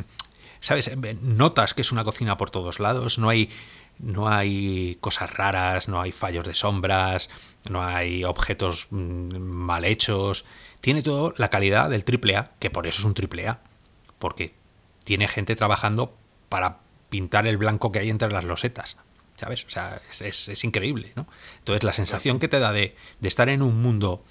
¿sabes? 0.60 0.90
Notas 1.20 1.74
que 1.74 1.82
es 1.82 1.92
una 1.92 2.04
cocina 2.04 2.36
por 2.36 2.50
todos 2.50 2.80
lados, 2.80 3.18
no 3.18 3.28
hay, 3.28 3.50
no 3.98 4.28
hay 4.28 4.96
cosas 5.00 5.32
raras, 5.34 5.88
no 5.88 6.00
hay 6.00 6.12
fallos 6.12 6.46
de 6.46 6.54
sombras, 6.54 7.30
no 7.68 7.82
hay 7.82 8.24
objetos 8.24 8.88
mm, 8.90 9.36
mal 9.38 9.84
hechos. 9.84 10.44
Tiene 10.80 11.02
todo 11.02 11.34
la 11.36 11.50
calidad 11.50 11.90
del 11.90 12.04
AAA, 12.04 12.52
que 12.58 12.70
por 12.70 12.86
eso 12.86 13.00
es 13.00 13.04
un 13.04 13.14
AAA, 13.14 13.60
porque 14.18 14.54
tiene 15.04 15.28
gente 15.28 15.56
trabajando 15.56 16.16
para 16.48 16.78
pintar 17.10 17.46
el 17.46 17.56
blanco 17.56 17.92
que 17.92 18.00
hay 18.00 18.10
entre 18.10 18.30
las 18.30 18.44
losetas. 18.44 18.96
¿Sabes? 19.36 19.64
O 19.66 19.70
sea, 19.70 20.00
es, 20.20 20.64
increíble, 20.64 21.12
¿no? 21.14 21.28
Entonces, 21.58 21.84
la 21.84 21.92
sensación 21.92 22.40
que 22.40 22.48
te 22.48 22.58
da 22.58 22.72
de, 22.72 22.96
de 23.20 23.28
estar 23.28 23.48
en 23.48 23.62
un 23.62 23.80
mundo 23.80 24.24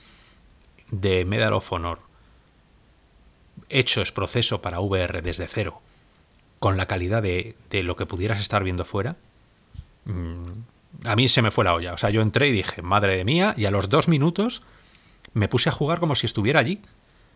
de 0.91 1.23
Medal 1.23 1.53
of 1.53 1.71
Honor 1.71 2.07
hecho 3.69 4.01
es 4.01 4.11
proceso 4.11 4.61
para 4.61 4.79
VR 4.79 5.21
desde 5.21 5.47
cero, 5.47 5.81
con 6.59 6.77
la 6.77 6.87
calidad 6.87 7.21
de, 7.21 7.55
lo 7.71 7.95
que 7.95 8.05
pudieras 8.05 8.39
estar 8.39 8.63
viendo 8.63 8.85
fuera, 8.85 9.17
a 11.05 11.15
mí 11.15 11.27
se 11.27 11.41
me 11.41 11.51
fue 11.51 11.65
la 11.65 11.73
olla. 11.73 11.93
O 11.93 11.97
sea, 11.97 12.09
yo 12.09 12.21
entré 12.21 12.47
y 12.47 12.51
dije, 12.51 12.81
madre 12.81 13.23
mía, 13.23 13.53
y 13.57 13.65
a 13.65 13.71
los 13.71 13.89
dos 13.89 14.07
minutos 14.07 14.61
me 15.33 15.47
puse 15.47 15.69
a 15.69 15.71
jugar 15.71 15.99
como 15.99 16.15
si 16.15 16.25
estuviera 16.25 16.59
allí. 16.59 16.81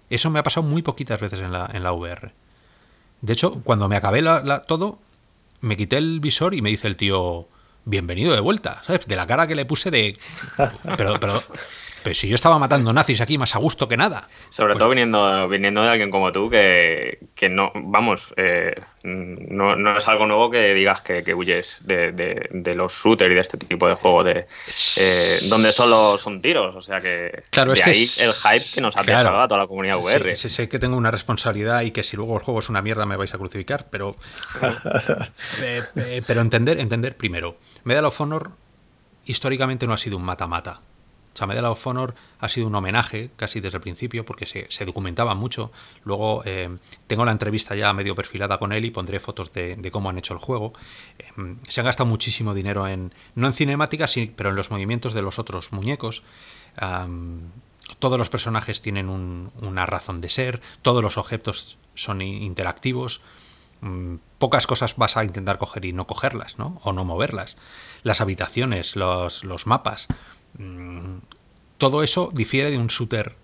Eso 0.09 0.29
me 0.29 0.39
ha 0.39 0.43
pasado 0.43 0.65
muy 0.65 0.81
poquitas 0.81 1.19
veces 1.19 1.39
en 1.39 1.51
la, 1.51 1.69
en 1.71 1.83
la 1.83 1.93
VR. 1.93 2.33
De 3.21 3.33
hecho, 3.33 3.61
cuando 3.63 3.87
me 3.87 3.95
acabé 3.95 4.21
la, 4.21 4.61
todo, 4.61 4.99
me 5.61 5.77
quité 5.77 5.97
el 5.97 6.19
visor 6.19 6.53
y 6.53 6.61
me 6.61 6.69
dice 6.69 6.87
el 6.87 6.97
tío, 6.97 7.47
bienvenido 7.85 8.33
de 8.33 8.39
vuelta, 8.39 8.81
¿sabes? 8.83 9.05
De 9.05 9.15
la 9.15 9.27
cara 9.27 9.47
que 9.47 9.55
le 9.55 9.65
puse 9.65 9.91
de... 9.91 10.17
Pero, 10.97 11.19
pero, 11.19 11.43
pero 12.03 12.13
si 12.13 12.27
yo 12.27 12.35
estaba 12.35 12.57
matando 12.59 12.91
nazis 12.93 13.21
aquí 13.21 13.37
más 13.37 13.55
a 13.55 13.59
gusto 13.59 13.87
que 13.87 13.97
nada. 13.97 14.27
Sobre 14.49 14.73
pues 14.73 14.79
todo 14.79 14.89
viniendo, 14.89 15.47
viniendo 15.47 15.83
de 15.83 15.89
alguien 15.89 16.11
como 16.11 16.31
tú 16.31 16.49
que, 16.49 17.19
no, 17.49 17.71
vamos, 17.75 18.33
eh, 18.37 18.75
no, 19.03 19.97
es 19.97 20.07
algo 20.07 20.25
nuevo 20.25 20.49
que 20.49 20.73
digas 20.73 21.01
que, 21.01 21.33
huyes 21.33 21.79
de, 21.83 22.73
los 22.75 22.93
shooters 22.93 23.31
y 23.31 23.35
de 23.35 23.41
este 23.41 23.57
tipo 23.57 23.87
de 23.87 23.95
juegos 23.95 24.25
de, 24.25 24.31
eh, 24.31 25.37
donde 25.49 25.71
solo 25.71 26.17
son 26.17 26.41
tiros. 26.41 26.75
O 26.75 26.81
sea 26.81 26.99
que 26.99 27.43
claro, 27.49 27.73
es 27.73 27.81
ahí 27.85 28.07
el 28.19 28.33
hype 28.33 28.65
que 28.73 28.81
nos 28.81 28.97
ha 28.97 29.03
claro, 29.03 29.39
a 29.39 29.47
toda 29.47 29.61
la 29.61 29.67
comunidad 29.67 29.97
VR. 29.97 30.35
Sí, 30.35 30.49
sé 30.49 30.69
que 30.69 30.79
tengo 30.79 30.97
una 30.97 31.11
responsabilidad 31.11 31.81
y 31.81 31.91
que 31.91 32.03
si 32.03 32.17
luego 32.17 32.37
el 32.37 32.43
juego 32.43 32.59
es 32.59 32.69
una 32.69 32.81
mierda 32.81 33.05
me 33.05 33.15
vais 33.15 33.33
a 33.33 33.37
crucificar, 33.37 33.87
pero, 33.89 34.15
eh, 35.61 36.21
pero 36.25 36.41
entender, 36.41 36.79
entender 36.79 37.15
primero. 37.15 37.57
Medal 37.83 38.05
of 38.05 38.19
Honor 38.21 38.51
históricamente 39.25 39.85
no 39.87 39.93
ha 39.93 39.97
sido 39.97 40.17
un 40.17 40.23
mata-mata 40.23 40.81
o 41.33 41.37
sea, 41.37 41.69
of 41.69 41.87
Honor 41.87 42.13
ha 42.39 42.49
sido 42.49 42.67
un 42.67 42.75
homenaje 42.75 43.31
casi 43.37 43.61
desde 43.61 43.77
el 43.77 43.81
principio 43.81 44.25
porque 44.25 44.45
se, 44.45 44.85
documentaba 44.85 45.33
mucho. 45.33 45.71
Luego 46.03 46.43
eh, 46.45 46.77
tengo 47.07 47.23
la 47.23 47.31
entrevista 47.31 47.73
ya 47.75 47.93
medio 47.93 48.15
perfilada 48.15 48.59
con 48.59 48.73
él 48.73 48.83
y 48.85 48.91
pondré 48.91 49.19
fotos 49.19 49.53
de, 49.53 49.89
cómo 49.91 50.09
han 50.09 50.17
hecho 50.17 50.33
el 50.33 50.39
juego. 50.39 50.73
Eh, 51.19 51.55
se 51.67 51.81
ha 51.81 51.83
gastado 51.83 52.09
muchísimo 52.09 52.53
dinero 52.53 52.87
en, 52.87 53.13
no 53.35 53.47
en 53.47 53.53
cinemáticas, 53.53 54.15
pero 54.35 54.49
en 54.49 54.55
los 54.55 54.71
movimientos 54.71 55.13
de 55.13 55.21
los 55.21 55.39
otros 55.39 55.71
muñecos. 55.71 56.23
todos 57.99 58.17
los 58.17 58.29
personajes 58.29 58.81
tienen 58.81 59.09
una 59.09 59.85
razón 59.85 60.19
de 60.21 60.29
ser, 60.29 60.61
todos 60.81 61.01
los 61.01 61.17
objetos 61.17 61.77
son 61.95 62.21
interactivos. 62.21 63.21
Mm, 63.81 64.17
pocas 64.37 64.67
cosas 64.67 64.95
vas 64.95 65.17
a 65.17 65.23
intentar 65.23 65.57
coger 65.57 65.85
y 65.85 65.93
no 65.93 66.05
cogerlas, 66.05 66.59
¿no? 66.59 66.79
O 66.83 66.93
no 66.93 67.03
moverlas. 67.03 67.57
Las 68.03 68.21
habitaciones, 68.21 68.95
los, 68.95 69.43
los 69.43 69.65
mapas. 69.65 70.07
Mm, 70.61 71.19
todo 71.77 72.03
eso 72.03 72.31
difiere 72.33 72.71
de 72.71 72.77
un 72.77 72.87
shooter. 72.87 73.35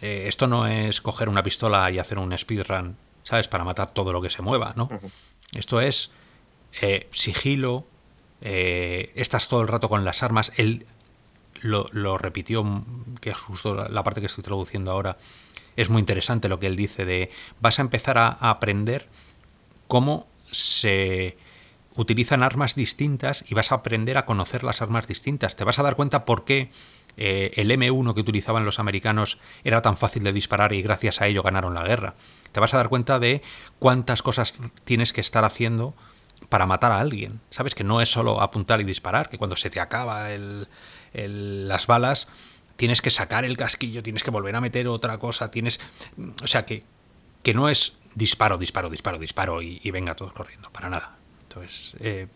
Eh, 0.00 0.24
esto 0.26 0.46
no 0.46 0.66
es 0.66 1.00
coger 1.00 1.28
una 1.28 1.42
pistola 1.42 1.90
y 1.90 1.98
hacer 1.98 2.18
un 2.18 2.36
speedrun, 2.36 2.96
¿sabes? 3.22 3.48
Para 3.48 3.64
matar 3.64 3.92
todo 3.92 4.12
lo 4.12 4.22
que 4.22 4.30
se 4.30 4.42
mueva, 4.42 4.72
¿no? 4.76 4.88
Esto 5.52 5.80
es 5.80 6.10
eh, 6.80 7.08
sigilo, 7.10 7.86
eh, 8.40 9.12
estás 9.14 9.48
todo 9.48 9.62
el 9.62 9.68
rato 9.68 9.88
con 9.88 10.04
las 10.04 10.22
armas. 10.22 10.52
Él 10.56 10.86
lo, 11.60 12.16
repitió, 12.16 12.64
que 13.20 13.30
es 13.30 13.36
justo 13.36 13.74
la 13.74 14.02
parte 14.02 14.20
que 14.20 14.26
estoy 14.26 14.44
traduciendo 14.44 14.92
ahora. 14.92 15.18
Es 15.76 15.90
muy 15.90 16.00
interesante 16.00 16.48
lo 16.48 16.58
que 16.58 16.66
él 16.66 16.76
dice 16.76 17.04
de 17.04 17.30
vas 17.60 17.78
a 17.78 17.82
empezar 17.82 18.18
a 18.18 18.28
aprender 18.28 19.08
cómo 19.86 20.26
se 20.50 21.36
utilizan 22.00 22.42
armas 22.42 22.74
distintas 22.74 23.44
y 23.48 23.54
vas 23.54 23.72
a 23.72 23.76
aprender 23.76 24.16
a 24.16 24.24
conocer 24.24 24.64
las 24.64 24.80
armas 24.80 25.06
distintas. 25.06 25.54
Te 25.54 25.64
vas 25.64 25.78
a 25.78 25.82
dar 25.82 25.96
cuenta 25.96 26.24
por 26.24 26.44
qué 26.44 26.70
eh, 27.16 27.52
el 27.56 27.70
M1 27.70 28.14
que 28.14 28.20
utilizaban 28.20 28.64
los 28.64 28.78
americanos 28.78 29.38
era 29.64 29.82
tan 29.82 29.96
fácil 29.96 30.24
de 30.24 30.32
disparar 30.32 30.72
y 30.72 30.82
gracias 30.82 31.20
a 31.20 31.26
ello 31.26 31.42
ganaron 31.42 31.74
la 31.74 31.84
guerra. 31.84 32.14
Te 32.52 32.60
vas 32.60 32.72
a 32.72 32.78
dar 32.78 32.88
cuenta 32.88 33.18
de 33.18 33.42
cuántas 33.78 34.22
cosas 34.22 34.54
tienes 34.84 35.12
que 35.12 35.20
estar 35.20 35.44
haciendo 35.44 35.94
para 36.48 36.66
matar 36.66 36.92
a 36.92 37.00
alguien. 37.00 37.40
Sabes 37.50 37.74
que 37.74 37.84
no 37.84 38.00
es 38.00 38.10
solo 38.10 38.40
apuntar 38.40 38.80
y 38.80 38.84
disparar, 38.84 39.28
que 39.28 39.36
cuando 39.36 39.56
se 39.56 39.68
te 39.68 39.80
acaba 39.80 40.28
las 41.12 41.86
balas 41.86 42.28
tienes 42.76 43.02
que 43.02 43.10
sacar 43.10 43.44
el 43.44 43.58
casquillo, 43.58 44.02
tienes 44.02 44.22
que 44.22 44.30
volver 44.30 44.56
a 44.56 44.62
meter 44.62 44.88
otra 44.88 45.18
cosa, 45.18 45.50
tienes... 45.50 45.80
O 46.42 46.46
sea 46.46 46.64
que, 46.64 46.82
que 47.42 47.52
no 47.52 47.68
es 47.68 47.98
disparo, 48.14 48.56
disparo, 48.56 48.88
disparo, 48.88 49.18
disparo 49.18 49.60
y, 49.60 49.80
y 49.84 49.90
venga 49.90 50.14
todos 50.14 50.32
corriendo, 50.32 50.70
para 50.70 50.88
nada. 50.88 51.19
Entonces, 51.50 51.96
eh... 51.98 52.28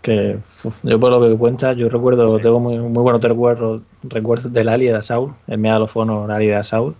que 0.00 0.38
yo 0.84 0.98
por 0.98 1.10
lo 1.10 1.20
que 1.20 1.36
cuentas, 1.36 1.76
yo 1.76 1.90
recuerdo, 1.90 2.38
tengo 2.38 2.60
muy, 2.60 2.78
muy 2.78 3.02
buenos 3.02 3.20
recuerdos, 3.20 3.82
recuerdos 4.04 4.50
del 4.50 4.70
Ali 4.70 4.86
de 4.86 5.02
Saul, 5.02 5.34
el 5.48 5.58
Medal 5.58 5.82
of 5.82 5.94
Honor 5.94 6.32
Ali 6.32 6.46
de 6.46 6.64
Saul, 6.64 6.94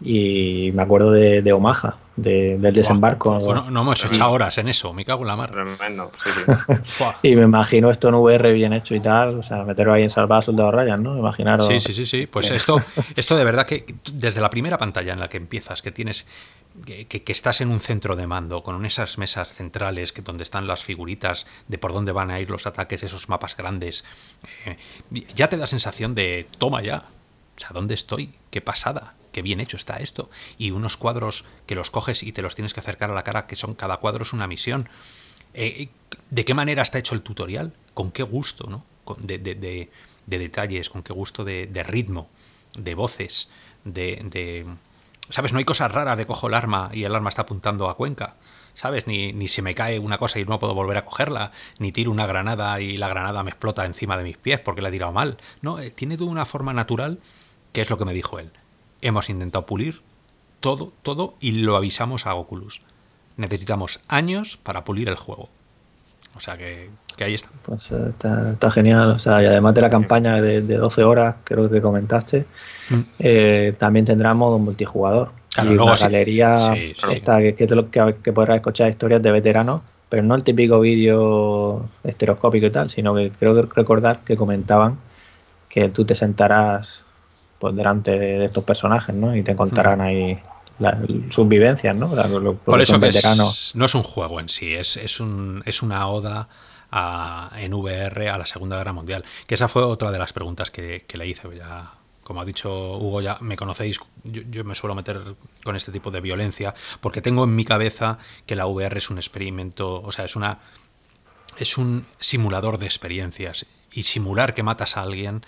y 0.00 0.72
me 0.74 0.82
acuerdo 0.82 1.12
de, 1.12 1.42
de 1.42 1.52
Omaha, 1.52 1.96
del 2.16 2.72
desembarco. 2.72 3.38
Bueno, 3.38 3.70
no 3.70 3.82
hemos 3.82 4.04
echado 4.04 4.32
horas 4.32 4.58
en 4.58 4.68
eso, 4.68 4.92
me 4.92 5.04
cago 5.04 5.22
en 5.22 5.28
la 5.28 5.36
mar. 5.36 5.52
Tremendo, 5.52 6.10
y 7.22 7.36
me 7.36 7.42
imagino 7.42 7.88
esto 7.92 8.08
en 8.08 8.14
VR 8.14 8.52
bien 8.52 8.72
hecho 8.72 8.96
y 8.96 9.00
tal, 9.00 9.38
o 9.38 9.42
sea, 9.44 9.62
meterlo 9.62 9.92
ahí 9.92 10.02
en 10.02 10.10
salvar 10.10 10.42
a 10.42 10.70
Ryan, 10.72 11.00
¿no? 11.00 11.16
Imaginaros. 11.16 11.68
Sí, 11.68 11.78
sí, 11.78 11.92
sí, 11.92 12.04
sí. 12.04 12.26
Pues 12.26 12.50
esto, 12.50 12.82
esto 13.14 13.36
de 13.36 13.44
verdad 13.44 13.64
que 13.64 13.94
desde 14.12 14.40
la 14.40 14.50
primera 14.50 14.76
pantalla 14.76 15.12
en 15.12 15.20
la 15.20 15.28
que 15.28 15.36
empiezas, 15.36 15.82
que 15.82 15.92
tienes 15.92 16.26
que, 16.84 17.32
estás 17.32 17.60
en 17.60 17.70
un 17.70 17.80
centro 17.80 18.16
de 18.16 18.26
mando 18.26 18.62
con 18.62 18.84
esas 18.84 19.18
mesas 19.18 19.52
centrales 19.52 20.12
que 20.12 20.22
donde 20.22 20.42
están 20.42 20.66
las 20.66 20.84
figuritas 20.84 21.46
de 21.68 21.78
por 21.78 21.92
dónde 21.92 22.12
van 22.12 22.30
a 22.30 22.40
ir 22.40 22.50
los 22.50 22.66
ataques, 22.66 23.02
esos 23.02 23.28
mapas 23.28 23.56
grandes, 23.56 24.04
eh, 24.66 24.76
ya 25.34 25.48
te 25.48 25.56
da 25.56 25.66
sensación 25.66 26.14
de 26.14 26.46
toma 26.58 26.82
ya. 26.82 27.08
O 27.56 27.60
sea, 27.60 27.70
¿dónde 27.72 27.94
estoy? 27.94 28.32
¿Qué 28.50 28.60
pasada? 28.60 29.14
Qué 29.32 29.42
bien 29.42 29.60
hecho 29.60 29.76
está 29.76 29.96
esto. 29.96 30.30
Y 30.58 30.70
unos 30.70 30.96
cuadros 30.96 31.44
que 31.66 31.74
los 31.74 31.90
coges 31.90 32.22
y 32.22 32.32
te 32.32 32.42
los 32.42 32.54
tienes 32.54 32.72
que 32.72 32.80
acercar 32.80 33.10
a 33.10 33.14
la 33.14 33.24
cara, 33.24 33.46
que 33.46 33.56
son 33.56 33.74
cada 33.74 33.98
cuadro 33.98 34.22
es 34.22 34.32
una 34.32 34.46
misión. 34.46 34.88
Eh, 35.54 35.88
¿De 36.30 36.44
qué 36.44 36.54
manera 36.54 36.82
está 36.82 36.98
hecho 36.98 37.14
el 37.14 37.22
tutorial? 37.22 37.72
¿Con 37.94 38.12
qué 38.12 38.22
gusto? 38.22 38.68
¿no? 38.68 38.84
De, 39.18 39.88
detalles, 40.26 40.90
con 40.90 41.02
qué 41.02 41.12
gusto 41.12 41.44
de, 41.44 41.82
ritmo, 41.86 42.28
de 42.74 42.94
voces, 42.94 43.50
de, 43.84 44.66
¿Sabes? 45.30 45.52
No 45.52 45.58
hay 45.58 45.64
cosas 45.64 45.92
raras 45.92 46.16
de 46.16 46.26
cojo 46.26 46.48
el 46.48 46.54
arma 46.54 46.90
y 46.92 47.04
el 47.04 47.14
arma 47.14 47.28
está 47.28 47.42
apuntando 47.42 47.88
a 47.88 47.96
Cuenca. 47.96 48.36
¿sabes? 48.78 49.08
Ni, 49.08 49.32
ni 49.32 49.48
se 49.48 49.60
me 49.60 49.74
cae 49.74 49.98
una 49.98 50.18
cosa 50.18 50.38
y 50.38 50.44
no 50.44 50.60
puedo 50.60 50.72
volver 50.72 50.98
a 50.98 51.04
cogerla, 51.04 51.50
ni 51.80 51.90
tiro 51.90 52.12
una 52.12 52.26
granada 52.26 52.80
y 52.80 52.96
la 52.96 53.08
granada 53.08 53.42
me 53.42 53.50
explota 53.50 53.84
encima 53.84 54.16
de 54.16 54.22
mis 54.22 54.36
pies 54.36 54.60
porque 54.60 54.82
la 54.82 54.88
he 54.88 54.92
tirado 54.92 55.10
mal. 55.10 55.36
No, 55.62 55.80
eh, 55.80 55.90
tiene 55.90 56.16
de 56.16 56.22
una 56.22 56.46
forma 56.46 56.72
natural, 56.72 57.18
que 57.72 57.80
es 57.80 57.90
lo 57.90 57.98
que 57.98 58.04
me 58.04 58.14
dijo 58.14 58.38
él. 58.38 58.52
Hemos 59.00 59.30
intentado 59.30 59.66
pulir 59.66 60.02
todo, 60.60 60.92
todo 61.02 61.34
y 61.40 61.52
lo 61.52 61.76
avisamos 61.76 62.26
a 62.26 62.34
Oculus. 62.36 62.82
Necesitamos 63.36 63.98
años 64.06 64.56
para 64.56 64.84
pulir 64.84 65.08
el 65.08 65.16
juego. 65.16 65.50
O 66.36 66.40
sea 66.40 66.56
que, 66.56 66.88
ahí 67.20 67.34
está. 67.34 67.50
Pues 67.62 67.90
eh, 67.90 68.10
está, 68.10 68.70
genial. 68.70 69.10
O 69.10 69.18
sea, 69.18 69.42
y 69.42 69.46
además 69.46 69.74
de 69.74 69.80
la 69.80 69.90
campaña 69.90 70.40
de, 70.40 70.62
12 70.62 71.04
horas, 71.04 71.36
creo 71.44 71.68
que 71.70 71.80
comentaste, 71.80 72.46
mm. 72.90 73.00
eh, 73.18 73.74
también 73.78 74.04
tendrá 74.04 74.34
modo 74.34 74.58
multijugador. 74.58 75.32
y 75.62 75.74
la 75.74 75.96
galería 75.96 76.74
esta 77.10 77.38
que, 77.38 77.54
que, 77.54 78.14
que, 78.22 78.32
podrás 78.32 78.56
escuchar 78.56 78.90
historias 78.90 79.20
de 79.22 79.32
veteranos, 79.32 79.82
pero 80.08 80.22
no 80.22 80.34
el 80.34 80.44
típico 80.44 80.80
vídeo 80.80 81.88
estereoscópico 82.04 82.66
y 82.66 82.70
tal, 82.70 82.90
sino 82.90 83.14
que 83.14 83.30
creo 83.38 83.54
que 83.54 83.74
recordar 83.74 84.20
que 84.24 84.36
comentaban 84.36 84.98
que 85.68 85.88
tú 85.88 86.04
te 86.04 86.14
sentarás 86.14 87.02
pues 87.58 87.74
delante 87.74 88.18
de, 88.18 88.44
estos 88.44 88.64
personajes, 88.64 89.14
¿no? 89.14 89.34
Y 89.36 89.42
te 89.42 89.56
contarán 89.56 89.98
mm. 89.98 90.02
ahí 90.02 90.38
sus 91.30 91.48
vivencias, 91.48 91.96
¿no? 91.96 92.10
Por 92.64 92.80
eso 92.80 93.00
que 93.00 93.10
no 93.74 93.84
es 93.84 93.94
un 93.94 94.02
juego 94.02 94.40
en 94.40 94.48
sí, 94.48 94.74
es, 94.74 94.96
es, 94.96 95.20
un, 95.20 95.62
es 95.66 95.82
una 95.82 96.06
oda 96.08 96.48
en 97.56 97.74
VR 97.74 98.30
a 98.30 98.38
la 98.38 98.46
Segunda 98.46 98.76
Guerra 98.76 98.92
Mundial. 98.92 99.24
Que 99.46 99.54
esa 99.54 99.68
fue 99.68 99.82
otra 99.82 100.10
de 100.10 100.18
las 100.18 100.32
preguntas 100.32 100.70
que, 100.70 101.04
le 101.12 101.26
hice. 101.26 101.48
Ya, 101.56 101.92
como 102.22 102.40
ha 102.40 102.44
dicho 102.44 102.96
Hugo, 102.98 103.20
ya 103.20 103.38
me 103.40 103.56
conocéis, 103.56 103.98
yo, 104.24 104.64
me 104.64 104.74
suelo 104.74 104.94
meter 104.94 105.22
con 105.64 105.76
este 105.76 105.92
tipo 105.92 106.10
de 106.10 106.20
violencia 106.20 106.74
porque 107.00 107.22
tengo 107.22 107.44
en 107.44 107.56
mi 107.56 107.64
cabeza 107.64 108.18
que 108.46 108.54
la 108.54 108.66
VR 108.66 108.98
es 108.98 109.10
un 109.10 109.18
experimento, 109.18 110.02
o 110.02 110.12
sea, 110.12 110.24
es 110.24 110.36
una 110.36 110.58
es 111.58 111.76
un 111.76 112.06
simulador 112.20 112.78
de 112.78 112.86
experiencias 112.86 113.66
y 113.90 114.04
simular 114.04 114.54
que 114.54 114.62
matas 114.62 114.96
a 114.96 115.02
alguien 115.02 115.44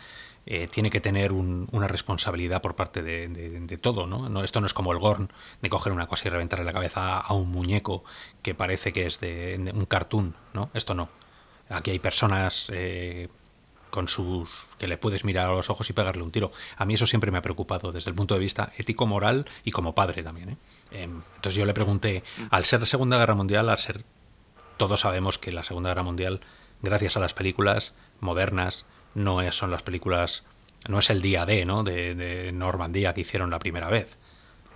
eh, 0.47 0.69
tiene 0.69 0.91
que 0.91 1.01
tener 1.01 1.33
una 1.33 1.87
responsabilidad 1.87 2.63
por 2.63 2.75
parte 2.75 3.03
de, 3.03 3.79
todo, 3.81 4.07
¿no? 4.07 4.43
Esto 4.43 4.61
no 4.61 4.67
es 4.67 4.75
como 4.75 4.93
el 4.93 4.99
Gorn, 4.99 5.31
de 5.61 5.71
coger 5.71 5.93
una 5.93 6.07
cosa 6.07 6.29
y 6.29 6.31
reventarle 6.31 6.65
la 6.65 6.73
cabeza 6.73 7.19
a 7.19 7.35
un 7.35 7.51
muñeco 7.51 8.05
que 8.43 8.55
parece 8.55 8.93
que 8.93 9.07
es 9.07 9.21
de, 9.21 9.73
un 9.75 9.85
cartoon, 9.87 10.35
¿no? 10.55 10.71
Esto 10.75 10.95
no. 10.95 11.09
Aquí 11.69 11.91
hay 11.91 11.99
personas 12.01 12.69
eh, 12.73 13.29
con 13.91 14.09
sus 14.09 14.67
que 14.79 14.89
le 14.89 14.97
puedes 14.97 15.25
mirar 15.25 15.49
a 15.49 15.53
los 15.53 15.69
ojos 15.69 15.89
y 15.91 15.93
pegarle 15.93 16.23
un 16.23 16.31
tiro. 16.31 16.53
A 16.77 16.85
mí 16.85 16.95
eso 16.95 17.07
siempre 17.07 17.31
me 17.31 17.39
ha 17.39 17.43
preocupado 17.43 17.93
desde 17.93 18.11
el 18.11 18.17
punto 18.17 18.35
de 18.35 18.41
vista 18.41 18.73
ético, 18.79 19.07
moral 19.07 19.47
y 19.65 19.71
como 19.73 19.95
padre 19.95 20.23
también. 20.23 20.51
¿eh? 20.51 20.57
Em, 20.91 21.21
entonces 21.37 21.55
yo 21.55 21.67
le 21.67 21.75
pregunté, 21.75 22.25
al 22.51 22.65
ser 22.65 22.81
la 22.81 22.87
Segunda 22.87 23.19
Guerra 23.19 23.35
Mundial, 23.35 23.69
al 23.69 23.79
ser 23.79 24.05
todos 24.77 25.01
sabemos 25.01 25.39
que 25.39 25.53
la 25.53 25.65
Segunda 25.65 25.91
Guerra 25.91 26.03
Mundial, 26.03 26.41
gracias 26.81 27.17
a 27.17 27.21
las 27.21 27.35
películas 27.35 27.95
modernas, 28.21 28.87
no 29.15 29.51
son 29.53 29.71
las 29.71 29.83
películas, 29.83 30.45
no 30.89 30.99
es 30.99 31.11
el 31.11 31.23
día 31.23 31.47
D, 31.47 31.65
¿no? 31.65 31.83
De, 31.83 32.51
Normandía 32.53 33.15
que 33.15 33.23
hicieron 33.23 33.51
la 33.51 33.59
primera 33.59 33.89
vez, 33.89 34.19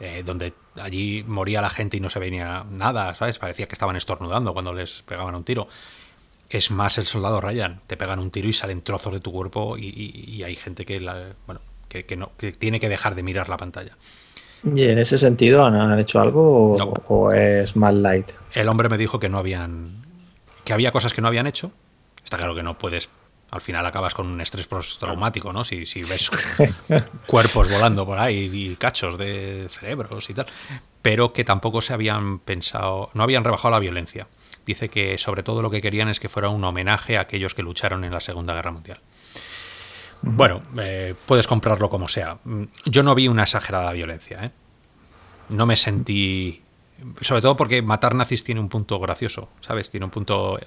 eh, 0.00 0.22
donde 0.24 0.52
allí 0.80 1.24
moría 1.26 1.60
la 1.60 1.70
gente 1.70 1.96
y 1.96 2.00
no 2.00 2.10
se 2.10 2.18
veía 2.18 2.64
nada, 2.70 3.14
¿sabes? 3.14 3.38
Parecía 3.38 3.66
que 3.66 3.74
estaban 3.74 3.96
estornudando 3.96 4.52
cuando 4.52 4.72
les 4.72 5.02
pegaban 5.02 5.34
un 5.34 5.44
tiro. 5.44 5.68
Es 6.48 6.70
más 6.70 6.98
el 6.98 7.06
soldado 7.06 7.40
Ryan, 7.40 7.80
te 7.86 7.96
pegan 7.96 8.18
un 8.18 8.30
tiro 8.30 8.48
y 8.48 8.52
salen 8.52 8.82
trozos 8.82 9.12
de 9.12 9.20
tu 9.20 9.32
cuerpo 9.32 9.76
y, 9.78 10.42
hay 10.44 10.56
gente 10.56 10.84
que, 10.84 10.98
bueno, 11.46 11.60
que, 11.88 12.16
no, 12.16 12.32
que 12.36 12.52
tiene 12.52 12.80
que 12.80 12.88
dejar 12.88 13.14
de 13.14 13.22
mirar 13.22 13.48
la 13.48 13.56
pantalla. 13.56 13.96
¿Y 14.62 14.84
en 14.84 14.98
ese 14.98 15.18
sentido 15.18 15.64
han 15.64 15.98
hecho 15.98 16.20
algo 16.20 16.74
o, 17.08 17.32
es 17.32 17.76
más 17.76 17.94
light? 17.94 18.32
El 18.54 18.68
hombre 18.68 18.88
me 18.88 18.96
dijo 18.96 19.18
que 19.18 19.28
no 19.28 19.38
habían. 19.38 20.04
que 20.64 20.72
había 20.72 20.90
cosas 20.90 21.12
que 21.12 21.20
no 21.20 21.28
habían 21.28 21.46
hecho. 21.46 21.72
Está 22.22 22.38
claro 22.38 22.54
que 22.54 22.62
no 22.62 22.78
puedes 22.78 23.08
al 23.54 23.60
final 23.60 23.86
acabas 23.86 24.14
con 24.14 24.26
un 24.26 24.40
estrés 24.40 24.66
postraumático, 24.66 25.52
¿no? 25.52 25.64
Si, 25.64 25.86
si 25.86 26.02
ves 26.02 26.28
cuerpos 27.28 27.70
volando 27.70 28.04
por 28.04 28.18
ahí 28.18 28.50
y 28.52 28.74
cachos 28.74 29.16
de 29.16 29.68
cerebros 29.70 30.28
y 30.28 30.34
tal. 30.34 30.46
Pero 31.02 31.32
que 31.32 31.44
tampoco 31.44 31.80
se 31.80 31.94
habían 31.94 32.40
pensado, 32.40 33.10
no 33.14 33.22
habían 33.22 33.44
rebajado 33.44 33.70
la 33.70 33.78
violencia. 33.78 34.26
Dice 34.66 34.88
que 34.88 35.18
sobre 35.18 35.44
todo 35.44 35.62
lo 35.62 35.70
que 35.70 35.80
querían 35.80 36.08
es 36.08 36.18
que 36.18 36.28
fuera 36.28 36.48
un 36.48 36.64
homenaje 36.64 37.16
a 37.16 37.20
aquellos 37.20 37.54
que 37.54 37.62
lucharon 37.62 38.02
en 38.02 38.10
la 38.10 38.20
Segunda 38.20 38.54
Guerra 38.54 38.72
Mundial. 38.72 38.98
Bueno, 40.22 40.60
eh, 40.80 41.14
puedes 41.26 41.46
comprarlo 41.46 41.88
como 41.88 42.08
sea. 42.08 42.38
Yo 42.86 43.04
no 43.04 43.14
vi 43.14 43.28
una 43.28 43.44
exagerada 43.44 43.92
violencia, 43.92 44.44
¿eh? 44.46 44.50
No 45.50 45.64
me 45.64 45.76
sentí... 45.76 46.62
Sobre 47.20 47.40
todo 47.40 47.56
porque 47.56 47.82
matar 47.82 48.16
nazis 48.16 48.42
tiene 48.42 48.60
un 48.60 48.68
punto 48.68 48.98
gracioso, 48.98 49.48
¿sabes? 49.60 49.90
Tiene 49.90 50.06
un 50.06 50.10
punto 50.10 50.58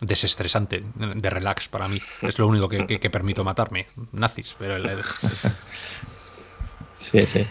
desestresante, 0.00 0.82
de 0.94 1.30
relax 1.30 1.68
para 1.68 1.88
mí. 1.88 2.00
Es 2.22 2.38
lo 2.38 2.46
único 2.46 2.68
que, 2.68 3.10
permito 3.10 3.44
matarme, 3.44 3.86
nazis, 4.12 4.56
pero... 4.58 4.76
Sí, 6.96 7.26
sí. 7.26 7.46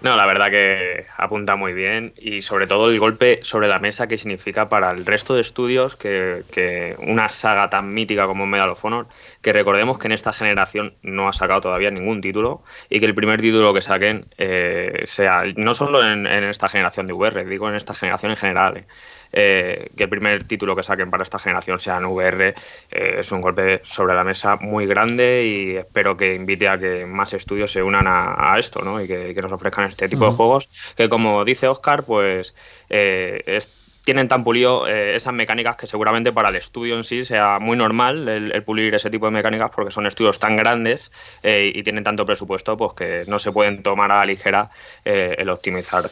No, 0.00 0.16
la 0.16 0.26
verdad 0.26 0.46
que 0.48 1.06
apunta 1.16 1.56
muy 1.56 1.72
bien 1.72 2.14
y 2.16 2.42
sobre 2.42 2.68
todo 2.68 2.88
el 2.88 3.00
golpe 3.00 3.40
sobre 3.42 3.66
la 3.66 3.80
mesa 3.80 4.06
que 4.06 4.16
significa 4.16 4.68
para 4.68 4.90
el 4.90 5.04
resto 5.04 5.34
de 5.34 5.40
estudios 5.40 5.96
que, 5.96 6.94
una 7.00 7.28
saga 7.28 7.68
tan 7.68 7.92
mítica 7.92 8.26
como 8.26 8.46
Medal 8.46 8.70
of 8.70 8.84
Honor, 8.84 9.06
que 9.42 9.52
recordemos 9.52 9.98
que 9.98 10.06
en 10.06 10.12
esta 10.12 10.32
generación 10.32 10.94
no 11.02 11.28
ha 11.28 11.32
sacado 11.32 11.62
todavía 11.62 11.90
ningún 11.90 12.20
título 12.20 12.62
y 12.88 13.00
que 13.00 13.06
el 13.06 13.14
primer 13.14 13.40
título 13.40 13.74
que 13.74 13.82
saquen 13.82 14.26
eh, 14.38 15.02
sea, 15.04 15.42
no 15.56 15.74
solo 15.74 16.04
en, 16.04 16.28
en, 16.28 16.44
esta 16.44 16.68
generación 16.68 17.08
de 17.08 17.14
VR, 17.14 17.44
digo 17.44 17.68
en 17.68 17.74
esta 17.74 17.92
generación 17.92 18.30
en 18.30 18.36
general, 18.36 18.76
eh, 18.76 18.86
eh, 19.32 19.90
que 19.96 20.04
el 20.04 20.10
primer 20.10 20.44
título 20.44 20.74
que 20.74 20.82
saquen 20.82 21.10
para 21.10 21.22
esta 21.22 21.38
generación 21.38 21.80
sea 21.80 21.98
en 21.98 22.06
VR 22.06 22.48
eh, 22.90 23.16
es 23.18 23.32
un 23.32 23.40
golpe 23.40 23.80
sobre 23.84 24.14
la 24.14 24.24
mesa 24.24 24.56
muy 24.56 24.86
grande 24.86 25.44
y 25.44 25.76
espero 25.76 26.16
que 26.16 26.34
invite 26.34 26.68
a 26.68 26.78
que 26.78 27.06
más 27.06 27.32
estudios 27.32 27.72
se 27.72 27.82
unan 27.82 28.06
a, 28.06 28.56
esto 28.58 28.82
¿no? 28.82 29.00
y 29.02 29.06
que, 29.06 29.34
nos 29.38 29.52
ofrezcan 29.52 29.86
este 29.86 30.08
tipo 30.08 30.26
de 30.26 30.32
juegos 30.32 30.68
que 30.96 31.08
como 31.08 31.44
dice 31.44 31.68
Oscar 31.68 32.04
pues 32.04 32.54
eh, 32.88 33.42
es 33.46 33.87
tienen 34.08 34.26
tan 34.26 34.42
pulido 34.42 34.88
eh, 34.88 35.16
esas 35.16 35.34
mecánicas 35.34 35.76
que 35.76 35.86
seguramente 35.86 36.32
para 36.32 36.48
el 36.48 36.56
estudio 36.56 36.96
en 36.96 37.04
sí 37.04 37.26
sea 37.26 37.58
muy 37.58 37.76
normal 37.76 38.26
el, 38.26 38.62
pulir 38.62 38.94
ese 38.94 39.10
tipo 39.10 39.26
de 39.26 39.32
mecánicas 39.32 39.70
porque 39.70 39.90
son 39.90 40.06
estudios 40.06 40.38
tan 40.38 40.56
grandes 40.56 41.12
eh, 41.42 41.70
y 41.74 41.82
tienen 41.82 42.04
tanto 42.04 42.24
presupuesto 42.24 42.74
pues 42.78 42.94
que 42.94 43.24
no 43.30 43.38
se 43.38 43.52
pueden 43.52 43.82
tomar 43.82 44.10
a 44.10 44.20
la 44.20 44.24
ligera 44.24 44.70
eh, 45.04 45.34
el 45.36 45.50
optimizar 45.50 46.10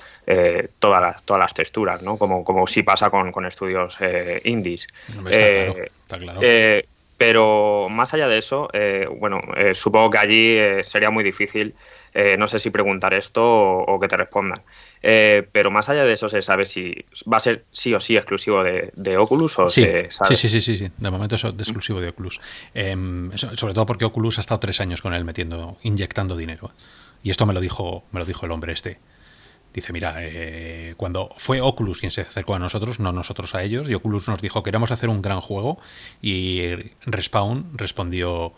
todas, 0.79 1.01
las, 1.01 1.25
todas 1.25 1.41
las 1.41 1.55
texturas, 1.55 2.03
¿no? 2.03 2.19
Como, 2.19 2.45
como 2.45 2.67
sí 2.67 2.83
pasa 2.83 3.09
con, 3.09 3.33
con 3.33 3.47
estudios 3.47 3.97
indies. 4.45 4.89
está 5.31 6.19
claro, 6.19 6.41
pero 7.17 7.89
más 7.89 8.13
allá 8.13 8.29
de 8.29 8.37
eso, 8.37 8.69
bueno, 9.19 9.41
supongo 9.73 10.11
que 10.11 10.19
allí 10.19 10.85
sería 10.85 11.11
muy 11.11 11.25
difícil, 11.25 11.75
no 12.39 12.47
sé 12.47 12.59
si 12.59 12.71
preguntar 12.71 13.13
esto 13.15 13.43
o 13.45 14.01
que 14.01 14.09
te 14.09 14.17
respondan. 14.17 14.63
Eh, 15.03 15.47
pero 15.53 15.71
más 15.71 15.89
allá 15.89 16.05
de 16.05 16.15
eso, 16.15 16.29
¿se 16.29 16.43
sabe 16.43 16.65
si 16.65 17.05
va 17.31 17.37
a 17.37 17.41
ser 17.41 17.65
sí 17.71 17.95
o 17.95 18.01
sí 18.01 18.17
exclusivo 18.17 18.63
de, 18.63 19.17
Oculus? 19.19 19.59
O 19.59 19.69
sí. 19.69 19.83
Se 19.83 20.37
sí, 20.37 20.49
sí, 20.49 20.61
sí, 20.61 20.77
sí, 20.79 20.91
de 20.97 21.11
momento 21.11 21.37
es 21.37 21.45
exclusivo 21.45 22.01
de 22.01 22.09
Oculus. 22.09 22.41
Em, 22.75 23.31
sobre 23.37 23.75
todo 23.75 23.87
porque 23.87 24.05
Oculus 24.05 24.39
ha 24.39 24.41
estado 24.41 24.61
tres 24.61 24.81
años 24.81 25.03
con 25.03 25.15
él 25.15 25.25
metiendo, 25.25 25.77
inyectando 25.83 26.37
dinero. 26.37 26.71
Y 27.23 27.31
esto 27.31 27.47
me 27.47 27.55
lo 27.55 27.61
dijo, 27.61 28.05
me 28.13 28.21
lo 28.21 28.27
dijo 28.27 28.47
el 28.47 28.53
hombre 28.53 28.73
este. 28.73 28.99
Dice, 29.75 29.93
mira, 29.93 30.15
eh, 30.21 30.95
cuando 30.97 31.29
fue 31.37 31.61
Oculus 31.61 32.01
quien 32.01 32.11
se 32.11 32.23
acercó 32.23 32.55
a 32.55 32.59
nosotros, 32.59 32.99
no 32.99 33.13
nosotros 33.13 33.55
a 33.55 33.63
ellos, 33.63 33.91
y 33.91 33.95
Oculus 33.95 34.27
nos 34.27 34.41
dijo, 34.41 34.63
queremos 34.63 34.91
hacer 34.91 35.11
un 35.11 35.21
gran 35.21 35.43
juego, 35.43 35.79
y 36.23 36.63
Respawn 37.05 37.77
respondió, 37.77 38.55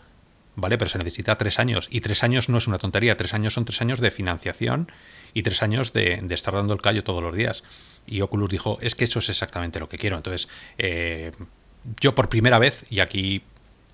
vale, 0.59 0.77
pero 0.77 0.89
se 0.89 0.97
necesita 0.97 1.37
tres 1.37 1.59
años, 1.59 1.87
y 1.91 2.01
tres 2.01 2.23
años 2.23 2.49
no 2.49 2.57
es 2.57 2.67
una 2.67 2.77
tontería, 2.77 3.17
tres 3.17 3.33
años 3.33 3.53
son 3.53 3.65
tres 3.65 3.81
años 3.81 3.99
de 3.99 4.11
financiación 4.11 4.91
y 5.33 5.43
tres 5.43 5.63
años 5.63 5.93
de, 5.93 6.25
estar 6.29 6.53
dando 6.53 6.73
el 6.73 6.81
callo 6.81 7.03
todos 7.03 7.23
los 7.23 7.35
días. 7.35 7.63
Y 8.05 8.21
Oculus 8.21 8.49
dijo, 8.49 8.77
es 8.81 8.95
que 8.95 9.05
eso 9.05 9.19
es 9.19 9.29
exactamente 9.29 9.79
lo 9.79 9.89
que 9.89 9.97
quiero. 9.97 10.17
Entonces, 10.17 10.49
eh, 10.77 11.31
yo 11.99 12.15
por 12.15 12.29
primera 12.29 12.59
vez, 12.59 12.85
y 12.89 12.99
aquí, 12.99 13.43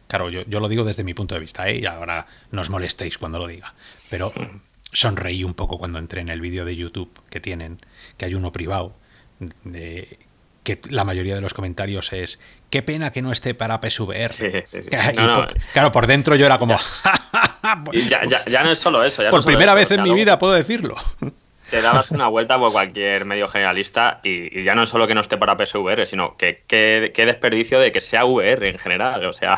claro, 0.08 0.30
yo, 0.30 0.44
yo, 0.48 0.60
lo 0.60 0.68
digo 0.70 0.84
desde 0.84 1.04
mi 1.04 1.14
punto 1.14 1.36
de 1.36 1.42
vista, 1.42 1.68
¿eh? 1.70 1.80
y 1.80 1.86
ahora 1.86 2.28
no 2.52 2.62
os 2.62 2.70
molestéis 2.70 3.18
cuando 3.18 3.40
lo 3.40 3.48
diga, 3.48 3.74
pero 4.10 4.32
sonreí 4.92 5.44
un 5.44 5.54
poco 5.54 5.78
cuando 5.78 6.00
entré 6.00 6.22
en 6.22 6.30
el 6.30 6.42
vídeo 6.42 6.66
de 6.66 6.76
YouTube 6.76 7.12
que 7.30 7.40
tienen, 7.40 7.80
que 8.18 8.26
hay 8.26 8.36
uno 8.36 8.52
privado, 8.52 8.96
de, 9.64 10.18
que 10.66 10.80
la 10.90 11.06
mayoría 11.06 11.36
de 11.36 11.42
los 11.42 11.54
comentarios 11.54 12.12
es 12.12 12.40
qué 12.70 12.82
pena 12.82 13.14
que 13.14 13.22
no 13.22 13.32
esté 13.32 13.54
para 13.54 13.80
PSVR. 13.80 14.66
claro, 15.72 15.92
por 15.94 16.08
dentro 16.08 16.36
yo 16.36 16.46
era 16.46 16.58
como 16.58 16.78
ya, 18.48 18.64
no 18.64 18.72
es 18.72 18.80
solo 18.80 19.04
eso. 19.04 19.24
por 19.30 19.46
primera 19.46 19.74
vez 19.74 19.92
en 19.92 20.04
mi 20.04 20.14
vida 20.14 20.38
puedo 20.38 20.54
decirlo. 20.54 20.96
Te 21.70 21.82
dabas 21.82 22.12
una 22.12 22.28
vuelta 22.28 22.60
por 22.60 22.72
cualquier 22.72 23.26
medio 23.26 23.48
generalista 23.48 24.20
y, 24.24 24.64
ya 24.64 24.76
no 24.76 24.84
es 24.84 24.90
solo 24.90 25.08
que 25.08 25.16
no 25.16 25.22
esté 25.22 25.36
para 25.36 25.58
PSVR, 25.58 26.06
sino 26.06 26.38
que 26.38 26.62
qué 26.68 27.26
desperdicio 27.26 27.80
de 27.80 27.92
que 27.92 28.02
sea 28.02 28.24
VR 28.24 28.70
en 28.70 28.78
general. 28.78 29.26
O 29.26 29.34
sea, 29.34 29.58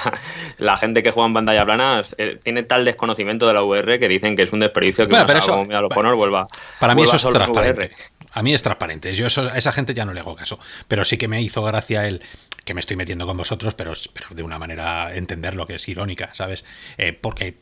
la 0.57 0.77
gente 0.77 1.03
que 1.03 1.11
juega 1.11 1.27
en 1.27 1.33
pantalla 1.33 1.65
plana 1.65 2.03
eh, 2.17 2.39
tiene 2.41 2.63
tal 2.63 2.85
desconocimiento 2.85 3.45
de 3.45 3.53
la 3.53 3.61
VR 3.61 3.99
que 3.99 4.07
dicen 4.07 4.37
que 4.37 4.43
es 4.43 4.53
un 4.53 4.61
desperdicio 4.61 5.05
que 5.05 5.11
bueno, 5.11 5.25
pero 5.25 5.39
eso, 5.39 6.15
vuelva. 6.15 6.47
Para 6.79 6.95
mí 6.95 7.01
eso 7.01 7.17
es 7.17 7.23
transparente. 7.23 7.91
A 8.37 8.43
mí 8.43 8.53
es 8.53 8.61
transparente. 8.61 9.15
Yo 9.15 9.25
a 9.25 9.57
esa 9.57 9.71
gente 9.71 9.95
ya 9.95 10.05
no 10.05 10.13
le 10.13 10.19
hago 10.19 10.35
caso. 10.35 10.59
Pero 10.87 11.03
sí 11.05 11.17
que 11.17 11.27
me 11.27 11.41
hizo 11.41 11.63
gracia 11.63 12.07
el 12.07 12.21
que 12.65 12.75
me 12.75 12.81
estoy 12.81 12.95
metiendo 12.95 13.25
con 13.25 13.35
vosotros, 13.35 13.73
pero, 13.73 13.93
pero 14.13 14.27
de 14.29 14.43
una 14.43 14.59
manera 14.59 15.15
entender 15.15 15.55
lo 15.55 15.65
que 15.65 15.73
es 15.73 15.89
irónica, 15.89 16.29
¿sabes? 16.33 16.63
Eh, 16.99 17.13
porque, 17.13 17.57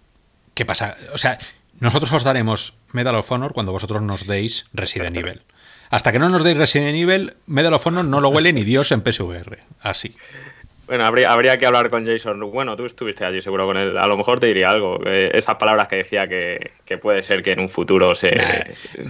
¿qué 0.53 0.65
pasa? 0.65 0.97
O 1.13 1.17
sea, 1.17 1.39
nosotros 1.79 2.11
os 2.11 2.25
daremos 2.25 2.73
Medal 2.91 3.15
of 3.15 3.31
Honor 3.31 3.53
cuando 3.53 3.71
vosotros 3.71 4.01
nos 4.01 4.27
deis 4.27 4.65
Resident 4.73 5.15
Evil. 5.15 5.43
Hasta 5.91 6.11
que 6.11 6.19
no 6.19 6.27
nos 6.27 6.43
deis 6.43 6.57
Resident 6.57 6.97
Evil, 6.97 7.37
Medal 7.45 7.73
of 7.73 7.87
Honor 7.87 8.03
no 8.03 8.19
lo 8.19 8.27
huele 8.27 8.51
ni 8.51 8.65
Dios 8.65 8.91
en 8.91 9.01
PSVR. 9.01 9.63
Así. 9.79 10.17
Bueno, 10.87 11.05
habría, 11.05 11.31
habría 11.31 11.57
que 11.57 11.65
hablar 11.65 11.89
con 11.89 12.05
Jason. 12.05 12.39
Bueno, 12.51 12.75
tú 12.75 12.85
estuviste 12.85 13.25
allí 13.25 13.41
seguro 13.41 13.65
con 13.65 13.77
él. 13.77 13.97
A 13.97 14.05
lo 14.05 14.17
mejor 14.17 14.39
te 14.39 14.47
diría 14.47 14.69
algo. 14.69 14.99
Eh, 15.05 15.31
esas 15.33 15.55
palabras 15.55 15.87
que 15.87 15.97
decía 15.97 16.27
que, 16.27 16.97
puede 17.01 17.21
ser 17.23 17.41
que 17.41 17.53
en 17.53 17.59
un 17.59 17.69
futuro 17.69 18.13
se, 18.13 18.31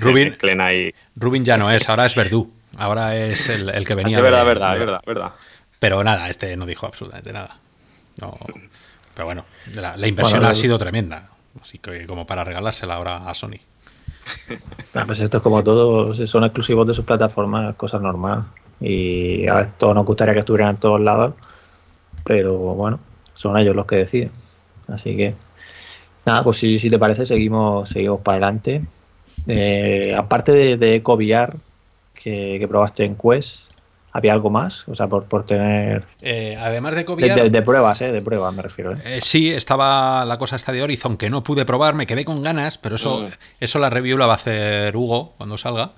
Rubin, 0.01 0.61
ahí. 0.61 0.93
Rubin 1.15 1.43
ya 1.43 1.57
no 1.57 1.69
es, 1.69 1.89
ahora 1.89 2.05
es 2.05 2.15
Verdú. 2.15 2.51
Ahora 2.77 3.15
es 3.15 3.49
el, 3.49 3.85
que 3.85 3.95
venía. 3.95 4.17
Es 4.17 4.23
verdad, 4.23 4.45
verdad, 4.45 4.79
verdad, 4.79 5.01
verdad. 5.05 5.31
Pero 5.79 6.03
nada, 6.03 6.29
este 6.29 6.55
no 6.55 6.65
dijo 6.65 6.85
absolutamente 6.85 7.33
nada. 7.33 7.57
No, 8.21 8.37
pero 9.13 9.25
bueno, 9.25 9.45
la, 9.73 10.07
inversión 10.07 10.45
ha 10.45 10.53
sido 10.53 10.77
tremenda. 10.77 11.29
Así 11.61 11.79
que 11.79 12.05
como 12.05 12.25
para 12.25 12.43
regalársela 12.43 12.95
ahora 12.95 13.27
a 13.27 13.33
Sony. 13.33 13.59
Ah, 14.93 15.03
pues 15.05 15.19
esto 15.19 15.37
es 15.37 15.43
como 15.43 15.63
todo, 15.63 16.13
son 16.13 16.43
exclusivos 16.45 16.87
de 16.87 16.93
sus 16.93 17.05
plataformas, 17.05 17.75
cosas 17.75 18.01
normal. 18.01 18.45
Y 18.79 19.47
a 19.47 19.55
ver, 19.55 19.69
todos 19.77 19.93
nos 19.93 20.05
gustaría 20.05 20.33
que 20.33 20.39
estuvieran 20.39 20.71
en 20.71 20.77
todos 20.77 21.01
lados 21.01 21.33
pero 22.25 22.57
bueno, 22.57 22.99
son 23.33 23.57
ellos 23.57 23.75
los 23.75 23.85
que 23.85 23.97
deciden. 23.97 24.31
Así 24.87 25.15
que, 25.15 25.35
nada, 26.25 26.43
pues 26.43 26.57
si, 26.57 26.79
si 26.79 26.89
te 26.89 26.99
parece, 26.99 27.25
seguimos, 27.25 27.89
seguimos 27.89 28.19
para 28.21 28.37
adelante. 28.37 28.81
Eh, 29.47 30.11
aparte 30.17 30.51
de, 30.51 30.77
de 30.77 30.95
EcoVR 30.95 31.55
que, 32.15 32.65
probaste 32.67 33.05
en 33.05 33.15
Quest, 33.15 33.69
¿había 34.11 34.33
algo 34.33 34.49
más? 34.49 34.87
O 34.87 34.95
sea, 34.95 35.07
por, 35.07 35.25
por 35.25 35.45
tener. 35.45 36.03
Eh, 36.21 36.57
además 36.59 36.95
de 36.95 37.01
EcoVR. 37.01 37.51
De, 37.51 37.61
pruebas, 37.61 38.01
¿eh? 38.01 38.11
De 38.11 38.23
pruebas, 38.23 38.53
me 38.55 38.63
refiero. 38.63 38.93
¿eh? 38.93 39.01
¿eh? 39.05 39.19
sí, 39.21 39.51
estaba 39.51 40.25
la 40.25 40.39
cosa 40.39 40.55
esta 40.55 40.71
de 40.71 40.81
Horizon 40.81 41.17
que 41.17 41.29
no 41.29 41.43
pude 41.43 41.63
probar, 41.63 41.93
me 41.93 42.07
quedé 42.07 42.25
con 42.25 42.41
ganas, 42.41 42.79
pero 42.79 42.95
eso, 42.95 43.19
mm. 43.19 43.27
eso 43.59 43.77
la 43.77 43.91
review 43.91 44.17
la 44.17 44.25
va 44.25 44.33
a 44.33 44.37
hacer 44.37 44.97
Hugo 44.97 45.35
cuando 45.37 45.59
salga. 45.59 45.91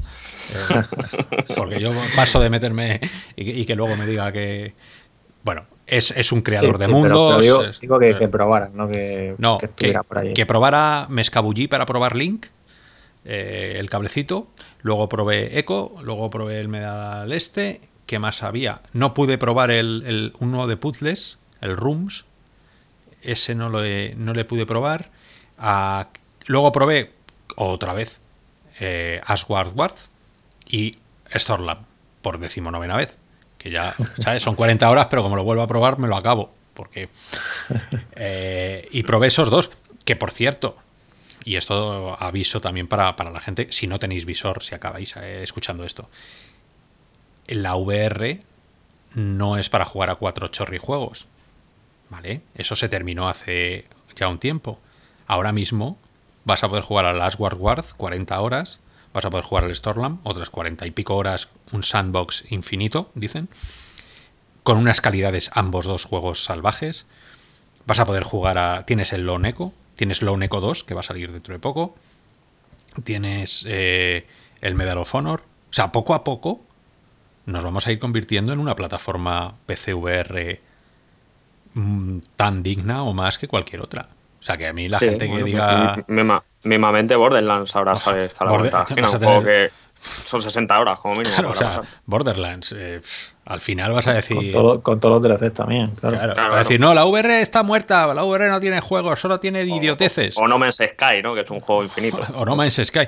porque 1.55 1.79
yo 1.79 1.91
paso 2.15 2.41
de 2.41 2.49
meterme 2.49 2.99
y 3.37 3.65
que 3.65 3.75
luego 3.75 3.95
me 3.95 4.05
diga 4.05 4.31
que. 4.33 4.73
Bueno, 5.43 5.63
es, 5.88 6.31
un 6.31 6.41
creador 6.41 6.77
de 6.77 6.88
mundos. 6.88 7.41
digo, 7.80 7.99
que, 7.99 8.18
que, 8.18 8.27
probaran, 8.27 8.72
no 8.76 8.89
que, 8.89 9.35
no, 9.38 9.57
que, 9.57 9.93
por 10.07 10.18
ahí. 10.19 10.34
que 10.34 10.45
probara, 10.45 11.07
me 11.09 11.22
escabullí 11.22 11.68
para 11.68 11.85
probar 11.85 12.15
Link, 12.15 12.47
eh, 13.26 13.76
el 13.77 13.89
cablecito, 13.89 14.47
luego 14.81 15.09
probé 15.09 15.57
Echo, 15.57 15.95
luego 16.03 16.30
probé 16.30 16.59
el 16.59 16.68
Medal 16.68 17.31
Este, 17.31 17.81
¿qué 18.05 18.19
más 18.19 18.43
había? 18.43 18.81
No 18.93 19.14
pude 19.14 19.38
probar 19.38 19.72
el, 19.72 20.03
el 20.05 20.34
uno 20.39 20.68
de 20.68 20.77
puzzles, 20.77 21.38
el 21.61 21.76
Rooms, 21.76 22.26
ese 23.22 23.55
no, 23.55 23.69
lo 23.69 23.80
no 24.18 24.34
le 24.34 24.45
pude 24.45 24.65
probar. 24.65 25.09
Ah, 25.57 26.09
luego 26.45 26.72
probé 26.72 27.11
otra 27.55 27.93
vez 27.93 28.19
eh, 28.80 29.19
Asgard 29.26 29.73
Ward 29.76 29.95
y 30.68 30.95
Stormland 31.34 31.85
por 32.22 32.39
decimonovena 32.39 32.95
vez 32.95 33.18
que 33.68 33.73
ya, 33.73 33.95
¿sabes? 34.19 34.44
Son 34.44 34.56
40 34.56 34.89
horas, 34.89 35.07
pero 35.10 35.23
como 35.23 35.35
lo 35.35 35.44
vuelvo 35.44 35.64
a 35.64 35.68
probar, 35.68 35.99
me 35.99 36.07
lo 36.07 36.15
acabo. 36.15 36.53
Porque. 36.73 37.10
Eh, 38.19 38.88
y 38.91 39.03
probé 39.03 39.27
esos 39.27 39.49
dos, 39.49 39.69
que 40.03 40.15
por 40.15 40.31
cierto, 40.31 40.77
y 41.44 41.57
esto 41.57 42.18
aviso 42.19 42.61
también 42.61 42.88
para, 42.88 43.14
la 43.14 43.39
gente, 43.39 43.68
si 43.72 43.88
no 43.88 43.99
tenéis 43.99 44.26
visor, 44.26 44.64
si 44.64 44.73
acabáis 44.73 45.15
eh, 45.18 45.44
escuchando 45.44 45.84
esto, 45.84 46.10
la 47.45 47.76
VR 47.76 48.41
no 49.14 49.57
es 49.57 49.69
para 49.69 49.85
jugar 49.85 50.10
a 50.10 50.15
cuatro 50.15 50.48
chorrijuegos, 50.48 51.27
¿vale? 52.10 52.41
Eso 52.56 52.76
se 52.76 52.89
terminó 52.89 53.30
hace 53.30 53.85
ya 54.15 54.30
un 54.30 54.39
tiempo. 54.39 54.80
Ahora 55.27 55.52
mismo 55.52 55.98
vas 56.45 56.64
a 56.64 56.69
poder 56.69 56.84
jugar 56.84 57.06
a 57.06 57.14
Last 57.14 57.38
Guard 57.38 57.57
Guard 57.57 57.85
40 57.98 58.39
horas 58.39 58.80
vas 59.18 59.26
a 59.26 59.31
poder 59.31 59.45
jugar 59.45 59.64
al 59.64 59.73
Stormland, 59.76 60.19
otras 60.22 60.52
40 60.52 60.85
y 60.85 60.91
pico 60.91 61.15
horas, 61.15 61.49
un 61.72 61.81
sandbox 61.81 62.45
infinito, 62.52 63.10
dicen, 63.15 63.49
con 64.61 64.77
unas 64.77 65.02
calidades 65.02 65.49
ambos 65.56 65.88
dos 65.88 66.06
juegos 66.06 66.44
salvajes. 66.44 67.07
Vas 67.88 67.99
a 67.99 68.06
poder 68.06 68.22
jugar 68.22 68.60
a... 68.60 68.85
Tienes 68.85 69.14
el 69.14 69.26
Lone 69.26 69.49
Echo, 69.49 69.73
tienes 69.95 70.22
Lone 70.22 70.45
Echo 70.45 70.61
2, 70.61 70.84
que 70.84 70.94
va 70.94 70.99
a 70.99 71.03
salir 71.03 71.31
dentro 71.31 71.56
de 71.56 71.60
poco. 71.60 71.95
Tienes 73.03 73.65
eh, 73.68 74.27
el 74.61 74.76
Medal 74.76 74.99
of 74.99 75.15
Honor. 75.15 75.45
O 75.72 75.73
sea, 75.73 75.91
poco 75.91 76.14
a 76.14 76.23
poco 76.23 76.61
nos 77.48 77.64
vamos 77.64 77.88
a 77.88 77.91
ir 77.91 77.98
convirtiendo 77.98 78.53
en 78.53 78.60
una 78.60 78.76
plataforma 78.76 79.56
PCVR 79.65 80.61
mm, 81.73 82.19
tan 82.35 82.61
digna 82.61 83.02
o 83.02 83.14
más 83.14 83.39
que 83.39 83.48
cualquier 83.48 83.81
otra. 83.81 84.10
O 84.39 84.44
sea, 84.44 84.57
que 84.57 84.68
a 84.68 84.73
mí 84.73 84.88
la 84.89 84.99
gente 84.99 85.26
que 85.26 85.31
pues 85.31 85.45
diga... 85.45 86.06
Mismamente 86.68 87.15
Borderlands 87.15 87.76
ahora 87.76 87.95
sale 87.95 88.26
esta 88.26 88.45
la 88.45 88.57
vuelta. 88.57 88.85
un 88.95 89.03
juego 89.03 89.44
que 89.44 89.72
son 90.26 90.41
60 90.41 90.80
horas 90.80 90.99
como 90.99 91.15
mínimo. 91.15 91.49
o 91.49 91.56
sea, 91.56 91.81
Borderlands, 92.06 92.73
eh, 92.77 93.02
al 93.45 93.61
final 93.61 93.94
vas 93.94 94.07
a 94.07 94.14
decir. 94.14 94.52
Con, 94.81 94.99
todos 94.99 95.22
los 95.22 95.22
DLCs 95.22 95.53
también, 95.53 95.91
claro. 95.91 96.18
claro, 96.18 96.49
vas 96.49 96.56
a 96.56 96.60
decir, 96.60 96.80
no, 96.80 96.94
la 96.94 97.06
VR 97.06 97.41
está 97.41 97.64
muerta, 97.64 98.14
la 98.14 98.23
VR 98.23 98.49
no 98.49 98.60
tiene 98.60 98.80
juegos, 98.80 99.19
solo 99.19 99.39
tiene 99.39 99.64
idioteces. 99.64 100.38
O, 100.38 100.48
No 100.48 100.60
Man's 100.60 100.76
Sky, 100.76 101.22
¿no? 101.23 101.34
Que 101.34 101.41
es 101.41 101.49
un 101.49 101.60
juego 101.60 101.84
infinito. 101.84 102.19
o 102.35 102.45
No 102.45 102.56
Man's 102.56 102.81
Sky. 102.84 103.07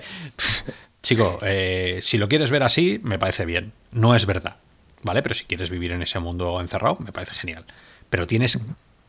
chico, 1.02 1.40
eh, 1.44 2.00
si 2.02 2.18
lo 2.18 2.28
quieres 2.28 2.52
ver 2.52 2.64
así, 2.64 3.00
me 3.04 3.20
parece 3.20 3.46
bien. 3.46 3.74
No 3.92 4.16
es 4.16 4.26
verdad, 4.26 4.58
¿vale? 5.04 5.22
Pero 5.22 5.36
si 5.36 5.46
quieres 5.46 5.70
vivir 5.70 5.92
en 5.92 6.02
ese 6.02 6.20
mundo 6.20 6.60
encerrado, 6.60 6.98
me 7.00 7.12
parece 7.12 7.34
genial. 7.34 7.66
Pero 8.10 8.28
tienes. 8.28 8.60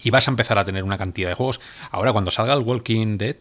Y 0.03 0.11
vas 0.11 0.29
a 0.29 0.31
empezar 0.31 0.59
a 0.59 0.65
tener 0.65 0.83
una 0.83 0.97
cantidad 0.97 1.29
de 1.29 1.35
juegos. 1.35 1.61
Ahora, 1.91 2.13
cuando 2.13 2.31
salga 2.31 2.55
el 2.55 2.61
Walking 2.61 3.19
Dead, 3.19 3.37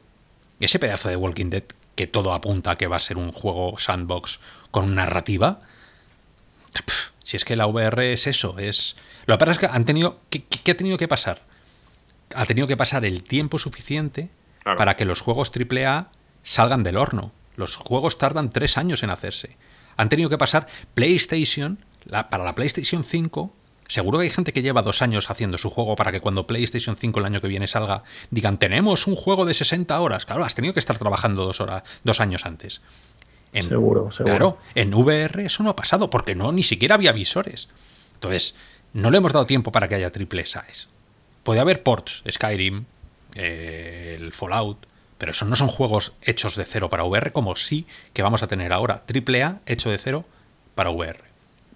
ese 0.65 0.79
pedazo 0.79 1.09
de 1.09 1.15
Walking 1.15 1.49
Dead 1.49 1.63
que 1.95 2.07
todo 2.07 2.33
apunta 2.33 2.71
a 2.71 2.77
que 2.77 2.87
va 2.87 2.95
a 2.95 2.99
ser 2.99 3.17
un 3.17 3.31
juego 3.31 3.77
sandbox 3.77 4.39
con 4.71 4.95
narrativa. 4.95 5.61
si 7.23 7.37
es 7.37 7.45
que 7.45 7.55
la 7.55 7.67
VR 7.67 8.13
es 8.13 8.27
eso, 8.27 8.57
es. 8.57 8.95
Lo 9.25 9.35
que 9.35 9.39
pasa 9.39 9.51
es 9.51 9.57
que 9.59 9.65
han 9.65 9.85
tenido. 9.85 10.19
¿Qué, 10.29 10.71
ha 10.71 10.77
tenido 10.77 10.97
que 10.97 11.07
pasar? 11.07 11.41
Ha 12.33 12.45
tenido 12.45 12.67
que 12.67 12.77
pasar 12.77 13.05
el 13.05 13.23
tiempo 13.23 13.59
suficiente 13.59 14.29
para 14.63 14.95
que 14.95 15.05
los 15.05 15.19
juegos 15.19 15.51
AAA 15.51 16.09
salgan 16.43 16.83
del 16.83 16.97
horno. 16.97 17.33
Los 17.55 17.75
juegos 17.75 18.17
tardan 18.17 18.49
tres 18.49 18.77
años 18.77 19.03
en 19.03 19.09
hacerse. 19.09 19.57
Han 19.97 20.07
tenido 20.07 20.29
que 20.29 20.37
pasar 20.37 20.67
PlayStation, 20.93 21.83
para 22.09 22.43
la 22.45 22.55
PlayStation 22.55 23.03
5, 23.03 23.53
Seguro 23.89 24.19
que 24.19 24.25
hay 24.25 24.29
gente 24.29 24.53
que 24.53 24.61
lleva 24.61 24.83
dos 24.83 25.01
años 25.01 25.31
haciendo 25.31 25.57
su 25.57 25.71
juego 25.71 25.95
para 25.95 26.11
que 26.11 26.21
cuando 26.21 26.45
PlayStation 26.45 26.95
5 26.95 27.19
el 27.19 27.25
año 27.25 27.41
que 27.41 27.47
viene 27.47 27.65
salga, 27.65 28.03
digan, 28.29 28.57
tenemos 28.57 29.07
un 29.07 29.15
juego 29.15 29.45
de 29.47 29.55
60 29.55 29.99
horas. 29.99 30.27
Claro, 30.27 30.45
has 30.45 30.53
tenido 30.53 30.75
que 30.75 30.79
estar 30.79 30.95
trabajando 30.99 31.43
dos, 31.43 31.59
horas, 31.59 31.81
dos 32.03 32.21
años 32.21 32.45
antes. 32.45 32.81
seguro, 33.51 34.11
seguro. 34.11 34.25
Claro, 34.25 34.57
en 34.75 34.93
VR 34.93 35.43
eso 35.43 35.63
no 35.63 35.71
ha 35.71 35.75
pasado 35.75 36.11
porque 36.11 36.35
no, 36.35 36.51
ni 36.51 36.61
siquiera 36.61 36.93
había 36.93 37.13
visores. 37.13 37.67
Entonces, 38.13 38.53
no 38.93 39.09
le 39.09 39.17
hemos 39.17 39.33
dado 39.33 39.47
tiempo 39.47 39.71
para 39.71 39.87
que 39.87 39.95
haya 39.95 40.11
triple 40.11 40.45
SAES. 40.45 40.87
Puede 41.41 41.59
haber 41.59 41.81
ports, 41.81 42.21
Skyrim, 42.29 42.85
eh, 43.33 44.17
el 44.19 44.33
Fallout, 44.33 44.85
pero 45.17 45.31
eso 45.31 45.45
no 45.45 45.55
son 45.55 45.67
juegos 45.67 46.13
hechos 46.21 46.55
de 46.55 46.65
cero 46.65 46.91
para 46.91 47.05
VR, 47.05 47.31
como 47.31 47.55
sí 47.55 47.87
que 48.13 48.21
vamos 48.21 48.43
a 48.43 48.47
tener 48.47 48.71
ahora 48.71 49.07
triple 49.07 49.41
A 49.41 49.61
hecho 49.65 49.89
de 49.89 49.97
cero 49.97 50.25
para 50.75 50.91
VR 50.91 51.28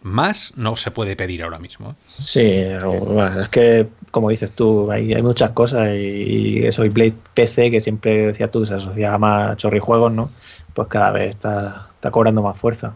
más 0.03 0.53
no 0.57 0.75
se 0.75 0.91
puede 0.91 1.15
pedir 1.15 1.43
ahora 1.43 1.59
mismo. 1.59 1.91
¿eh? 1.91 1.93
Sí, 2.09 2.41
es 2.41 3.49
que, 3.49 3.87
como 4.11 4.29
dices 4.29 4.51
tú, 4.51 4.91
hay, 4.91 5.13
hay 5.13 5.21
muchas 5.21 5.51
cosas 5.51 5.89
y, 5.95 6.65
eso, 6.65 6.85
y 6.85 6.89
Play 6.89 7.13
PC, 7.33 7.71
que 7.71 7.81
siempre 7.81 8.27
decías 8.27 8.51
tú, 8.51 8.65
se 8.65 8.75
asociaba 8.75 9.17
más 9.17 9.51
a 9.51 9.57
chorrijuegos, 9.57 10.11
¿no? 10.11 10.29
Pues 10.73 10.87
cada 10.89 11.11
vez 11.11 11.31
está, 11.31 11.87
está 11.95 12.11
cobrando 12.11 12.41
más 12.41 12.57
fuerza. 12.57 12.93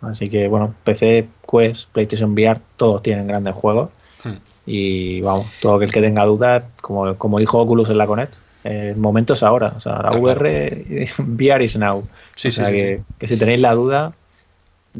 Así 0.00 0.30
que, 0.30 0.46
bueno, 0.46 0.74
PC, 0.84 1.28
Quest, 1.50 1.90
PlayStation 1.90 2.32
VR, 2.32 2.60
todos 2.76 3.02
tienen 3.02 3.26
grandes 3.26 3.54
juegos. 3.54 3.90
Hmm. 4.22 4.36
Y 4.64 5.20
vamos, 5.22 5.46
todo 5.60 5.76
aquel 5.76 5.92
que 5.92 6.00
tenga 6.00 6.24
dudas, 6.24 6.62
como, 6.80 7.16
como 7.16 7.40
dijo 7.40 7.58
Oculus 7.58 7.90
en 7.90 7.98
la 7.98 8.06
Connect, 8.06 8.32
el 8.62 8.96
momento 8.96 9.32
es 9.32 9.42
ahora. 9.42 9.72
O 9.76 9.80
sea, 9.80 10.02
la 10.02 10.10
VR, 10.10 10.84
VR 11.18 11.64
is 11.64 11.76
now. 11.76 12.06
Sí, 12.36 12.48
o 12.48 12.52
sea, 12.52 12.70
que, 12.70 13.02
que 13.18 13.26
si 13.26 13.36
tenéis 13.36 13.60
la 13.60 13.74
duda, 13.74 14.12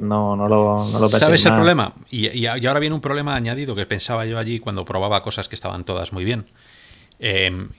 no, 0.00 0.36
no 0.36 0.48
lo, 0.48 0.78
no 0.78 1.08
¿Sabes 1.08 1.44
el 1.46 1.54
problema? 1.54 1.92
Y, 2.10 2.46
ahora 2.46 2.80
viene 2.80 2.94
un 2.94 3.00
problema 3.00 3.34
añadido 3.34 3.74
que 3.74 3.86
pensaba 3.86 4.26
yo 4.26 4.38
allí 4.38 4.60
cuando 4.60 4.84
probaba 4.84 5.22
cosas 5.22 5.48
que 5.48 5.54
estaban 5.54 5.84
todas 5.84 6.12
muy 6.12 6.24
bien. 6.24 6.46
Em, 7.18 7.70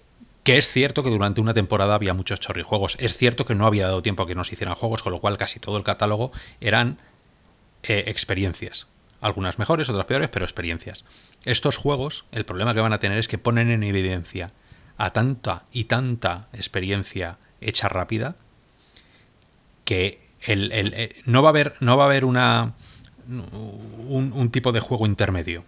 que 0.44 0.58
es 0.58 0.68
cierto 0.68 1.04
que 1.04 1.10
durante 1.10 1.42
una 1.42 1.54
temporada 1.54 1.96
había 1.96 2.14
muchos 2.14 2.40
chorrijuegos. 2.40 2.96
Es 3.00 3.16
cierto 3.16 3.46
que 3.46 3.56
no 3.56 3.66
había 3.66 3.86
dado 3.86 4.02
tiempo 4.02 4.24
a 4.24 4.28
que 4.28 4.36
nos 4.36 4.52
hicieran 4.52 4.76
juegos, 4.76 5.04
con 5.04 5.12
lo 5.12 5.20
cual 5.20 5.38
casi 5.38 5.60
todo 5.60 5.78
el 5.78 5.84
catálogo 5.84 6.32
eran 6.62 6.98
eh, 7.84 8.06
experiencias. 8.08 8.88
Algunas 9.22 9.60
mejores, 9.60 9.90
otras 9.90 10.06
peores, 10.06 10.30
pero 10.30 10.46
experiencias. 10.46 11.04
Estos 11.44 11.78
juegos, 11.78 12.26
el 12.32 12.46
problema 12.46 12.74
que 12.74 12.80
van 12.80 12.94
a 12.94 13.00
tener 13.00 13.18
es 13.18 13.28
que 13.28 13.38
ponen 13.38 13.70
en 13.70 13.84
evidencia 13.84 14.52
a 14.98 15.12
tanta 15.12 15.66
y 15.72 15.86
tanta 15.86 16.48
experiencia 16.54 17.38
hecha 17.62 17.90
rápida 17.90 18.36
que 19.86 20.29
no 21.26 21.42
va 21.42 21.50
a 21.50 21.52
haber, 21.52 21.76
no 21.80 21.98
va 21.98 22.04
a 22.04 22.08
haber 22.08 22.26
una, 22.26 22.74
un, 23.28 24.50
tipo 24.52 24.72
de 24.72 24.80
juego 24.80 25.06
intermedio. 25.06 25.64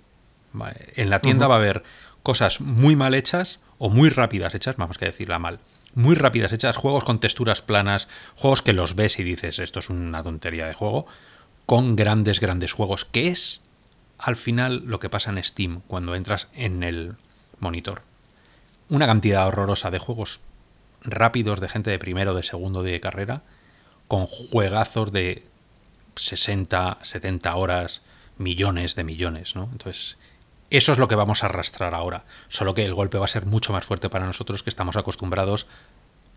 En 0.96 1.10
la 1.10 1.20
tienda 1.20 1.48
va 1.48 1.56
a 1.56 1.58
haber 1.58 1.84
cosas 2.24 2.62
muy 2.62 2.96
mal 2.96 3.14
hechas 3.14 3.60
o 3.78 3.90
muy 3.90 4.10
rápidas 4.10 4.54
hechas, 4.56 4.78
vamos 4.78 4.98
que 4.98 5.06
decirla 5.06 5.40
mal. 5.40 5.60
Muy 5.94 6.16
rápidas 6.16 6.54
hechas, 6.54 6.78
juegos 6.78 7.04
con 7.04 7.20
texturas 7.20 7.62
planas, 7.62 8.08
juegos 8.36 8.62
que 8.62 8.74
los 8.74 8.96
ves 8.96 9.20
y 9.20 9.24
dices, 9.24 9.60
esto 9.60 9.80
es 9.80 9.90
una 9.90 10.24
tontería 10.24 10.68
de 10.68 10.74
juego, 10.74 11.06
con 11.66 11.96
grandes, 11.96 12.40
grandes 12.40 12.74
juegos, 12.74 13.06
que 13.06 13.28
es 13.28 13.62
al 14.18 14.36
final 14.36 14.84
lo 14.86 15.00
que 15.00 15.10
pasa 15.10 15.32
en 15.32 15.44
Steam 15.44 15.82
cuando 15.88 16.16
entras 16.16 16.50
en 16.54 16.84
el 16.84 17.16
monitor. 17.60 18.04
Una 18.90 19.08
cantidad 19.08 19.48
horrorosa 19.48 19.92
de 19.92 20.00
juegos 20.00 20.42
rápidos 21.04 21.60
de 21.60 21.70
gente 21.70 21.90
de 21.90 22.00
primero, 22.00 22.34
de 22.34 22.44
segundo, 22.44 22.84
de 22.84 23.00
carrera, 23.00 23.42
con 24.12 24.26
juegazos 24.26 25.14
de 25.14 25.46
60, 26.16 26.98
70 27.02 27.56
horas, 27.56 28.02
millones 28.38 28.96
de 28.96 29.06
millones, 29.06 29.56
¿no? 29.56 29.70
Entonces, 29.72 30.18
eso 30.70 30.92
es 30.92 30.98
lo 30.98 31.08
que 31.08 31.16
vamos 31.16 31.44
a 31.44 31.46
arrastrar 31.46 31.94
ahora, 31.94 32.26
solo 32.50 32.74
que 32.74 32.84
el 32.84 32.94
golpe 32.94 33.18
va 33.18 33.24
a 33.24 33.30
ser 33.30 33.46
mucho 33.46 33.72
más 33.72 33.86
fuerte 33.86 34.10
para 34.10 34.26
nosotros 34.26 34.64
que 34.64 34.70
estamos 34.70 34.98
acostumbrados 34.98 35.66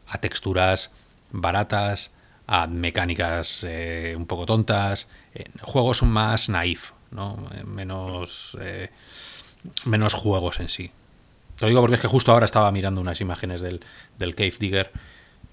a 0.07 0.19
texturas 0.19 0.93
baratas, 1.33 2.13
a 2.47 2.69
mecánicas 2.69 3.65
eh, 3.65 4.15
un 4.17 4.27
poco 4.27 4.47
tontas, 4.47 5.09
eh, 5.35 5.47
juegos 5.61 6.05
más 6.05 6.49
naif, 6.49 6.93
¿no? 7.11 7.45
Eh, 7.57 7.65
menos, 7.65 8.57
menos 9.85 10.15
juegos 10.15 10.61
en 10.61 10.69
sí. 10.69 10.93
Te 11.57 11.65
lo 11.65 11.71
digo 11.71 11.81
porque 11.81 11.97
es 11.97 12.01
que 12.01 12.07
justo 12.07 12.31
ahora 12.31 12.45
estaba 12.45 12.71
mirando 12.71 13.01
unas 13.01 13.21
imágenes 13.21 13.61
del, 13.61 13.81
del 14.17 14.37
Cave 14.37 14.55
Digger 14.61 14.93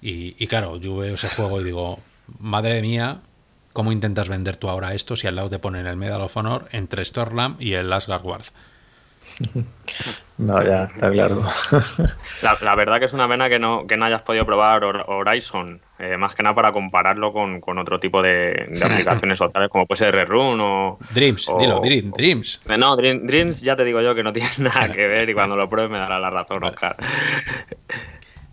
y, 0.00 0.36
y, 0.38 0.46
claro, 0.46 0.76
yo 0.76 0.96
veo 0.98 1.16
ese 1.16 1.28
juego 1.28 1.60
y 1.60 1.64
digo, 1.64 2.00
madre 2.38 2.80
mía, 2.82 3.20
¿cómo 3.72 3.92
intentas 3.92 4.28
vender 4.28 4.56
tú 4.56 4.68
ahora 4.68 4.94
esto 4.94 5.16
si 5.16 5.26
al 5.26 5.36
lado 5.36 5.50
te 5.50 5.58
ponen 5.58 5.86
el 5.86 5.96
Medal 5.96 6.22
of 6.22 6.36
Honor 6.36 6.68
entre 6.72 7.04
Storlam 7.04 7.56
y 7.58 7.74
el 7.74 7.92
Asgard 7.92 8.24
Ward? 8.24 8.44
No, 10.38 10.60
ya, 10.60 10.84
está 10.84 11.10
claro. 11.10 11.44
La, 12.42 12.74
verdad 12.74 12.98
que 12.98 13.04
es 13.04 13.12
una 13.12 13.28
pena 13.28 13.48
que 13.48 13.60
no, 13.60 13.86
que 13.86 13.96
no 13.96 14.06
hayas 14.06 14.22
podido 14.22 14.44
probar 14.44 14.82
Horizon, 14.82 15.80
eh, 16.00 16.16
más 16.16 16.34
que 16.34 16.42
nada 16.42 16.54
para 16.54 16.72
compararlo 16.72 17.32
con, 17.32 17.78
otro 17.78 18.00
tipo 18.00 18.22
de, 18.22 18.72
aplicaciones 18.82 19.38
tales 19.52 19.68
como 19.68 19.86
puede 19.86 19.98
ser 19.98 20.14
Rerun 20.14 20.60
o... 20.60 20.98
Dreams, 21.10 21.52
dilo, 21.60 21.80
Dreams. 21.80 22.60
Eh, 22.68 22.76
no, 22.76 22.96
Dreams 22.96 23.60
ya 23.60 23.76
te 23.76 23.84
digo 23.84 24.00
yo 24.00 24.14
que 24.14 24.24
no 24.24 24.32
tiene 24.32 24.48
nada 24.58 24.90
que 24.90 25.06
ver 25.06 25.30
y 25.30 25.34
cuando 25.34 25.54
lo 25.54 25.68
pruebes 25.68 25.92
me 25.92 25.98
dará 25.98 26.18
la 26.18 26.30
razón, 26.30 26.64
Oscar. 26.64 26.96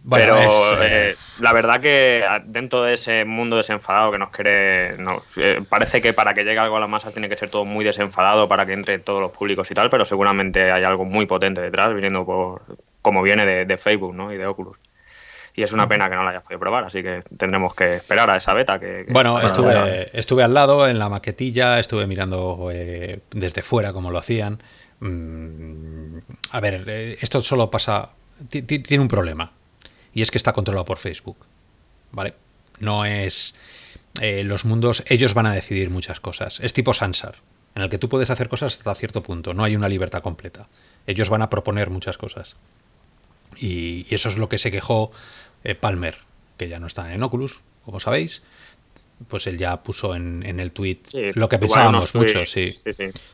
Pero 0.10 0.38
eh, 0.82 1.14
la 1.42 1.54
verdad 1.54 1.82
que 1.82 2.24
dentro 2.46 2.84
de 2.84 2.94
ese 2.94 3.26
mundo 3.26 3.58
desenfadado 3.58 4.12
que 4.12 4.18
nos 4.18 4.30
quiere, 4.30 4.96
eh, 5.38 5.62
parece 5.68 6.02
que 6.02 6.14
para 6.14 6.34
que 6.34 6.44
llegue 6.44 6.60
algo 6.60 6.78
a 6.78 6.80
la 6.80 6.88
masa 6.88 7.12
tiene 7.12 7.30
que 7.30 7.38
ser 7.38 7.50
todo 7.50 7.66
muy 7.66 7.86
desenfadado 7.86 8.48
para 8.48 8.66
que 8.66 8.74
entre 8.74 9.00
todos 9.00 9.22
los 9.22 9.32
públicos 9.32 9.70
y 9.70 9.74
tal, 9.74 9.90
pero 9.90 10.06
seguramente 10.06 10.72
hay 10.72 10.84
algo 10.84 11.06
muy 11.06 11.26
potente 11.26 11.62
detrás, 11.62 11.94
viniendo 11.94 12.26
por 12.26 12.62
como 13.02 13.22
viene 13.22 13.66
de, 13.66 13.78
Facebook 13.78 14.14
¿no? 14.14 14.32
y 14.34 14.38
de 14.38 14.46
Oculus. 14.46 14.78
Y 15.56 15.64
es 15.64 15.72
una 15.72 15.88
pena 15.88 16.10
que 16.10 16.16
no 16.16 16.24
la 16.24 16.30
hayas 16.30 16.44
podido 16.44 16.60
probar, 16.60 16.86
así 16.86 17.02
que 17.02 17.22
tendremos 17.38 17.74
que 17.76 17.96
esperar 17.96 18.30
a 18.30 18.38
esa 18.38 18.54
beta. 18.54 18.80
Que, 18.80 19.06
bueno, 19.10 19.42
estuve, 19.42 20.10
estuve 20.18 20.44
al 20.44 20.54
lado 20.54 20.88
en 20.88 21.00
la 21.00 21.10
maquetilla, 21.10 21.80
estuve 21.80 22.08
mirando 22.08 22.70
eh, 22.72 23.20
desde 23.32 23.62
fuera 23.62 23.92
cómo 23.92 24.12
lo 24.12 24.20
hacían. 24.20 24.62
Mm, 25.00 26.20
a 26.52 26.60
ver, 26.60 26.88
esto 27.20 27.42
solo 27.42 27.70
pasa, 27.70 28.10
tiene 28.50 29.00
un 29.00 29.08
problema 29.08 29.52
y 30.20 30.22
es 30.22 30.32
que 30.32 30.38
está 30.38 30.52
controlado 30.52 30.84
por 30.84 30.98
Facebook. 30.98 31.38
¿Vale? 32.12 32.34
No 32.82 33.06
es. 33.06 33.56
Eh, 34.20 34.44
los 34.44 34.66
mundos, 34.66 35.02
ellos 35.08 35.34
van 35.34 35.46
a 35.46 35.54
decidir 35.54 35.90
muchas 35.90 36.20
cosas. 36.20 36.60
Es 36.60 36.74
tipo 36.74 36.94
Sansar, 36.94 37.36
en 37.74 37.84
el 37.84 37.90
que 37.90 38.00
tú 38.00 38.10
puedes 38.10 38.30
hacer 38.30 38.50
cosas 38.50 38.76
hasta 38.76 38.94
cierto 38.96 39.24
punto, 39.24 39.54
no 39.54 39.64
hay 39.64 39.78
una 39.78 39.88
libertad 39.88 40.22
completa. 40.22 40.68
Ellos 41.08 41.30
van 41.30 41.42
a 41.42 41.50
proponer 41.50 41.90
muchas 41.90 42.18
cosas. 42.18 42.58
Y, 43.56 44.14
eso 44.14 44.28
es 44.28 44.38
lo 44.38 44.50
que 44.50 44.58
se 44.58 44.72
quejó 44.72 45.12
eh, 45.64 45.74
Palmer, 45.74 46.18
que 46.58 46.68
ya 46.68 46.82
no 46.82 46.88
está 46.88 47.14
en 47.14 47.24
Oculus, 47.24 47.62
como 47.86 48.02
sabéis. 48.02 48.44
Pues 49.28 49.48
él 49.48 49.58
ya 49.58 49.84
puso 49.84 50.16
en, 50.16 50.44
el 50.44 50.72
tweet 50.72 51.02
lo 51.36 51.50
que 51.50 51.60
pensábamos 51.60 52.16
muchos, 52.16 52.52
sí. 52.52 52.76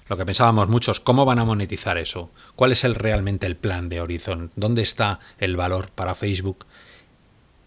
Lo 0.07 0.17
que 0.17 0.25
pensábamos 0.25 0.67
muchos, 0.67 0.99
¿cómo 0.99 1.25
van 1.25 1.39
a 1.39 1.45
monetizar 1.45 1.97
eso? 1.97 2.31
¿Cuál 2.55 2.71
es 2.71 2.83
el, 2.83 2.95
realmente 2.95 3.45
el 3.45 3.55
plan 3.55 3.87
de 3.87 4.01
Horizon? 4.01 4.51
¿Dónde 4.55 4.81
está 4.81 5.19
el 5.37 5.55
valor 5.55 5.91
para 5.91 6.15
Facebook 6.15 6.65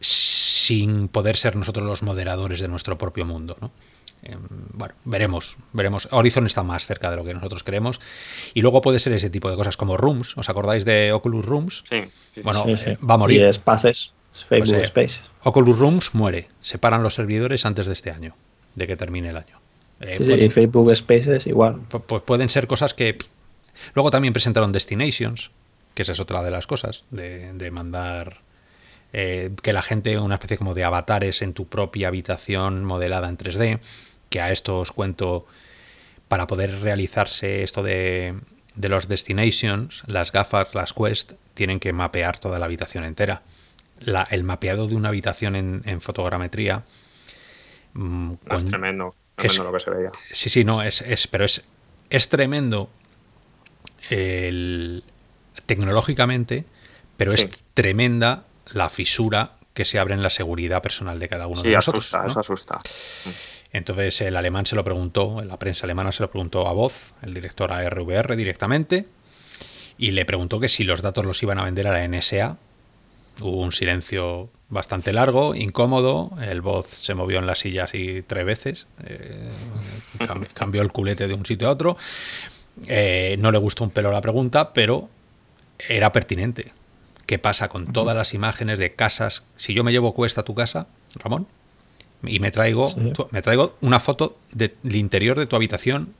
sin 0.00 1.08
poder 1.08 1.36
ser 1.36 1.56
nosotros 1.56 1.86
los 1.86 2.02
moderadores 2.02 2.60
de 2.60 2.68
nuestro 2.68 2.98
propio 2.98 3.24
mundo. 3.24 3.56
¿no? 3.60 3.70
Em, 4.22 4.38
bueno, 4.74 4.94
veremos, 5.04 5.56
veremos. 5.72 6.08
Horizon 6.10 6.46
está 6.46 6.62
más 6.62 6.86
cerca 6.86 7.10
de 7.10 7.16
lo 7.16 7.24
que 7.24 7.32
nosotros 7.32 7.64
creemos. 7.64 8.00
Y 8.52 8.60
luego 8.60 8.80
puede 8.80 9.00
ser 9.00 9.14
ese 9.14 9.30
tipo 9.30 9.50
de 9.50 9.56
cosas 9.56 9.76
como 9.76 9.96
Rooms. 9.96 10.36
¿Os 10.36 10.48
acordáis 10.48 10.84
de 10.84 11.12
Oculus 11.12 11.44
Rooms? 11.44 11.84
Sí. 11.88 12.42
Bueno, 12.42 12.64
eh, 12.66 12.98
va 13.08 13.14
a 13.14 13.16
morir. 13.16 13.40
Y 13.40 13.54
Spaces, 13.54 14.12
Facebook 14.32 14.76
pues, 14.76 14.88
Spaces. 14.88 15.22
Oculus 15.42 15.78
Rooms 15.78 16.14
muere. 16.14 16.48
Se 16.60 16.78
paran 16.78 17.02
los 17.02 17.14
servidores 17.14 17.66
antes 17.66 17.86
de 17.86 17.92
este 17.92 18.10
año, 18.10 18.34
de 18.74 18.86
que 18.86 18.96
termine 18.96 19.30
el 19.30 19.36
año. 19.36 19.60
Eh, 20.00 20.18
sí, 20.24 20.50
Facebook 20.50 20.94
Spaces 20.94 21.46
igual. 21.46 21.80
Pues 22.06 22.22
pueden 22.22 22.48
ser 22.48 22.66
cosas 22.66 22.94
que... 22.94 23.18
Luego 23.94 24.10
también 24.10 24.32
presentaron 24.32 24.72
Destinations, 24.72 25.50
que 25.94 26.02
esa 26.02 26.12
es 26.12 26.20
otra 26.20 26.42
de 26.42 26.50
las 26.50 26.66
cosas, 26.66 27.04
de, 27.10 27.52
de 27.52 27.70
mandar 27.70 28.40
eh, 29.12 29.50
que 29.62 29.72
la 29.72 29.82
gente, 29.82 30.18
una 30.18 30.34
especie 30.34 30.58
como 30.58 30.74
de 30.74 30.84
avatares 30.84 31.42
en 31.42 31.54
tu 31.54 31.66
propia 31.66 32.08
habitación 32.08 32.84
modelada 32.84 33.28
en 33.28 33.38
3D, 33.38 33.80
que 34.28 34.40
a 34.40 34.52
esto 34.52 34.78
os 34.80 34.92
cuento, 34.92 35.46
para 36.28 36.46
poder 36.46 36.80
realizarse 36.80 37.62
esto 37.62 37.82
de, 37.82 38.34
de 38.74 38.88
los 38.88 39.08
destinations, 39.08 40.02
las 40.06 40.30
gafas, 40.30 40.74
las 40.74 40.92
Quest, 40.92 41.32
tienen 41.54 41.80
que 41.80 41.92
mapear 41.92 42.38
toda 42.38 42.58
la 42.58 42.66
habitación 42.66 43.04
entera. 43.04 43.42
El 44.00 44.44
mapeado 44.44 44.86
de 44.86 44.94
una 44.94 45.08
habitación 45.08 45.56
en, 45.56 46.00
fotogrametría... 46.00 46.82
Mm, 47.94 48.34
es 48.50 48.64
tremendo, 48.66 49.14
tremendo 49.34 49.64
lo 49.64 49.72
que 49.72 49.80
se 49.80 49.90
veía. 49.90 50.12
Sí, 50.32 50.50
sí, 50.50 50.64
no, 50.64 50.82
es, 50.82 51.00
es 51.02 51.26
pero 51.26 51.44
es, 51.44 51.64
es 52.10 52.28
tremendo 52.28 52.90
tecnológicamente, 55.66 56.64
pero 57.16 57.32
es 57.32 57.48
tremenda 57.74 58.44
la 58.72 58.88
fisura 58.88 59.52
que 59.74 59.84
se 59.84 59.98
abre 59.98 60.14
en 60.14 60.22
la 60.22 60.30
seguridad 60.30 60.82
personal 60.82 61.18
de 61.18 61.28
cada 61.28 61.46
uno 61.46 61.62
de 61.62 61.72
nosotros. 61.72 62.06
Asusta, 62.06 62.26
eso 62.26 62.40
asusta. 62.40 62.80
Entonces 63.72 64.20
el 64.22 64.36
alemán 64.36 64.66
se 64.66 64.74
lo 64.74 64.84
preguntó, 64.84 65.42
la 65.44 65.58
prensa 65.58 65.86
alemana 65.86 66.10
se 66.10 66.22
lo 66.22 66.30
preguntó 66.30 66.66
a 66.68 66.72
Voz, 66.72 67.14
el 67.22 67.34
director 67.34 67.72
a 67.72 67.88
RVR 67.88 68.34
directamente, 68.34 69.06
y 69.98 70.12
le 70.12 70.24
preguntó 70.24 70.58
que 70.58 70.68
si 70.68 70.84
los 70.84 71.02
datos 71.02 71.24
los 71.24 71.42
iban 71.42 71.58
a 71.58 71.64
vender 71.64 71.86
a 71.86 71.92
la 71.92 72.06
NSA. 72.06 72.56
Hubo 73.40 73.62
un 73.62 73.72
silencio 73.72 74.50
bastante 74.68 75.12
largo, 75.12 75.54
incómodo, 75.54 76.30
el 76.42 76.60
Voz 76.60 76.88
se 76.88 77.14
movió 77.14 77.38
en 77.38 77.46
la 77.46 77.54
silla 77.54 77.84
así 77.84 78.22
tres 78.26 78.44
veces, 78.44 78.86
eh, 79.04 79.50
cambió 80.54 80.82
el 80.82 80.92
culete 80.92 81.26
de 81.28 81.34
un 81.34 81.46
sitio 81.46 81.68
a 81.68 81.72
otro. 81.72 81.96
Eh, 82.86 83.36
no 83.38 83.50
le 83.50 83.58
gustó 83.58 83.84
un 83.84 83.90
pelo 83.90 84.12
la 84.12 84.20
pregunta, 84.20 84.72
pero 84.72 85.08
era 85.88 86.12
pertinente 86.12 86.72
qué 87.28 87.38
pasa 87.38 87.68
con 87.68 87.92
todas 87.92 88.16
las 88.16 88.32
imágenes 88.32 88.78
de 88.78 88.94
casas. 88.94 89.44
Si 89.58 89.74
yo 89.74 89.84
me 89.84 89.92
llevo 89.92 90.14
cuesta 90.14 90.40
a 90.40 90.44
tu 90.44 90.54
casa, 90.54 90.86
Ramón, 91.14 91.46
y 92.22 92.40
me 92.40 92.50
traigo, 92.50 92.90
me 93.30 93.42
traigo 93.42 93.76
una 93.82 94.00
foto 94.00 94.38
del 94.52 94.72
interior 94.94 95.38
de 95.38 95.46
tu 95.46 95.54
habitación 95.54 96.14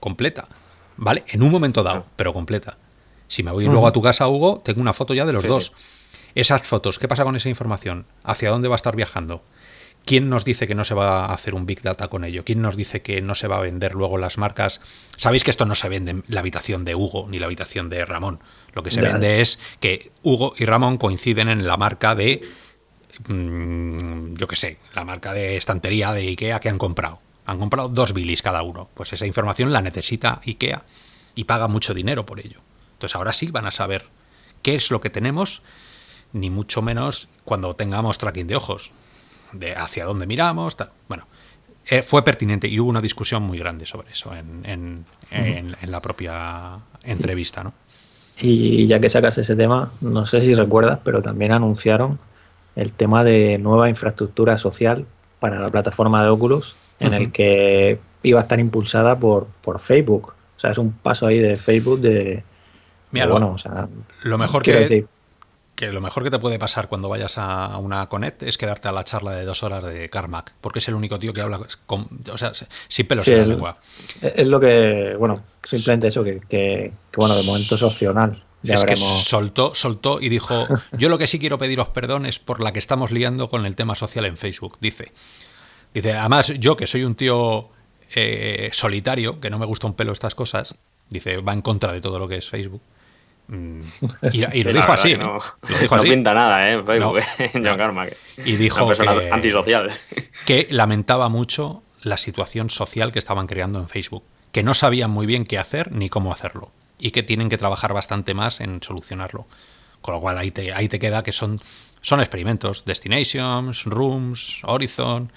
completa, 0.00 0.48
¿vale? 0.96 1.22
En 1.28 1.44
un 1.44 1.52
momento 1.52 1.84
dado, 1.84 2.06
pero 2.16 2.32
completa. 2.32 2.76
Si 3.28 3.44
me 3.44 3.52
voy 3.52 3.66
luego 3.66 3.86
a 3.86 3.92
tu 3.92 4.02
casa, 4.02 4.26
Hugo, 4.26 4.60
tengo 4.62 4.80
una 4.80 4.92
foto 4.92 5.14
ya 5.14 5.24
de 5.26 5.32
los 5.32 5.44
dos. 5.44 5.72
Esas 6.34 6.62
fotos, 6.62 6.98
¿qué 6.98 7.08
pasa 7.08 7.24
con 7.24 7.36
esa 7.36 7.48
información? 7.48 8.06
¿Hacia 8.24 8.50
dónde 8.50 8.68
va 8.68 8.74
a 8.74 8.76
estar 8.76 8.96
viajando? 8.96 9.42
¿Quién 10.04 10.30
nos 10.30 10.44
dice 10.44 10.66
que 10.66 10.74
no 10.74 10.84
se 10.84 10.94
va 10.94 11.26
a 11.26 11.34
hacer 11.34 11.54
un 11.54 11.66
Big 11.66 11.82
Data 11.82 12.08
con 12.08 12.24
ello? 12.24 12.42
¿Quién 12.42 12.62
nos 12.62 12.76
dice 12.78 13.02
que 13.02 13.20
no 13.20 13.34
se 13.34 13.46
va 13.46 13.58
a 13.58 13.60
vender 13.60 13.94
luego 13.94 14.16
las 14.16 14.38
marcas? 14.38 14.80
Sabéis 15.18 15.44
que 15.44 15.50
esto 15.50 15.66
no 15.66 15.74
se 15.74 15.88
vende 15.90 16.12
en 16.12 16.24
la 16.28 16.40
habitación 16.40 16.86
de 16.86 16.94
Hugo 16.94 17.26
ni 17.28 17.38
la 17.38 17.44
habitación 17.44 17.90
de 17.90 18.06
Ramón. 18.06 18.40
Lo 18.72 18.82
que 18.82 18.90
se 18.90 19.02
vende 19.02 19.42
es 19.42 19.58
que 19.80 20.10
Hugo 20.22 20.54
y 20.56 20.64
Ramón 20.64 20.96
coinciden 20.96 21.50
en 21.50 21.66
la 21.66 21.76
marca 21.76 22.14
de, 22.14 22.40
mm, 23.26 24.34
yo 24.36 24.48
qué 24.48 24.56
sé, 24.56 24.78
la 24.94 25.04
marca 25.04 25.34
de 25.34 25.58
estantería 25.58 26.14
de 26.14 26.22
Ikea 26.28 26.60
que 26.60 26.70
han 26.70 26.78
comprado. 26.78 27.20
Han 27.44 27.58
comprado 27.58 27.90
dos 27.90 28.14
bilis 28.14 28.40
cada 28.40 28.62
uno. 28.62 28.88
Pues 28.94 29.12
esa 29.12 29.26
información 29.26 29.74
la 29.74 29.82
necesita 29.82 30.40
Ikea 30.46 30.84
y 31.34 31.44
paga 31.44 31.68
mucho 31.68 31.92
dinero 31.92 32.24
por 32.24 32.40
ello. 32.40 32.62
Entonces 32.94 33.14
ahora 33.14 33.34
sí 33.34 33.50
van 33.50 33.66
a 33.66 33.70
saber 33.70 34.06
qué 34.62 34.74
es 34.74 34.90
lo 34.90 35.02
que 35.02 35.10
tenemos, 35.10 35.60
ni 36.32 36.50
mucho 36.50 36.82
menos 36.82 37.28
cuando 37.44 37.74
tengamos 37.74 38.18
tracking 38.18 38.46
de 38.46 38.56
ojos 38.56 38.90
de 39.52 39.74
hacia 39.74 40.04
dónde 40.04 40.26
miramos. 40.26 40.76
Bueno, 41.08 41.26
eh, 41.86 42.02
fue 42.02 42.22
pertinente 42.22 42.68
y 42.68 42.78
hubo 42.80 42.90
una 42.90 43.00
discusión 43.00 43.42
muy 43.42 43.58
grande 43.58 43.86
sobre 43.86 44.10
eso 44.10 44.32
en, 44.34 45.04
la 45.86 46.02
propia 46.02 46.78
entrevista. 47.02 47.64
¿no? 47.64 47.72
Y 48.40 48.86
ya 48.86 49.00
que 49.00 49.10
sacas 49.10 49.38
ese 49.38 49.56
tema, 49.56 49.90
no 50.00 50.26
sé 50.26 50.42
si 50.42 50.54
recuerdas, 50.54 51.00
pero 51.02 51.22
también 51.22 51.52
anunciaron 51.52 52.18
el 52.76 52.92
tema 52.92 53.24
de 53.24 53.58
nueva 53.58 53.88
infraestructura 53.88 54.58
social 54.58 55.06
para 55.40 55.58
la 55.58 55.68
plataforma 55.68 56.22
de 56.22 56.28
Oculus, 56.30 56.76
en 57.00 57.14
el 57.14 57.32
que 57.32 57.98
iba 58.22 58.40
a 58.40 58.42
estar 58.42 58.60
impulsada 58.60 59.18
por, 59.18 59.46
por 59.62 59.80
Facebook. 59.80 60.34
O 60.56 60.60
sea, 60.60 60.70
es 60.72 60.78
un 60.78 60.92
paso 60.92 61.26
ahí 61.26 61.38
de 61.38 61.56
Facebook 61.56 62.00
de... 62.00 62.42
Mira, 63.12 63.26
de, 63.26 63.28
lo- 63.28 63.38
bueno, 63.38 63.52
o 63.54 63.58
sea, 63.58 63.88
Lo 64.24 64.36
mejor 64.38 64.62
que, 64.62 64.72
decir, 64.74 65.06
que 65.78 65.92
lo 65.92 66.00
mejor 66.00 66.24
que 66.24 66.30
te 66.30 66.40
puede 66.40 66.58
pasar 66.58 66.88
cuando 66.88 67.08
vayas 67.08 67.38
a 67.38 67.78
una 67.78 68.08
Connect 68.08 68.42
es 68.42 68.58
quedarte 68.58 68.88
a 68.88 68.92
la 68.92 69.04
charla 69.04 69.30
de 69.30 69.44
dos 69.44 69.62
horas 69.62 69.84
de 69.84 70.10
Carmack, 70.10 70.54
porque 70.60 70.80
es 70.80 70.88
el 70.88 70.94
único 70.94 71.20
tío 71.20 71.32
que 71.32 71.40
habla 71.40 71.60
con, 71.86 72.08
o 72.32 72.36
sea, 72.36 72.50
sin 72.88 73.06
pelos 73.06 73.24
Sí, 73.24 73.30
en 73.30 73.38
la 73.38 73.46
lengua. 73.46 73.78
es 74.20 74.32
es 74.38 74.46
lo 74.48 74.58
que, 74.58 75.14
bueno, 75.16 75.36
simplemente 75.62 76.08
eso, 76.08 76.24
que, 76.24 76.40
que, 76.40 76.92
que, 77.12 77.16
bueno, 77.16 77.36
de 77.36 77.44
momento 77.44 77.76
es 77.76 77.82
opcional. 77.82 78.42
Ya 78.64 78.74
es 78.74 78.84
que 78.84 78.96
soltó, 78.96 79.72
soltó 79.76 80.20
y 80.20 80.28
dijo, 80.28 80.66
yo 80.98 81.08
lo 81.08 81.16
que 81.16 81.28
sí 81.28 81.38
quiero 81.38 81.58
pediros 81.58 81.90
perdón 81.90 82.26
es 82.26 82.40
por 82.40 82.60
la 82.60 82.72
que 82.72 82.80
estamos 82.80 83.12
liando 83.12 83.48
con 83.48 83.64
el 83.64 83.76
tema 83.76 83.94
social 83.94 84.24
en 84.24 84.36
Facebook, 84.36 84.78
dice. 84.80 85.12
Dice, 85.94 86.14
además 86.14 86.52
yo 86.58 86.76
que 86.76 86.88
soy 86.88 87.04
un 87.04 87.14
tío 87.14 87.68
eh, 88.16 88.70
solitario, 88.72 89.38
que 89.38 89.48
no 89.48 89.60
me 89.60 89.66
gusta 89.66 89.86
un 89.86 89.94
pelo 89.94 90.10
estas 90.10 90.34
cosas, 90.34 90.74
dice, 91.08 91.36
va 91.36 91.52
en 91.52 91.62
contra 91.62 91.92
de 91.92 92.00
todo 92.00 92.18
lo 92.18 92.26
que 92.26 92.38
es 92.38 92.50
Facebook. 92.50 92.82
Mm, 93.48 93.80
Y, 94.32 94.44
y 94.58 94.62
lo 94.62 94.72
dijo 94.74 94.92
así, 94.92 95.10
que 95.12 95.18
no, 95.18 95.38
lo 95.68 95.78
dijo 95.78 95.96
no 95.96 96.02
así. 96.02 96.10
pinta 96.10 96.34
nada, 96.34 96.70
¿eh? 96.70 96.82
Facebook, 96.84 97.18
No. 97.54 97.60
John 97.68 97.76
Carmack. 97.78 98.16
Y 98.44 98.56
dijo 98.56 98.84
Una 98.84 98.94
persona 98.94 99.18
que- 99.20 99.30
antisocial. 99.30 99.90
que 100.46 100.66
lamentaba 100.70 101.28
mucho 101.28 101.82
la 102.02 102.16
situación 102.16 102.70
social 102.70 103.12
que 103.12 103.18
estaban 103.18 103.46
creando 103.46 103.78
en 103.80 103.88
Facebook, 103.88 104.22
que 104.52 104.62
no 104.62 104.74
sabían 104.74 105.10
muy 105.10 105.26
bien 105.26 105.44
qué 105.44 105.58
hacer 105.58 105.92
ni 105.92 106.08
cómo 106.08 106.32
hacerlo, 106.32 106.70
y 106.98 107.10
que 107.10 107.22
tienen 107.22 107.48
que 107.48 107.56
trabajar 107.58 107.92
bastante 107.94 108.34
más 108.34 108.60
en 108.60 108.82
solucionarlo. 108.82 109.46
Con 110.00 110.14
lo 110.14 110.20
cual 110.20 110.38
ahí 110.38 110.50
te, 110.52 110.72
ahí 110.72 110.88
te 110.88 110.98
queda 111.00 111.22
que 111.24 111.32
son, 111.32 111.60
son 112.02 112.20
experimentos, 112.20 112.84
destinations, 112.84 113.84
rooms, 113.84 114.60
horizon, 114.62 115.32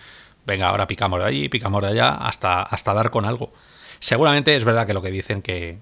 venga, 0.45 0.69
ahora 0.69 0.85
picamos 0.87 1.19
de 1.19 1.25
allí, 1.25 1.49
picamos 1.49 1.81
de 1.81 1.87
allá, 1.87 2.09
hasta, 2.13 2.61
hasta 2.61 2.93
dar 2.93 3.09
con 3.09 3.25
algo. 3.25 3.51
Seguramente 3.99 4.55
es 4.55 4.63
verdad 4.63 4.85
que 4.85 4.93
lo 4.93 5.01
que 5.01 5.09
dicen 5.11 5.41
que 5.41 5.79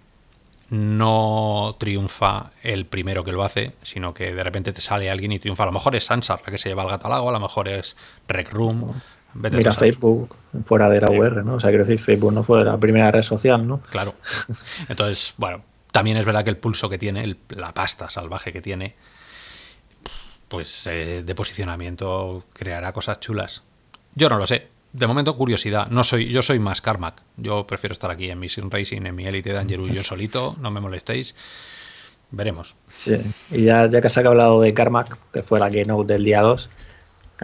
no 0.70 1.76
triunfa 1.80 2.52
el 2.64 2.86
primero 2.86 3.24
que 3.24 3.32
lo 3.32 3.44
hace, 3.44 3.74
sino 3.82 4.14
que 4.14 4.34
de 4.34 4.44
repente 4.44 4.72
te 4.72 4.82
sale 4.82 5.10
alguien 5.10 5.32
y 5.32 5.40
triunfa. 5.40 5.64
A 5.64 5.68
lo 5.68 5.72
mejor 5.72 5.96
es 5.96 6.06
Sansar 6.06 6.42
la 6.46 6.52
que 6.52 6.58
se 6.58 6.70
lleva 6.70 6.84
el 6.84 6.90
gato 6.90 7.08
al 7.08 7.14
agua, 7.14 7.32
a 7.32 7.34
lo 7.34 7.40
mejor 7.40 7.68
es 7.68 7.98
Rec 8.28 8.52
Room. 8.52 8.94
Vete 9.34 9.58
Mira. 9.58 9.74
Facebook 9.74 10.36
fuera 10.66 10.90
de 10.90 11.02
la 11.02 11.12
UR, 11.12 11.46
¿no? 11.46 11.56
O 11.56 11.60
sea, 11.60 11.70
quiero 11.70 11.86
decir, 11.86 12.00
Facebook 12.00 12.34
no 12.34 12.44
fue 12.44 12.64
la 12.64 12.78
primera 12.78 13.12
red 13.12 13.22
social, 13.24 13.68
¿no? 13.68 13.80
Claro. 13.92 14.16
Entonces, 14.88 15.34
bueno, 15.38 15.64
también 15.92 16.18
es 16.18 16.26
verdad 16.26 16.44
que 16.44 16.50
el 16.50 16.58
pulso 16.58 16.90
que 16.90 16.98
tiene, 16.98 17.24
el- 17.24 17.38
la 17.50 17.74
pasta 17.74 18.10
salvaje 18.10 18.52
que 18.52 18.62
tiene, 18.62 18.96
pues 20.48 20.88
eh, 20.88 21.22
de 21.26 21.36
posicionamiento 21.36 22.44
creará 22.54 22.92
cosas 22.92 23.20
chulas. 23.20 23.64
Yo 24.16 24.30
no 24.30 24.38
lo 24.38 24.48
sé. 24.48 24.68
De 24.92 25.06
momento, 25.08 25.36
curiosidad. 25.36 25.88
No 25.90 26.04
soy, 26.04 26.32
yo 26.32 26.42
soy 26.42 26.60
más 26.60 26.82
Carmack. 26.82 27.22
Yo 27.38 27.68
prefiero 27.68 27.94
estar 27.94 28.10
aquí 28.10 28.30
en 28.30 28.40
mi 28.40 28.48
Racing, 28.48 29.06
en 29.06 29.16
mi 29.16 29.26
Elite 29.26 29.54
Dangerous, 29.54 29.92
yo 29.92 30.04
solito. 30.04 30.56
No 30.60 30.72
me 30.72 30.82
molestéis. 30.82 31.36
Veremos. 32.32 32.76
Sí. 32.90 33.16
Y 33.52 33.64
ya, 33.64 33.90
ya 33.90 34.02
que 34.02 34.10
se 34.10 34.20
ha 34.20 34.28
hablado 34.28 34.62
de 34.62 34.74
Carmack, 34.74 35.18
que 35.32 35.44
fue 35.44 35.60
la 35.60 35.70
keynote 35.70 36.14
del 36.14 36.24
día 36.24 36.42
2, 36.42 36.70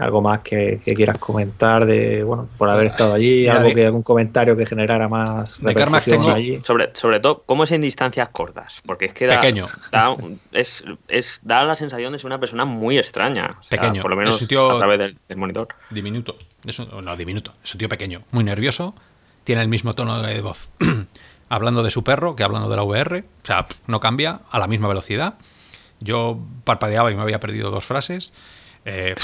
algo 0.02 0.22
más 0.22 0.40
que, 0.40 0.80
que 0.84 0.94
quieras 0.94 1.18
comentar 1.18 1.86
de, 1.86 2.24
bueno, 2.24 2.48
por 2.58 2.70
haber 2.70 2.88
estado 2.88 3.14
allí, 3.14 3.42
Mira, 3.42 3.58
algo 3.60 3.74
que 3.74 3.86
algún 3.86 4.04
comentario 4.04 4.56
que 4.58 4.66
generara 4.66 5.08
más 5.08 5.58
De 5.60 5.74
tengo- 5.74 6.32
allí. 6.32 6.62
Sobre, 6.66 6.90
sobre 6.96 7.20
todo, 7.20 7.44
¿cómo 7.46 7.64
es 7.64 7.72
en 7.72 7.82
distancias 7.82 8.30
cortas? 8.30 8.82
Porque 8.86 9.06
es 9.06 9.14
que 9.14 9.28
da, 9.28 9.40
Pequeño. 9.40 9.68
da, 9.92 10.16
es, 10.52 10.84
es- 11.08 11.40
da 11.44 11.64
la 11.64 11.76
sensación 11.76 12.12
de 12.14 12.18
ser 12.20 12.28
una 12.28 12.40
persona 12.40 12.66
muy 12.66 12.98
extraña. 12.98 13.58
O 13.60 13.64
sea, 13.64 13.80
Pequeño. 13.80 14.02
Por 14.02 14.12
lo 14.12 14.18
menos 14.18 14.36
Es 14.36 14.42
un 14.42 14.48
tío- 14.48 14.72
a 14.72 14.78
través 14.78 15.00
del, 15.00 15.18
del 15.28 15.38
monitor. 15.38 15.68
Diminuto. 15.90 16.36
Es 16.66 16.80
un- 16.80 17.04
no, 17.06 17.16
diminuto. 17.16 17.54
Es 17.64 17.74
un 17.74 17.80
tío 17.80 17.90
pequeño, 17.90 18.24
muy 18.32 18.44
nervioso. 18.44 18.96
Tiene 19.44 19.62
el 19.62 19.68
mismo 19.68 19.94
tono 19.96 20.22
de 20.22 20.42
voz 20.42 20.70
hablando 21.50 21.84
de 21.84 21.92
su 21.92 22.04
perro 22.04 22.36
que 22.36 22.44
hablando 22.44 22.70
de 22.70 22.76
la 22.76 22.84
VR. 22.84 23.20
O 23.20 23.46
sea, 23.46 23.66
no 23.88 24.00
cambia 24.00 24.40
a 24.52 24.60
la 24.60 24.68
misma 24.68 24.88
velocidad. 24.88 25.36
Yo 26.00 26.40
parpadeaba 26.66 27.12
y 27.12 27.16
me 27.16 27.22
había 27.22 27.40
perdido 27.40 27.72
dos 27.72 27.86
frases. 27.86 28.34
Eh, 28.86 29.16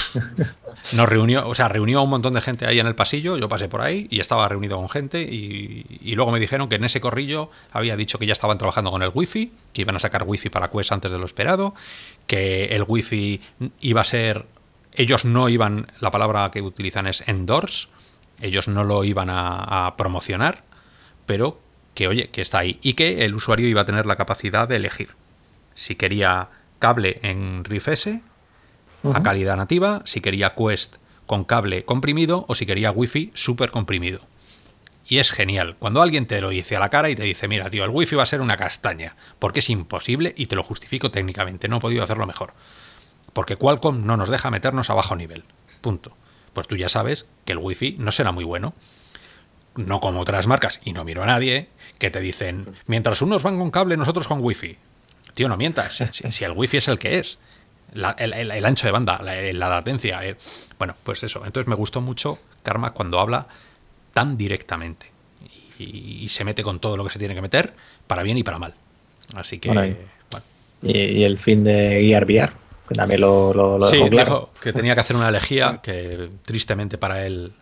nos 0.91 1.07
reunió, 1.07 1.47
o 1.47 1.55
sea, 1.55 1.69
reunió 1.69 1.99
a 1.99 2.01
un 2.01 2.09
montón 2.09 2.33
de 2.33 2.41
gente 2.41 2.65
ahí 2.65 2.79
en 2.79 2.87
el 2.87 2.95
pasillo. 2.95 3.37
Yo 3.37 3.47
pasé 3.47 3.67
por 3.67 3.81
ahí 3.81 4.07
y 4.09 4.19
estaba 4.19 4.47
reunido 4.49 4.77
con 4.77 4.89
gente. 4.89 5.21
Y, 5.21 5.99
y 6.01 6.15
luego 6.15 6.31
me 6.31 6.39
dijeron 6.39 6.67
que 6.67 6.75
en 6.75 6.83
ese 6.83 6.99
corrillo 6.99 7.49
había 7.71 7.95
dicho 7.95 8.17
que 8.19 8.25
ya 8.25 8.33
estaban 8.33 8.57
trabajando 8.57 8.91
con 8.91 9.03
el 9.03 9.11
wifi, 9.13 9.53
que 9.73 9.81
iban 9.81 9.95
a 9.95 9.99
sacar 9.99 10.23
wifi 10.25 10.49
para 10.49 10.69
Quest 10.69 10.91
antes 10.91 11.11
de 11.11 11.17
lo 11.17 11.25
esperado, 11.25 11.75
que 12.27 12.65
el 12.65 12.83
wifi 12.87 13.41
iba 13.79 14.01
a 14.01 14.05
ser 14.05 14.45
ellos 14.93 15.25
no 15.25 15.49
iban, 15.49 15.87
la 15.99 16.11
palabra 16.11 16.51
que 16.51 16.61
utilizan 16.61 17.07
es 17.07 17.27
endorse, 17.27 17.87
ellos 18.41 18.67
no 18.67 18.83
lo 18.83 19.03
iban 19.03 19.29
a, 19.29 19.93
promocionar, 19.97 20.63
pero 21.25 21.59
que 21.93 22.07
oye, 22.07 22.29
que 22.29 22.41
está 22.41 22.59
ahí 22.59 22.79
y 22.81 22.93
que 22.93 23.25
el 23.25 23.35
usuario 23.35 23.67
iba 23.67 23.81
a 23.81 23.85
tener 23.85 24.05
la 24.05 24.15
capacidad 24.15 24.67
de 24.67 24.77
elegir 24.77 25.09
si 25.73 25.95
quería 25.95 26.49
cable 26.79 27.19
en 27.21 27.63
Riff 27.63 27.87
S 27.89 28.21
a 29.03 29.23
calidad 29.23 29.57
nativa, 29.57 30.01
si 30.05 30.21
quería 30.21 30.55
Quest 30.55 30.97
con 31.25 31.43
cable 31.45 31.85
comprimido 31.85 32.45
o 32.47 32.55
si 32.55 32.65
quería 32.65 32.91
Wi-Fi 32.91 33.31
súper 33.33 33.71
comprimido. 33.71 34.19
Y 35.07 35.19
es 35.19 35.31
genial. 35.31 35.75
Cuando 35.77 36.01
alguien 36.01 36.25
te 36.25 36.41
lo 36.41 36.49
dice 36.49 36.75
a 36.75 36.79
la 36.79 36.89
cara 36.89 37.09
y 37.09 37.15
te 37.15 37.23
dice, 37.23 37.47
mira, 37.47 37.69
tío, 37.69 37.83
el 37.83 37.89
Wi-Fi 37.89 38.15
va 38.15 38.23
a 38.23 38.27
ser 38.27 38.41
una 38.41 38.57
castaña, 38.57 39.15
porque 39.39 39.59
es 39.59 39.69
imposible 39.69 40.33
y 40.37 40.45
te 40.45 40.55
lo 40.55 40.63
justifico 40.63 41.11
técnicamente, 41.11 41.67
no 41.67 41.77
he 41.77 41.79
podido 41.79 42.03
hacerlo 42.03 42.27
mejor. 42.27 42.53
Porque 43.33 43.55
Qualcomm 43.55 44.05
no 44.05 44.17
nos 44.17 44.29
deja 44.29 44.51
meternos 44.51 44.89
a 44.89 44.93
bajo 44.93 45.15
nivel. 45.15 45.43
Punto. 45.81 46.15
Pues 46.53 46.67
tú 46.67 46.75
ya 46.75 46.89
sabes 46.89 47.25
que 47.45 47.53
el 47.53 47.59
Wi-Fi 47.59 47.95
no 47.97 48.11
será 48.11 48.31
muy 48.31 48.43
bueno. 48.43 48.73
No 49.75 50.01
como 50.01 50.19
otras 50.19 50.47
marcas, 50.47 50.81
y 50.83 50.91
no 50.91 51.05
miro 51.05 51.23
a 51.23 51.27
nadie, 51.27 51.69
que 51.97 52.11
te 52.11 52.19
dicen, 52.19 52.75
mientras 52.87 53.21
unos 53.21 53.41
van 53.41 53.57
con 53.57 53.71
cable, 53.71 53.95
nosotros 53.95 54.27
con 54.27 54.41
Wi-Fi. 54.41 54.77
Tío, 55.33 55.47
no 55.47 55.55
mientas. 55.55 56.03
Si, 56.11 56.29
si 56.31 56.43
el 56.43 56.51
Wi-Fi 56.51 56.77
es 56.77 56.87
el 56.89 56.99
que 56.99 57.19
es. 57.19 57.39
La- 57.93 58.15
el, 58.17 58.33
el- 58.33 58.51
el 58.51 58.65
ancho 58.65 58.87
de 58.87 58.91
banda, 58.91 59.21
la, 59.23 59.35
la 59.53 59.69
latencia. 59.69 60.25
eh. 60.25 60.35
Bueno, 60.77 60.95
pues 61.03 61.23
eso. 61.23 61.45
Entonces 61.45 61.67
me 61.67 61.75
gustó 61.75 62.01
mucho 62.01 62.39
Karma 62.63 62.91
cuando 62.91 63.19
habla 63.19 63.47
tan 64.13 64.37
directamente. 64.37 65.11
Y, 65.79 66.23
y 66.23 66.29
se 66.29 66.43
mete 66.43 66.63
con 66.63 66.79
todo 66.79 66.95
lo 66.95 67.03
que 67.03 67.09
se 67.09 67.19
tiene 67.19 67.33
que 67.35 67.41
meter, 67.41 67.73
para 68.07 68.23
bien 68.23 68.37
y 68.37 68.43
para 68.43 68.59
mal. 68.59 68.73
Así 69.35 69.59
que. 69.59 69.69
Bueno, 69.69 69.85
y- 69.85 69.97
bueno. 70.31 70.45
Y, 70.83 70.97
y 71.19 71.23
el 71.23 71.37
fin 71.37 71.63
de 71.63 71.99
Gear 72.01 72.25
VR, 72.25 72.51
que 72.87 72.95
también 72.95 73.21
lo, 73.21 73.53
lo, 73.53 73.77
lo 73.77 73.87
Sí, 73.87 73.97
dejó 73.97 74.09
claro. 74.09 74.25
dijo 74.25 74.49
que 74.61 74.73
tenía 74.73 74.93
que 74.95 75.01
hacer 75.01 75.15
una 75.15 75.29
elegía, 75.29 75.79
que 75.81 76.29
tristemente 76.43 76.97
para 76.97 77.25
él 77.25 77.53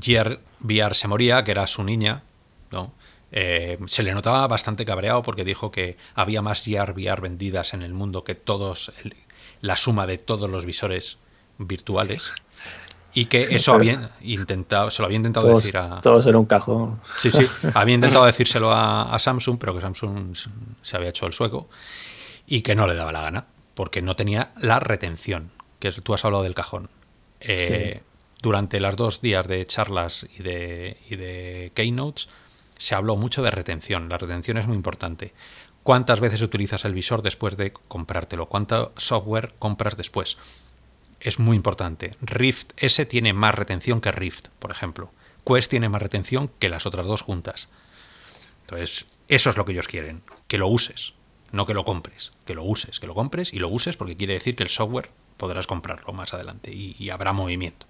Gear 0.00 0.38
VR 0.60 0.94
se 0.94 1.08
moría, 1.08 1.44
que 1.44 1.50
era 1.50 1.66
su 1.66 1.82
niña, 1.84 2.22
¿no? 2.70 2.92
Eh, 3.34 3.78
se 3.86 4.02
le 4.02 4.12
notaba 4.12 4.46
bastante 4.46 4.84
cabreado 4.84 5.22
porque 5.22 5.44
dijo 5.44 5.70
que 5.70 5.96
había 6.14 6.42
más 6.42 6.62
Gear 6.64 6.92
VR 6.92 7.20
vendidas 7.22 7.72
en 7.74 7.82
el 7.82 7.94
mundo 7.94 8.24
que 8.24 8.34
todos, 8.34 8.92
la 9.62 9.76
suma 9.78 10.06
de 10.06 10.18
todos 10.18 10.50
los 10.50 10.66
visores 10.66 11.16
virtuales. 11.56 12.32
Y 13.14 13.26
que 13.26 13.42
eso 13.56 13.74
había 13.74 14.10
intentado, 14.22 14.90
se 14.90 15.02
lo 15.02 15.06
había 15.06 15.16
intentado 15.16 15.46
Todos, 15.46 15.62
decir 15.62 15.76
a, 15.76 16.00
todos 16.00 16.26
en 16.26 16.34
un 16.36 16.46
cajón. 16.46 17.00
Sí, 17.18 17.30
sí. 17.30 17.46
Había 17.74 17.94
intentado 17.94 18.24
decírselo 18.24 18.72
a, 18.72 19.02
a 19.14 19.18
Samsung, 19.18 19.58
pero 19.58 19.74
que 19.74 19.82
Samsung 19.82 20.34
se 20.80 20.96
había 20.96 21.10
hecho 21.10 21.26
el 21.26 21.34
sueco 21.34 21.68
y 22.46 22.62
que 22.62 22.74
no 22.74 22.86
le 22.86 22.94
daba 22.94 23.12
la 23.12 23.20
gana, 23.20 23.46
porque 23.74 24.00
no 24.00 24.16
tenía 24.16 24.52
la 24.60 24.80
retención, 24.80 25.50
que 25.78 25.88
es- 25.88 26.02
tú 26.02 26.14
has 26.14 26.24
hablado 26.24 26.42
del 26.44 26.54
cajón. 26.54 26.88
Eh, 27.40 28.00
Durante 28.40 28.80
los 28.80 28.96
dos 28.96 29.20
días 29.20 29.46
de 29.46 29.64
charlas 29.66 30.26
y 30.38 30.42
de, 30.42 30.96
y 31.10 31.16
de 31.16 31.70
keynotes 31.74 32.28
se 32.78 32.94
habló 32.96 33.14
mucho 33.16 33.42
de 33.42 33.50
retención. 33.52 34.08
La 34.08 34.16
retención 34.18 34.56
es 34.56 34.66
muy 34.66 34.74
importante. 34.74 35.32
¿Cuántas 35.82 36.20
veces 36.20 36.42
utilizas 36.42 36.84
el 36.84 36.94
visor 36.94 37.22
después 37.22 37.56
de 37.56 37.72
comprártelo? 37.72 38.48
¿Cuánto 38.48 38.92
software 38.96 39.54
compras 39.58 39.96
después? 39.96 40.36
es 41.20 41.38
muy 41.38 41.56
importante. 41.56 42.16
Rift 42.20 42.72
S 42.78 43.06
tiene 43.06 43.32
más 43.32 43.54
retención 43.54 44.00
que 44.00 44.10
Rift, 44.10 44.48
por 44.58 44.72
ejemplo. 44.72 45.12
Quest 45.46 45.70
tiene 45.70 45.88
más 45.88 46.02
retención 46.02 46.50
que 46.58 46.68
las 46.68 46.84
otras 46.84 47.06
dos 47.06 47.22
juntas. 47.22 47.68
Entonces, 48.62 49.06
eso 49.28 49.50
es 49.50 49.56
lo 49.56 49.64
que 49.64 49.70
ellos 49.72 49.86
quieren, 49.86 50.22
que 50.48 50.58
lo 50.58 50.66
uses, 50.66 51.14
no 51.52 51.64
que 51.64 51.74
lo 51.74 51.84
compres, 51.84 52.32
que 52.44 52.54
lo 52.54 52.64
uses, 52.64 52.98
que 52.98 53.06
lo 53.06 53.14
compres 53.14 53.52
y 53.52 53.60
lo 53.60 53.68
uses 53.68 53.96
porque 53.96 54.16
quiere 54.16 54.34
decir 54.34 54.56
que 54.56 54.64
el 54.64 54.68
software 54.68 55.10
podrás 55.36 55.68
comprarlo 55.68 56.12
más 56.12 56.34
adelante 56.34 56.72
y, 56.72 57.10
habrá 57.10 57.32
movimiento. 57.32 57.86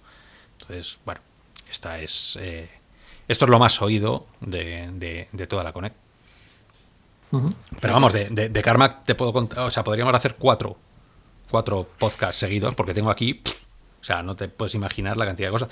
Entonces, 0.60 0.98
bueno, 1.06 1.22
esta 1.70 2.00
es, 2.00 2.36
eh, 2.38 2.68
esto 3.28 3.46
es 3.46 3.50
lo 3.50 3.58
más 3.58 3.80
oído 3.80 4.26
de, 4.40 4.90
de- 4.92 5.28
de 5.32 5.46
toda 5.46 5.64
la 5.64 5.72
Connect. 5.72 5.96
Pero 7.80 7.94
vamos, 7.94 8.12
de, 8.12 8.28
de, 8.28 8.62
Carmack 8.62 9.04
te 9.04 9.14
puedo 9.14 9.32
contar, 9.32 9.60
o 9.60 9.70
sea, 9.70 9.82
podríamos 9.82 10.14
hacer 10.14 10.36
cuatro, 10.36 10.76
cuatro 11.50 11.88
podcasts 11.98 12.38
seguidos, 12.38 12.74
porque 12.74 12.92
tengo 12.92 13.10
aquí, 13.10 13.42
o 14.00 14.04
sea, 14.04 14.22
no 14.22 14.36
te 14.36 14.48
puedes 14.48 14.74
imaginar 14.74 15.16
la 15.16 15.24
cantidad 15.24 15.48
de 15.48 15.52
cosas. 15.52 15.68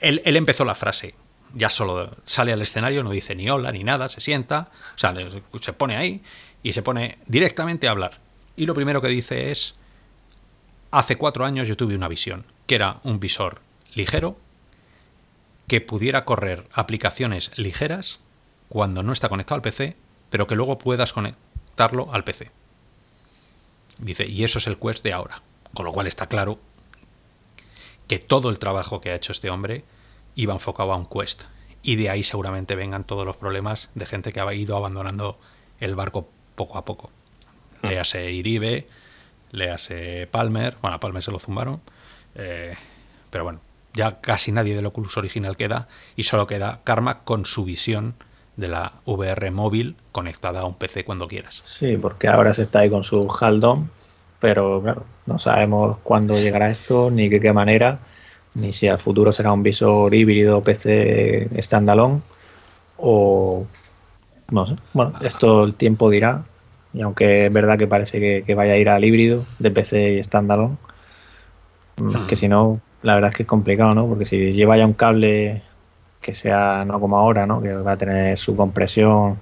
Él, 0.00 0.22
él 0.24 0.36
empezó 0.36 0.64
la 0.64 0.74
frase, 0.74 1.14
ya 1.54 1.68
solo 1.68 2.16
sale 2.24 2.52
al 2.52 2.62
escenario, 2.62 3.02
no 3.02 3.10
dice 3.10 3.34
ni 3.34 3.48
hola 3.50 3.72
ni 3.72 3.84
nada, 3.84 4.08
se 4.08 4.20
sienta, 4.20 4.70
o 4.94 4.98
sea, 4.98 5.14
se 5.60 5.72
pone 5.74 5.96
ahí 5.96 6.22
y 6.62 6.72
se 6.72 6.82
pone 6.82 7.18
directamente 7.26 7.88
a 7.88 7.90
hablar. 7.90 8.18
Y 8.56 8.66
lo 8.66 8.74
primero 8.74 9.02
que 9.02 9.08
dice 9.08 9.50
es, 9.50 9.74
hace 10.90 11.16
cuatro 11.16 11.44
años 11.44 11.68
yo 11.68 11.76
tuve 11.76 11.94
una 11.94 12.08
visión, 12.08 12.44
que 12.66 12.74
era 12.74 13.00
un 13.04 13.20
visor 13.20 13.60
ligero, 13.94 14.38
que 15.66 15.80
pudiera 15.80 16.24
correr 16.24 16.66
aplicaciones 16.72 17.52
ligeras 17.56 18.20
cuando 18.68 19.02
no 19.02 19.12
está 19.12 19.28
conectado 19.28 19.56
al 19.56 19.62
PC, 19.62 19.96
pero 20.30 20.46
que 20.46 20.54
luego 20.54 20.78
puedas 20.78 21.12
conectarlo 21.12 22.12
al 22.12 22.24
PC. 22.24 22.50
Dice, 23.98 24.26
y 24.26 24.44
eso 24.44 24.58
es 24.58 24.66
el 24.66 24.78
Quest 24.78 25.04
de 25.04 25.12
ahora. 25.12 25.42
Con 25.74 25.84
lo 25.84 25.92
cual 25.92 26.06
está 26.06 26.26
claro 26.26 26.58
que 28.08 28.18
todo 28.18 28.50
el 28.50 28.58
trabajo 28.58 29.00
que 29.00 29.10
ha 29.10 29.14
hecho 29.14 29.32
este 29.32 29.50
hombre 29.50 29.84
iba 30.34 30.54
enfocado 30.54 30.92
a 30.92 30.96
un 30.96 31.06
Quest. 31.06 31.44
Y 31.82 31.96
de 31.96 32.10
ahí 32.10 32.24
seguramente 32.24 32.76
vengan 32.76 33.04
todos 33.04 33.26
los 33.26 33.36
problemas 33.36 33.90
de 33.94 34.06
gente 34.06 34.32
que 34.32 34.40
ha 34.40 34.54
ido 34.54 34.76
abandonando 34.76 35.38
el 35.80 35.94
barco 35.94 36.28
poco 36.54 36.78
a 36.78 36.84
poco. 36.84 37.10
Hmm. 37.82 37.88
Léase 37.88 38.30
Iribe, 38.32 38.88
léase 39.52 40.28
Palmer, 40.30 40.76
bueno, 40.80 40.96
a 40.96 41.00
Palmer 41.00 41.22
se 41.22 41.30
lo 41.30 41.38
zumbaron, 41.38 41.80
eh, 42.34 42.76
pero 43.30 43.44
bueno, 43.44 43.60
ya 43.94 44.20
casi 44.20 44.52
nadie 44.52 44.76
del 44.76 44.86
Oculus 44.86 45.16
original 45.16 45.56
queda 45.56 45.88
y 46.16 46.24
solo 46.24 46.46
queda 46.46 46.80
Karma 46.84 47.20
con 47.24 47.46
su 47.46 47.64
visión 47.64 48.14
de 48.60 48.68
la 48.68 48.92
VR 49.06 49.50
móvil 49.50 49.96
conectada 50.12 50.60
a 50.60 50.66
un 50.66 50.74
PC 50.74 51.04
cuando 51.04 51.26
quieras. 51.26 51.62
Sí, 51.64 51.96
porque 51.96 52.28
ahora 52.28 52.54
se 52.54 52.62
está 52.62 52.80
ahí 52.80 52.90
con 52.90 53.02
su 53.02 53.28
Haldom, 53.40 53.88
pero 54.38 54.82
claro, 54.82 55.04
no 55.26 55.38
sabemos 55.38 55.98
cuándo 56.02 56.38
llegará 56.38 56.70
esto, 56.70 57.10
ni 57.10 57.28
de 57.28 57.40
qué 57.40 57.52
manera, 57.52 58.00
ni 58.54 58.72
si 58.72 58.86
al 58.86 58.98
futuro 58.98 59.32
será 59.32 59.52
un 59.52 59.62
visor 59.62 60.14
híbrido 60.14 60.62
PC 60.62 61.48
standalone 61.62 62.20
o 62.98 63.66
no 64.50 64.66
sé. 64.66 64.76
Bueno, 64.92 65.14
esto 65.22 65.64
el 65.64 65.74
tiempo 65.74 66.10
dirá, 66.10 66.44
y 66.92 67.00
aunque 67.00 67.46
es 67.46 67.52
verdad 67.52 67.78
que 67.78 67.86
parece 67.86 68.44
que, 68.44 68.54
vaya 68.54 68.74
a 68.74 68.76
ir 68.76 68.88
al 68.90 69.04
híbrido 69.04 69.44
de 69.58 69.70
PC 69.70 70.18
y 70.18 70.24
standalone, 70.24 70.76
mm, 71.96 72.26
que 72.26 72.36
si 72.36 72.46
no, 72.46 72.80
la 73.02 73.14
verdad 73.14 73.30
es 73.30 73.36
que 73.36 73.42
es 73.44 73.48
complicado, 73.48 73.94
¿no? 73.94 74.06
Porque 74.06 74.26
si 74.26 74.52
lleva 74.52 74.76
ya 74.76 74.86
un 74.86 74.92
cable 74.92 75.62
que 76.20 76.34
sea 76.34 76.84
no 76.84 77.00
como 77.00 77.18
ahora, 77.18 77.46
¿no? 77.46 77.60
Que 77.62 77.72
va 77.74 77.92
a 77.92 77.96
tener 77.96 78.38
su 78.38 78.56
compresión, 78.56 79.38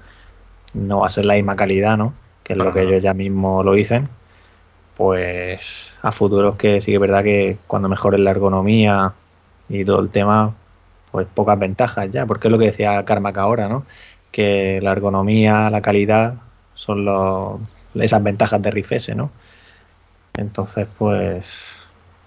no 0.75 1.01
va 1.01 1.07
a 1.07 1.11
ser 1.11 1.25
la 1.25 1.35
misma 1.35 1.57
calidad, 1.57 1.97
¿no? 1.97 2.15
Que 2.43 2.55
es 2.55 2.59
lo 2.59 2.73
que 2.73 2.83
ellos 2.83 3.03
ya 3.03 3.15
mismo 3.15 3.63
lo 3.63 3.73
dicen. 3.73 4.09
Pues 4.97 5.99
a 6.03 6.13
futuro 6.13 6.51
es 6.51 6.57
que 6.57 6.81
sí 6.81 6.93
que 6.93 6.95
es 6.95 7.01
verdad 7.01 7.23
que 7.23 7.59
cuando 7.67 7.89
mejore 7.89 8.19
la 8.19 8.31
ergonomía 8.31 9.15
y 9.69 9.85
todo 9.85 10.01
el 10.01 10.11
tema, 10.11 10.55
pues 11.13 11.27
pocas 11.33 11.59
ventajas 11.59 12.11
ya, 12.11 12.27
porque 12.27 12.49
es 12.49 12.53
lo 12.53 12.59
que 12.59 12.67
decía 12.67 13.05
Carmack 13.05 13.39
ahora, 13.39 13.69
¿no? 13.69 13.85
Que 14.33 14.81
la 14.83 14.93
ergonomía, 14.93 15.71
la 15.71 15.83
calidad 15.83 16.35
son 16.75 17.05
los, 17.05 17.61
esas 17.95 18.23
ventajas 18.23 18.63
de 18.63 18.71
RIFS, 18.71 19.17
¿no? 19.17 19.31
Entonces, 20.37 20.89
pues 20.99 21.78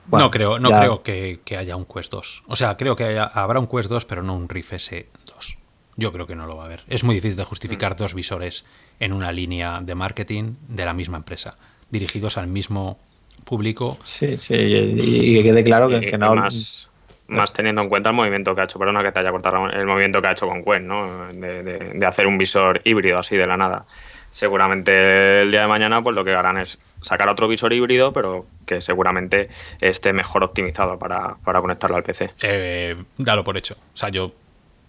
no 0.09 0.31
creo, 0.31 0.59
no 0.59 0.69
creo 0.69 1.03
que, 1.03 1.39
haya 1.57 1.75
un 1.75 1.85
Quest 1.85 2.11
2. 2.11 2.43
O 2.47 2.55
sea, 2.55 2.77
creo 2.77 2.95
que 2.95 3.19
habrá 3.19 3.59
un 3.59 3.67
Quest 3.67 3.89
2, 3.89 4.05
pero 4.05 4.23
no 4.23 4.35
un 4.35 4.49
Rift 4.49 4.73
S2. 4.73 5.57
Yo 5.97 6.11
creo 6.11 6.25
que 6.25 6.35
no 6.35 6.47
lo 6.47 6.55
va 6.55 6.63
a 6.63 6.65
haber. 6.65 6.83
Es 6.87 7.03
muy 7.03 7.15
difícil 7.15 7.37
de 7.37 7.43
justificar 7.43 7.93
mm. 7.93 7.97
dos 7.97 8.13
visores 8.13 8.65
en 8.99 9.13
una 9.13 9.31
línea 9.31 9.81
de 9.81 9.95
marketing 9.95 10.55
de 10.67 10.85
la 10.85 10.93
misma 10.93 11.17
empresa, 11.17 11.57
dirigidos 11.89 12.37
al 12.37 12.47
mismo 12.47 12.97
público. 13.43 13.97
Sí, 14.03 14.37
sí, 14.37 14.55
y, 14.55 15.35
que 15.37 15.43
quede 15.43 15.63
claro 15.63 15.89
que, 15.89 16.17
no. 16.17 16.35
Más, 16.35 16.89
más, 17.27 17.53
teniendo 17.53 17.81
en 17.81 17.89
cuenta 17.89 18.09
el 18.09 18.15
movimiento 18.15 18.55
que 18.55 18.61
ha 18.61 18.63
hecho, 18.65 18.79
perdona 18.79 19.03
que 19.03 19.11
te 19.11 19.19
haya 19.19 19.31
cortado 19.31 19.69
el 19.69 19.85
movimiento 19.85 20.21
que 20.21 20.27
ha 20.27 20.31
hecho 20.31 20.47
con 20.47 20.63
Quest, 20.63 20.83
¿no? 20.83 21.27
De, 21.33 21.63
de 21.63 22.05
hacer 22.05 22.27
un 22.27 22.37
visor 22.37 22.81
híbrido 22.83 23.19
así 23.19 23.35
de 23.35 23.45
la 23.45 23.57
nada 23.57 23.85
seguramente 24.31 25.41
el 25.41 25.51
día 25.51 25.61
de 25.61 25.67
mañana 25.67 26.01
pues 26.01 26.15
lo 26.15 26.23
que 26.23 26.33
harán 26.33 26.57
es 26.57 26.79
sacar 27.01 27.29
otro 27.29 27.47
visor 27.47 27.73
híbrido, 27.73 28.13
pero 28.13 28.45
que 28.65 28.81
seguramente 28.81 29.49
esté 29.79 30.13
mejor 30.13 30.43
optimizado 30.43 30.97
para, 30.97 31.37
conectarlo 31.43 31.97
al 31.97 32.03
PC. 32.03 32.31
Eh, 32.41 32.95
dalo 33.17 33.43
por 33.43 33.57
hecho. 33.57 33.75
O 33.93 33.97
sea, 33.97 34.09
yo 34.09 34.33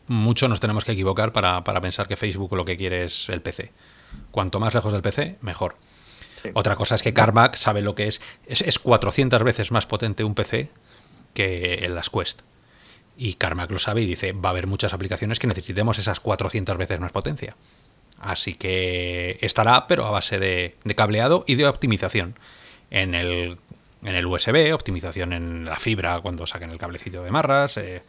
mucho 0.06 0.48
nos 0.48 0.60
tenemos 0.60 0.84
que 0.84 0.92
equivocar 0.92 1.32
para, 1.32 1.62
pensar 1.80 2.06
que 2.06 2.16
Facebook 2.16 2.54
lo 2.54 2.64
que 2.64 2.76
quiere 2.76 3.04
es 3.04 3.28
el 3.28 3.40
PC. 3.40 3.72
Cuanto 4.30 4.60
más 4.60 4.74
lejos 4.74 4.92
del 4.92 5.02
PC, 5.02 5.38
mejor. 5.40 5.76
Otra 6.54 6.76
cosa 6.76 6.96
es 6.96 7.02
que 7.02 7.14
Carmack 7.14 7.54
sabe 7.54 7.82
lo 7.82 7.94
que 7.94 8.08
es. 8.08 8.20
es. 8.46 8.62
es. 8.62 8.78
400 8.80 9.42
veces 9.44 9.70
más 9.70 9.86
potente 9.86 10.24
un 10.24 10.34
PC 10.34 10.70
que 11.34 11.84
en 11.84 11.94
las 11.94 12.10
Quest. 12.10 12.42
Y 13.16 13.34
Carmack 13.34 13.70
lo 13.70 13.78
sabe 13.78 14.02
y 14.02 14.06
dice, 14.06 14.32
va 14.32 14.48
a 14.48 14.52
haber 14.52 14.66
muchas 14.66 14.92
aplicaciones 14.92 15.38
que 15.38 15.46
necesitemos 15.46 15.98
esas 15.98 16.18
400 16.18 16.76
veces 16.76 16.98
más 16.98 17.12
potencia. 17.12 17.56
Así 18.22 18.54
que 18.54 19.36
estará, 19.40 19.88
pero 19.88 20.06
a 20.06 20.12
base 20.12 20.38
de, 20.38 20.76
cableado 20.96 21.44
y 21.46 21.56
de 21.56 21.66
optimización. 21.66 22.36
En 22.90 23.14
el, 23.16 23.58
en 24.04 24.14
el, 24.14 24.26
USB, 24.26 24.72
optimización 24.72 25.32
en 25.32 25.64
la 25.64 25.74
fibra 25.74 26.20
cuando 26.20 26.46
saquen 26.46 26.70
el 26.70 26.78
cablecito 26.78 27.22
de 27.22 27.30
marras, 27.32 27.76
eh, 27.78 28.02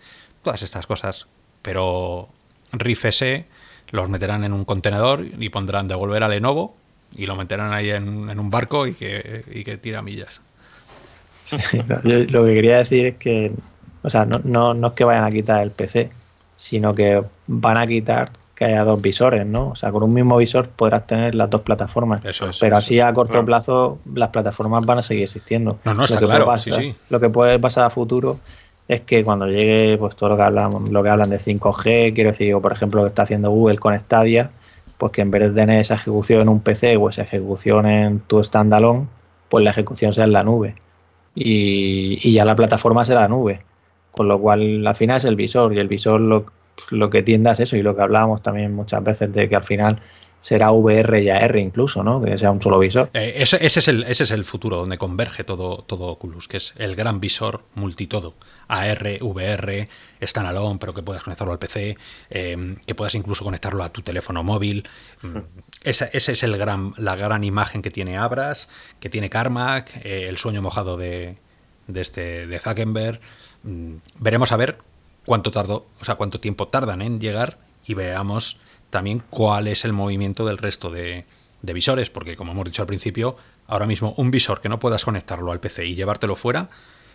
todas 0.44 0.62
estas 0.62 0.86
cosas. 0.86 1.26
Pero 1.64 2.30
RIF 2.74 3.06
S 3.06 3.46
los 3.90 4.08
meterán 4.08 4.44
en 4.44 4.54
un 4.54 4.66
contenedor 4.66 5.26
y 5.26 5.50
pondrán 5.50 5.88
devolver 5.88 6.22
a 6.22 6.28
Lenovo 6.28 6.76
y 7.16 7.26
lo 7.26 7.36
meterán 7.36 7.74
ahí 7.74 7.90
en, 7.90 8.40
un 8.40 8.50
barco 8.52 8.86
y 8.86 8.94
que, 8.94 9.44
y 9.52 9.64
que 9.64 9.78
tira 9.78 10.04
millas. 10.04 10.42
lo 12.04 12.46
que 12.46 12.54
quería 12.54 12.78
decir 12.78 13.06
es 13.08 13.18
que, 13.18 13.52
o 14.04 14.10
sea, 14.12 14.26
no, 14.26 14.40
no, 14.44 14.76
no 14.76 14.88
es 14.90 14.94
que 14.94 15.06
vayan 15.06 15.24
a 15.24 15.32
quitar 15.32 15.64
el 15.64 15.72
PC, 15.72 16.12
sino 16.56 16.94
que 16.94 17.24
van 17.48 17.78
a 17.78 17.88
quitar 17.88 18.32
que 18.66 18.72
haya 18.72 18.84
dos 18.84 19.02
visores, 19.02 19.46
¿no? 19.46 19.70
O 19.70 19.76
sea, 19.76 19.92
con 19.92 20.04
un 20.04 20.14
mismo 20.14 20.38
visor 20.38 20.70
podrás 20.70 21.06
tener 21.06 21.36
las 21.36 21.50
dos 21.50 21.62
plataformas. 21.62 22.24
Eso 22.24 22.50
es, 22.50 22.60
pero 22.60 22.78
así 22.78 23.00
a 23.00 23.12
corto 23.14 23.44
plazo 23.46 24.00
las 24.14 24.30
plataformas 24.30 24.86
van 24.86 25.00
a 25.00 25.02
seguir 25.02 25.24
existiendo. 25.24 25.80
No, 25.84 25.94
no, 25.94 26.06
está 26.06 26.16
lo 26.16 26.28
que 26.28 26.36
claro, 26.36 26.96
Lo 27.10 27.20
que 27.20 27.30
puede 27.30 27.60
pasar 27.60 27.86
a 27.86 27.90
futuro 27.90 28.40
es 28.88 29.02
que 29.02 29.24
cuando 29.24 29.48
llegue 29.48 29.98
pues 29.98 30.16
todo 30.16 30.30
lo 30.30 30.38
que 30.38 30.44
hablan, 30.44 30.92
lo 30.92 31.04
que 31.04 31.10
hablan 31.10 31.30
de 31.30 31.38
5G, 31.38 32.14
quiero 32.14 32.32
decir, 32.32 32.54
o 32.54 32.62
por 32.62 32.72
ejemplo 32.72 33.02
lo 33.02 33.06
que 33.06 33.10
está 33.10 33.24
haciendo 33.24 33.52
Google 33.52 33.78
con 33.78 33.98
Stadia, 34.00 34.52
pues 34.98 35.12
que 35.12 35.22
en 35.22 35.32
vez 35.32 35.42
de 35.44 35.50
tener 35.50 35.80
esa 35.82 35.96
ejecución 35.96 36.42
en 36.42 36.50
un 36.50 36.60
PC 36.60 36.98
o 36.98 37.10
esa 37.10 37.24
ejecución 37.24 37.86
en 37.86 38.20
tu 38.22 38.44
standalone, 38.44 39.08
pues 39.50 39.64
la 39.64 39.72
ejecución 39.72 40.14
sea 40.14 40.24
en 40.24 40.34
la 40.34 40.44
nube. 40.44 40.76
Y, 41.36 42.20
y 42.22 42.34
ya 42.34 42.46
la 42.46 42.56
plataforma 42.56 43.04
será 43.06 43.22
la 43.22 43.28
nube. 43.28 43.62
Con 44.12 44.28
lo 44.28 44.40
cual, 44.40 44.86
al 44.86 44.96
final 44.96 45.18
es 45.18 45.26
el 45.26 45.36
visor, 45.36 45.74
y 45.74 45.80
el 45.80 45.88
visor 45.88 46.22
lo, 46.22 46.46
pues, 46.76 46.92
lo 46.92 47.10
que 47.10 47.24
tienda 47.24 47.52
es 47.52 47.60
eso 47.62 47.78
y 47.78 47.82
lo 47.82 47.96
que 47.96 48.02
hablábamos 48.02 48.42
también 48.42 48.74
muchas 48.74 49.04
veces 49.04 49.32
de 49.34 49.50
que 49.50 49.56
al 49.56 49.64
final 49.64 50.02
será 50.44 50.74
VR 50.74 51.24
y 51.24 51.30
AR 51.30 51.58
incluso, 51.58 52.04
¿no? 52.04 52.22
Que 52.22 52.38
sea 52.38 52.52
un 52.52 52.62
solo 52.62 52.78
visor. 52.78 53.10
Eh, 53.14 53.36
ese, 53.38 53.66
es 53.66 53.88
el, 53.88 54.04
ese 54.04 54.24
es 54.24 54.32
el 54.32 54.44
futuro 54.44 54.76
donde 54.76 54.98
converge 54.98 55.46
todo, 55.46 55.78
todo 55.88 56.08
Oculus, 56.08 56.50
que 56.50 56.58
es 56.58 56.74
el 56.78 56.98
gran 56.98 57.22
visor 57.22 57.64
multitodo. 57.76 58.34
AR, 58.68 59.20
VR, 59.22 59.88
standalone, 60.22 60.80
pero 60.80 60.94
que 60.94 61.02
puedas 61.02 61.24
conectarlo 61.24 61.54
al 61.54 61.60
PC, 61.60 61.98
eh, 62.30 62.76
que 62.86 62.94
puedas 62.94 63.16
incluso 63.16 63.46
conectarlo 63.46 63.86
a 63.86 63.90
tu 63.90 64.02
teléfono 64.02 64.44
móvil. 64.44 64.86
Mm, 65.22 65.38
esa, 65.84 66.08
ese 66.08 66.34
es 66.34 66.44
el 66.44 66.58
gran, 66.58 66.94
la 66.98 67.16
gran 67.16 67.46
imagen 67.46 67.82
que 67.82 67.90
tiene 67.90 68.18
Abras, 68.18 68.68
que 69.00 69.10
tiene 69.10 69.30
Carmack, 69.30 69.96
eh, 70.04 70.28
el 70.28 70.36
sueño 70.36 70.62
mojado 70.62 70.98
de, 70.98 71.38
de, 71.88 72.02
este, 72.02 72.48
de 72.48 72.60
Zuckerberg. 72.60 73.22
Mm, 73.64 73.96
veremos 74.20 74.52
a 74.52 74.58
ver 74.58 74.78
cuánto 75.26 75.52
tardó, 75.52 75.86
o 76.00 76.06
sea, 76.06 76.16
cuánto 76.16 76.40
tiempo 76.40 76.68
tardan 76.68 77.02
en 77.02 77.20
llegar 77.20 77.58
y 77.86 77.94
veamos 77.94 78.58
también 78.90 79.24
cuál 79.30 79.68
es 79.68 79.86
el 79.86 79.94
movimiento 79.94 80.46
del 80.46 80.58
resto 80.58 80.90
de, 80.90 81.26
visores, 81.62 82.10
porque 82.10 82.36
como 82.36 82.52
hemos 82.52 82.66
dicho 82.66 82.82
al 82.82 82.88
principio, 82.88 83.38
ahora 83.68 83.86
mismo 83.86 84.14
un 84.18 84.32
visor 84.32 84.62
que 84.62 84.70
no 84.70 84.80
puedas 84.80 85.06
conectarlo 85.06 85.52
al 85.52 85.60
PC 85.60 85.86
y 85.86 85.96
llevártelo 85.96 86.36
fuera 86.36 86.70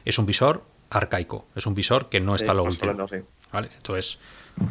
es 0.05 0.19
un 0.19 0.27
visor 0.27 0.65
arcaico, 0.91 1.47
es 1.55 1.67
un 1.67 1.75
visor 1.75 2.09
que 2.09 2.21
no 2.21 2.35
está 2.35 2.55
lo 2.55 2.65
último. 2.65 3.07
¿Vale? 3.53 3.69
Entonces, 3.77 4.19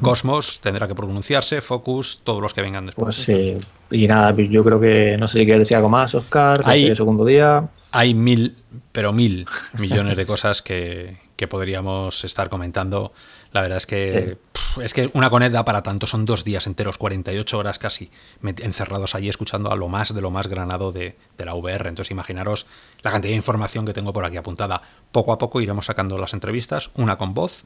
Cosmos 0.02 0.60
tendrá 0.62 0.88
que 0.88 0.96
pronunciarse, 0.96 1.62
Focus, 1.62 2.22
todos 2.24 2.42
los 2.42 2.54
que 2.54 2.62
vengan 2.62 2.88
después. 2.88 3.24
Pues 3.24 3.26
sí, 3.26 3.58
y 3.92 4.08
nada, 4.08 4.34
pues 4.34 4.50
yo 4.50 4.64
creo 4.64 4.80
que 4.80 5.16
no 5.20 5.28
sé 5.28 5.40
si 5.40 5.46
quieres 5.46 5.62
decir 5.62 5.78
algo 5.78 5.90
más, 5.90 6.14
Oscar, 6.16 6.62
hay, 6.66 6.88
el 6.88 6.98
segundo 6.98 7.24
día. 7.24 7.70
Hay 7.92 8.14
mil, 8.14 8.56
pero 8.92 9.14
mil 9.14 9.46
millones 9.78 10.18
de 10.18 10.26
cosas 10.26 10.62
que, 10.62 11.18
que 11.38 11.48
podríamos 11.48 12.26
estar 12.26 12.50
comentando. 12.50 13.14
La 13.54 13.62
verdad 13.62 13.78
es 13.78 13.88
que 13.88 14.38
es 14.82 14.94
que 14.94 15.10
una 15.14 15.30
coneda 15.30 15.64
para 15.64 15.84
tanto 15.84 16.08
son 16.08 16.26
dos 16.26 16.44
días 16.44 16.68
enteros, 16.68 16.98
48 16.98 17.58
horas 17.58 17.80
casi, 17.80 18.12
encerrados 18.44 19.16
allí 19.16 19.30
escuchando 19.30 19.72
a 19.72 19.76
lo 19.76 19.88
más 19.88 20.14
de 20.14 20.22
lo 20.22 20.32
más 20.32 20.48
granado 20.48 20.92
de, 20.92 21.16
la 21.38 21.56
VR. 21.56 21.88
Entonces 21.88 22.12
imaginaros 22.12 22.66
la 23.02 23.12
cantidad 23.12 23.32
de 23.32 23.38
información 23.38 23.86
que 23.86 23.94
tengo 23.94 24.12
por 24.12 24.26
aquí 24.26 24.38
apuntada. 24.38 24.82
Poco 25.12 25.32
a 25.32 25.38
poco 25.38 25.62
iremos 25.62 25.86
sacando 25.86 26.18
las 26.18 26.34
entrevistas, 26.34 26.90
una 26.96 27.18
con 27.18 27.34
voz, 27.34 27.64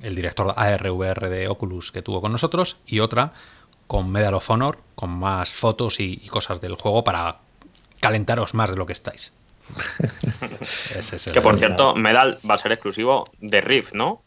el 0.00 0.14
director 0.14 0.54
ARVR 0.56 1.28
de 1.28 1.48
Oculus 1.48 1.90
que 1.90 2.02
tuvo 2.02 2.20
con 2.20 2.32
nosotros, 2.32 2.76
y 2.86 3.00
otra 3.00 3.32
con 3.86 4.10
Medal 4.10 4.34
of 4.34 4.48
Honor, 4.50 4.80
con 4.94 5.10
más 5.10 5.50
fotos 5.50 5.98
y 5.98 6.18
cosas 6.28 6.60
del 6.60 6.74
juego 6.74 7.04
para 7.04 7.40
calentaros 8.00 8.54
más 8.54 8.70
de 8.70 8.76
lo 8.76 8.86
que 8.86 8.92
estáis. 8.92 9.32
que 11.32 11.40
por 11.40 11.58
cierto, 11.58 11.94
Medal 11.94 12.38
va 12.48 12.54
a 12.54 12.58
ser 12.58 12.72
exclusivo 12.72 13.24
de 13.38 13.60
Rift, 13.60 13.92
¿no? 13.92 14.22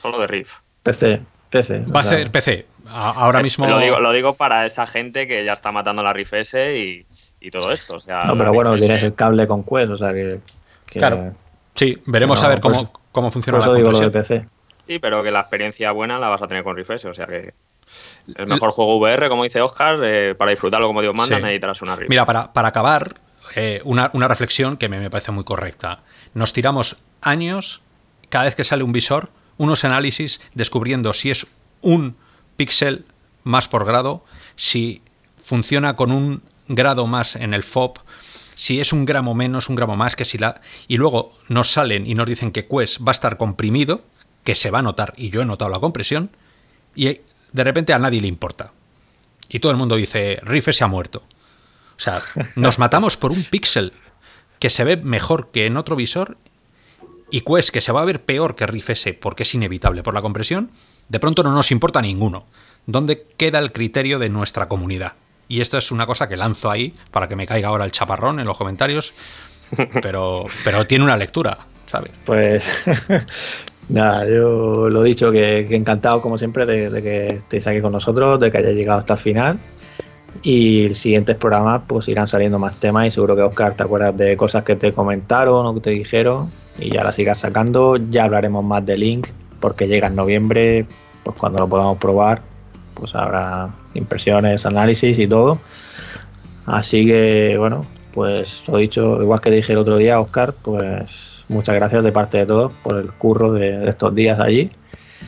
Solo 0.00 0.18
de 0.18 0.26
Rift. 0.26 0.52
PC, 0.82 1.22
PC. 1.50 1.84
Va 1.94 2.00
a 2.00 2.04
ser 2.04 2.30
PC. 2.30 2.66
Ahora 2.88 3.40
eh, 3.40 3.42
mismo. 3.42 3.66
Lo 3.66 4.12
digo, 4.12 4.34
para 4.34 4.66
esa 4.66 4.86
gente 4.86 5.26
que 5.26 5.44
ya 5.44 5.52
está 5.52 5.72
matando 5.72 6.02
la 6.02 6.12
Rift 6.12 6.34
S 6.34 7.04
y, 7.40 7.50
todo 7.50 7.72
esto. 7.72 7.98
no, 8.26 8.38
pero 8.38 8.52
bueno, 8.52 8.76
tienes 8.76 9.02
el 9.02 9.14
cable 9.14 9.46
con 9.46 9.64
Quest, 9.64 9.90
o 9.90 9.98
sea 9.98 10.12
que. 10.12 10.40
Claro. 10.86 11.34
Sí, 11.74 12.00
veremos 12.06 12.42
a 12.42 12.48
ver 12.48 12.60
cómo, 12.60 12.92
cómo 13.10 13.30
funciona 13.30 13.58
la 13.58 13.74
digo 13.74 13.90
lo 13.90 13.98
de 13.98 14.10
PC. 14.10 14.46
sí, 14.86 14.98
pero 14.98 15.22
que 15.22 15.30
la 15.30 15.40
experiencia 15.40 15.90
buena 15.90 16.18
la 16.18 16.28
vas 16.28 16.42
a 16.42 16.46
tener 16.46 16.62
con 16.62 16.76
Rift 16.76 16.90
o 17.06 17.14
sea 17.14 17.26
que 17.26 17.54
el 18.36 18.46
mejor 18.46 18.70
juego 18.70 18.98
VR, 18.98 19.28
como 19.28 19.44
dice 19.44 19.60
Oscar, 19.60 19.98
eh, 20.02 20.34
para 20.34 20.50
disfrutarlo 20.50 20.86
como 20.86 21.00
Dios 21.00 21.14
manda, 21.14 21.38
necesitarás 21.38 21.82
una 21.82 21.96
Rift. 21.96 22.10
Mira, 22.10 22.24
para, 22.24 22.52
para 22.52 22.68
acabar, 22.68 23.14
eh, 23.56 23.80
una, 23.84 24.08
reflexión 24.28 24.76
que 24.76 24.88
me, 24.88 25.00
me 25.00 25.10
parece 25.10 25.32
muy 25.32 25.44
correcta. 25.44 26.02
Nos 26.34 26.52
tiramos 26.52 26.96
años, 27.20 27.80
cada 28.28 28.44
vez 28.44 28.54
que 28.54 28.64
sale 28.64 28.82
un 28.82 28.92
visor, 28.92 29.30
unos 29.58 29.84
análisis 29.84 30.40
descubriendo 30.54 31.14
si 31.14 31.30
es 31.30 31.46
un 31.80 32.16
píxel 32.56 33.04
más 33.44 33.68
por 33.68 33.84
grado, 33.84 34.24
si 34.56 35.02
funciona 35.42 35.96
con 35.96 36.12
un 36.12 36.42
grado 36.68 37.06
más 37.06 37.36
en 37.36 37.54
el 37.54 37.62
FOB, 37.62 37.98
si 38.54 38.80
es 38.80 38.92
un 38.92 39.04
gramo 39.04 39.34
menos, 39.34 39.68
un 39.68 39.76
gramo 39.76 39.96
más, 39.96 40.16
que 40.16 40.24
si 40.24 40.38
la. 40.38 40.60
Y 40.88 40.96
luego 40.96 41.32
nos 41.48 41.72
salen 41.72 42.06
y 42.06 42.14
nos 42.14 42.26
dicen 42.26 42.52
que 42.52 42.66
Quest 42.66 43.00
va 43.00 43.10
a 43.10 43.12
estar 43.12 43.36
comprimido, 43.36 44.04
que 44.44 44.54
se 44.54 44.70
va 44.70 44.80
a 44.80 44.82
notar, 44.82 45.14
y 45.16 45.30
yo 45.30 45.42
he 45.42 45.44
notado 45.44 45.70
la 45.70 45.80
compresión, 45.80 46.30
y 46.94 47.20
de 47.52 47.64
repente 47.64 47.92
a 47.92 47.98
nadie 47.98 48.20
le 48.20 48.28
importa. 48.28 48.72
Y 49.48 49.58
todo 49.58 49.72
el 49.72 49.78
mundo 49.78 49.96
dice, 49.96 50.40
Rife 50.42 50.72
se 50.72 50.84
ha 50.84 50.86
muerto. 50.86 51.22
O 52.02 52.04
sea, 52.04 52.22
nos 52.56 52.80
matamos 52.80 53.16
por 53.16 53.30
un 53.30 53.44
píxel 53.44 53.92
que 54.58 54.70
se 54.70 54.82
ve 54.82 54.96
mejor 54.96 55.52
que 55.52 55.66
en 55.66 55.76
otro 55.76 55.94
visor 55.94 56.36
y 57.30 57.42
Quest 57.42 57.70
que 57.70 57.80
se 57.80 57.92
va 57.92 58.02
a 58.02 58.04
ver 58.04 58.24
peor 58.24 58.56
que 58.56 58.66
Riff 58.66 58.90
S 58.90 59.14
porque 59.14 59.44
es 59.44 59.54
inevitable 59.54 60.02
por 60.02 60.12
la 60.12 60.20
compresión, 60.20 60.72
de 61.08 61.20
pronto 61.20 61.44
no 61.44 61.52
nos 61.52 61.70
importa 61.70 62.02
ninguno. 62.02 62.44
¿Dónde 62.86 63.24
queda 63.36 63.60
el 63.60 63.70
criterio 63.70 64.18
de 64.18 64.30
nuestra 64.30 64.66
comunidad? 64.66 65.12
Y 65.46 65.60
esto 65.60 65.78
es 65.78 65.92
una 65.92 66.04
cosa 66.04 66.28
que 66.28 66.36
lanzo 66.36 66.72
ahí 66.72 66.92
para 67.12 67.28
que 67.28 67.36
me 67.36 67.46
caiga 67.46 67.68
ahora 67.68 67.84
el 67.84 67.92
chaparrón 67.92 68.40
en 68.40 68.46
los 68.46 68.58
comentarios, 68.58 69.14
pero, 70.02 70.46
pero 70.64 70.88
tiene 70.88 71.04
una 71.04 71.16
lectura, 71.16 71.58
¿sabes? 71.86 72.10
Pues 72.24 72.68
nada, 73.88 74.26
yo 74.26 74.88
lo 74.88 75.04
he 75.04 75.08
dicho, 75.08 75.30
que, 75.30 75.68
encantado 75.70 76.20
como 76.20 76.36
siempre 76.36 76.66
de, 76.66 77.00
que 77.00 77.26
estéis 77.36 77.64
aquí 77.68 77.80
con 77.80 77.92
nosotros, 77.92 78.40
de 78.40 78.50
que 78.50 78.58
hayáis 78.58 78.76
llegado 78.76 78.98
hasta 78.98 79.14
el 79.14 79.20
final. 79.20 79.60
Y 80.42 80.94
siguientes 80.94 81.36
programas 81.36 81.82
pues 81.86 82.08
irán 82.08 82.26
saliendo 82.26 82.58
más 82.58 82.80
temas 82.80 83.06
y 83.06 83.10
seguro 83.10 83.36
que 83.36 83.42
Oscar 83.42 83.74
te 83.74 83.82
acuerdas 83.82 84.16
de 84.16 84.36
cosas 84.36 84.64
que 84.64 84.76
te 84.76 84.92
comentaron 84.92 85.66
o 85.66 85.74
que 85.74 85.80
te 85.80 85.90
dijeron 85.90 86.50
y 86.78 86.90
ya 86.90 87.04
las 87.04 87.16
sigas 87.16 87.38
sacando. 87.38 87.96
Ya 88.10 88.24
hablaremos 88.24 88.64
más 88.64 88.84
de 88.84 88.96
Link 88.96 89.28
porque 89.60 89.86
llega 89.86 90.08
en 90.08 90.16
noviembre, 90.16 90.86
pues 91.22 91.36
cuando 91.38 91.58
lo 91.58 91.68
podamos 91.68 91.98
probar 91.98 92.42
pues 92.94 93.14
habrá 93.14 93.74
impresiones, 93.94 94.66
análisis 94.66 95.18
y 95.18 95.26
todo. 95.26 95.58
Así 96.66 97.06
que, 97.06 97.56
bueno, 97.58 97.86
pues 98.12 98.62
lo 98.68 98.78
dicho, 98.78 99.20
igual 99.20 99.40
que 99.40 99.50
dije 99.50 99.72
el 99.72 99.78
otro 99.78 99.96
día, 99.96 100.20
Oscar, 100.20 100.54
pues 100.62 101.44
muchas 101.48 101.74
gracias 101.74 102.04
de 102.04 102.12
parte 102.12 102.38
de 102.38 102.46
todos 102.46 102.72
por 102.82 102.96
el 102.96 103.12
curro 103.12 103.52
de 103.52 103.88
estos 103.88 104.14
días 104.14 104.38
allí. 104.38 104.70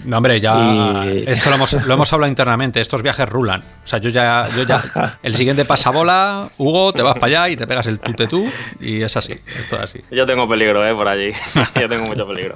No, 0.05 0.19
hombre, 0.19 0.41
ya. 0.41 1.05
Esto 1.27 1.49
lo 1.51 1.57
hemos, 1.57 1.73
lo 1.73 1.95
hemos, 1.95 2.13
hablado 2.13 2.29
internamente. 2.29 2.81
Estos 2.81 3.03
viajes 3.03 3.29
rulan. 3.29 3.63
O 3.63 3.87
sea, 3.87 3.99
yo 3.99 4.11
ya, 4.11 4.49
yo 4.57 4.65
ya. 4.65 5.19
El 5.23 5.35
siguiente 5.35 5.65
pasabola, 5.65 6.51
Hugo, 6.59 6.93
te 6.93 7.03
vas 7.03 7.15
para 7.15 7.27
allá 7.27 7.49
y 7.49 7.57
te 7.57 7.67
pegas 7.67 7.87
el 7.87 8.01
tute 8.01 8.27
tú. 8.27 8.51
Y 8.81 9.03
es 9.03 9.17
así. 9.17 9.35
Es 9.59 9.73
así. 9.73 10.01
Yo 10.11 10.27
tengo 10.27 10.49
peligro, 10.49 10.87
¿eh? 10.87 10.95
Por 10.95 11.09
allí. 11.09 11.31
yo 11.81 11.89
tengo 11.89 12.07
mucho 12.07 12.27
peligro. 12.27 12.55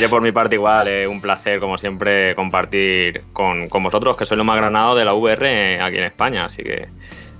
yo 0.00 0.10
por 0.10 0.22
mi 0.22 0.32
parte, 0.32 0.54
igual, 0.54 0.88
eh, 0.88 1.06
un 1.06 1.20
placer, 1.20 1.60
como 1.60 1.76
siempre, 1.76 2.34
compartir 2.34 3.24
con, 3.32 3.68
con, 3.68 3.82
vosotros, 3.82 4.16
que 4.16 4.24
sois 4.24 4.38
lo 4.38 4.44
más 4.44 4.56
granado 4.56 4.94
de 4.94 5.04
la 5.04 5.12
VR 5.12 5.80
aquí 5.82 5.96
en 5.98 6.04
España. 6.04 6.46
Así 6.46 6.62
que. 6.62 6.88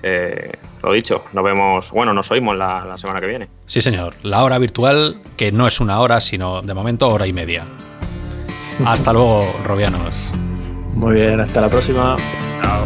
Eh, 0.02 0.52
lo 0.82 0.92
dicho, 0.92 1.24
nos 1.34 1.44
vemos, 1.44 1.90
bueno, 1.90 2.14
nos 2.14 2.30
oímos 2.30 2.56
la, 2.56 2.86
la 2.86 2.96
semana 2.96 3.20
que 3.20 3.26
viene. 3.26 3.48
Sí, 3.66 3.82
señor. 3.82 4.14
La 4.22 4.42
hora 4.42 4.58
virtual, 4.58 5.20
que 5.36 5.52
no 5.52 5.66
es 5.66 5.78
una 5.78 6.00
hora, 6.00 6.22
sino 6.22 6.62
de 6.62 6.72
momento 6.72 7.08
hora 7.08 7.26
y 7.26 7.34
media. 7.34 7.64
Hasta 8.84 9.12
luego, 9.12 9.54
Robianos. 9.64 10.32
Muy 10.94 11.14
bien, 11.14 11.40
hasta 11.40 11.60
la 11.60 11.68
próxima. 11.68 12.16
Chao. 12.62 12.84